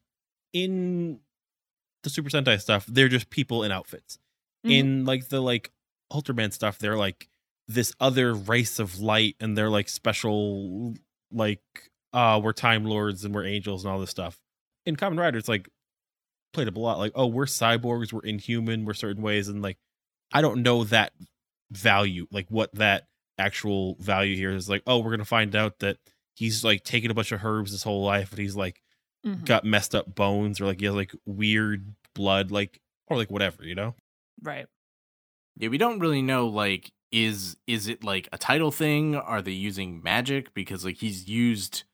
in 0.54 1.20
the 2.04 2.10
super 2.10 2.30
sentai 2.30 2.60
stuff 2.62 2.86
they're 2.88 3.10
just 3.10 3.30
people 3.32 3.64
in 3.64 3.72
outfits 3.72 4.20
Mhm. 4.66 4.72
in 4.72 5.06
like 5.06 5.30
the 5.30 5.42
like 5.42 5.72
ultraman 6.12 6.54
stuff 6.54 6.80
they're 6.80 6.98
like 6.98 7.30
this 7.68 7.94
other 8.00 8.34
race 8.34 8.80
of 8.80 9.00
light 9.00 9.36
and 9.42 9.58
they're 9.58 9.70
like 9.70 9.90
special 9.90 10.94
like 11.32 11.92
uh 12.14 12.40
we're 12.44 12.54
time 12.54 12.86
lords 12.86 13.26
and 13.26 13.34
we're 13.34 13.46
angels 13.46 13.84
and 13.84 13.92
all 13.94 14.00
this 14.00 14.10
stuff 14.10 14.40
in 14.86 14.96
Kamen 14.96 15.20
Rider 15.20 15.38
it's 15.38 15.48
like 15.50 15.70
played 16.54 16.68
up 16.68 16.76
a 16.76 16.80
lot 16.80 16.98
like 17.00 17.12
oh 17.16 17.26
we're 17.28 17.46
cyborgs 17.46 18.14
we're 18.14 18.22
inhuman 18.22 18.86
we're 18.86 18.94
certain 18.94 19.24
ways 19.24 19.48
and 19.48 19.62
like 19.62 19.78
i 20.32 20.42
don't 20.42 20.62
know 20.62 20.84
that 20.84 21.12
value 21.72 22.28
like 22.32 22.46
what 22.50 22.74
that 22.76 23.08
actual 23.40 23.96
value 24.00 24.36
here 24.36 24.52
is 24.52 24.70
like, 24.70 24.84
oh, 24.86 25.00
we're 25.00 25.10
gonna 25.10 25.26
find 25.26 25.56
out 25.56 25.80
that 25.80 25.98
he's 26.36 26.64
like 26.64 26.84
taking 26.84 27.10
a 27.10 27.16
bunch 27.16 27.32
of 27.32 27.44
herbs 27.44 27.72
his 27.72 27.82
whole 27.82 28.04
life, 28.04 28.30
and 28.32 28.38
he's 28.40 28.56
like 28.56 28.80
Mhm. 29.26 29.44
got 29.44 29.66
messed 29.66 29.96
up 29.96 30.14
bones 30.14 30.62
or 30.62 30.66
like 30.68 30.80
he 30.80 30.86
has 30.86 30.94
like 30.94 31.14
weird 31.26 31.96
blood, 32.14 32.52
like 32.52 32.80
or 33.08 33.18
like 33.18 33.32
whatever, 33.32 33.64
you 33.64 33.74
know? 33.74 33.96
Right. 34.42 34.68
Yeah, 35.58 35.70
we 35.70 35.80
don't 35.80 36.00
really 36.00 36.22
know 36.22 36.48
like 36.48 36.92
is 37.12 37.58
is 37.66 37.88
it 37.88 38.04
like 38.04 38.30
a 38.32 38.38
title 38.38 38.70
thing? 38.72 39.16
Are 39.16 39.42
they 39.42 39.52
using 39.52 40.04
magic? 40.04 40.54
Because 40.54 40.86
like 40.86 40.98
he's 40.98 41.28
used 41.28 41.86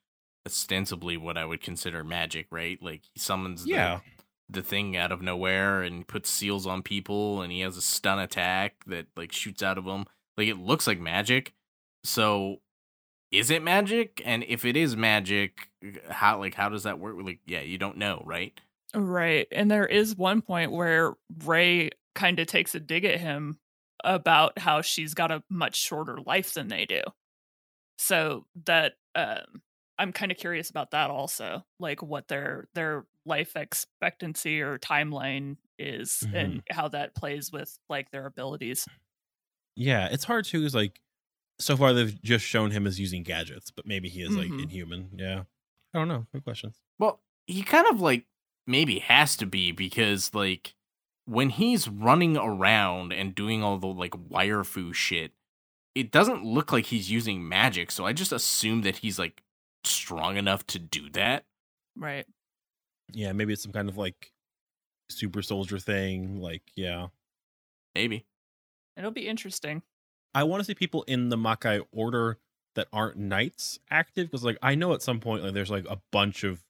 ostensibly 0.49 1.17
what 1.17 1.37
I 1.37 1.45
would 1.45 1.61
consider 1.61 2.03
magic, 2.03 2.47
right? 2.51 2.81
Like 2.81 3.03
he 3.13 3.19
summons 3.19 3.63
the- 3.63 3.71
the, 4.49 4.61
thing 4.63 4.97
out 4.97 5.11
of 5.11 5.21
nowhere 5.21 5.83
and 5.83 6.07
puts 6.07 6.29
seals 6.29 6.65
on 6.65 6.81
people 6.81 7.41
and 7.43 7.51
he 7.51 7.59
has 7.61 7.77
a 7.77 7.81
stun 7.81 8.17
attack 8.19 8.83
that 8.87 9.05
like 9.15 9.31
shoots 9.31 9.61
out 9.61 9.77
of 9.77 9.85
him. 9.85 10.05
Like 10.37 10.47
it 10.47 10.57
looks 10.57 10.87
like 10.87 10.99
magic. 10.99 11.53
So 12.03 12.57
is 13.31 13.51
it 13.51 13.61
magic? 13.61 14.21
And 14.25 14.43
if 14.47 14.65
it 14.65 14.75
is 14.75 14.95
magic, 14.97 15.69
how 16.09 16.39
like 16.39 16.55
how 16.55 16.69
does 16.69 16.83
that 16.83 16.99
work? 16.99 17.15
Like 17.21 17.39
yeah, 17.45 17.61
you 17.61 17.77
don't 17.77 17.97
know, 17.97 18.23
right? 18.25 18.59
Right. 18.95 19.47
And 19.51 19.69
there 19.69 19.85
is 19.85 20.15
one 20.15 20.41
point 20.41 20.71
where 20.71 21.13
Ray 21.45 21.91
kind 22.15 22.39
of 22.39 22.47
takes 22.47 22.73
a 22.73 22.79
dig 22.79 23.05
at 23.05 23.19
him 23.19 23.59
about 24.03 24.57
how 24.57 24.81
she's 24.81 25.13
got 25.13 25.31
a 25.31 25.43
much 25.49 25.75
shorter 25.75 26.17
life 26.25 26.53
than 26.53 26.69
they 26.69 26.85
do. 26.85 27.01
So 27.97 28.45
that 28.65 28.93
um 29.13 29.61
I'm 29.99 30.13
kind 30.13 30.31
of 30.31 30.37
curious 30.39 30.69
about 30.71 30.91
that 30.91 31.11
also, 31.11 31.65
like 31.79 32.01
what 32.03 32.27
their 32.29 32.69
their 32.75 33.05
life 33.25 33.55
expectancy 33.55 34.61
or 34.61 34.79
timeline 34.79 35.57
is 35.79 36.27
and 36.33 36.61
how 36.71 36.87
that 36.89 37.15
plays 37.15 37.51
with 37.51 37.77
like 37.89 38.11
their 38.11 38.25
abilities. 38.25 38.89
Yeah, 39.75 40.07
it's 40.11 40.23
hard 40.23 40.45
too. 40.45 40.63
Is 40.65 40.75
like 40.75 40.99
so 41.59 41.77
far 41.77 41.93
they've 41.93 42.21
just 42.23 42.45
shown 42.45 42.71
him 42.71 42.87
as 42.87 42.99
using 42.99 43.23
gadgets, 43.23 43.71
but 43.71 43.85
maybe 43.87 44.09
he 44.09 44.21
is 44.23 44.37
like 44.37 44.53
Mhm. 44.53 44.63
inhuman. 44.63 45.11
Yeah, 45.17 45.43
I 45.93 45.99
don't 45.99 46.07
know. 46.07 46.27
Good 46.33 46.43
questions. 46.43 46.81
Well, 46.99 47.21
he 47.47 47.63
kind 47.63 47.87
of 47.87 48.01
like 48.01 48.27
maybe 48.67 48.99
has 48.99 49.37
to 49.37 49.45
be 49.45 49.71
because 49.71 50.33
like 50.33 50.75
when 51.25 51.49
he's 51.49 51.87
running 51.87 52.37
around 52.37 53.13
and 53.13 53.35
doing 53.35 53.63
all 53.63 53.77
the 53.77 53.87
like 53.87 54.13
wire 54.29 54.63
fu 54.63 54.93
shit, 54.93 55.33
it 55.95 56.11
doesn't 56.11 56.45
look 56.45 56.71
like 56.71 56.87
he's 56.87 57.11
using 57.11 57.47
magic. 57.47 57.91
So 57.91 58.05
I 58.05 58.13
just 58.13 58.31
assume 58.31 58.81
that 58.83 58.97
he's 58.97 59.19
like 59.19 59.43
strong 59.83 60.37
enough 60.37 60.65
to 60.67 60.79
do 60.79 61.09
that. 61.11 61.45
Right. 61.95 62.25
Yeah, 63.11 63.31
maybe 63.33 63.53
it's 63.53 63.63
some 63.63 63.71
kind 63.71 63.89
of 63.89 63.97
like 63.97 64.31
super 65.09 65.41
soldier 65.43 65.79
thing. 65.79 66.41
Like, 66.41 66.63
yeah, 66.75 67.09
Maybe. 67.95 68.25
It'll 68.95 69.11
be 69.11 69.27
interesting. 69.27 69.83
I 70.33 70.43
want 70.43 70.61
to 70.61 70.65
see 70.65 70.75
people 70.75 71.03
in 71.03 71.29
the 71.29 71.37
Makai 71.37 71.85
order 71.91 72.39
that 72.75 72.87
aren't 72.93 73.17
knights 73.17 73.79
active 73.89 74.27
because, 74.27 74.43
like, 74.43 74.57
I 74.61 74.75
know 74.75 74.93
at 74.93 75.01
some 75.01 75.19
point 75.19 75.43
like 75.43 75.53
there's 75.53 75.71
like 75.71 75.85
a 75.89 76.01
bunch 76.11 76.43
of 76.43 76.63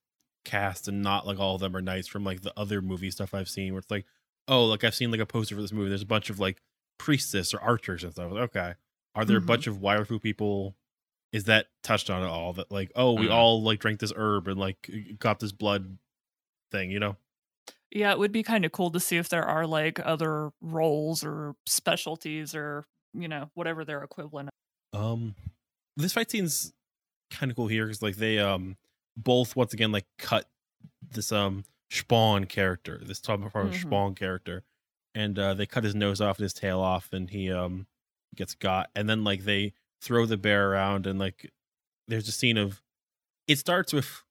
cast 0.45 0.87
and 0.87 1.01
not 1.01 1.27
like 1.27 1.39
all 1.39 1.55
of 1.55 1.61
them 1.61 1.75
are 1.75 1.81
knights 1.81 2.07
from 2.07 2.23
like 2.23 2.41
the 2.41 2.57
other 2.57 2.81
movie 2.81 3.11
stuff 3.11 3.33
I've 3.33 3.49
seen 3.49 3.73
where 3.73 3.79
it's 3.79 3.91
like, 3.91 4.05
oh, 4.47 4.65
like 4.65 4.83
I've 4.83 4.95
seen 4.95 5.11
like 5.11 5.19
a 5.19 5.25
poster 5.25 5.55
for 5.55 5.61
this 5.61 5.73
movie. 5.73 5.89
There's 5.89 6.01
a 6.01 6.05
bunch 6.07 6.29
of 6.29 6.39
like 6.39 6.61
priestess 6.97 7.53
or 7.53 7.59
archers 7.61 8.03
and 8.03 8.13
stuff. 8.13 8.31
Like, 8.31 8.43
Okay, 8.43 8.75
are 9.15 9.25
there 9.25 9.37
Mhm. 9.37 9.39
a 9.39 9.41
bunch 9.41 9.67
of 9.67 9.77
Waifu 9.77 10.21
people? 10.21 10.77
Is 11.31 11.43
that 11.45 11.67
touched 11.83 12.09
on 12.09 12.23
at 12.23 12.29
all? 12.29 12.53
That 12.53 12.71
like, 12.71 12.91
oh, 12.95 13.13
we 13.13 13.27
Mm. 13.27 13.33
all 13.33 13.61
like 13.63 13.79
drank 13.79 13.99
this 13.99 14.13
herb 14.15 14.47
and 14.47 14.59
like 14.59 14.89
got 15.19 15.39
this 15.39 15.51
blood 15.51 15.97
thing, 16.71 16.91
you 16.91 16.99
know? 16.99 17.17
Yeah, 17.91 18.11
it 18.11 18.19
would 18.19 18.31
be 18.31 18.43
kind 18.43 18.65
of 18.65 18.71
cool 18.71 18.91
to 18.91 18.99
see 18.99 19.17
if 19.17 19.29
there 19.29 19.43
are 19.43 19.65
like 19.65 19.99
other 20.05 20.51
roles 20.61 21.23
or 21.23 21.55
specialties 21.65 22.53
or, 22.53 22.85
you 23.13 23.27
know, 23.27 23.49
whatever 23.55 23.83
their 23.83 24.03
equivalent. 24.03 24.49
Um, 24.93 25.35
this 25.97 26.13
fight 26.13 26.29
scene's 26.31 26.73
kind 27.31 27.51
of 27.51 27.55
cool 27.55 27.67
here 27.67 27.85
because 27.85 28.01
like 28.01 28.15
they 28.17 28.39
um 28.39 28.77
both 29.17 29.55
once 29.55 29.73
again 29.73 29.91
like 29.91 30.05
cut 30.17 30.49
this 31.11 31.31
um 31.31 31.65
Spawn 31.91 32.45
character, 32.45 33.01
this 33.03 33.19
Tom 33.19 33.43
Hardy 33.51 33.71
Mhm. 33.71 33.81
Spawn 33.81 34.15
character, 34.15 34.63
and 35.15 35.37
uh 35.39 35.53
they 35.55 35.65
cut 35.65 35.83
his 35.83 35.95
nose 35.95 36.21
off 36.21 36.37
and 36.37 36.43
his 36.43 36.53
tail 36.53 36.79
off, 36.79 37.13
and 37.13 37.29
he 37.29 37.51
um 37.51 37.87
gets 38.35 38.55
got, 38.55 38.89
and 38.95 39.09
then 39.09 39.23
like 39.23 39.43
they 39.43 39.73
throw 40.01 40.25
the 40.25 40.37
bear 40.37 40.71
around, 40.71 41.07
and 41.07 41.19
like 41.19 41.51
there's 42.07 42.27
a 42.27 42.31
scene 42.31 42.57
of 42.57 42.81
it 43.47 43.57
starts 43.57 43.93
with 43.93 44.23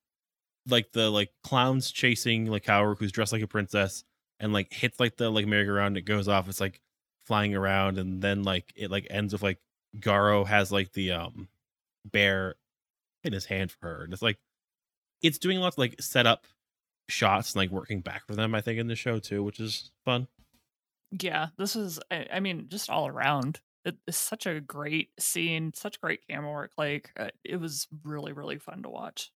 like 0.67 0.91
the 0.91 1.09
like 1.09 1.31
clowns 1.43 1.91
chasing 1.91 2.45
like 2.45 2.65
Kaoru 2.65 2.97
who's 2.97 3.11
dressed 3.11 3.33
like 3.33 3.41
a 3.41 3.47
princess 3.47 4.03
and 4.39 4.53
like 4.53 4.71
hits 4.73 4.99
like 4.99 5.17
the 5.17 5.29
like 5.29 5.47
merry-go-round 5.47 5.97
it 5.97 6.01
goes 6.01 6.27
off 6.27 6.47
it's 6.47 6.61
like 6.61 6.81
flying 7.25 7.55
around 7.55 7.97
and 7.97 8.21
then 8.21 8.43
like 8.43 8.71
it 8.75 8.91
like 8.91 9.07
ends 9.09 9.33
with 9.33 9.41
like 9.41 9.59
Garo 9.97 10.45
has 10.45 10.71
like 10.71 10.93
the 10.93 11.11
um 11.11 11.47
bear 12.05 12.55
in 13.23 13.33
his 13.33 13.45
hand 13.45 13.71
for 13.71 13.87
her 13.87 14.03
and 14.03 14.13
it's 14.13 14.21
like 14.21 14.37
it's 15.21 15.37
doing 15.37 15.59
lots 15.59 15.75
of 15.75 15.79
like 15.79 16.01
set 16.01 16.27
up 16.27 16.45
shots 17.07 17.53
and 17.53 17.57
like 17.57 17.71
working 17.71 18.01
back 18.01 18.25
for 18.27 18.35
them 18.35 18.53
I 18.53 18.61
think 18.61 18.79
in 18.79 18.87
the 18.87 18.95
show 18.95 19.19
too 19.19 19.43
which 19.43 19.59
is 19.59 19.91
fun 20.05 20.27
Yeah, 21.11 21.47
this 21.57 21.75
is, 21.75 21.99
I, 22.11 22.27
I 22.33 22.39
mean, 22.39 22.67
just 22.69 22.89
all 22.89 23.07
around. 23.07 23.61
It, 23.85 23.97
it's 24.07 24.17
such 24.17 24.45
a 24.45 24.59
great 24.59 25.09
scene, 25.19 25.73
such 25.73 26.01
great 26.01 26.19
camera 26.27 26.51
work. 26.51 26.71
Like, 26.77 27.11
uh, 27.17 27.29
it 27.43 27.57
was 27.57 27.87
really, 28.03 28.33
really 28.33 28.57
fun 28.57 28.83
to 28.83 28.89
watch. 28.89 29.31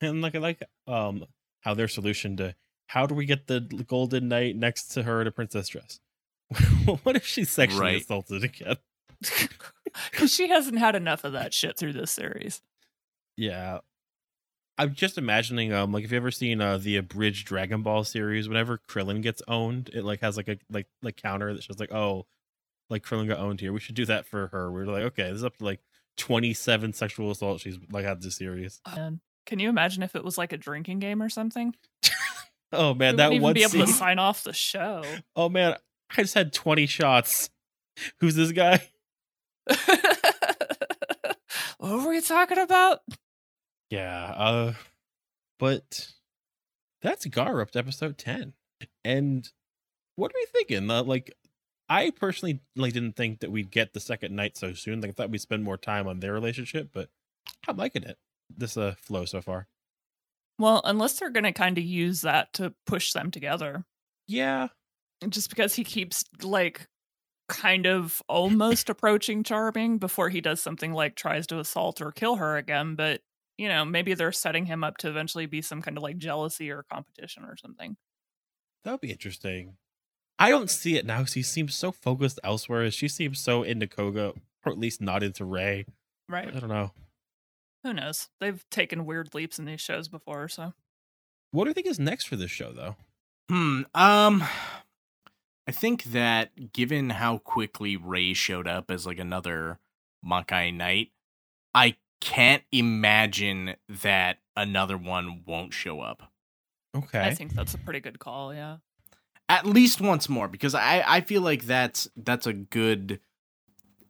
and 0.00 0.20
like 0.22 0.34
I 0.34 0.38
like 0.38 0.62
um 0.86 1.24
how 1.62 1.74
their 1.74 1.88
solution 1.88 2.36
to 2.36 2.54
how 2.88 3.06
do 3.06 3.14
we 3.14 3.24
get 3.26 3.46
the 3.46 3.60
golden 3.60 4.28
knight 4.28 4.54
next 4.56 4.88
to 4.88 5.02
her 5.02 5.20
in 5.20 5.26
a 5.26 5.32
princess 5.32 5.68
dress 5.68 5.98
what 7.02 7.16
if 7.16 7.26
she's 7.26 7.50
sexually 7.50 7.80
Right. 7.82 8.00
assaulted 8.02 8.44
again 8.44 8.76
Because 10.10 10.32
she 10.32 10.48
hasn't 10.48 10.78
had 10.78 10.94
enough 10.94 11.24
of 11.24 11.32
that 11.32 11.54
shit 11.54 11.78
through 11.78 11.94
this 11.94 12.10
series. 12.10 12.60
Yeah. 13.36 13.78
I'm 14.78 14.94
just 14.94 15.16
imagining 15.16 15.72
um 15.72 15.90
like 15.92 16.04
if 16.04 16.12
you've 16.12 16.22
ever 16.22 16.30
seen 16.30 16.60
uh 16.60 16.76
the 16.76 16.96
abridged 16.98 17.46
Dragon 17.46 17.82
Ball 17.82 18.04
series, 18.04 18.46
whenever 18.48 18.78
Krillin 18.78 19.22
gets 19.22 19.40
owned, 19.48 19.88
it 19.94 20.04
like 20.04 20.20
has 20.20 20.36
like 20.36 20.48
a 20.48 20.58
like 20.70 20.86
like 21.02 21.16
counter 21.16 21.54
that 21.54 21.62
shows 21.62 21.80
like, 21.80 21.92
oh, 21.92 22.26
like 22.90 23.02
Krillin 23.04 23.28
got 23.28 23.38
owned 23.38 23.60
here. 23.60 23.72
We 23.72 23.80
should 23.80 23.94
do 23.94 24.06
that 24.06 24.26
for 24.26 24.48
her. 24.48 24.70
We're 24.70 24.86
like, 24.86 25.02
okay, 25.04 25.24
this 25.24 25.34
is 25.38 25.44
up 25.44 25.56
to 25.58 25.64
like 25.64 25.80
twenty 26.16 26.54
seven 26.54 26.92
sexual 26.92 27.30
assaults 27.30 27.62
she's 27.62 27.78
like 27.90 28.04
had 28.04 28.22
this 28.22 28.36
series. 28.36 28.80
And 28.86 29.20
can 29.44 29.58
you 29.58 29.68
imagine 29.68 30.02
if 30.02 30.16
it 30.16 30.24
was 30.24 30.38
like 30.38 30.52
a 30.52 30.56
drinking 30.56 30.98
game 31.00 31.22
or 31.22 31.28
something? 31.28 31.74
Oh 32.72 32.94
man, 32.94 33.14
we 33.14 33.16
that 33.18 33.40
one 33.40 33.54
be 33.54 33.62
able 33.62 33.70
scene. 33.70 33.86
to 33.86 33.92
sign 33.92 34.18
off 34.18 34.42
the 34.42 34.52
show. 34.52 35.04
Oh 35.36 35.48
man, 35.48 35.76
I 36.10 36.22
just 36.22 36.34
had 36.34 36.52
twenty 36.52 36.86
shots. 36.86 37.48
Who's 38.20 38.34
this 38.34 38.50
guy? 38.50 38.80
what 41.78 42.02
were 42.02 42.08
we 42.08 42.20
talking 42.20 42.58
about? 42.58 43.00
Yeah, 43.90 44.24
uh 44.36 44.72
but 45.58 46.08
that's 47.02 47.26
Garo 47.26 47.62
up 47.62 47.70
to 47.70 47.78
episode 47.78 48.18
10. 48.18 48.52
And 49.04 49.48
what 50.16 50.30
are 50.32 50.34
we 50.34 50.46
thinking? 50.52 50.90
Uh, 50.90 51.02
like 51.04 51.32
I 51.88 52.10
personally 52.10 52.62
like 52.74 52.92
didn't 52.92 53.14
think 53.16 53.40
that 53.40 53.50
we'd 53.50 53.70
get 53.70 53.92
the 53.92 54.00
second 54.00 54.34
knight 54.34 54.56
so 54.56 54.72
soon. 54.74 55.00
Like 55.00 55.10
I 55.10 55.12
thought 55.14 55.30
we'd 55.30 55.38
spend 55.40 55.64
more 55.64 55.76
time 55.78 56.06
on 56.08 56.20
their 56.20 56.32
relationship, 56.32 56.90
but 56.92 57.10
I'm 57.68 57.76
liking 57.76 58.04
it. 58.04 58.18
This 58.50 58.76
uh 58.76 58.94
flow 58.96 59.24
so 59.26 59.42
far. 59.42 59.68
Well, 60.58 60.80
unless 60.84 61.18
they're 61.18 61.30
going 61.30 61.44
to 61.44 61.52
kind 61.52 61.76
of 61.78 61.84
use 61.84 62.22
that 62.22 62.52
to 62.54 62.74
push 62.86 63.12
them 63.12 63.30
together. 63.30 63.84
Yeah. 64.26 64.68
just 65.28 65.48
because 65.48 65.74
he 65.74 65.84
keeps 65.84 66.24
like 66.42 66.86
kind 67.48 67.86
of 67.86 68.22
almost 68.28 68.90
approaching 68.90 69.44
charming 69.44 69.98
before 69.98 70.30
he 70.30 70.40
does 70.40 70.62
something 70.62 70.92
like 70.92 71.16
tries 71.16 71.46
to 71.48 71.60
assault 71.60 72.00
or 72.00 72.12
kill 72.12 72.36
her 72.36 72.56
again 72.56 72.96
but 72.96 73.22
you 73.58 73.68
know 73.68 73.84
maybe 73.84 74.14
they're 74.14 74.32
setting 74.32 74.66
him 74.66 74.84
up 74.84 74.98
to 74.98 75.08
eventually 75.08 75.46
be 75.46 75.62
some 75.62 75.82
kind 75.82 75.96
of 75.96 76.02
like 76.02 76.18
jealousy 76.18 76.70
or 76.70 76.84
competition 76.84 77.44
or 77.44 77.56
something 77.56 77.96
That 78.84 78.92
would 78.92 79.00
be 79.02 79.10
interesting. 79.12 79.76
I 80.38 80.50
don't 80.50 80.70
see 80.70 80.96
it 80.96 81.06
now 81.06 81.18
because 81.18 81.32
he 81.34 81.42
seems 81.42 81.74
so 81.74 81.92
focused 81.92 82.38
elsewhere. 82.44 82.90
She 82.90 83.08
seems 83.08 83.40
so 83.40 83.62
into 83.62 83.86
Koga, 83.86 84.32
or 84.64 84.72
at 84.72 84.78
least 84.78 85.00
not 85.00 85.22
into 85.22 85.44
Ray. 85.44 85.86
right 86.28 86.48
I 86.54 86.58
don't 86.58 86.68
know. 86.68 86.92
who 87.82 87.92
knows 87.94 88.28
they've 88.40 88.64
taken 88.70 89.06
weird 89.06 89.34
leaps 89.34 89.58
in 89.58 89.64
these 89.64 89.80
shows 89.80 90.08
before 90.08 90.48
so 90.48 90.72
What 91.52 91.64
do 91.64 91.70
you 91.70 91.74
think 91.74 91.86
is 91.86 91.98
next 91.98 92.24
for 92.26 92.36
this 92.36 92.50
show, 92.50 92.72
though? 92.72 92.96
Hmm. 93.48 93.82
Um. 93.94 94.44
I 95.68 95.72
think 95.72 96.04
that 96.04 96.72
given 96.72 97.10
how 97.10 97.38
quickly 97.38 97.96
Ray 97.96 98.34
showed 98.34 98.68
up 98.68 98.88
as 98.90 99.04
like 99.04 99.18
another 99.18 99.78
Makai 100.24 100.72
Knight, 100.72 101.10
I 101.74 101.96
can't 102.20 102.62
imagine 102.70 103.74
that 103.88 104.38
another 104.56 104.96
one 104.96 105.42
won't 105.44 105.72
show 105.74 106.00
up. 106.00 106.30
Okay. 106.96 107.20
i 107.20 107.34
think 107.34 107.52
that's 107.52 107.74
a 107.74 107.78
pretty 107.78 108.00
good 108.00 108.18
call 108.18 108.54
yeah 108.54 108.76
At 109.48 109.66
least 109.66 110.00
once 110.00 110.28
more, 110.28 110.48
because 110.48 110.74
I 110.74 111.04
I 111.06 111.20
feel 111.20 111.42
like 111.42 111.64
that's 111.64 112.08
that's 112.16 112.46
a 112.46 112.52
good 112.52 113.20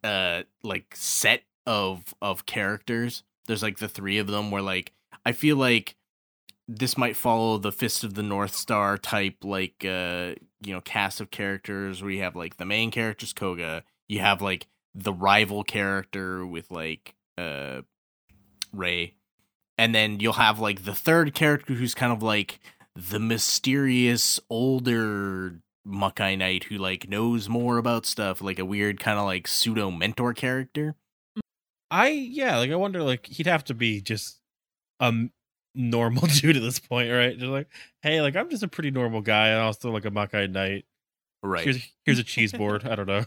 uh 0.03 0.43
like 0.63 0.95
set 0.95 1.43
of 1.67 2.15
of 2.23 2.47
characters. 2.47 3.23
There's 3.47 3.63
like 3.63 3.79
the 3.79 3.89
three 3.89 4.19
of 4.19 4.29
them 4.29 4.51
where 4.51 4.63
like 4.63 4.93
I 5.25 5.33
feel 5.33 5.57
like 5.57 5.97
this 6.69 6.97
might 6.97 7.17
follow 7.17 7.59
the 7.59 7.73
Fist 7.73 8.03
of 8.03 8.15
the 8.15 8.23
North 8.23 8.55
Star 8.55 8.97
type 8.97 9.37
like 9.45 9.85
uh 9.85 10.35
you 10.63 10.73
know 10.73 10.81
cast 10.81 11.21
of 11.21 11.31
characters 11.31 12.03
where 12.03 12.11
you 12.11 12.23
have 12.23 12.35
like 12.35 12.57
the 12.57 12.65
main 12.65 12.91
characters 12.91 13.33
Koga, 13.33 13.85
you 14.09 14.21
have 14.21 14.41
like 14.41 14.67
the 14.95 15.13
rival 15.13 15.65
character 15.65 16.47
with 16.47 16.71
like 16.71 17.15
uh 17.37 17.83
Ray. 18.73 19.15
And 19.79 19.95
then 19.95 20.21
you'll 20.21 20.33
have 20.35 20.59
like 20.59 20.85
the 20.85 20.95
third 20.95 21.35
character 21.35 21.75
who's 21.75 21.95
kind 21.95 22.13
of 22.13 22.23
like 22.23 22.59
the 22.97 23.21
mysterious 23.21 24.41
older 24.49 25.61
Makai 25.87 26.37
Knight 26.37 26.65
who 26.65 26.79
like 26.79 27.09
knows 27.09 27.49
more 27.49 27.79
about 27.79 28.07
stuff, 28.07 28.41
like 28.41 28.59
a 28.59 28.65
weird 28.65 28.99
kind 28.99 29.19
of 29.19 29.27
like 29.27 29.47
pseudo 29.47 29.91
mentor 29.91 30.33
character. 30.35 30.97
Mm, 31.37 31.41
I 31.91 32.09
yeah, 32.09 32.57
like 32.57 32.71
I 32.71 32.77
wonder 32.77 33.03
like 33.03 33.27
he'd 33.27 33.47
have 33.47 33.65
to 33.65 33.75
be 33.75 34.01
just 34.01 34.41
a 35.01 35.07
m- 35.07 35.33
normal 35.75 36.27
dude 36.35 36.57
at 36.57 36.63
this 36.63 36.79
point, 36.79 37.13
right? 37.13 37.39
Just 37.39 37.51
like, 37.51 37.69
hey, 38.03 38.21
like 38.23 38.35
I'm 38.35 38.51
just 38.51 38.63
a 38.63 38.69
pretty 38.69 38.91
normal 38.91 39.21
guy 39.21 39.49
and 39.49 39.61
also 39.61 39.91
like 39.91 40.07
a 40.07 40.11
Makai 40.11 40.51
Knight. 40.51 40.87
Right. 41.43 41.65
Here's 41.65 41.93
here's 42.05 42.19
a 42.19 42.25
cheese 42.25 42.53
board. 42.53 42.87
I 42.87 42.97
don't 42.97 43.07
know. 43.07 43.25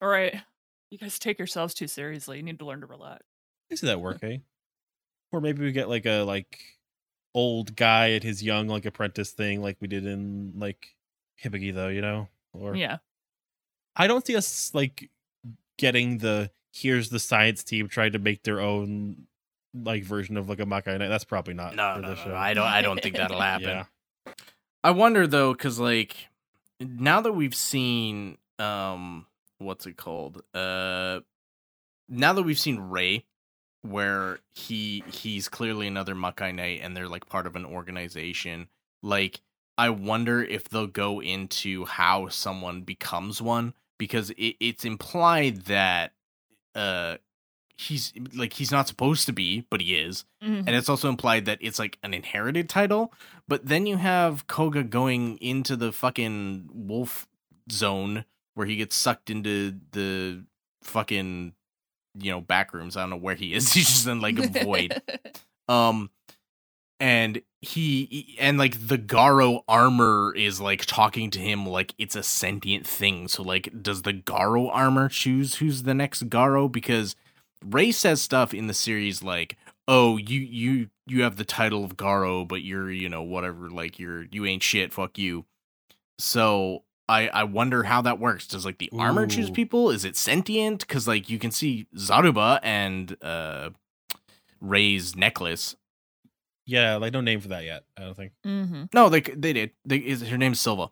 All 0.00 0.08
right. 0.08 0.34
You 0.90 0.96
guys 0.96 1.18
take 1.18 1.38
yourselves 1.38 1.74
too 1.74 1.88
seriously. 1.88 2.38
You 2.38 2.42
need 2.42 2.60
to 2.60 2.64
learn 2.64 2.80
to 2.80 2.86
relax. 2.86 3.22
I 3.70 3.74
see 3.74 3.86
that 3.88 4.00
working. 4.00 4.32
Eh? 4.32 4.38
Or 5.32 5.42
maybe 5.42 5.62
we 5.62 5.72
get 5.72 5.90
like 5.90 6.06
a 6.06 6.22
like 6.22 6.58
old 7.38 7.76
guy 7.76 8.10
at 8.12 8.24
his 8.24 8.42
young 8.42 8.66
like 8.66 8.84
apprentice 8.84 9.30
thing, 9.30 9.62
like 9.62 9.76
we 9.80 9.86
did 9.86 10.04
in 10.04 10.54
like 10.56 10.96
Hibiki, 11.42 11.72
though, 11.72 11.86
you 11.88 12.00
know. 12.00 12.26
Or 12.52 12.74
Yeah. 12.74 12.98
I 13.94 14.06
don't 14.08 14.26
see 14.26 14.34
us 14.36 14.72
like 14.74 15.08
getting 15.76 16.18
the 16.18 16.50
here's 16.72 17.10
the 17.10 17.18
science 17.20 17.62
team 17.62 17.88
trying 17.88 18.12
to 18.12 18.18
make 18.18 18.42
their 18.42 18.60
own 18.60 19.26
like 19.74 20.02
version 20.02 20.36
of 20.36 20.48
like 20.48 20.58
a 20.58 20.64
Makai 20.64 20.98
Knight. 20.98 21.08
That's 21.08 21.24
probably 21.24 21.54
not 21.54 21.76
no, 21.76 21.94
for 21.94 22.00
no, 22.00 22.08
the 22.08 22.14
no, 22.16 22.20
show. 22.22 22.28
no, 22.30 22.34
I 22.36 22.54
don't 22.54 22.66
I 22.66 22.82
don't 22.82 23.00
think 23.00 23.16
that'll 23.16 23.40
happen. 23.54 23.68
Yeah. 23.68 23.84
I 24.82 24.90
wonder 24.90 25.26
though, 25.26 25.52
because 25.52 25.78
like 25.78 26.16
now 26.80 27.20
that 27.20 27.32
we've 27.32 27.54
seen 27.54 28.38
um 28.58 29.26
what's 29.58 29.86
it 29.86 29.96
called? 29.96 30.42
Uh 30.54 31.20
now 32.08 32.32
that 32.32 32.42
we've 32.42 32.58
seen 32.58 32.78
Ray, 32.80 33.24
where 33.90 34.40
he 34.54 35.02
he's 35.10 35.48
clearly 35.48 35.86
another 35.86 36.14
Makai 36.14 36.54
Knight 36.54 36.80
and 36.82 36.96
they're 36.96 37.08
like 37.08 37.26
part 37.26 37.46
of 37.46 37.56
an 37.56 37.64
organization, 37.64 38.68
like 39.02 39.40
I 39.76 39.90
wonder 39.90 40.42
if 40.42 40.68
they'll 40.68 40.86
go 40.86 41.20
into 41.22 41.84
how 41.84 42.28
someone 42.28 42.82
becomes 42.82 43.40
one 43.40 43.74
because 43.98 44.30
it, 44.30 44.56
it's 44.60 44.84
implied 44.84 45.62
that 45.66 46.12
uh 46.74 47.16
he's 47.76 48.12
like 48.34 48.52
he's 48.54 48.72
not 48.72 48.88
supposed 48.88 49.26
to 49.26 49.32
be, 49.32 49.64
but 49.70 49.80
he 49.80 49.94
is 49.94 50.24
Mhm. 50.42 50.64
and 50.66 50.70
it's 50.70 50.88
also 50.88 51.08
implied 51.08 51.44
that 51.46 51.58
it's 51.60 51.78
like 51.78 51.98
an 52.02 52.12
inherited 52.14 52.68
title. 52.68 53.12
But 53.46 53.66
then 53.66 53.86
you 53.86 53.96
have 53.98 54.46
Koga 54.48 54.82
going 54.84 55.36
into 55.38 55.76
the 55.76 55.92
fucking 55.92 56.70
wolf 56.72 57.26
zone 57.70 58.24
where 58.54 58.66
he 58.66 58.76
gets 58.76 58.96
sucked 58.96 59.30
into 59.30 59.76
the 59.92 60.44
fucking 60.82 61.52
you 62.14 62.30
know 62.30 62.40
back 62.40 62.72
rooms. 62.72 62.96
I 62.96 63.00
don't 63.00 63.10
know 63.10 63.16
where 63.16 63.34
he 63.34 63.54
is. 63.54 63.72
He's 63.74 63.86
just 63.88 64.06
in 64.06 64.20
like 64.20 64.38
a 64.38 64.64
void. 64.64 65.00
Um, 65.70 66.08
and 67.00 67.42
he 67.60 68.36
and 68.40 68.58
like 68.58 68.88
the 68.88 68.98
Garo 68.98 69.62
armor 69.68 70.32
is 70.34 70.60
like 70.60 70.86
talking 70.86 71.30
to 71.30 71.38
him 71.38 71.66
like 71.66 71.94
it's 71.98 72.16
a 72.16 72.22
sentient 72.22 72.86
thing. 72.86 73.28
So 73.28 73.42
like, 73.42 73.82
does 73.82 74.02
the 74.02 74.14
Garo 74.14 74.70
armor 74.72 75.08
choose 75.08 75.56
who's 75.56 75.84
the 75.84 75.94
next 75.94 76.28
Garo? 76.28 76.70
Because 76.70 77.14
Ray 77.64 77.92
says 77.92 78.22
stuff 78.22 78.54
in 78.54 78.66
the 78.66 78.74
series 78.74 79.22
like, 79.22 79.56
"Oh, 79.86 80.16
you 80.16 80.40
you 80.40 80.90
you 81.06 81.22
have 81.22 81.36
the 81.36 81.44
title 81.44 81.84
of 81.84 81.96
Garo, 81.96 82.46
but 82.46 82.62
you're 82.62 82.90
you 82.90 83.08
know 83.08 83.22
whatever, 83.22 83.70
like 83.70 83.98
you're 83.98 84.24
you 84.30 84.46
ain't 84.46 84.62
shit, 84.62 84.92
fuck 84.92 85.18
you." 85.18 85.44
So 86.18 86.82
I 87.08 87.28
I 87.28 87.44
wonder 87.44 87.82
how 87.84 88.02
that 88.02 88.18
works. 88.18 88.46
Does 88.46 88.64
like 88.64 88.78
the 88.78 88.90
armor 88.98 89.26
choose 89.26 89.50
people? 89.50 89.90
Is 89.90 90.04
it 90.04 90.16
sentient? 90.16 90.80
Because 90.86 91.08
like 91.08 91.30
you 91.30 91.38
can 91.38 91.50
see 91.50 91.86
Zaruba 91.96 92.60
and 92.62 93.16
uh 93.22 93.70
Ray's 94.60 95.16
necklace. 95.16 95.76
Yeah, 96.66 96.96
like 96.96 97.12
no 97.14 97.20
name 97.22 97.40
for 97.40 97.48
that 97.48 97.64
yet. 97.64 97.84
I 97.96 98.02
don't 98.02 98.16
think. 98.16 98.32
mm-hmm. 98.46 98.84
No, 98.92 99.08
they 99.08 99.20
they 99.20 99.52
did. 99.54 99.70
They, 99.86 99.96
is 99.96 100.22
her 100.22 100.36
name's 100.36 100.60
Silva. 100.60 100.90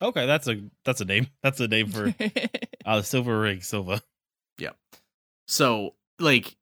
Okay, 0.00 0.26
that's 0.26 0.48
a 0.48 0.62
that's 0.84 1.00
a 1.00 1.04
name. 1.04 1.28
That's 1.42 1.60
a 1.60 1.68
name 1.68 1.88
for 1.88 2.14
uh 2.86 3.02
Silver 3.02 3.40
Ring 3.40 3.60
Silva. 3.60 4.02
Yeah. 4.58 4.70
So 5.46 5.94
like 6.18 6.56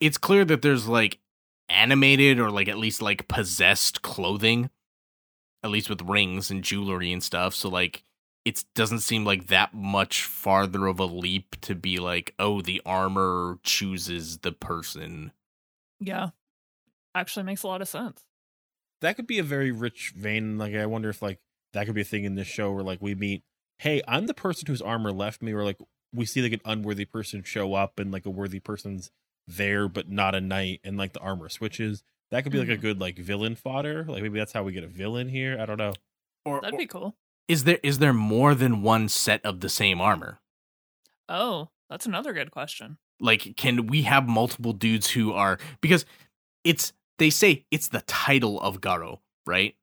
it's 0.00 0.18
clear 0.18 0.44
that 0.44 0.62
there's 0.62 0.86
like 0.86 1.18
animated 1.68 2.38
or 2.38 2.50
like 2.50 2.68
at 2.68 2.78
least 2.78 3.02
like 3.02 3.28
possessed 3.28 4.02
clothing, 4.02 4.70
at 5.62 5.70
least 5.70 5.88
with 5.88 6.02
rings 6.02 6.50
and 6.50 6.62
jewelry 6.64 7.12
and 7.12 7.22
stuff. 7.22 7.54
So 7.54 7.68
like 7.68 8.04
it 8.44 8.64
doesn't 8.74 9.00
seem 9.00 9.24
like 9.24 9.48
that 9.48 9.74
much 9.74 10.22
farther 10.24 10.86
of 10.86 10.98
a 11.00 11.04
leap 11.04 11.60
to 11.62 11.74
be 11.74 11.98
like, 11.98 12.34
oh, 12.38 12.60
the 12.62 12.80
armor 12.86 13.58
chooses 13.62 14.38
the 14.38 14.52
person. 14.52 15.32
yeah. 16.00 16.30
Actually 17.14 17.42
makes 17.44 17.62
a 17.62 17.66
lot 17.66 17.82
of 17.82 17.88
sense. 17.88 18.24
That 19.00 19.16
could 19.16 19.26
be 19.26 19.38
a 19.38 19.42
very 19.42 19.72
rich 19.72 20.12
vein. 20.16 20.56
Like 20.58 20.74
I 20.74 20.86
wonder 20.86 21.08
if 21.08 21.20
like 21.22 21.40
that 21.72 21.86
could 21.86 21.94
be 21.94 22.02
a 22.02 22.04
thing 22.04 22.24
in 22.24 22.34
this 22.36 22.46
show 22.46 22.70
where 22.72 22.84
like 22.84 23.00
we 23.02 23.14
meet, 23.14 23.42
hey, 23.78 24.02
I'm 24.06 24.26
the 24.26 24.34
person 24.34 24.66
whose 24.66 24.82
armor 24.82 25.10
left 25.10 25.42
me, 25.42 25.52
or 25.52 25.64
like 25.64 25.78
we 26.14 26.26
see 26.26 26.42
like 26.42 26.52
an 26.52 26.60
unworthy 26.64 27.04
person 27.06 27.42
show 27.42 27.74
up 27.74 27.98
and 27.98 28.12
like 28.12 28.24
a 28.26 28.30
worthy 28.30 28.60
person's 28.60 29.10
there 29.46 29.88
but 29.88 30.08
not 30.10 30.34
a 30.34 30.40
knight 30.40 30.80
and 30.84 30.96
like 30.96 31.12
the 31.12 31.20
armor 31.20 31.48
switches. 31.48 32.04
That 32.30 32.42
could 32.42 32.52
be 32.52 32.58
like 32.58 32.68
a 32.68 32.76
Mhm. 32.76 32.82
good 32.82 33.00
like 33.00 33.16
villain 33.18 33.56
fodder. 33.56 34.04
Like 34.04 34.22
maybe 34.22 34.38
that's 34.38 34.52
how 34.52 34.62
we 34.62 34.72
get 34.72 34.84
a 34.84 34.88
villain 34.88 35.28
here. 35.28 35.56
I 35.58 35.64
don't 35.66 35.78
know. 35.78 35.94
Or, 36.44 36.60
That'd 36.60 36.78
be 36.78 36.86
cool. 36.86 37.16
Is 37.48 37.64
there 37.64 37.80
is 37.82 37.98
there 37.98 38.12
more 38.12 38.54
than 38.54 38.82
one 38.82 39.08
set 39.08 39.44
of 39.44 39.60
the 39.60 39.68
same 39.68 40.00
armor? 40.00 40.40
Oh, 41.28 41.70
that's 41.90 42.06
another 42.06 42.32
good 42.32 42.50
question. 42.50 42.98
Like, 43.20 43.56
can 43.56 43.86
we 43.86 44.02
have 44.02 44.28
multiple 44.28 44.72
dudes 44.72 45.10
who 45.10 45.32
are 45.32 45.58
because 45.80 46.04
it's 46.62 46.92
they 47.18 47.30
say 47.30 47.64
it's 47.70 47.88
the 47.88 48.02
title 48.02 48.60
of 48.60 48.80
Garo, 48.80 49.18
right? 49.46 49.74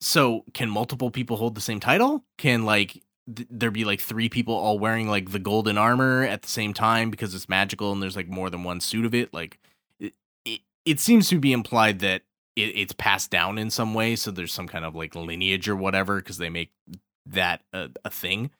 So 0.00 0.44
can 0.52 0.68
multiple 0.68 1.10
people 1.10 1.36
hold 1.36 1.54
the 1.54 1.60
same 1.60 1.78
title? 1.78 2.24
Can 2.38 2.64
like 2.64 3.02
th- 3.34 3.48
there 3.50 3.70
be 3.70 3.84
like 3.84 4.00
three 4.00 4.28
people 4.28 4.54
all 4.54 4.78
wearing 4.78 5.08
like 5.08 5.30
the 5.30 5.38
golden 5.38 5.78
armor 5.78 6.24
at 6.24 6.42
the 6.42 6.48
same 6.48 6.74
time 6.74 7.10
because 7.10 7.34
it's 7.34 7.48
magical 7.48 7.92
and 7.92 8.02
there's 8.02 8.16
like 8.16 8.28
more 8.28 8.50
than 8.50 8.64
one 8.64 8.80
suit 8.80 9.04
of 9.04 9.14
it? 9.14 9.32
Like 9.32 9.60
it, 10.00 10.14
it, 10.44 10.60
it 10.84 10.98
seems 10.98 11.28
to 11.28 11.38
be 11.38 11.52
implied 11.52 12.00
that 12.00 12.22
it, 12.56 12.76
it's 12.76 12.92
passed 12.92 13.30
down 13.30 13.58
in 13.58 13.70
some 13.70 13.94
way, 13.94 14.16
so 14.16 14.30
there's 14.30 14.52
some 14.52 14.68
kind 14.68 14.84
of 14.84 14.94
like 14.94 15.14
lineage 15.14 15.68
or 15.68 15.76
whatever 15.76 16.16
because 16.16 16.38
they 16.38 16.50
make 16.50 16.70
that 17.26 17.62
a, 17.72 17.90
a 18.04 18.10
thing. 18.10 18.50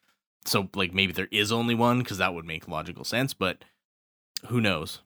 So 0.45 0.69
like 0.75 0.93
maybe 0.93 1.13
there 1.13 1.29
is 1.31 1.53
only 1.53 1.75
one 1.75 1.99
because 2.01 2.19
that 2.19 2.35
would 2.35 2.45
make 2.45 2.69
logical 2.69 3.05
sense, 3.05 3.35
but 3.35 3.65
who 4.47 4.61
knows? 4.61 5.01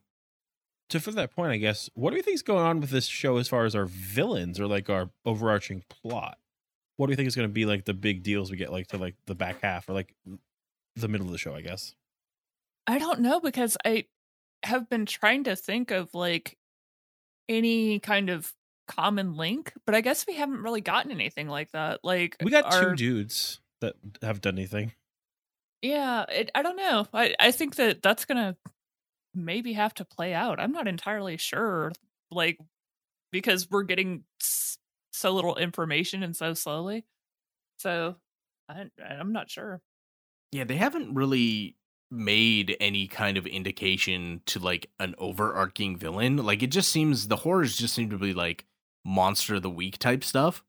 To 0.90 1.00
for 1.00 1.10
that 1.12 1.34
point, 1.34 1.52
I 1.52 1.56
guess, 1.56 1.90
what 1.94 2.10
do 2.10 2.16
you 2.16 2.22
think 2.22 2.36
is 2.36 2.42
going 2.42 2.64
on 2.64 2.80
with 2.80 2.90
this 2.90 3.06
show 3.06 3.38
as 3.38 3.48
far 3.48 3.64
as 3.64 3.74
our 3.74 3.86
villains 3.86 4.60
or 4.60 4.66
like 4.66 4.88
our 4.88 5.10
overarching 5.24 5.82
plot? 5.88 6.38
What 6.96 7.06
do 7.06 7.12
you 7.12 7.16
think 7.16 7.26
is 7.26 7.36
going 7.36 7.48
to 7.48 7.52
be 7.52 7.66
like 7.66 7.84
the 7.84 7.92
big 7.92 8.22
deals 8.22 8.50
we 8.50 8.56
get 8.56 8.72
like 8.72 8.86
to 8.88 8.98
like 8.98 9.16
the 9.26 9.34
back 9.34 9.60
half 9.62 9.88
or 9.88 9.94
like 9.94 10.14
the 10.94 11.08
middle 11.08 11.26
of 11.26 11.32
the 11.32 11.38
show? 11.38 11.54
I 11.54 11.60
guess. 11.60 11.94
I 12.86 12.98
don't 12.98 13.20
know 13.20 13.40
because 13.40 13.76
I 13.84 14.04
have 14.62 14.88
been 14.88 15.06
trying 15.06 15.44
to 15.44 15.56
think 15.56 15.90
of 15.90 16.14
like 16.14 16.56
any 17.48 17.98
kind 17.98 18.30
of 18.30 18.52
common 18.86 19.36
link, 19.36 19.72
but 19.84 19.94
I 19.94 20.00
guess 20.00 20.26
we 20.26 20.34
haven't 20.34 20.62
really 20.62 20.80
gotten 20.80 21.10
anything 21.10 21.48
like 21.48 21.70
that. 21.72 22.00
Like 22.04 22.36
We 22.42 22.50
got 22.50 22.72
our- 22.72 22.90
two 22.90 22.96
dudes 22.96 23.60
that 23.80 23.94
have 24.22 24.40
done 24.40 24.56
anything. 24.56 24.92
Yeah, 25.82 26.24
it, 26.30 26.50
I 26.54 26.62
don't 26.62 26.76
know. 26.76 27.06
I 27.12 27.34
I 27.38 27.50
think 27.52 27.76
that 27.76 28.02
that's 28.02 28.24
gonna 28.24 28.56
maybe 29.34 29.74
have 29.74 29.94
to 29.94 30.04
play 30.04 30.32
out. 30.34 30.58
I'm 30.58 30.72
not 30.72 30.88
entirely 30.88 31.36
sure, 31.36 31.92
like 32.30 32.58
because 33.30 33.70
we're 33.70 33.82
getting 33.82 34.24
so 35.12 35.32
little 35.32 35.56
information 35.56 36.22
and 36.22 36.34
so 36.34 36.54
slowly. 36.54 37.04
So 37.78 38.16
I 38.68 38.86
I'm 39.06 39.32
not 39.32 39.50
sure. 39.50 39.80
Yeah, 40.52 40.64
they 40.64 40.76
haven't 40.76 41.14
really 41.14 41.76
made 42.10 42.76
any 42.80 43.06
kind 43.08 43.36
of 43.36 43.46
indication 43.46 44.40
to 44.46 44.58
like 44.60 44.88
an 44.98 45.14
overarching 45.18 45.96
villain. 45.96 46.36
Like 46.38 46.62
it 46.62 46.68
just 46.70 46.90
seems 46.90 47.28
the 47.28 47.36
horrors 47.36 47.76
just 47.76 47.94
seem 47.94 48.10
to 48.10 48.18
be 48.18 48.32
like 48.32 48.64
monster 49.06 49.54
of 49.54 49.62
the 49.62 49.70
week 49.70 49.98
type 49.98 50.24
stuff. 50.24 50.62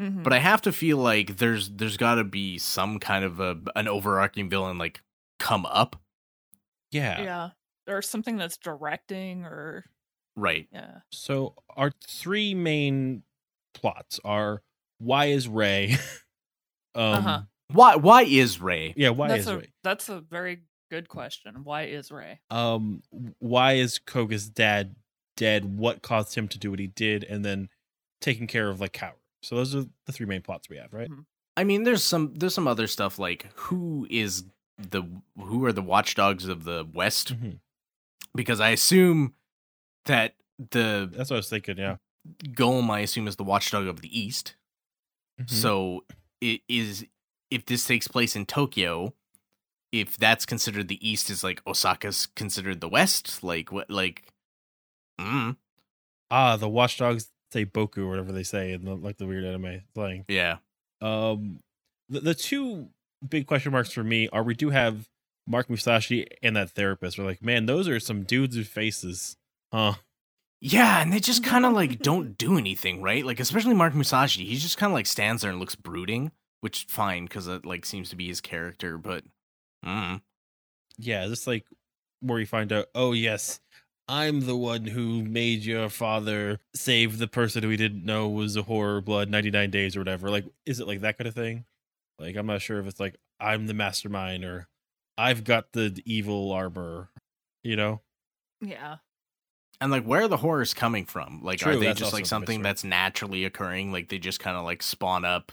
Mhm. 0.00 0.22
But 0.22 0.32
I 0.32 0.38
have 0.38 0.62
to 0.62 0.72
feel 0.72 0.98
like 0.98 1.38
there's 1.38 1.70
there's 1.70 1.96
got 1.96 2.14
to 2.16 2.24
be 2.24 2.58
some 2.58 2.98
kind 3.00 3.24
of 3.24 3.40
a 3.40 3.58
an 3.74 3.88
overarching 3.88 4.48
villain 4.50 4.78
like 4.78 5.02
come 5.38 5.64
up, 5.66 5.96
Yeah. 6.90 7.20
yeah, 7.22 7.50
or 7.88 8.02
something 8.02 8.36
that's 8.36 8.56
directing 8.56 9.44
or 9.44 9.84
right? 10.36 10.68
yeah. 10.72 11.00
So 11.12 11.54
our 11.76 11.92
three 12.06 12.54
main 12.54 13.22
plots 13.74 14.20
are 14.24 14.62
why 14.98 15.26
is 15.26 15.48
Ray? 15.48 15.96
um 16.94 17.14
Uh-huh. 17.14 17.42
Why 17.72 17.96
why 17.96 18.22
is 18.22 18.60
Ray? 18.60 18.94
yeah, 18.96 19.10
why 19.10 19.28
that's 19.28 19.40
is 19.42 19.46
a 19.48 19.58
Ray? 19.58 19.72
that's 19.84 20.08
a 20.08 20.20
very 20.20 20.62
good 20.90 21.08
question. 21.08 21.62
Why 21.64 21.84
is 21.84 22.10
Ray? 22.10 22.40
Um 22.50 23.02
why 23.38 23.74
is 23.74 23.98
Koga's 23.98 24.48
dad 24.48 24.96
dead? 25.40 25.78
What 25.78 26.02
caused 26.02 26.34
him 26.36 26.46
to 26.48 26.58
do 26.58 26.70
what 26.70 26.78
he 26.78 26.86
did? 26.88 27.24
And 27.24 27.44
then 27.44 27.68
taking 28.20 28.46
care 28.46 28.68
of 28.68 28.80
like 28.80 28.92
Kaoru. 28.92 29.14
So 29.42 29.56
those 29.56 29.74
are 29.74 29.86
the 30.06 30.12
three 30.12 30.26
main 30.26 30.42
plots 30.42 30.68
we 30.68 30.76
have, 30.76 30.92
right? 30.92 31.08
Mhm. 31.10 31.24
I 31.56 31.64
mean, 31.64 31.84
there's 31.84 32.04
some 32.04 32.34
there's 32.34 32.54
some 32.54 32.68
other 32.68 32.86
stuff 32.86 33.18
like 33.18 33.46
who 33.56 34.06
is 34.10 34.44
the 34.78 35.02
who 35.38 35.64
are 35.64 35.72
the 35.72 35.82
watchdogs 35.82 36.46
of 36.46 36.64
the 36.64 36.86
West 36.92 37.34
Mhm. 37.34 37.58
because 38.34 38.60
I 38.60 38.70
assume 38.70 39.34
that 40.04 40.36
the 40.58 41.08
That's 41.10 41.30
what 41.30 41.36
I 41.36 41.38
was 41.38 41.48
thinking. 41.48 41.78
Yeah. 41.78 41.96
Golem 42.48 42.90
I 42.90 43.00
assume 43.00 43.26
is 43.26 43.36
the 43.36 43.44
watchdog 43.44 43.86
of 43.86 44.00
the 44.02 44.12
East. 44.18 44.54
Mhm. 45.40 45.48
So 45.50 46.04
it 46.40 46.60
is 46.68 47.06
if 47.50 47.64
this 47.66 47.84
takes 47.86 48.06
place 48.08 48.36
in 48.36 48.44
Tokyo, 48.46 49.14
if 49.90 50.16
that's 50.16 50.46
considered 50.46 50.88
the 50.88 51.00
East 51.06 51.30
is 51.30 51.42
like 51.42 51.62
Osaka's 51.66 52.26
considered 52.36 52.80
the 52.80 52.88
West, 52.88 53.42
like 53.42 53.72
what 53.72 53.90
like 53.90 54.22
mm, 55.20 55.56
ah, 56.30 56.56
the 56.56 56.68
watchdogs 56.68 57.30
say 57.52 57.66
Boku 57.66 57.98
or 57.98 58.08
whatever 58.08 58.32
they 58.32 58.42
say 58.42 58.72
in 58.72 58.84
the 58.84 58.94
like 58.94 59.18
the 59.18 59.26
weird 59.26 59.44
anime 59.44 59.82
thing. 59.94 60.24
yeah. 60.28 60.56
Um, 61.02 61.60
the, 62.08 62.20
the 62.20 62.34
two 62.34 62.88
big 63.26 63.46
question 63.46 63.72
marks 63.72 63.92
for 63.92 64.04
me 64.04 64.28
are 64.28 64.42
we 64.42 64.54
do 64.54 64.70
have 64.70 65.08
Mark 65.46 65.68
Musashi 65.68 66.26
and 66.42 66.56
that 66.56 66.70
therapist. 66.70 67.18
We're 67.18 67.24
like, 67.24 67.42
man, 67.42 67.66
those 67.66 67.88
are 67.88 67.98
some 68.00 68.22
dudes 68.24 68.56
with 68.56 68.68
faces, 68.68 69.36
huh? 69.72 69.94
Yeah, 70.60 71.00
and 71.00 71.12
they 71.12 71.20
just 71.20 71.42
kind 71.42 71.64
of 71.64 71.72
like 71.72 72.00
don't 72.00 72.36
do 72.36 72.58
anything, 72.58 73.00
right? 73.02 73.24
Like 73.24 73.40
especially 73.40 73.74
Mark 73.74 73.94
Musashi, 73.94 74.44
he 74.44 74.56
just 74.56 74.76
kind 74.76 74.92
of 74.92 74.94
like 74.94 75.06
stands 75.06 75.42
there 75.42 75.50
and 75.50 75.58
looks 75.58 75.74
brooding, 75.74 76.32
which 76.60 76.86
fine 76.88 77.24
because 77.24 77.48
it 77.48 77.64
like 77.64 77.86
seems 77.86 78.10
to 78.10 78.16
be 78.16 78.28
his 78.28 78.40
character, 78.42 78.98
but 78.98 79.24
mm, 79.84 80.20
Yeah, 80.98 81.26
just 81.28 81.46
like 81.46 81.64
where 82.20 82.38
you 82.38 82.46
find 82.46 82.72
out, 82.72 82.86
oh 82.94 83.12
yes, 83.12 83.60
I'm 84.10 84.40
the 84.40 84.56
one 84.56 84.86
who 84.86 85.22
made 85.22 85.64
your 85.64 85.88
father 85.88 86.58
save 86.74 87.18
the 87.18 87.28
person 87.28 87.62
who 87.62 87.68
he 87.68 87.76
didn't 87.76 88.04
know 88.04 88.28
was 88.28 88.56
a 88.56 88.62
horror 88.62 89.00
blood 89.00 89.30
99 89.30 89.70
days 89.70 89.94
or 89.96 90.00
whatever. 90.00 90.30
Like, 90.30 90.46
is 90.66 90.80
it 90.80 90.88
like 90.88 91.02
that 91.02 91.16
kind 91.16 91.28
of 91.28 91.34
thing? 91.34 91.64
Like, 92.18 92.34
I'm 92.34 92.46
not 92.46 92.60
sure 92.60 92.80
if 92.80 92.86
it's 92.88 92.98
like 92.98 93.14
I'm 93.38 93.68
the 93.68 93.74
mastermind 93.74 94.44
or 94.44 94.66
I've 95.16 95.44
got 95.44 95.72
the 95.74 96.02
evil 96.04 96.50
armor, 96.50 97.08
you 97.62 97.76
know? 97.76 98.00
Yeah. 98.60 98.96
and 99.80 99.92
like 99.92 100.02
where 100.04 100.22
are 100.22 100.28
the 100.28 100.36
horrors 100.38 100.74
coming 100.74 101.06
from? 101.06 101.40
Like 101.44 101.60
True, 101.60 101.74
are 101.74 101.76
they 101.76 101.94
just 101.94 102.12
like 102.12 102.26
something 102.26 102.62
that's 102.62 102.82
naturally 102.82 103.44
occurring? 103.44 103.92
Like 103.92 104.08
they 104.08 104.18
just 104.18 104.40
kind 104.40 104.56
of 104.56 104.64
like 104.64 104.82
spawn 104.82 105.24
up 105.24 105.52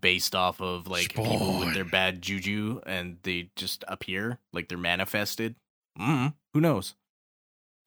based 0.00 0.36
off 0.36 0.60
of 0.60 0.86
like 0.86 1.12
people 1.14 1.58
with 1.58 1.74
their 1.74 1.84
bad 1.84 2.22
juju 2.22 2.80
and 2.86 3.16
they 3.24 3.50
just 3.56 3.82
appear 3.88 4.38
like 4.52 4.68
they're 4.68 4.78
manifested. 4.78 5.56
Mm, 5.98 6.34
who 6.54 6.60
knows? 6.60 6.94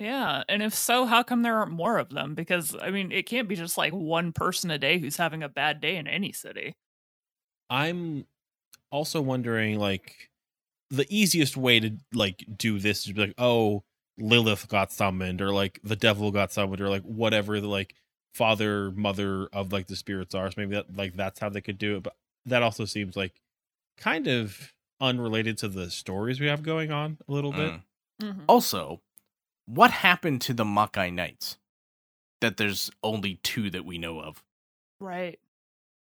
Yeah. 0.03 0.43
And 0.49 0.61
if 0.61 0.75
so, 0.75 1.05
how 1.05 1.23
come 1.23 1.43
there 1.43 1.57
aren't 1.57 1.71
more 1.71 1.97
of 1.97 2.09
them? 2.09 2.35
Because, 2.35 2.75
I 2.81 2.91
mean, 2.91 3.11
it 3.13 3.25
can't 3.25 3.47
be 3.47 3.55
just 3.55 3.77
like 3.77 3.93
one 3.93 4.33
person 4.33 4.69
a 4.69 4.77
day 4.77 4.99
who's 4.99 5.15
having 5.15 5.41
a 5.41 5.47
bad 5.47 5.79
day 5.79 5.95
in 5.95 6.07
any 6.07 6.33
city. 6.33 6.75
I'm 7.69 8.25
also 8.91 9.21
wondering 9.21 9.79
like 9.79 10.29
the 10.89 11.07
easiest 11.09 11.55
way 11.55 11.79
to 11.79 11.91
like 12.13 12.45
do 12.57 12.79
this 12.79 13.05
is 13.07 13.13
be 13.13 13.21
like, 13.21 13.35
oh, 13.37 13.83
Lilith 14.19 14.67
got 14.67 14.91
summoned, 14.91 15.41
or 15.41 15.51
like 15.53 15.79
the 15.83 15.95
devil 15.95 16.31
got 16.31 16.51
summoned, 16.51 16.81
or 16.81 16.89
like 16.89 17.03
whatever 17.03 17.61
the 17.61 17.69
like 17.69 17.95
father, 18.33 18.91
mother 18.91 19.47
of 19.53 19.71
like 19.71 19.87
the 19.87 19.95
spirits 19.95 20.35
are. 20.35 20.51
So 20.51 20.55
maybe 20.57 20.75
that 20.75 20.95
like 20.95 21.13
that's 21.15 21.39
how 21.39 21.47
they 21.47 21.61
could 21.61 21.77
do 21.77 21.95
it. 21.95 22.03
But 22.03 22.15
that 22.45 22.61
also 22.61 22.83
seems 22.83 23.15
like 23.15 23.41
kind 23.97 24.27
of 24.27 24.73
unrelated 24.99 25.57
to 25.59 25.69
the 25.69 25.89
stories 25.89 26.41
we 26.41 26.47
have 26.47 26.61
going 26.61 26.91
on 26.91 27.19
a 27.27 27.31
little 27.31 27.53
bit. 27.53 27.71
Mm. 27.71 27.81
Mhm. 28.21 28.43
Also, 28.47 29.01
what 29.65 29.91
happened 29.91 30.41
to 30.41 30.53
the 30.53 30.63
Makai 30.63 31.11
Knights? 31.13 31.57
That 32.41 32.57
there's 32.57 32.91
only 33.01 33.39
two 33.43 33.69
that 33.69 33.85
we 33.85 33.97
know 33.97 34.19
of. 34.19 34.43
Right. 34.99 35.39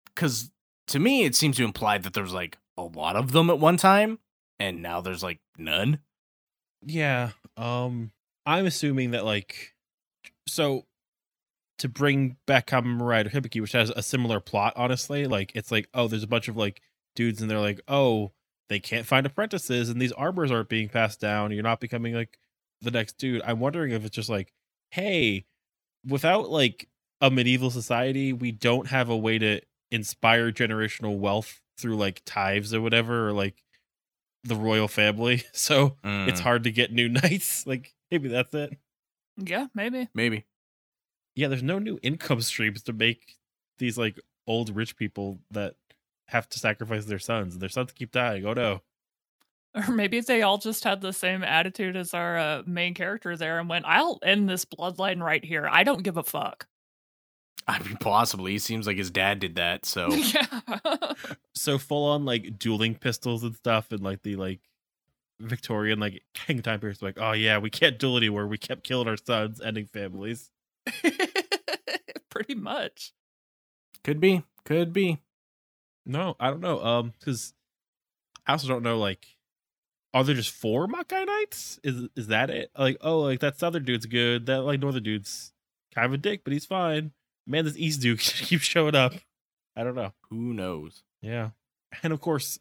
Because 0.05 0.51
to 0.88 0.99
me, 0.99 1.23
it 1.23 1.35
seems 1.35 1.57
to 1.57 1.63
imply 1.63 1.97
that 1.97 2.13
there's 2.13 2.34
like 2.34 2.57
a 2.77 2.84
lot 2.84 3.15
of 3.15 3.31
them 3.31 3.49
at 3.49 3.59
one 3.59 3.77
time, 3.77 4.19
and 4.59 4.81
now 4.81 5.01
there's 5.01 5.23
like 5.23 5.39
none. 5.57 5.99
Yeah. 6.85 7.31
Um 7.57 8.11
I'm 8.45 8.65
assuming 8.65 9.11
that 9.11 9.26
like 9.26 9.73
so 10.47 10.85
to 11.80 11.89
bring 11.89 12.35
back 12.45 12.67
Kamen 12.67 13.01
Rider 13.01 13.30
Hibiki, 13.30 13.61
which 13.61 13.71
has 13.71 13.89
a 13.91 14.03
similar 14.03 14.39
plot, 14.39 14.73
honestly, 14.76 15.26
like 15.26 15.51
it's 15.55 15.71
like, 15.71 15.88
oh, 15.93 16.07
there's 16.07 16.23
a 16.23 16.27
bunch 16.27 16.47
of 16.47 16.57
like 16.57 16.81
dudes 17.15 17.41
and 17.41 17.49
they're 17.49 17.59
like, 17.59 17.81
oh, 17.88 18.31
they 18.67 18.80
can't 18.80 19.05
find 19.05 19.26
apprentices 19.26 19.89
and 19.89 20.01
these 20.01 20.11
armors 20.11 20.51
aren't 20.51 20.69
being 20.69 20.89
passed 20.89 21.19
down. 21.19 21.51
You're 21.51 21.63
not 21.63 21.80
becoming 21.80 22.13
like 22.13 22.38
the 22.81 22.91
next 22.91 23.18
dude. 23.18 23.41
I'm 23.45 23.60
wondering 23.60 23.91
if 23.91 24.06
it's 24.06 24.15
just 24.15 24.30
like, 24.30 24.53
hey, 24.91 25.45
without 26.07 26.49
like 26.49 26.88
a 27.22 27.30
medieval 27.30 27.69
society, 27.72 28.34
we 28.34 28.51
don't 28.51 28.88
have 28.88 29.10
a 29.10 29.18
way 29.18 29.38
to 29.39 29.61
inspire 29.91 30.51
generational 30.51 31.18
wealth 31.18 31.61
through 31.77 31.97
like 31.97 32.22
tithes 32.26 32.73
or 32.73 32.81
whatever, 32.81 33.27
or 33.30 33.34
like 33.34 33.64
the 34.43 34.56
royal 34.56 34.88
family. 34.88 35.43
So 35.53 35.97
it's 36.27 36.39
Mm, 36.39 36.43
hard 36.43 36.64
to 36.64 36.72
get 36.72 36.91
new 36.93 37.10
knights. 37.10 37.65
Like 37.68 37.93
maybe 38.11 38.30
that's 38.30 38.53
it. 38.53 38.77
Yeah, 39.38 39.68
maybe. 39.73 40.10
maybe. 40.14 40.45
Yeah, 41.35 41.47
there's 41.47 41.64
no 41.64 41.80
new 41.80 41.99
income 42.01 42.41
streams 42.41 42.84
to 42.84 42.93
make 42.93 43.38
these 43.77 43.97
like 43.97 44.19
old 44.47 44.76
rich 44.76 44.95
people 44.97 45.39
that 45.51 45.76
have 46.27 46.49
to 46.49 46.60
sacrifice 46.60 47.06
their 47.06 47.19
sons. 47.19 47.57
Their 47.57 47.69
sons 47.69 47.91
keep 47.93 48.11
dying. 48.11 48.45
Oh 48.45 48.53
no. 48.53 48.81
Or 49.87 49.93
maybe 49.93 50.19
they 50.19 50.41
all 50.41 50.57
just 50.57 50.83
had 50.83 50.99
the 50.99 51.13
same 51.13 51.43
attitude 51.43 51.95
as 51.95 52.15
our 52.15 52.37
uh, 52.37 52.63
main 52.65 52.95
character 52.95 53.37
there 53.37 53.59
and 53.59 53.69
went, 53.69 53.85
I'll 53.85 54.17
end 54.23 54.49
this 54.49 54.65
bloodline 54.65 55.21
right 55.21 55.45
here. 55.45 55.67
I 55.69 55.83
don't 55.83 56.01
give 56.01 56.17
a 56.17 56.23
fuck. 56.23 56.67
I 57.67 57.77
mean, 57.83 57.97
possibly. 57.97 58.55
It 58.55 58.63
seems 58.63 58.87
like 58.87 58.97
his 58.97 59.11
dad 59.11 59.39
did 59.39 59.55
that. 59.55 59.85
So 59.85 60.11
yeah. 60.11 60.47
So 61.53 61.77
full 61.77 62.05
on 62.09 62.25
like 62.25 62.57
dueling 62.57 62.95
pistols 62.95 63.43
and 63.43 63.55
stuff, 63.55 63.91
and 63.91 64.01
like 64.01 64.23
the 64.23 64.37
like 64.37 64.61
Victorian 65.39 65.99
like 65.99 66.23
king 66.33 66.61
time 66.63 66.79
period. 66.79 67.01
Like, 67.01 67.19
oh 67.19 67.33
yeah, 67.33 67.59
we 67.59 67.69
can't 67.69 67.99
duel 67.99 68.17
anymore. 68.17 68.47
We 68.47 68.57
kept 68.57 68.83
killing 68.83 69.07
our 69.07 69.17
sons, 69.17 69.61
ending 69.61 69.87
families. 69.87 70.49
Pretty 72.29 72.55
much. 72.55 73.13
could 74.03 74.19
be, 74.19 74.43
could 74.65 74.93
be. 74.93 75.19
No, 76.05 76.35
I 76.39 76.49
don't 76.49 76.61
know. 76.61 76.83
Um, 76.83 77.13
because 77.19 77.53
I 78.47 78.53
also 78.53 78.67
don't 78.67 78.83
know. 78.83 78.97
Like, 78.97 79.27
are 80.14 80.23
there 80.23 80.36
just 80.36 80.52
four 80.52 80.88
Makai 80.88 81.26
Knights? 81.26 81.80
Is 81.84 82.07
is 82.15 82.27
that 82.27 82.49
it? 82.49 82.72
Like, 82.77 82.98
oh, 83.02 83.19
like 83.22 83.40
that 83.41 83.61
other 83.64 83.80
dude's 83.80 84.06
good. 84.06 84.45
That 84.48 84.61
like 84.64 84.80
northern 84.80 85.03
dude's 85.03 85.53
kind 85.94 86.06
of 86.06 86.14
a 86.14 86.18
dick, 86.18 86.44
but 86.44 86.53
he's 86.53 86.65
fine. 86.65 87.11
Man, 87.45 87.65
this 87.65 87.77
East 87.77 88.02
dude 88.02 88.19
keeps 88.19 88.64
showing 88.64 88.95
up. 88.95 89.14
I 89.76 89.84
don't 89.84 89.95
know. 89.95 90.14
Who 90.30 90.53
knows? 90.53 91.03
Yeah, 91.22 91.49
and 92.03 92.11
of 92.14 92.22
course, 92.22 92.60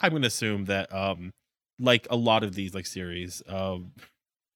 I'm 0.00 0.12
gonna 0.12 0.26
assume 0.26 0.64
that 0.66 0.92
um, 0.92 1.32
like 1.78 2.06
a 2.10 2.16
lot 2.16 2.42
of 2.42 2.54
these 2.54 2.74
like 2.74 2.86
series, 2.86 3.42
um, 3.48 3.92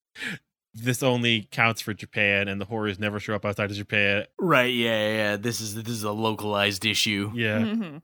this 0.74 1.02
only 1.02 1.48
counts 1.50 1.80
for 1.80 1.94
Japan, 1.94 2.48
and 2.48 2.60
the 2.60 2.64
horrors 2.64 2.98
never 2.98 3.20
show 3.20 3.34
up 3.34 3.44
outside 3.44 3.70
of 3.70 3.76
Japan. 3.76 4.26
Right? 4.38 4.72
Yeah, 4.74 5.12
yeah. 5.12 5.36
This 5.36 5.60
is 5.60 5.74
this 5.74 5.88
is 5.88 6.02
a 6.04 6.12
localized 6.12 6.84
issue. 6.84 7.30
Yeah. 7.34 7.60
Mhm. 7.60 8.02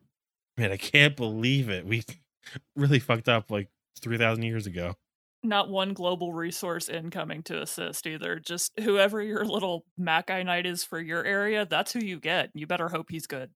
Man, 0.56 0.72
I 0.72 0.76
can't 0.76 1.16
believe 1.16 1.68
it. 1.68 1.84
We 1.86 2.02
really 2.76 2.98
fucked 2.98 3.28
up 3.28 3.50
like 3.50 3.68
3,000 4.00 4.42
years 4.42 4.66
ago. 4.66 4.94
Not 5.42 5.68
one 5.68 5.92
global 5.92 6.32
resource 6.32 6.88
incoming 6.88 7.42
to 7.44 7.60
assist 7.60 8.06
either. 8.06 8.40
Just 8.40 8.72
whoever 8.80 9.22
your 9.22 9.44
little 9.44 9.84
Makai 10.00 10.44
Knight 10.44 10.66
is 10.66 10.82
for 10.82 11.00
your 11.00 11.24
area, 11.24 11.66
that's 11.66 11.92
who 11.92 12.00
you 12.00 12.18
get. 12.18 12.50
You 12.54 12.66
better 12.66 12.88
hope 12.88 13.06
he's 13.10 13.26
good. 13.26 13.50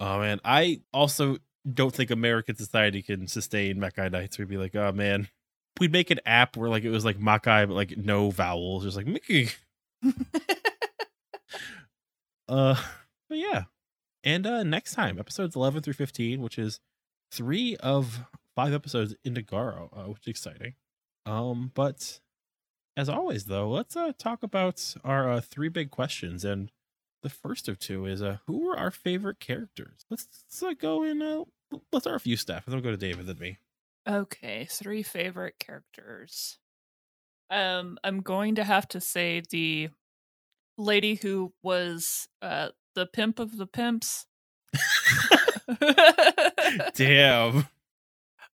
Oh, 0.00 0.18
man. 0.18 0.40
I 0.44 0.80
also 0.92 1.38
don't 1.72 1.94
think 1.94 2.10
American 2.10 2.56
society 2.56 3.02
can 3.02 3.28
sustain 3.28 3.76
Makai 3.76 4.10
knights. 4.10 4.38
We'd 4.38 4.48
be 4.48 4.56
like, 4.56 4.74
oh, 4.74 4.92
man. 4.92 5.28
We'd 5.78 5.92
make 5.92 6.10
an 6.10 6.20
app 6.24 6.56
where 6.56 6.70
like 6.70 6.84
it 6.84 6.90
was 6.90 7.04
like 7.04 7.18
Makai, 7.18 7.68
but 7.68 7.74
like 7.74 7.96
no 7.98 8.30
vowels. 8.30 8.84
Just 8.84 8.96
like 8.96 9.06
Mickey. 9.06 9.50
Uh, 12.48 12.76
but 13.28 13.38
yeah. 13.38 13.64
And 14.24 14.46
uh 14.46 14.62
next 14.62 14.94
time, 14.94 15.18
episodes 15.18 15.56
11 15.56 15.82
through 15.82 15.94
15, 15.94 16.40
which 16.40 16.58
is 16.58 16.80
three 17.30 17.76
of 17.76 18.20
five 18.56 18.72
episodes 18.72 19.14
into 19.22 19.42
Garo, 19.42 19.90
uh, 19.92 20.10
which 20.10 20.22
is 20.22 20.30
exciting. 20.30 20.74
Um, 21.26 21.70
but 21.74 22.20
as 22.96 23.08
always, 23.08 23.44
though, 23.44 23.68
let's 23.68 23.94
uh 23.94 24.12
talk 24.18 24.42
about 24.42 24.94
our 25.04 25.30
uh, 25.30 25.40
three 25.40 25.68
big 25.68 25.90
questions. 25.90 26.44
And 26.44 26.72
the 27.22 27.28
first 27.28 27.68
of 27.68 27.78
two 27.78 28.06
is 28.06 28.22
uh 28.22 28.38
who 28.46 28.68
are 28.68 28.78
our 28.78 28.90
favorite 28.90 29.38
characters? 29.38 30.06
Let's, 30.10 30.26
let's 30.32 30.62
uh, 30.62 30.74
go 30.80 31.04
in 31.04 31.22
uh 31.22 31.44
let's 31.92 32.04
start 32.04 32.16
a 32.16 32.20
few 32.20 32.36
staff, 32.36 32.66
and 32.66 32.72
then 32.72 32.82
we'll 32.82 32.92
go 32.92 32.96
to 32.96 33.06
David 33.06 33.28
and 33.28 33.38
me. 33.38 33.58
Okay, 34.08 34.66
three 34.70 35.02
favorite 35.02 35.58
characters. 35.58 36.58
Um, 37.50 37.98
I'm 38.02 38.22
going 38.22 38.54
to 38.56 38.64
have 38.64 38.88
to 38.88 39.00
say 39.00 39.42
the 39.50 39.90
lady 40.78 41.16
who 41.16 41.52
was 41.62 42.28
uh 42.40 42.68
the 42.94 43.06
pimp 43.06 43.38
of 43.38 43.58
the 43.58 43.66
pimps. 43.66 44.26
Damn. 46.94 47.66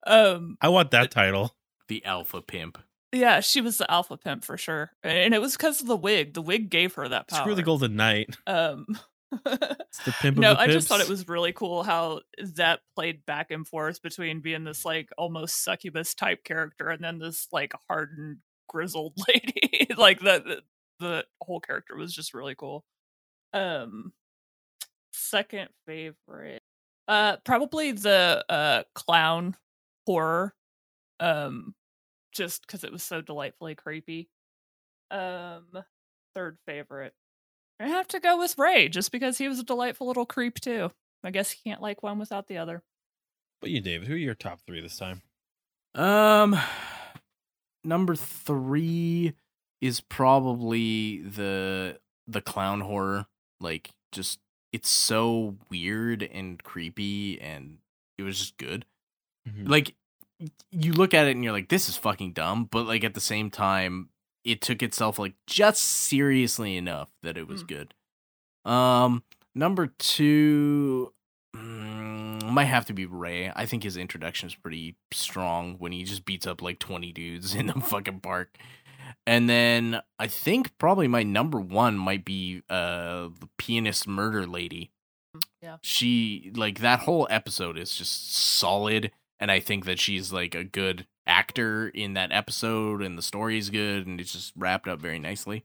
Um, 0.07 0.57
I 0.61 0.69
want 0.69 0.91
that 0.93 1.11
title. 1.11 1.55
The 1.89 2.05
alpha 2.05 2.41
pimp. 2.43 2.79
yeah, 3.12 3.41
she 3.41 3.61
was 3.61 3.79
the 3.79 3.91
alpha 3.91 4.16
pimp 4.16 4.45
for 4.45 4.57
sure, 4.57 4.93
and 5.03 5.35
it 5.35 5.41
was 5.41 5.57
because 5.57 5.81
of 5.81 5.87
the 5.87 5.97
wig. 5.97 6.35
The 6.35 6.43
wig 6.43 6.70
gave 6.70 6.95
her 6.95 7.09
that 7.09 7.29
power. 7.29 7.41
Screw 7.41 7.55
the 7.55 7.62
Golden 7.62 7.97
Knight. 7.97 8.37
Um, 8.47 8.87
It's 9.33 10.05
the 10.05 10.12
pimp 10.20 10.37
of 10.39 10.43
no, 10.43 10.55
the 10.55 10.61
I 10.61 10.66
just 10.69 10.89
thought 10.89 11.01
it 11.01 11.09
was 11.09 11.27
really 11.29 11.53
cool 11.53 11.83
how 11.83 12.20
that 12.57 12.81
played 12.95 13.24
back 13.27 13.51
and 13.51 13.66
forth 13.66 14.03
between 14.03 14.41
being 14.41 14.65
this 14.65 14.85
like 14.85 15.09
almost 15.19 15.62
succubus 15.65 16.15
type 16.15 16.45
character 16.45 16.89
and 16.89 17.03
then 17.03 17.19
this 17.19 17.49
like 17.53 17.73
hardened 17.89 18.39
grizzled 18.69 19.15
lady. 19.29 19.87
like 19.97 20.20
the, 20.20 20.43
the 20.45 20.62
the 21.01 21.24
whole 21.43 21.61
character 21.61 21.97
was 21.97 22.12
just 22.15 22.33
really 22.35 22.55
cool. 22.55 22.85
Um 23.55 24.12
second 25.12 25.69
favorite. 25.87 26.62
Uh 27.09 27.37
probably 27.45 27.93
the 27.93 28.45
uh 28.49 28.83
clown 28.95 29.57
horror. 30.07 30.55
Um 31.20 31.74
just 32.33 32.66
because 32.66 32.85
it 32.85 32.93
was 32.93 33.03
so 33.03 33.20
delightfully 33.20 33.74
creepy. 33.74 34.29
Um 35.11 35.66
third 36.35 36.59
favorite. 36.66 37.15
I 37.81 37.89
have 37.89 38.09
to 38.09 38.20
go 38.20 38.39
with 38.39 38.59
Ray 38.59 38.89
just 38.89 39.11
because 39.11 39.39
he 39.39 39.49
was 39.49 39.59
a 39.59 39.65
delightful 39.65 40.07
little 40.07 40.27
creep 40.27 40.61
too. 40.61 40.91
I 41.24 41.31
guess 41.31 41.53
you 41.53 41.70
can't 41.70 41.83
like 41.83 42.03
one 42.03 42.19
without 42.19 42.47
the 42.47 42.59
other. 42.59 42.83
But 43.61 43.70
you, 43.70 43.81
David, 43.81 44.09
who 44.09 44.15
are 44.15 44.19
your 44.19 44.35
top 44.35 44.61
three 44.66 44.81
this 44.81 44.97
time? 44.97 45.23
Um, 45.95 46.59
number 47.85 48.16
three 48.16 49.35
is 49.81 50.01
probably 50.01 51.23
the 51.23 51.99
the 52.27 52.41
clown 52.41 52.81
horror. 52.81 53.27
Like, 53.61 53.91
just 54.11 54.41
it's 54.73 54.89
so 54.89 55.57
weird 55.70 56.23
and 56.23 56.62
creepy, 56.62 57.41
and 57.41 57.79
it 58.19 58.23
was 58.23 58.39
just 58.39 58.57
good. 58.57 58.85
Mhm. 59.48 59.69
Like, 59.69 59.94
you 60.70 60.93
look 60.93 61.14
at 61.14 61.27
it 61.27 61.32
and 61.32 61.44
you're 61.44 61.52
like, 61.52 61.69
this 61.69 61.89
is 61.89 61.97
fucking 61.97 62.32
dumb, 62.32 62.64
but 62.70 62.86
like 62.86 63.05
at 63.05 63.14
the 63.14 63.20
same 63.20 63.51
time, 63.51 64.09
it 64.44 64.60
took 64.60 64.82
itself 64.82 65.19
like 65.19 65.35
just 65.47 65.82
seriously 65.85 66.77
enough 66.77 67.10
that 67.23 67.36
it 67.36 67.47
was 67.47 67.62
Mm. 67.62 67.69
good. 67.69 67.94
Um, 68.64 69.23
number 69.55 69.86
two. 69.98 71.12
mm, 71.55 72.43
might 72.51 72.64
have 72.64 72.86
to 72.86 72.94
be 72.94 73.05
Ray. 73.05 73.52
I 73.55 73.66
think 73.66 73.82
his 73.82 73.97
introduction 73.98 74.47
is 74.47 74.55
pretty 74.55 74.97
strong 75.12 75.74
when 75.78 75.93
he 75.93 76.02
just 76.05 76.24
beats 76.24 76.47
up 76.47 76.62
like 76.62 76.78
20 76.78 77.12
dudes 77.12 77.55
in 77.55 77.66
the 77.66 77.74
fucking 77.74 78.20
park. 78.20 78.56
And 79.27 79.48
then 79.51 80.01
I 80.19 80.27
think 80.28 80.77
probably 80.78 81.06
my 81.09 81.23
number 81.23 81.60
one 81.60 81.97
might 81.98 82.24
be 82.24 82.62
uh 82.70 83.28
the 83.39 83.48
pianist 83.59 84.09
murder 84.09 84.47
lady. 84.47 84.90
Yeah. 85.62 85.77
She 85.82 86.51
like 86.56 86.78
that 86.81 87.01
whole 87.01 87.27
episode 87.31 87.77
is 87.78 87.94
just 87.94 88.35
solid 88.35 89.12
and 89.43 89.51
I 89.51 89.59
think 89.59 89.86
that 89.86 89.98
she's 89.98 90.32
like 90.32 90.55
a 90.55 90.62
good 90.62 91.09
actor 91.27 91.89
in 91.89 92.14
that 92.14 92.31
episode 92.31 93.02
and 93.02 93.19
the 93.19 93.23
story 93.23 93.59
is 93.59 93.70
good 93.70 94.06
and 94.06 94.20
it's 94.20 94.32
just 94.32 94.52
wrapped 94.56 94.86
up 94.86 95.01
very 95.01 95.19
nicely. 95.19 95.64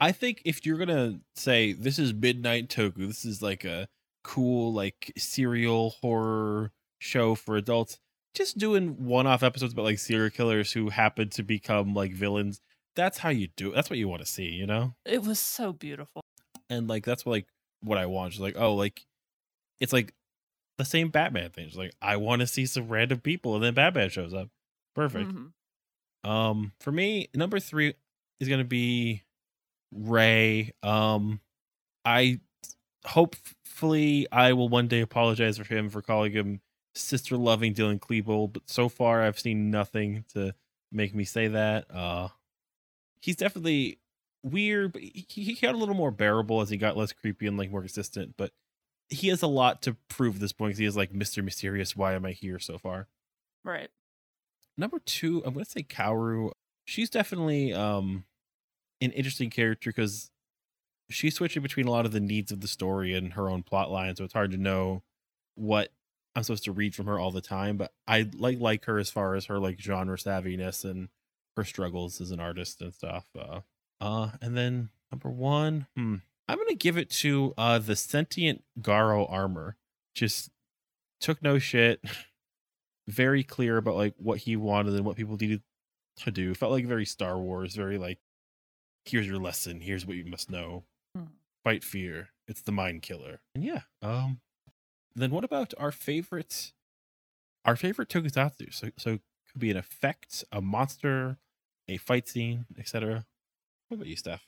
I 0.00 0.12
think 0.12 0.42
if 0.44 0.66
you're 0.66 0.76
gonna 0.76 1.20
say 1.34 1.72
this 1.72 1.98
is 1.98 2.12
Midnight 2.12 2.68
Toku, 2.68 3.06
this 3.06 3.24
is 3.24 3.40
like 3.40 3.64
a 3.64 3.88
cool 4.22 4.70
like 4.74 5.14
serial 5.16 5.94
horror 6.02 6.72
show 6.98 7.34
for 7.34 7.56
adults, 7.56 7.98
just 8.34 8.58
doing 8.58 9.06
one-off 9.06 9.42
episodes 9.42 9.72
about 9.72 9.86
like 9.86 9.98
serial 9.98 10.28
killers 10.28 10.72
who 10.72 10.90
happen 10.90 11.30
to 11.30 11.42
become 11.42 11.94
like 11.94 12.12
villains. 12.12 12.60
That's 12.96 13.16
how 13.16 13.30
you 13.30 13.48
do 13.56 13.70
it. 13.70 13.76
That's 13.76 13.88
what 13.88 13.98
you 13.98 14.08
want 14.08 14.20
to 14.20 14.30
see, 14.30 14.50
you 14.50 14.66
know? 14.66 14.94
It 15.06 15.22
was 15.22 15.40
so 15.40 15.72
beautiful. 15.72 16.20
And 16.68 16.86
like 16.86 17.06
that's 17.06 17.24
what 17.24 17.32
like 17.32 17.46
what 17.82 17.96
I 17.96 18.04
want. 18.04 18.32
Just 18.32 18.42
like, 18.42 18.56
oh, 18.58 18.74
like 18.74 19.06
it's 19.80 19.92
like 19.94 20.12
the 20.78 20.84
same 20.84 21.08
Batman 21.10 21.50
thing. 21.50 21.66
It's 21.68 21.76
like 21.76 21.92
I 22.02 22.16
want 22.16 22.40
to 22.40 22.46
see 22.46 22.66
some 22.66 22.88
random 22.88 23.20
people 23.20 23.54
and 23.54 23.62
then 23.64 23.74
Batman 23.74 24.10
shows 24.10 24.34
up. 24.34 24.48
Perfect. 24.94 25.30
Mhm. 25.30 25.52
Um, 26.28 26.72
for 26.80 26.90
me, 26.92 27.28
number 27.34 27.60
three 27.60 27.94
is 28.40 28.48
gonna 28.48 28.64
be 28.64 29.22
Ray. 29.92 30.72
Um, 30.82 31.40
I 32.04 32.40
hopefully 33.06 34.26
I 34.32 34.52
will 34.52 34.68
one 34.68 34.88
day 34.88 35.00
apologize 35.00 35.58
for 35.58 35.64
him 35.64 35.90
for 35.90 36.02
calling 36.02 36.32
him 36.32 36.60
sister 36.94 37.36
loving 37.36 37.74
Dylan 37.74 37.98
Klebold, 37.98 38.52
but 38.54 38.62
so 38.68 38.88
far 38.88 39.22
I've 39.22 39.38
seen 39.38 39.70
nothing 39.70 40.24
to 40.32 40.54
make 40.92 41.14
me 41.14 41.24
say 41.24 41.48
that. 41.48 41.90
Uh, 41.90 42.28
he's 43.20 43.36
definitely 43.36 43.98
weird, 44.42 44.92
but 44.92 45.02
he, 45.02 45.26
he 45.28 45.54
got 45.54 45.74
a 45.74 45.78
little 45.78 45.94
more 45.94 46.10
bearable 46.10 46.60
as 46.60 46.70
he 46.70 46.76
got 46.76 46.96
less 46.96 47.12
creepy 47.12 47.46
and 47.46 47.56
like 47.58 47.70
more 47.70 47.80
consistent. 47.80 48.34
But 48.36 48.52
he 49.10 49.28
has 49.28 49.42
a 49.42 49.46
lot 49.46 49.82
to 49.82 49.94
prove 50.08 50.36
at 50.36 50.40
this 50.40 50.52
point. 50.52 50.72
'cause 50.72 50.78
he 50.78 50.84
is 50.86 50.96
like 50.96 51.12
Mister 51.12 51.42
Mysterious. 51.42 51.94
Why 51.96 52.14
am 52.14 52.24
I 52.24 52.32
here 52.32 52.58
so 52.58 52.78
far? 52.78 53.08
Right. 53.64 53.90
number 54.76 54.98
two 54.98 55.40
i'm 55.46 55.54
gonna 55.54 55.64
say 55.64 55.82
kaoru 55.84 56.50
she's 56.84 57.08
definitely 57.08 57.72
um 57.72 58.24
an 59.00 59.12
interesting 59.12 59.48
character 59.48 59.90
because 59.90 60.30
she's 61.08 61.36
switching 61.36 61.62
between 61.62 61.86
a 61.86 61.90
lot 61.92 62.04
of 62.06 62.10
the 62.12 62.18
needs 62.20 62.50
of 62.50 62.60
the 62.60 62.66
story 62.68 63.14
and 63.14 63.34
her 63.34 63.48
own 63.48 63.62
plot 63.62 63.88
line 63.90 64.16
so 64.16 64.24
it's 64.24 64.32
hard 64.32 64.50
to 64.50 64.56
know 64.56 65.02
what 65.54 65.92
i'm 66.34 66.42
supposed 66.42 66.64
to 66.64 66.72
read 66.72 66.92
from 66.94 67.06
her 67.06 67.18
all 67.20 67.30
the 67.30 67.40
time 67.40 67.76
but 67.76 67.92
i 68.08 68.28
like 68.34 68.58
like 68.58 68.84
her 68.86 68.98
as 68.98 69.10
far 69.10 69.36
as 69.36 69.44
her 69.46 69.60
like 69.60 69.78
genre 69.80 70.16
savviness 70.18 70.84
and 70.84 71.08
her 71.56 71.62
struggles 71.64 72.20
as 72.20 72.32
an 72.32 72.40
artist 72.40 72.82
and 72.82 72.92
stuff 72.92 73.28
uh 73.38 73.60
uh 74.00 74.30
and 74.42 74.56
then 74.56 74.88
number 75.12 75.30
one 75.30 75.86
hmm 75.94 76.16
i'm 76.48 76.58
gonna 76.58 76.74
give 76.74 76.96
it 76.96 77.10
to 77.10 77.54
uh 77.58 77.78
the 77.78 77.96
sentient 77.96 78.62
garo 78.80 79.30
armor 79.30 79.76
just 80.14 80.50
took 81.20 81.42
no 81.42 81.58
shit 81.58 82.02
very 83.08 83.42
clear 83.42 83.76
about 83.76 83.96
like 83.96 84.14
what 84.18 84.38
he 84.38 84.56
wanted 84.56 84.94
and 84.94 85.04
what 85.04 85.16
people 85.16 85.36
needed 85.36 85.62
to 86.16 86.30
do. 86.30 86.54
Felt 86.54 86.72
like 86.72 86.86
very 86.86 87.04
Star 87.04 87.38
Wars, 87.38 87.74
very 87.74 87.98
like 87.98 88.18
here's 89.04 89.26
your 89.26 89.38
lesson, 89.38 89.80
here's 89.80 90.06
what 90.06 90.16
you 90.16 90.24
must 90.24 90.50
know. 90.50 90.84
Mhm. 91.16 91.28
Fight 91.64 91.82
fear. 91.84 92.30
It's 92.46 92.62
the 92.62 92.72
mind 92.72 93.02
killer. 93.02 93.40
And 93.54 93.64
yeah, 93.64 93.82
um 94.02 94.40
then 95.14 95.30
what 95.30 95.44
about 95.44 95.74
our 95.78 95.92
favorite 95.92 96.72
our 97.64 97.76
favorite 97.76 98.08
tokusatsu? 98.08 98.72
So 98.72 98.90
so 98.96 99.18
could 99.50 99.60
be 99.60 99.70
an 99.70 99.76
effect, 99.76 100.44
a 100.52 100.60
monster, 100.60 101.38
a 101.88 101.96
fight 101.96 102.28
scene, 102.28 102.66
etc. 102.78 103.26
What 103.88 103.96
about 103.96 104.06
you, 104.06 104.16
Steph? 104.16 104.46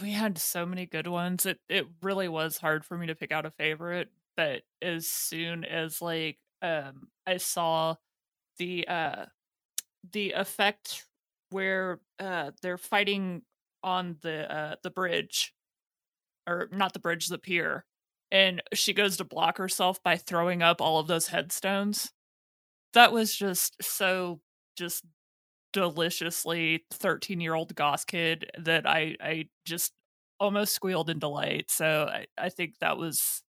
We 0.00 0.12
had 0.12 0.38
so 0.38 0.64
many 0.64 0.86
good 0.86 1.06
ones. 1.08 1.46
It 1.46 1.60
it 1.68 1.86
really 2.02 2.28
was 2.28 2.58
hard 2.58 2.84
for 2.84 2.96
me 2.96 3.06
to 3.08 3.14
pick 3.14 3.32
out 3.32 3.44
a 3.46 3.50
favorite, 3.50 4.08
but 4.36 4.62
as 4.80 5.08
soon 5.08 5.64
as 5.64 6.00
like 6.00 6.38
um 6.62 7.08
I 7.26 7.38
saw 7.38 7.96
the 8.58 8.88
uh 8.88 9.26
the 10.12 10.32
effect 10.32 11.06
where 11.50 12.00
uh 12.20 12.52
they're 12.62 12.78
fighting 12.78 13.42
on 13.84 14.18
the 14.22 14.52
uh 14.52 14.76
the 14.82 14.90
bridge 14.90 15.54
or 16.46 16.68
not 16.72 16.92
the 16.92 16.98
bridge 16.98 17.28
the 17.28 17.38
pier 17.38 17.84
and 18.32 18.62
she 18.74 18.92
goes 18.92 19.16
to 19.18 19.24
block 19.24 19.58
herself 19.58 20.02
by 20.02 20.16
throwing 20.16 20.62
up 20.62 20.80
all 20.80 20.98
of 20.98 21.06
those 21.08 21.28
headstones 21.28 22.12
that 22.94 23.12
was 23.12 23.34
just 23.36 23.76
so 23.82 24.40
just 24.76 25.04
deliciously 25.72 26.84
13 26.92 27.40
year 27.40 27.54
old 27.54 27.74
goth 27.74 28.06
kid 28.06 28.50
that 28.58 28.88
i 28.88 29.16
i 29.20 29.46
just 29.64 29.92
almost 30.38 30.74
squealed 30.74 31.10
in 31.10 31.18
delight 31.18 31.70
so 31.70 32.08
i, 32.10 32.26
I 32.38 32.48
think 32.48 32.74
that 32.80 32.96
was 32.96 33.42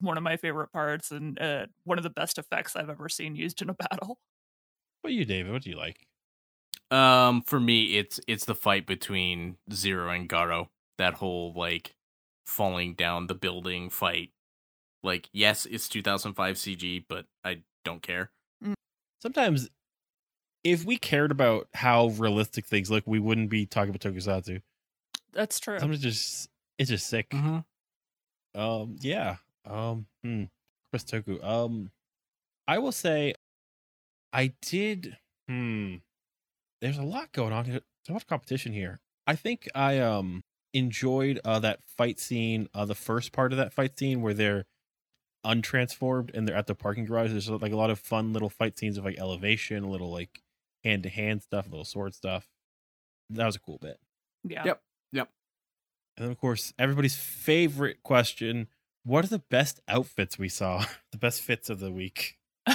one 0.00 0.16
of 0.16 0.22
my 0.22 0.36
favorite 0.36 0.72
parts 0.72 1.10
and 1.10 1.38
uh, 1.40 1.66
one 1.84 1.98
of 1.98 2.04
the 2.04 2.10
best 2.10 2.38
effects 2.38 2.74
i've 2.76 2.90
ever 2.90 3.08
seen 3.08 3.36
used 3.36 3.62
in 3.62 3.70
a 3.70 3.74
battle 3.90 4.18
What 5.02 5.12
you, 5.12 5.24
David? 5.24 5.52
What 5.52 5.62
do 5.62 5.70
you 5.70 5.76
like? 5.76 6.06
Um, 6.90 7.42
for 7.42 7.60
me, 7.60 7.98
it's 7.98 8.20
it's 8.26 8.44
the 8.44 8.54
fight 8.54 8.86
between 8.86 9.56
Zero 9.72 10.10
and 10.10 10.28
Garo. 10.28 10.68
That 10.98 11.14
whole 11.14 11.52
like 11.54 11.94
falling 12.46 12.94
down 12.94 13.26
the 13.26 13.34
building 13.34 13.90
fight. 13.90 14.30
Like, 15.02 15.30
yes, 15.32 15.66
it's 15.66 15.88
2005 15.88 16.56
CG, 16.56 17.04
but 17.08 17.26
I 17.44 17.62
don't 17.84 18.02
care. 18.02 18.30
Sometimes 19.22 19.68
if 20.64 20.84
we 20.84 20.96
cared 20.96 21.30
about 21.30 21.68
how 21.74 22.08
realistic 22.08 22.66
things 22.66 22.90
look, 22.90 23.04
we 23.06 23.18
wouldn't 23.18 23.50
be 23.50 23.66
talking 23.66 23.90
about 23.90 24.00
tokusatsu. 24.00 24.60
that's 25.32 25.58
true 25.58 25.78
Sometimes 25.78 26.00
just 26.00 26.48
it's 26.78 26.90
just 26.90 27.06
sick. 27.06 27.30
Mm-hmm. 27.30 28.60
Um, 28.60 28.96
yeah. 29.00 29.36
Um, 29.64 30.06
hmm. 30.24 30.44
Chris 30.90 31.04
Toku. 31.04 31.42
Um, 31.44 31.90
I 32.66 32.78
will 32.78 32.92
say, 32.92 33.34
I 34.32 34.52
did. 34.62 35.16
Hmm. 35.48 35.96
There's 36.80 36.98
a 36.98 37.02
lot 37.02 37.32
going 37.32 37.52
on 37.52 37.64
here. 37.66 37.74
There's 37.74 38.08
a 38.08 38.12
lot 38.12 38.22
of 38.22 38.28
competition 38.28 38.72
here. 38.72 39.00
I 39.26 39.36
think 39.36 39.68
I 39.74 39.98
um 39.98 40.42
enjoyed 40.72 41.40
uh 41.44 41.58
that 41.60 41.80
fight 41.96 42.18
scene. 42.18 42.68
Uh, 42.74 42.86
the 42.86 42.94
first 42.94 43.32
part 43.32 43.52
of 43.52 43.58
that 43.58 43.72
fight 43.72 43.98
scene 43.98 44.22
where 44.22 44.34
they're 44.34 44.64
untransformed 45.44 46.30
and 46.34 46.48
they're 46.48 46.56
at 46.56 46.66
the 46.66 46.74
parking 46.74 47.04
garage. 47.04 47.30
There's 47.30 47.50
like 47.50 47.72
a 47.72 47.76
lot 47.76 47.90
of 47.90 47.98
fun 47.98 48.32
little 48.32 48.50
fight 48.50 48.78
scenes 48.78 48.98
of 48.98 49.04
like 49.04 49.18
elevation, 49.18 49.84
a 49.84 49.90
little 49.90 50.10
like 50.10 50.42
hand 50.84 51.02
to 51.04 51.08
hand 51.08 51.42
stuff, 51.42 51.66
little 51.66 51.84
sword 51.84 52.14
stuff. 52.14 52.48
That 53.30 53.46
was 53.46 53.56
a 53.56 53.60
cool 53.60 53.78
bit. 53.80 53.98
yeah 54.44 54.64
Yep. 54.64 54.82
Yep. 55.12 55.28
And 56.16 56.24
then, 56.24 56.32
of 56.32 56.38
course, 56.38 56.72
everybody's 56.78 57.16
favorite 57.16 58.02
question 58.02 58.68
What 59.04 59.24
are 59.24 59.28
the 59.28 59.42
best 59.50 59.80
outfits 59.88 60.38
we 60.38 60.48
saw? 60.48 60.84
the 61.12 61.18
best 61.18 61.42
fits 61.42 61.70
of 61.70 61.80
the 61.80 61.92
week? 61.92 62.38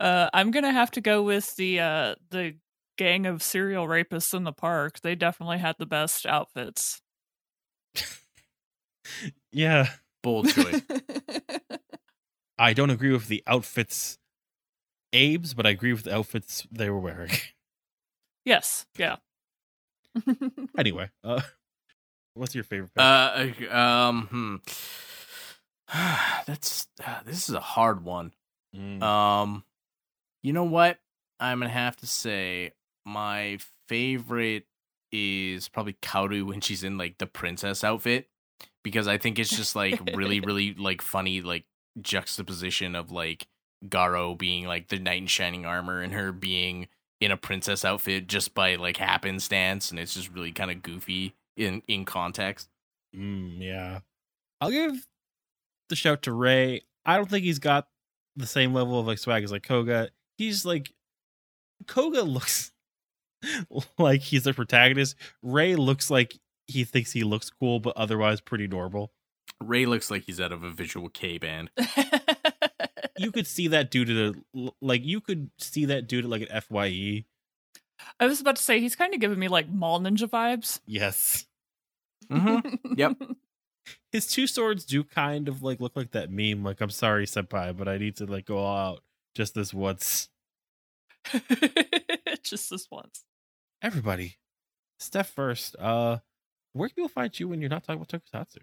uh, 0.00 0.30
I'm 0.32 0.50
gonna 0.50 0.72
have 0.72 0.90
to 0.92 1.00
go 1.00 1.22
with 1.22 1.56
the 1.56 1.80
uh, 1.80 2.14
the 2.30 2.56
gang 2.96 3.26
of 3.26 3.42
serial 3.42 3.86
rapists 3.86 4.34
in 4.34 4.44
the 4.44 4.52
park. 4.52 5.00
They 5.00 5.14
definitely 5.14 5.58
had 5.58 5.76
the 5.78 5.86
best 5.86 6.26
outfits. 6.26 7.00
Yeah. 9.52 9.88
Bold 10.22 10.48
choice. 10.50 10.82
I 12.58 12.72
don't 12.72 12.90
agree 12.90 13.12
with 13.12 13.28
the 13.28 13.42
outfits 13.46 14.18
Abe's, 15.12 15.54
but 15.54 15.66
I 15.66 15.70
agree 15.70 15.92
with 15.92 16.04
the 16.04 16.14
outfits 16.14 16.66
they 16.70 16.90
were 16.90 16.98
wearing. 16.98 17.30
yes. 18.44 18.86
Yeah. 18.96 19.16
anyway, 20.78 21.10
uh 21.22 21.40
what's 22.34 22.54
your 22.54 22.64
favorite 22.64 22.94
pick? 22.94 23.02
uh, 23.02 23.46
uh, 23.70 23.76
um, 23.76 24.26
hmm. 24.30 24.56
That's 26.46 26.88
uh, 27.04 27.20
this 27.24 27.48
is 27.48 27.54
a 27.54 27.60
hard 27.60 28.04
one. 28.04 28.32
Mm. 28.76 29.02
Um, 29.02 29.64
you 30.42 30.52
know 30.52 30.64
what? 30.64 30.98
I'm 31.40 31.60
gonna 31.60 31.70
have 31.70 31.96
to 31.96 32.06
say 32.06 32.72
my 33.06 33.58
favorite 33.88 34.66
is 35.10 35.68
probably 35.68 35.94
Kaoru 36.02 36.46
when 36.46 36.60
she's 36.60 36.84
in 36.84 36.98
like 36.98 37.18
the 37.18 37.26
princess 37.26 37.82
outfit 37.82 38.28
because 38.82 39.08
I 39.08 39.16
think 39.18 39.38
it's 39.38 39.54
just 39.54 39.74
like 39.74 39.98
really, 40.14 40.40
really 40.44 40.74
like 40.74 41.00
funny 41.00 41.40
like 41.40 41.64
juxtaposition 42.00 42.94
of 42.94 43.10
like 43.10 43.46
Garo 43.86 44.36
being 44.36 44.66
like 44.66 44.88
the 44.88 44.98
knight 44.98 45.22
in 45.22 45.26
shining 45.26 45.64
armor 45.66 46.00
and 46.00 46.12
her 46.12 46.32
being 46.32 46.88
in 47.20 47.30
a 47.30 47.36
princess 47.36 47.84
outfit 47.84 48.26
just 48.26 48.54
by 48.54 48.76
like 48.76 48.96
happenstance, 48.96 49.90
and 49.90 49.98
it's 49.98 50.14
just 50.14 50.32
really 50.32 50.52
kind 50.52 50.70
of 50.70 50.82
goofy 50.82 51.34
in 51.56 51.82
in 51.88 52.04
context. 52.04 52.68
Mm, 53.14 53.60
yeah. 53.60 54.00
I'll 54.60 54.70
give 54.70 55.06
the 55.88 55.96
shout 55.96 56.22
to 56.22 56.32
Ray. 56.32 56.82
I 57.06 57.16
don't 57.16 57.28
think 57.30 57.44
he's 57.44 57.58
got 57.58 57.88
the 58.36 58.46
same 58.46 58.74
level 58.74 58.98
of 59.00 59.06
like 59.06 59.18
swag 59.18 59.44
as 59.44 59.52
like 59.52 59.62
Koga. 59.62 60.10
He's 60.36 60.64
like 60.64 60.92
Koga 61.86 62.22
looks 62.22 62.72
like 63.98 64.20
he's 64.20 64.46
a 64.46 64.54
protagonist. 64.54 65.16
Ray 65.42 65.76
looks 65.76 66.10
like 66.10 66.38
he 66.66 66.84
thinks 66.84 67.12
he 67.12 67.24
looks 67.24 67.50
cool, 67.50 67.80
but 67.80 67.96
otherwise 67.96 68.40
pretty 68.40 68.66
normal. 68.66 69.12
Ray 69.62 69.86
looks 69.86 70.10
like 70.10 70.22
he's 70.24 70.40
out 70.40 70.52
of 70.52 70.62
a 70.62 70.70
visual 70.70 71.08
kei 71.08 71.38
band. 71.38 71.70
You 73.18 73.32
could 73.32 73.46
see 73.46 73.68
that 73.68 73.90
due 73.90 74.04
to 74.04 74.14
the 74.54 74.72
like 74.80 75.04
you 75.04 75.20
could 75.20 75.50
see 75.58 75.84
that 75.86 76.06
due 76.08 76.22
to 76.22 76.28
like 76.28 76.42
an 76.48 76.60
FYE. 76.60 77.24
I 78.20 78.26
was 78.26 78.40
about 78.40 78.56
to 78.56 78.62
say 78.62 78.80
he's 78.80 78.94
kind 78.96 79.12
of 79.14 79.20
giving 79.20 79.38
me 79.38 79.48
like 79.48 79.68
mall 79.68 80.00
ninja 80.00 80.28
vibes. 80.28 80.80
Yes. 80.86 81.46
Mm-hmm. 82.30 82.94
Yep. 82.96 83.16
His 84.12 84.26
two 84.26 84.46
swords 84.46 84.84
do 84.84 85.02
kind 85.02 85.48
of 85.48 85.62
like 85.62 85.80
look 85.80 85.96
like 85.96 86.10
that 86.12 86.30
meme, 86.30 86.62
like 86.62 86.80
I'm 86.80 86.90
sorry, 86.90 87.26
senpai, 87.26 87.76
but 87.76 87.88
I 87.88 87.98
need 87.98 88.16
to 88.16 88.26
like 88.26 88.44
go 88.46 88.58
all 88.58 88.76
out 88.94 89.02
just 89.34 89.54
this 89.54 89.72
once. 89.74 90.28
Just 92.42 92.70
this 92.70 92.88
once. 92.90 93.24
everybody 93.82 94.38
steph 94.98 95.28
first 95.28 95.76
uh 95.78 96.18
where 96.72 96.88
can 96.88 96.94
people 96.94 97.08
find 97.08 97.38
you 97.38 97.46
when 97.46 97.60
you're 97.60 97.68
not 97.70 97.84
talking 97.84 98.00
about 98.00 98.08
tokusatsu 98.08 98.58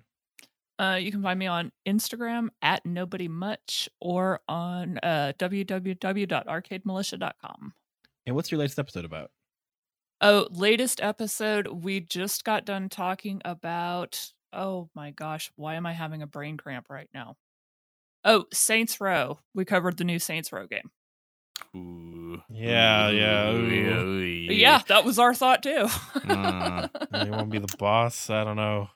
Uh, 0.78 1.00
you 1.02 1.10
can 1.12 1.22
find 1.24 1.40
me 1.40 1.48
on 1.48 1.72
Instagram 1.88 2.50
at 2.62 2.86
nobody 2.86 3.28
much 3.30 3.88
or 4.02 4.42
on 4.48 4.98
uh, 5.04 5.32
www.arcademilitia.com. 5.40 7.74
and 8.26 8.36
what's 8.36 8.52
your 8.52 8.60
latest 8.60 8.80
episode 8.80 9.06
about 9.06 9.32
Oh, 10.22 10.48
latest 10.52 11.02
episode, 11.02 11.68
we 11.68 12.00
just 12.00 12.46
got 12.46 12.64
done 12.66 12.88
talking 12.90 13.42
about. 13.44 14.32
Oh 14.54 14.90
my 14.96 15.12
gosh, 15.12 15.52
why 15.58 15.76
am 15.76 15.86
I 15.86 15.92
having 15.92 16.22
a 16.22 16.28
brain 16.28 16.56
cramp 16.56 16.86
right 16.90 17.10
now? 17.14 17.36
Oh, 18.24 18.46
Saints 18.54 19.02
Row. 19.02 19.40
We 19.54 19.66
covered 19.66 19.98
the 19.98 20.06
new 20.06 20.18
Saints 20.20 20.54
Row 20.54 20.68
game. 20.68 20.90
Ooh. 21.76 22.42
Yeah, 22.50 23.10
yeah, 23.10 23.52
Ooh, 23.52 23.58
ooh. 23.58 24.08
ooh, 24.08 24.54
Yeah, 24.54 24.82
that 24.88 25.04
was 25.04 25.20
our 25.20 25.34
thought 25.34 25.62
too. 25.64 25.88
Mm. 26.16 26.90
you 27.26 27.32
want 27.32 27.52
to 27.52 27.60
be 27.60 27.66
the 27.66 27.78
boss 27.78 28.30
i 28.30 28.44
don't 28.44 28.58
know 28.58 28.90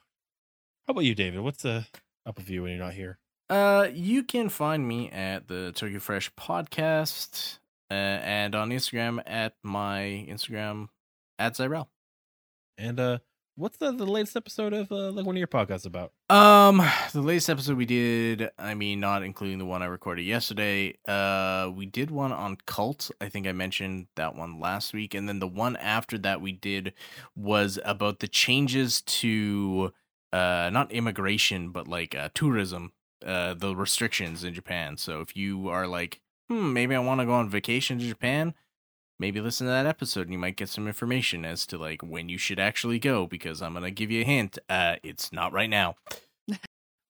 how 0.86 0.92
about 0.92 1.04
you 1.04 1.14
david 1.14 1.40
what's 1.40 1.62
the 1.62 1.86
up 2.26 2.36
with 2.36 2.50
you 2.50 2.62
when 2.62 2.72
you're 2.72 2.84
not 2.84 2.94
here 2.94 3.18
Uh, 3.48 3.88
you 3.92 4.22
can 4.22 4.48
find 4.48 4.86
me 4.86 5.10
at 5.10 5.48
the 5.48 5.72
Turkey 5.74 5.98
Fresh 5.98 6.32
podcast 6.36 7.58
uh, 7.90 7.94
and 7.94 8.54
on 8.54 8.70
Instagram 8.70 9.20
at 9.26 9.54
my 9.64 10.24
Instagram 10.30 10.88
at 11.38 11.54
Zyrel. 11.54 11.88
and 12.78 13.00
uh 13.00 13.18
what's 13.56 13.76
the, 13.78 13.90
the 13.90 14.06
latest 14.06 14.36
episode 14.36 14.72
of 14.72 14.90
uh, 14.92 15.10
like 15.10 15.26
one 15.26 15.34
of 15.34 15.38
your 15.38 15.48
podcasts 15.48 15.84
about 15.84 16.12
Um, 16.30 16.80
the 17.12 17.20
latest 17.22 17.50
episode 17.50 17.76
we 17.76 17.84
did, 17.86 18.50
I 18.58 18.74
mean, 18.74 19.00
not 19.00 19.22
including 19.24 19.58
the 19.58 19.66
one 19.66 19.82
I 19.82 19.86
recorded 19.86 20.22
yesterday. 20.22 20.96
Uh, 21.06 21.70
we 21.74 21.84
did 21.86 22.10
one 22.10 22.32
on 22.32 22.56
cult. 22.66 23.10
I 23.20 23.28
think 23.28 23.46
I 23.48 23.52
mentioned 23.52 24.06
that 24.16 24.34
one 24.36 24.60
last 24.60 24.94
week, 24.94 25.12
and 25.14 25.28
then 25.28 25.40
the 25.40 25.48
one 25.48 25.76
after 25.76 26.16
that 26.18 26.40
we 26.40 26.52
did 26.52 26.94
was 27.36 27.78
about 27.84 28.20
the 28.20 28.28
changes 28.28 29.02
to 29.02 29.92
uh 30.32 30.70
not 30.72 30.92
immigration 30.92 31.70
but 31.70 31.88
like 31.88 32.14
uh, 32.14 32.28
tourism, 32.34 32.92
uh 33.24 33.54
the 33.54 33.74
restrictions 33.74 34.44
in 34.44 34.54
Japan. 34.54 34.96
So 34.96 35.20
if 35.20 35.36
you 35.36 35.68
are 35.68 35.86
like, 35.86 36.20
hmm, 36.48 36.72
maybe 36.72 36.94
I 36.94 37.00
want 37.00 37.20
to 37.20 37.26
go 37.26 37.32
on 37.34 37.48
vacation 37.48 37.98
to 37.98 38.06
Japan. 38.06 38.54
Maybe 39.18 39.40
listen 39.40 39.66
to 39.66 39.70
that 39.72 39.84
episode 39.84 40.22
and 40.22 40.32
you 40.32 40.38
might 40.38 40.56
get 40.56 40.70
some 40.70 40.86
information 40.86 41.44
as 41.44 41.66
to 41.66 41.76
like 41.78 42.02
when 42.02 42.30
you 42.30 42.38
should 42.38 42.58
actually 42.58 42.98
go 42.98 43.26
because 43.26 43.60
I'm 43.60 43.74
gonna 43.74 43.90
give 43.90 44.10
you 44.10 44.22
a 44.22 44.24
hint. 44.24 44.58
Uh, 44.68 44.96
it's 45.02 45.32
not 45.32 45.52
right 45.52 45.68
now. 45.68 45.96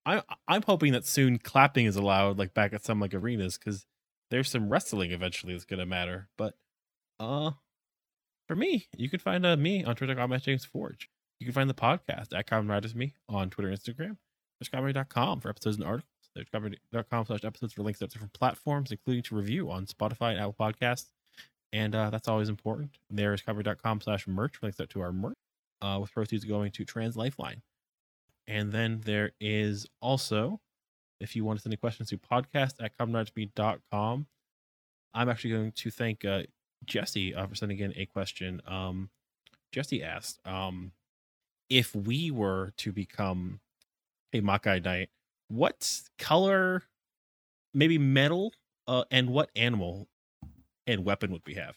i 0.07 0.23
i'm 0.49 0.63
hoping 0.63 0.93
that 0.93 1.07
soon 1.07 1.39
clapping 1.39 1.87
is 1.87 1.97
allowed 1.97 2.39
like 2.39 2.55
back 2.55 2.73
at 2.73 2.85
some 2.85 3.01
like 3.01 3.15
arenas 3.15 3.59
because 3.59 3.87
there's 4.31 4.51
some 4.51 4.69
wrestling 4.69 5.13
eventually 5.13 5.53
that's 5.53 5.65
gonna 5.65 5.87
matter 5.87 6.29
but 6.37 6.55
uh 7.19 7.51
for 8.49 8.57
me 8.57 8.87
you 8.97 9.09
can 9.09 9.21
find 9.21 9.45
uh, 9.45 9.57
me 9.57 9.85
on 9.85 9.95
twitter.com 9.95 10.33
at 10.33 10.43
james 10.43 10.65
forge 10.65 11.09
you 11.41 11.47
can 11.47 11.55
find 11.55 11.69
the 11.69 11.75
podcast 11.75 12.37
at 12.37 12.47
common 12.47 12.83
me 12.95 13.15
on 13.29 13.51
twitter 13.51 13.69
and 13.69 13.79
instagram. 13.79 14.17
There's 14.61 14.69
for 15.41 15.49
episodes 15.49 15.77
and 15.79 15.87
articles. 15.87 16.11
There's 16.35 16.49
comedy.com 16.51 17.27
slash 17.27 17.45
episodes 17.45 17.73
for 17.73 17.83
links 17.83 17.99
to 17.99 18.07
different 18.07 18.35
platforms 18.35 18.93
including 18.93 19.23
to 19.25 19.35
review 19.35 19.71
on 19.71 19.87
spotify 19.87 20.33
and 20.33 20.41
apple 20.41 20.55
podcasts. 20.59 21.07
And 21.73 21.95
uh, 21.95 22.11
that's 22.11 22.29
always 22.29 22.49
important. 22.49 22.99
There's 23.11 23.43
comedy.com 23.43 24.01
slash 24.01 24.27
merch 24.29 24.57
for 24.57 24.67
links 24.67 24.79
to 24.87 25.01
our 25.01 25.13
merch 25.13 25.37
uh, 25.83 25.99
with 26.01 26.13
proceeds 26.13 26.45
going 26.45 26.73
to 26.73 26.85
trans 26.85 27.17
lifeline. 27.17 27.63
And 28.47 28.73
then 28.73 29.01
there 29.05 29.31
is 29.41 29.87
also, 30.01 30.61
if 31.21 31.37
you 31.37 31.45
want 31.45 31.59
to 31.59 31.63
send 31.63 31.73
any 31.73 31.77
questions 31.77 32.09
to 32.11 32.19
podcast 32.19 32.75
at 32.81 32.97
commonartsme.com, 32.99 34.27
I'm 35.15 35.29
actually 35.29 35.51
going 35.51 35.73
to 35.73 35.91
thank 35.91 36.25
uh, 36.25 36.43
Jesse 36.85 37.35
uh, 37.35 37.47
for 37.47 37.55
sending 37.55 37.79
in 37.79 37.93
a 37.97 38.07
question. 38.07 38.61
Um, 38.67 39.11
Jesse 39.73 40.03
asked 40.03 40.41
um, 40.45 40.93
if 41.71 41.95
we 41.95 42.31
were 42.31 42.73
to 42.79 42.93
become 42.93 43.61
a 44.33 44.41
Makai 44.41 44.85
Knight, 44.85 45.09
what 45.49 46.03
color, 46.19 46.83
maybe 47.73 47.97
metal, 47.99 48.53
uh, 48.87 49.05
and 49.11 49.31
what 49.31 49.51
animal 49.57 50.09
and 50.87 51.05
weapon 51.05 51.33
would 51.33 51.43
we 51.47 51.55
have? 51.55 51.77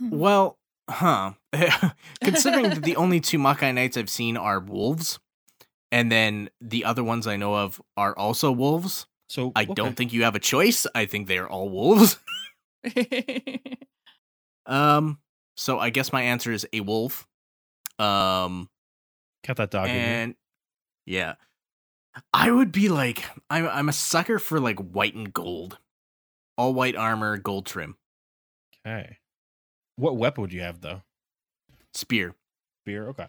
Well, 0.00 0.58
huh. 0.88 1.32
Considering 2.20 2.70
that 2.70 2.82
the 2.82 2.96
only 2.96 3.20
two 3.20 3.38
Makai 3.38 3.74
Knights 3.74 3.96
I've 3.96 4.10
seen 4.10 4.36
are 4.36 4.60
wolves, 4.60 5.18
and 5.90 6.12
then 6.12 6.50
the 6.60 6.84
other 6.84 7.02
ones 7.02 7.26
I 7.26 7.36
know 7.36 7.54
of 7.54 7.80
are 7.96 8.16
also 8.16 8.52
wolves, 8.52 9.06
So 9.28 9.52
I 9.56 9.62
okay. 9.62 9.74
don't 9.74 9.96
think 9.96 10.12
you 10.12 10.24
have 10.24 10.34
a 10.34 10.40
choice. 10.40 10.86
I 10.94 11.06
think 11.06 11.28
they're 11.28 11.48
all 11.48 11.68
wolves. 11.68 12.18
um, 14.66 15.18
so 15.56 15.78
I 15.78 15.90
guess 15.90 16.12
my 16.12 16.22
answer 16.22 16.52
is 16.52 16.66
a 16.72 16.80
wolf. 16.80 17.26
Um, 17.98 18.68
got 19.46 19.56
that 19.56 19.70
dog 19.70 19.88
in 19.88 19.94
and 19.94 20.34
yeah, 21.06 21.34
I 22.32 22.50
would 22.50 22.72
be 22.72 22.88
like, 22.88 23.24
I'm 23.50 23.66
I'm 23.68 23.88
a 23.88 23.92
sucker 23.92 24.38
for 24.38 24.58
like 24.60 24.78
white 24.78 25.14
and 25.14 25.32
gold, 25.32 25.78
all 26.58 26.74
white 26.74 26.96
armor, 26.96 27.36
gold 27.38 27.66
trim, 27.66 27.96
Okay. 28.86 29.18
What 29.96 30.16
weapon 30.16 30.42
would 30.42 30.52
you 30.52 30.60
have 30.62 30.80
though? 30.80 31.02
spear. 31.94 32.34
Spear. 32.82 33.08
Okay. 33.08 33.26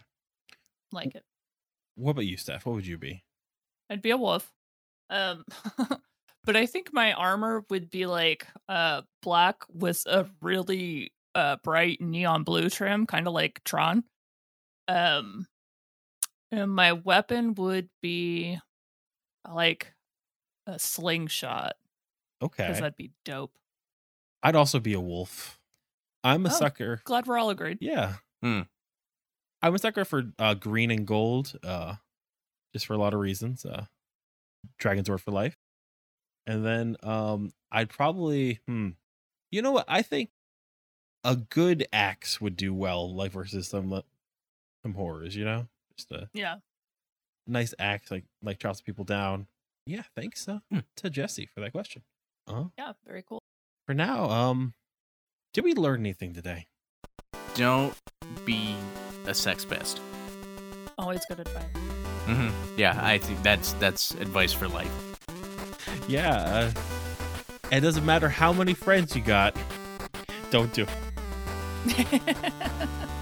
like 0.92 1.14
it. 1.14 1.24
What 1.96 2.12
about 2.12 2.26
you, 2.26 2.36
Steph? 2.36 2.66
What 2.66 2.74
would 2.74 2.86
you 2.86 2.98
be? 2.98 3.24
I'd 3.90 4.02
be 4.02 4.10
a 4.10 4.16
wolf. 4.16 4.50
Um, 5.10 5.44
but 6.44 6.56
I 6.56 6.66
think 6.66 6.92
my 6.92 7.12
armor 7.12 7.64
would 7.70 7.90
be 7.90 8.06
like 8.06 8.46
uh 8.68 9.02
black 9.22 9.62
with 9.72 10.02
a 10.06 10.26
really 10.42 11.12
uh 11.34 11.56
bright 11.64 12.00
neon 12.00 12.44
blue 12.44 12.68
trim, 12.70 13.06
kind 13.06 13.26
of 13.26 13.32
like 13.32 13.62
Tron. 13.64 14.04
Um, 14.86 15.46
and 16.50 16.70
my 16.70 16.92
weapon 16.92 17.54
would 17.54 17.88
be 18.02 18.58
like 19.48 19.94
a 20.66 20.78
slingshot 20.78 21.74
Okay. 22.42 22.64
because 22.64 22.80
that'd 22.80 22.96
be 22.96 23.12
dope. 23.24 23.52
I'd 24.42 24.56
also 24.56 24.78
be 24.80 24.92
a 24.92 25.00
wolf. 25.00 25.58
I'm 26.24 26.44
a 26.46 26.48
Oh. 26.48 26.52
sucker. 26.52 27.00
Glad 27.04 27.26
we're 27.26 27.38
all 27.38 27.50
agreed. 27.50 27.78
Yeah. 27.80 28.16
Hmm. 28.42 28.62
I'm 29.62 29.74
a 29.74 29.78
sucker 29.78 30.04
for 30.04 30.32
uh, 30.38 30.54
green 30.54 30.90
and 30.90 31.06
gold, 31.06 31.58
uh, 31.64 31.96
just 32.72 32.86
for 32.86 32.92
a 32.94 32.98
lot 32.98 33.14
of 33.14 33.20
reasons. 33.20 33.64
Uh, 33.64 33.86
Dragon 34.78 35.04
Sword 35.04 35.20
for 35.20 35.32
life. 35.32 35.56
And 36.46 36.64
then 36.64 36.96
um, 37.02 37.52
I'd 37.72 37.88
probably, 37.90 38.60
hmm, 38.66 38.90
you 39.50 39.60
know 39.62 39.72
what? 39.72 39.86
I 39.88 40.02
think 40.02 40.30
a 41.24 41.34
good 41.36 41.86
axe 41.92 42.40
would 42.40 42.56
do 42.56 42.72
well, 42.72 43.12
like 43.14 43.32
versus 43.32 43.68
some 43.68 43.92
uh, 43.92 44.02
some 44.84 44.94
horrors. 44.94 45.34
You 45.34 45.44
know, 45.44 45.68
just 45.98 46.12
uh, 46.12 46.26
Yeah. 46.32 46.56
nice 47.46 47.74
act, 47.78 48.10
like 48.10 48.24
like 48.42 48.58
drops 48.58 48.80
people 48.80 49.04
down. 49.04 49.46
Yeah, 49.86 50.02
thanks 50.16 50.48
uh, 50.48 50.60
Hmm. 50.70 50.80
to 50.96 51.10
Jesse 51.10 51.46
for 51.46 51.60
that 51.60 51.72
question. 51.72 52.02
Uh, 52.46 52.64
Yeah, 52.78 52.92
very 53.06 53.22
cool. 53.22 53.42
for 53.86 53.94
now, 53.94 54.30
um, 54.30 54.74
did 55.54 55.64
we 55.64 55.74
learn 55.74 56.00
anything 56.00 56.34
today? 56.34 56.68
Don't 57.54 57.94
be 58.44 58.76
a 59.26 59.34
sex 59.34 59.64
pest. 59.64 60.00
Always 60.98 61.24
good 61.26 61.40
advice. 61.40 61.64
Mm-hmm. 62.26 62.78
Yeah, 62.78 62.98
I 63.02 63.18
think 63.18 63.42
that's 63.42 63.72
that's 63.74 64.12
advice 64.12 64.52
for 64.52 64.68
life. 64.68 64.92
Yeah, 66.08 66.36
uh, 66.36 66.72
it 67.72 67.80
doesn't 67.80 68.04
matter 68.04 68.28
how 68.28 68.52
many 68.52 68.74
friends 68.74 69.16
you 69.16 69.22
got. 69.22 69.56
Don't 70.50 70.72
do 70.72 70.86
it. 71.86 72.22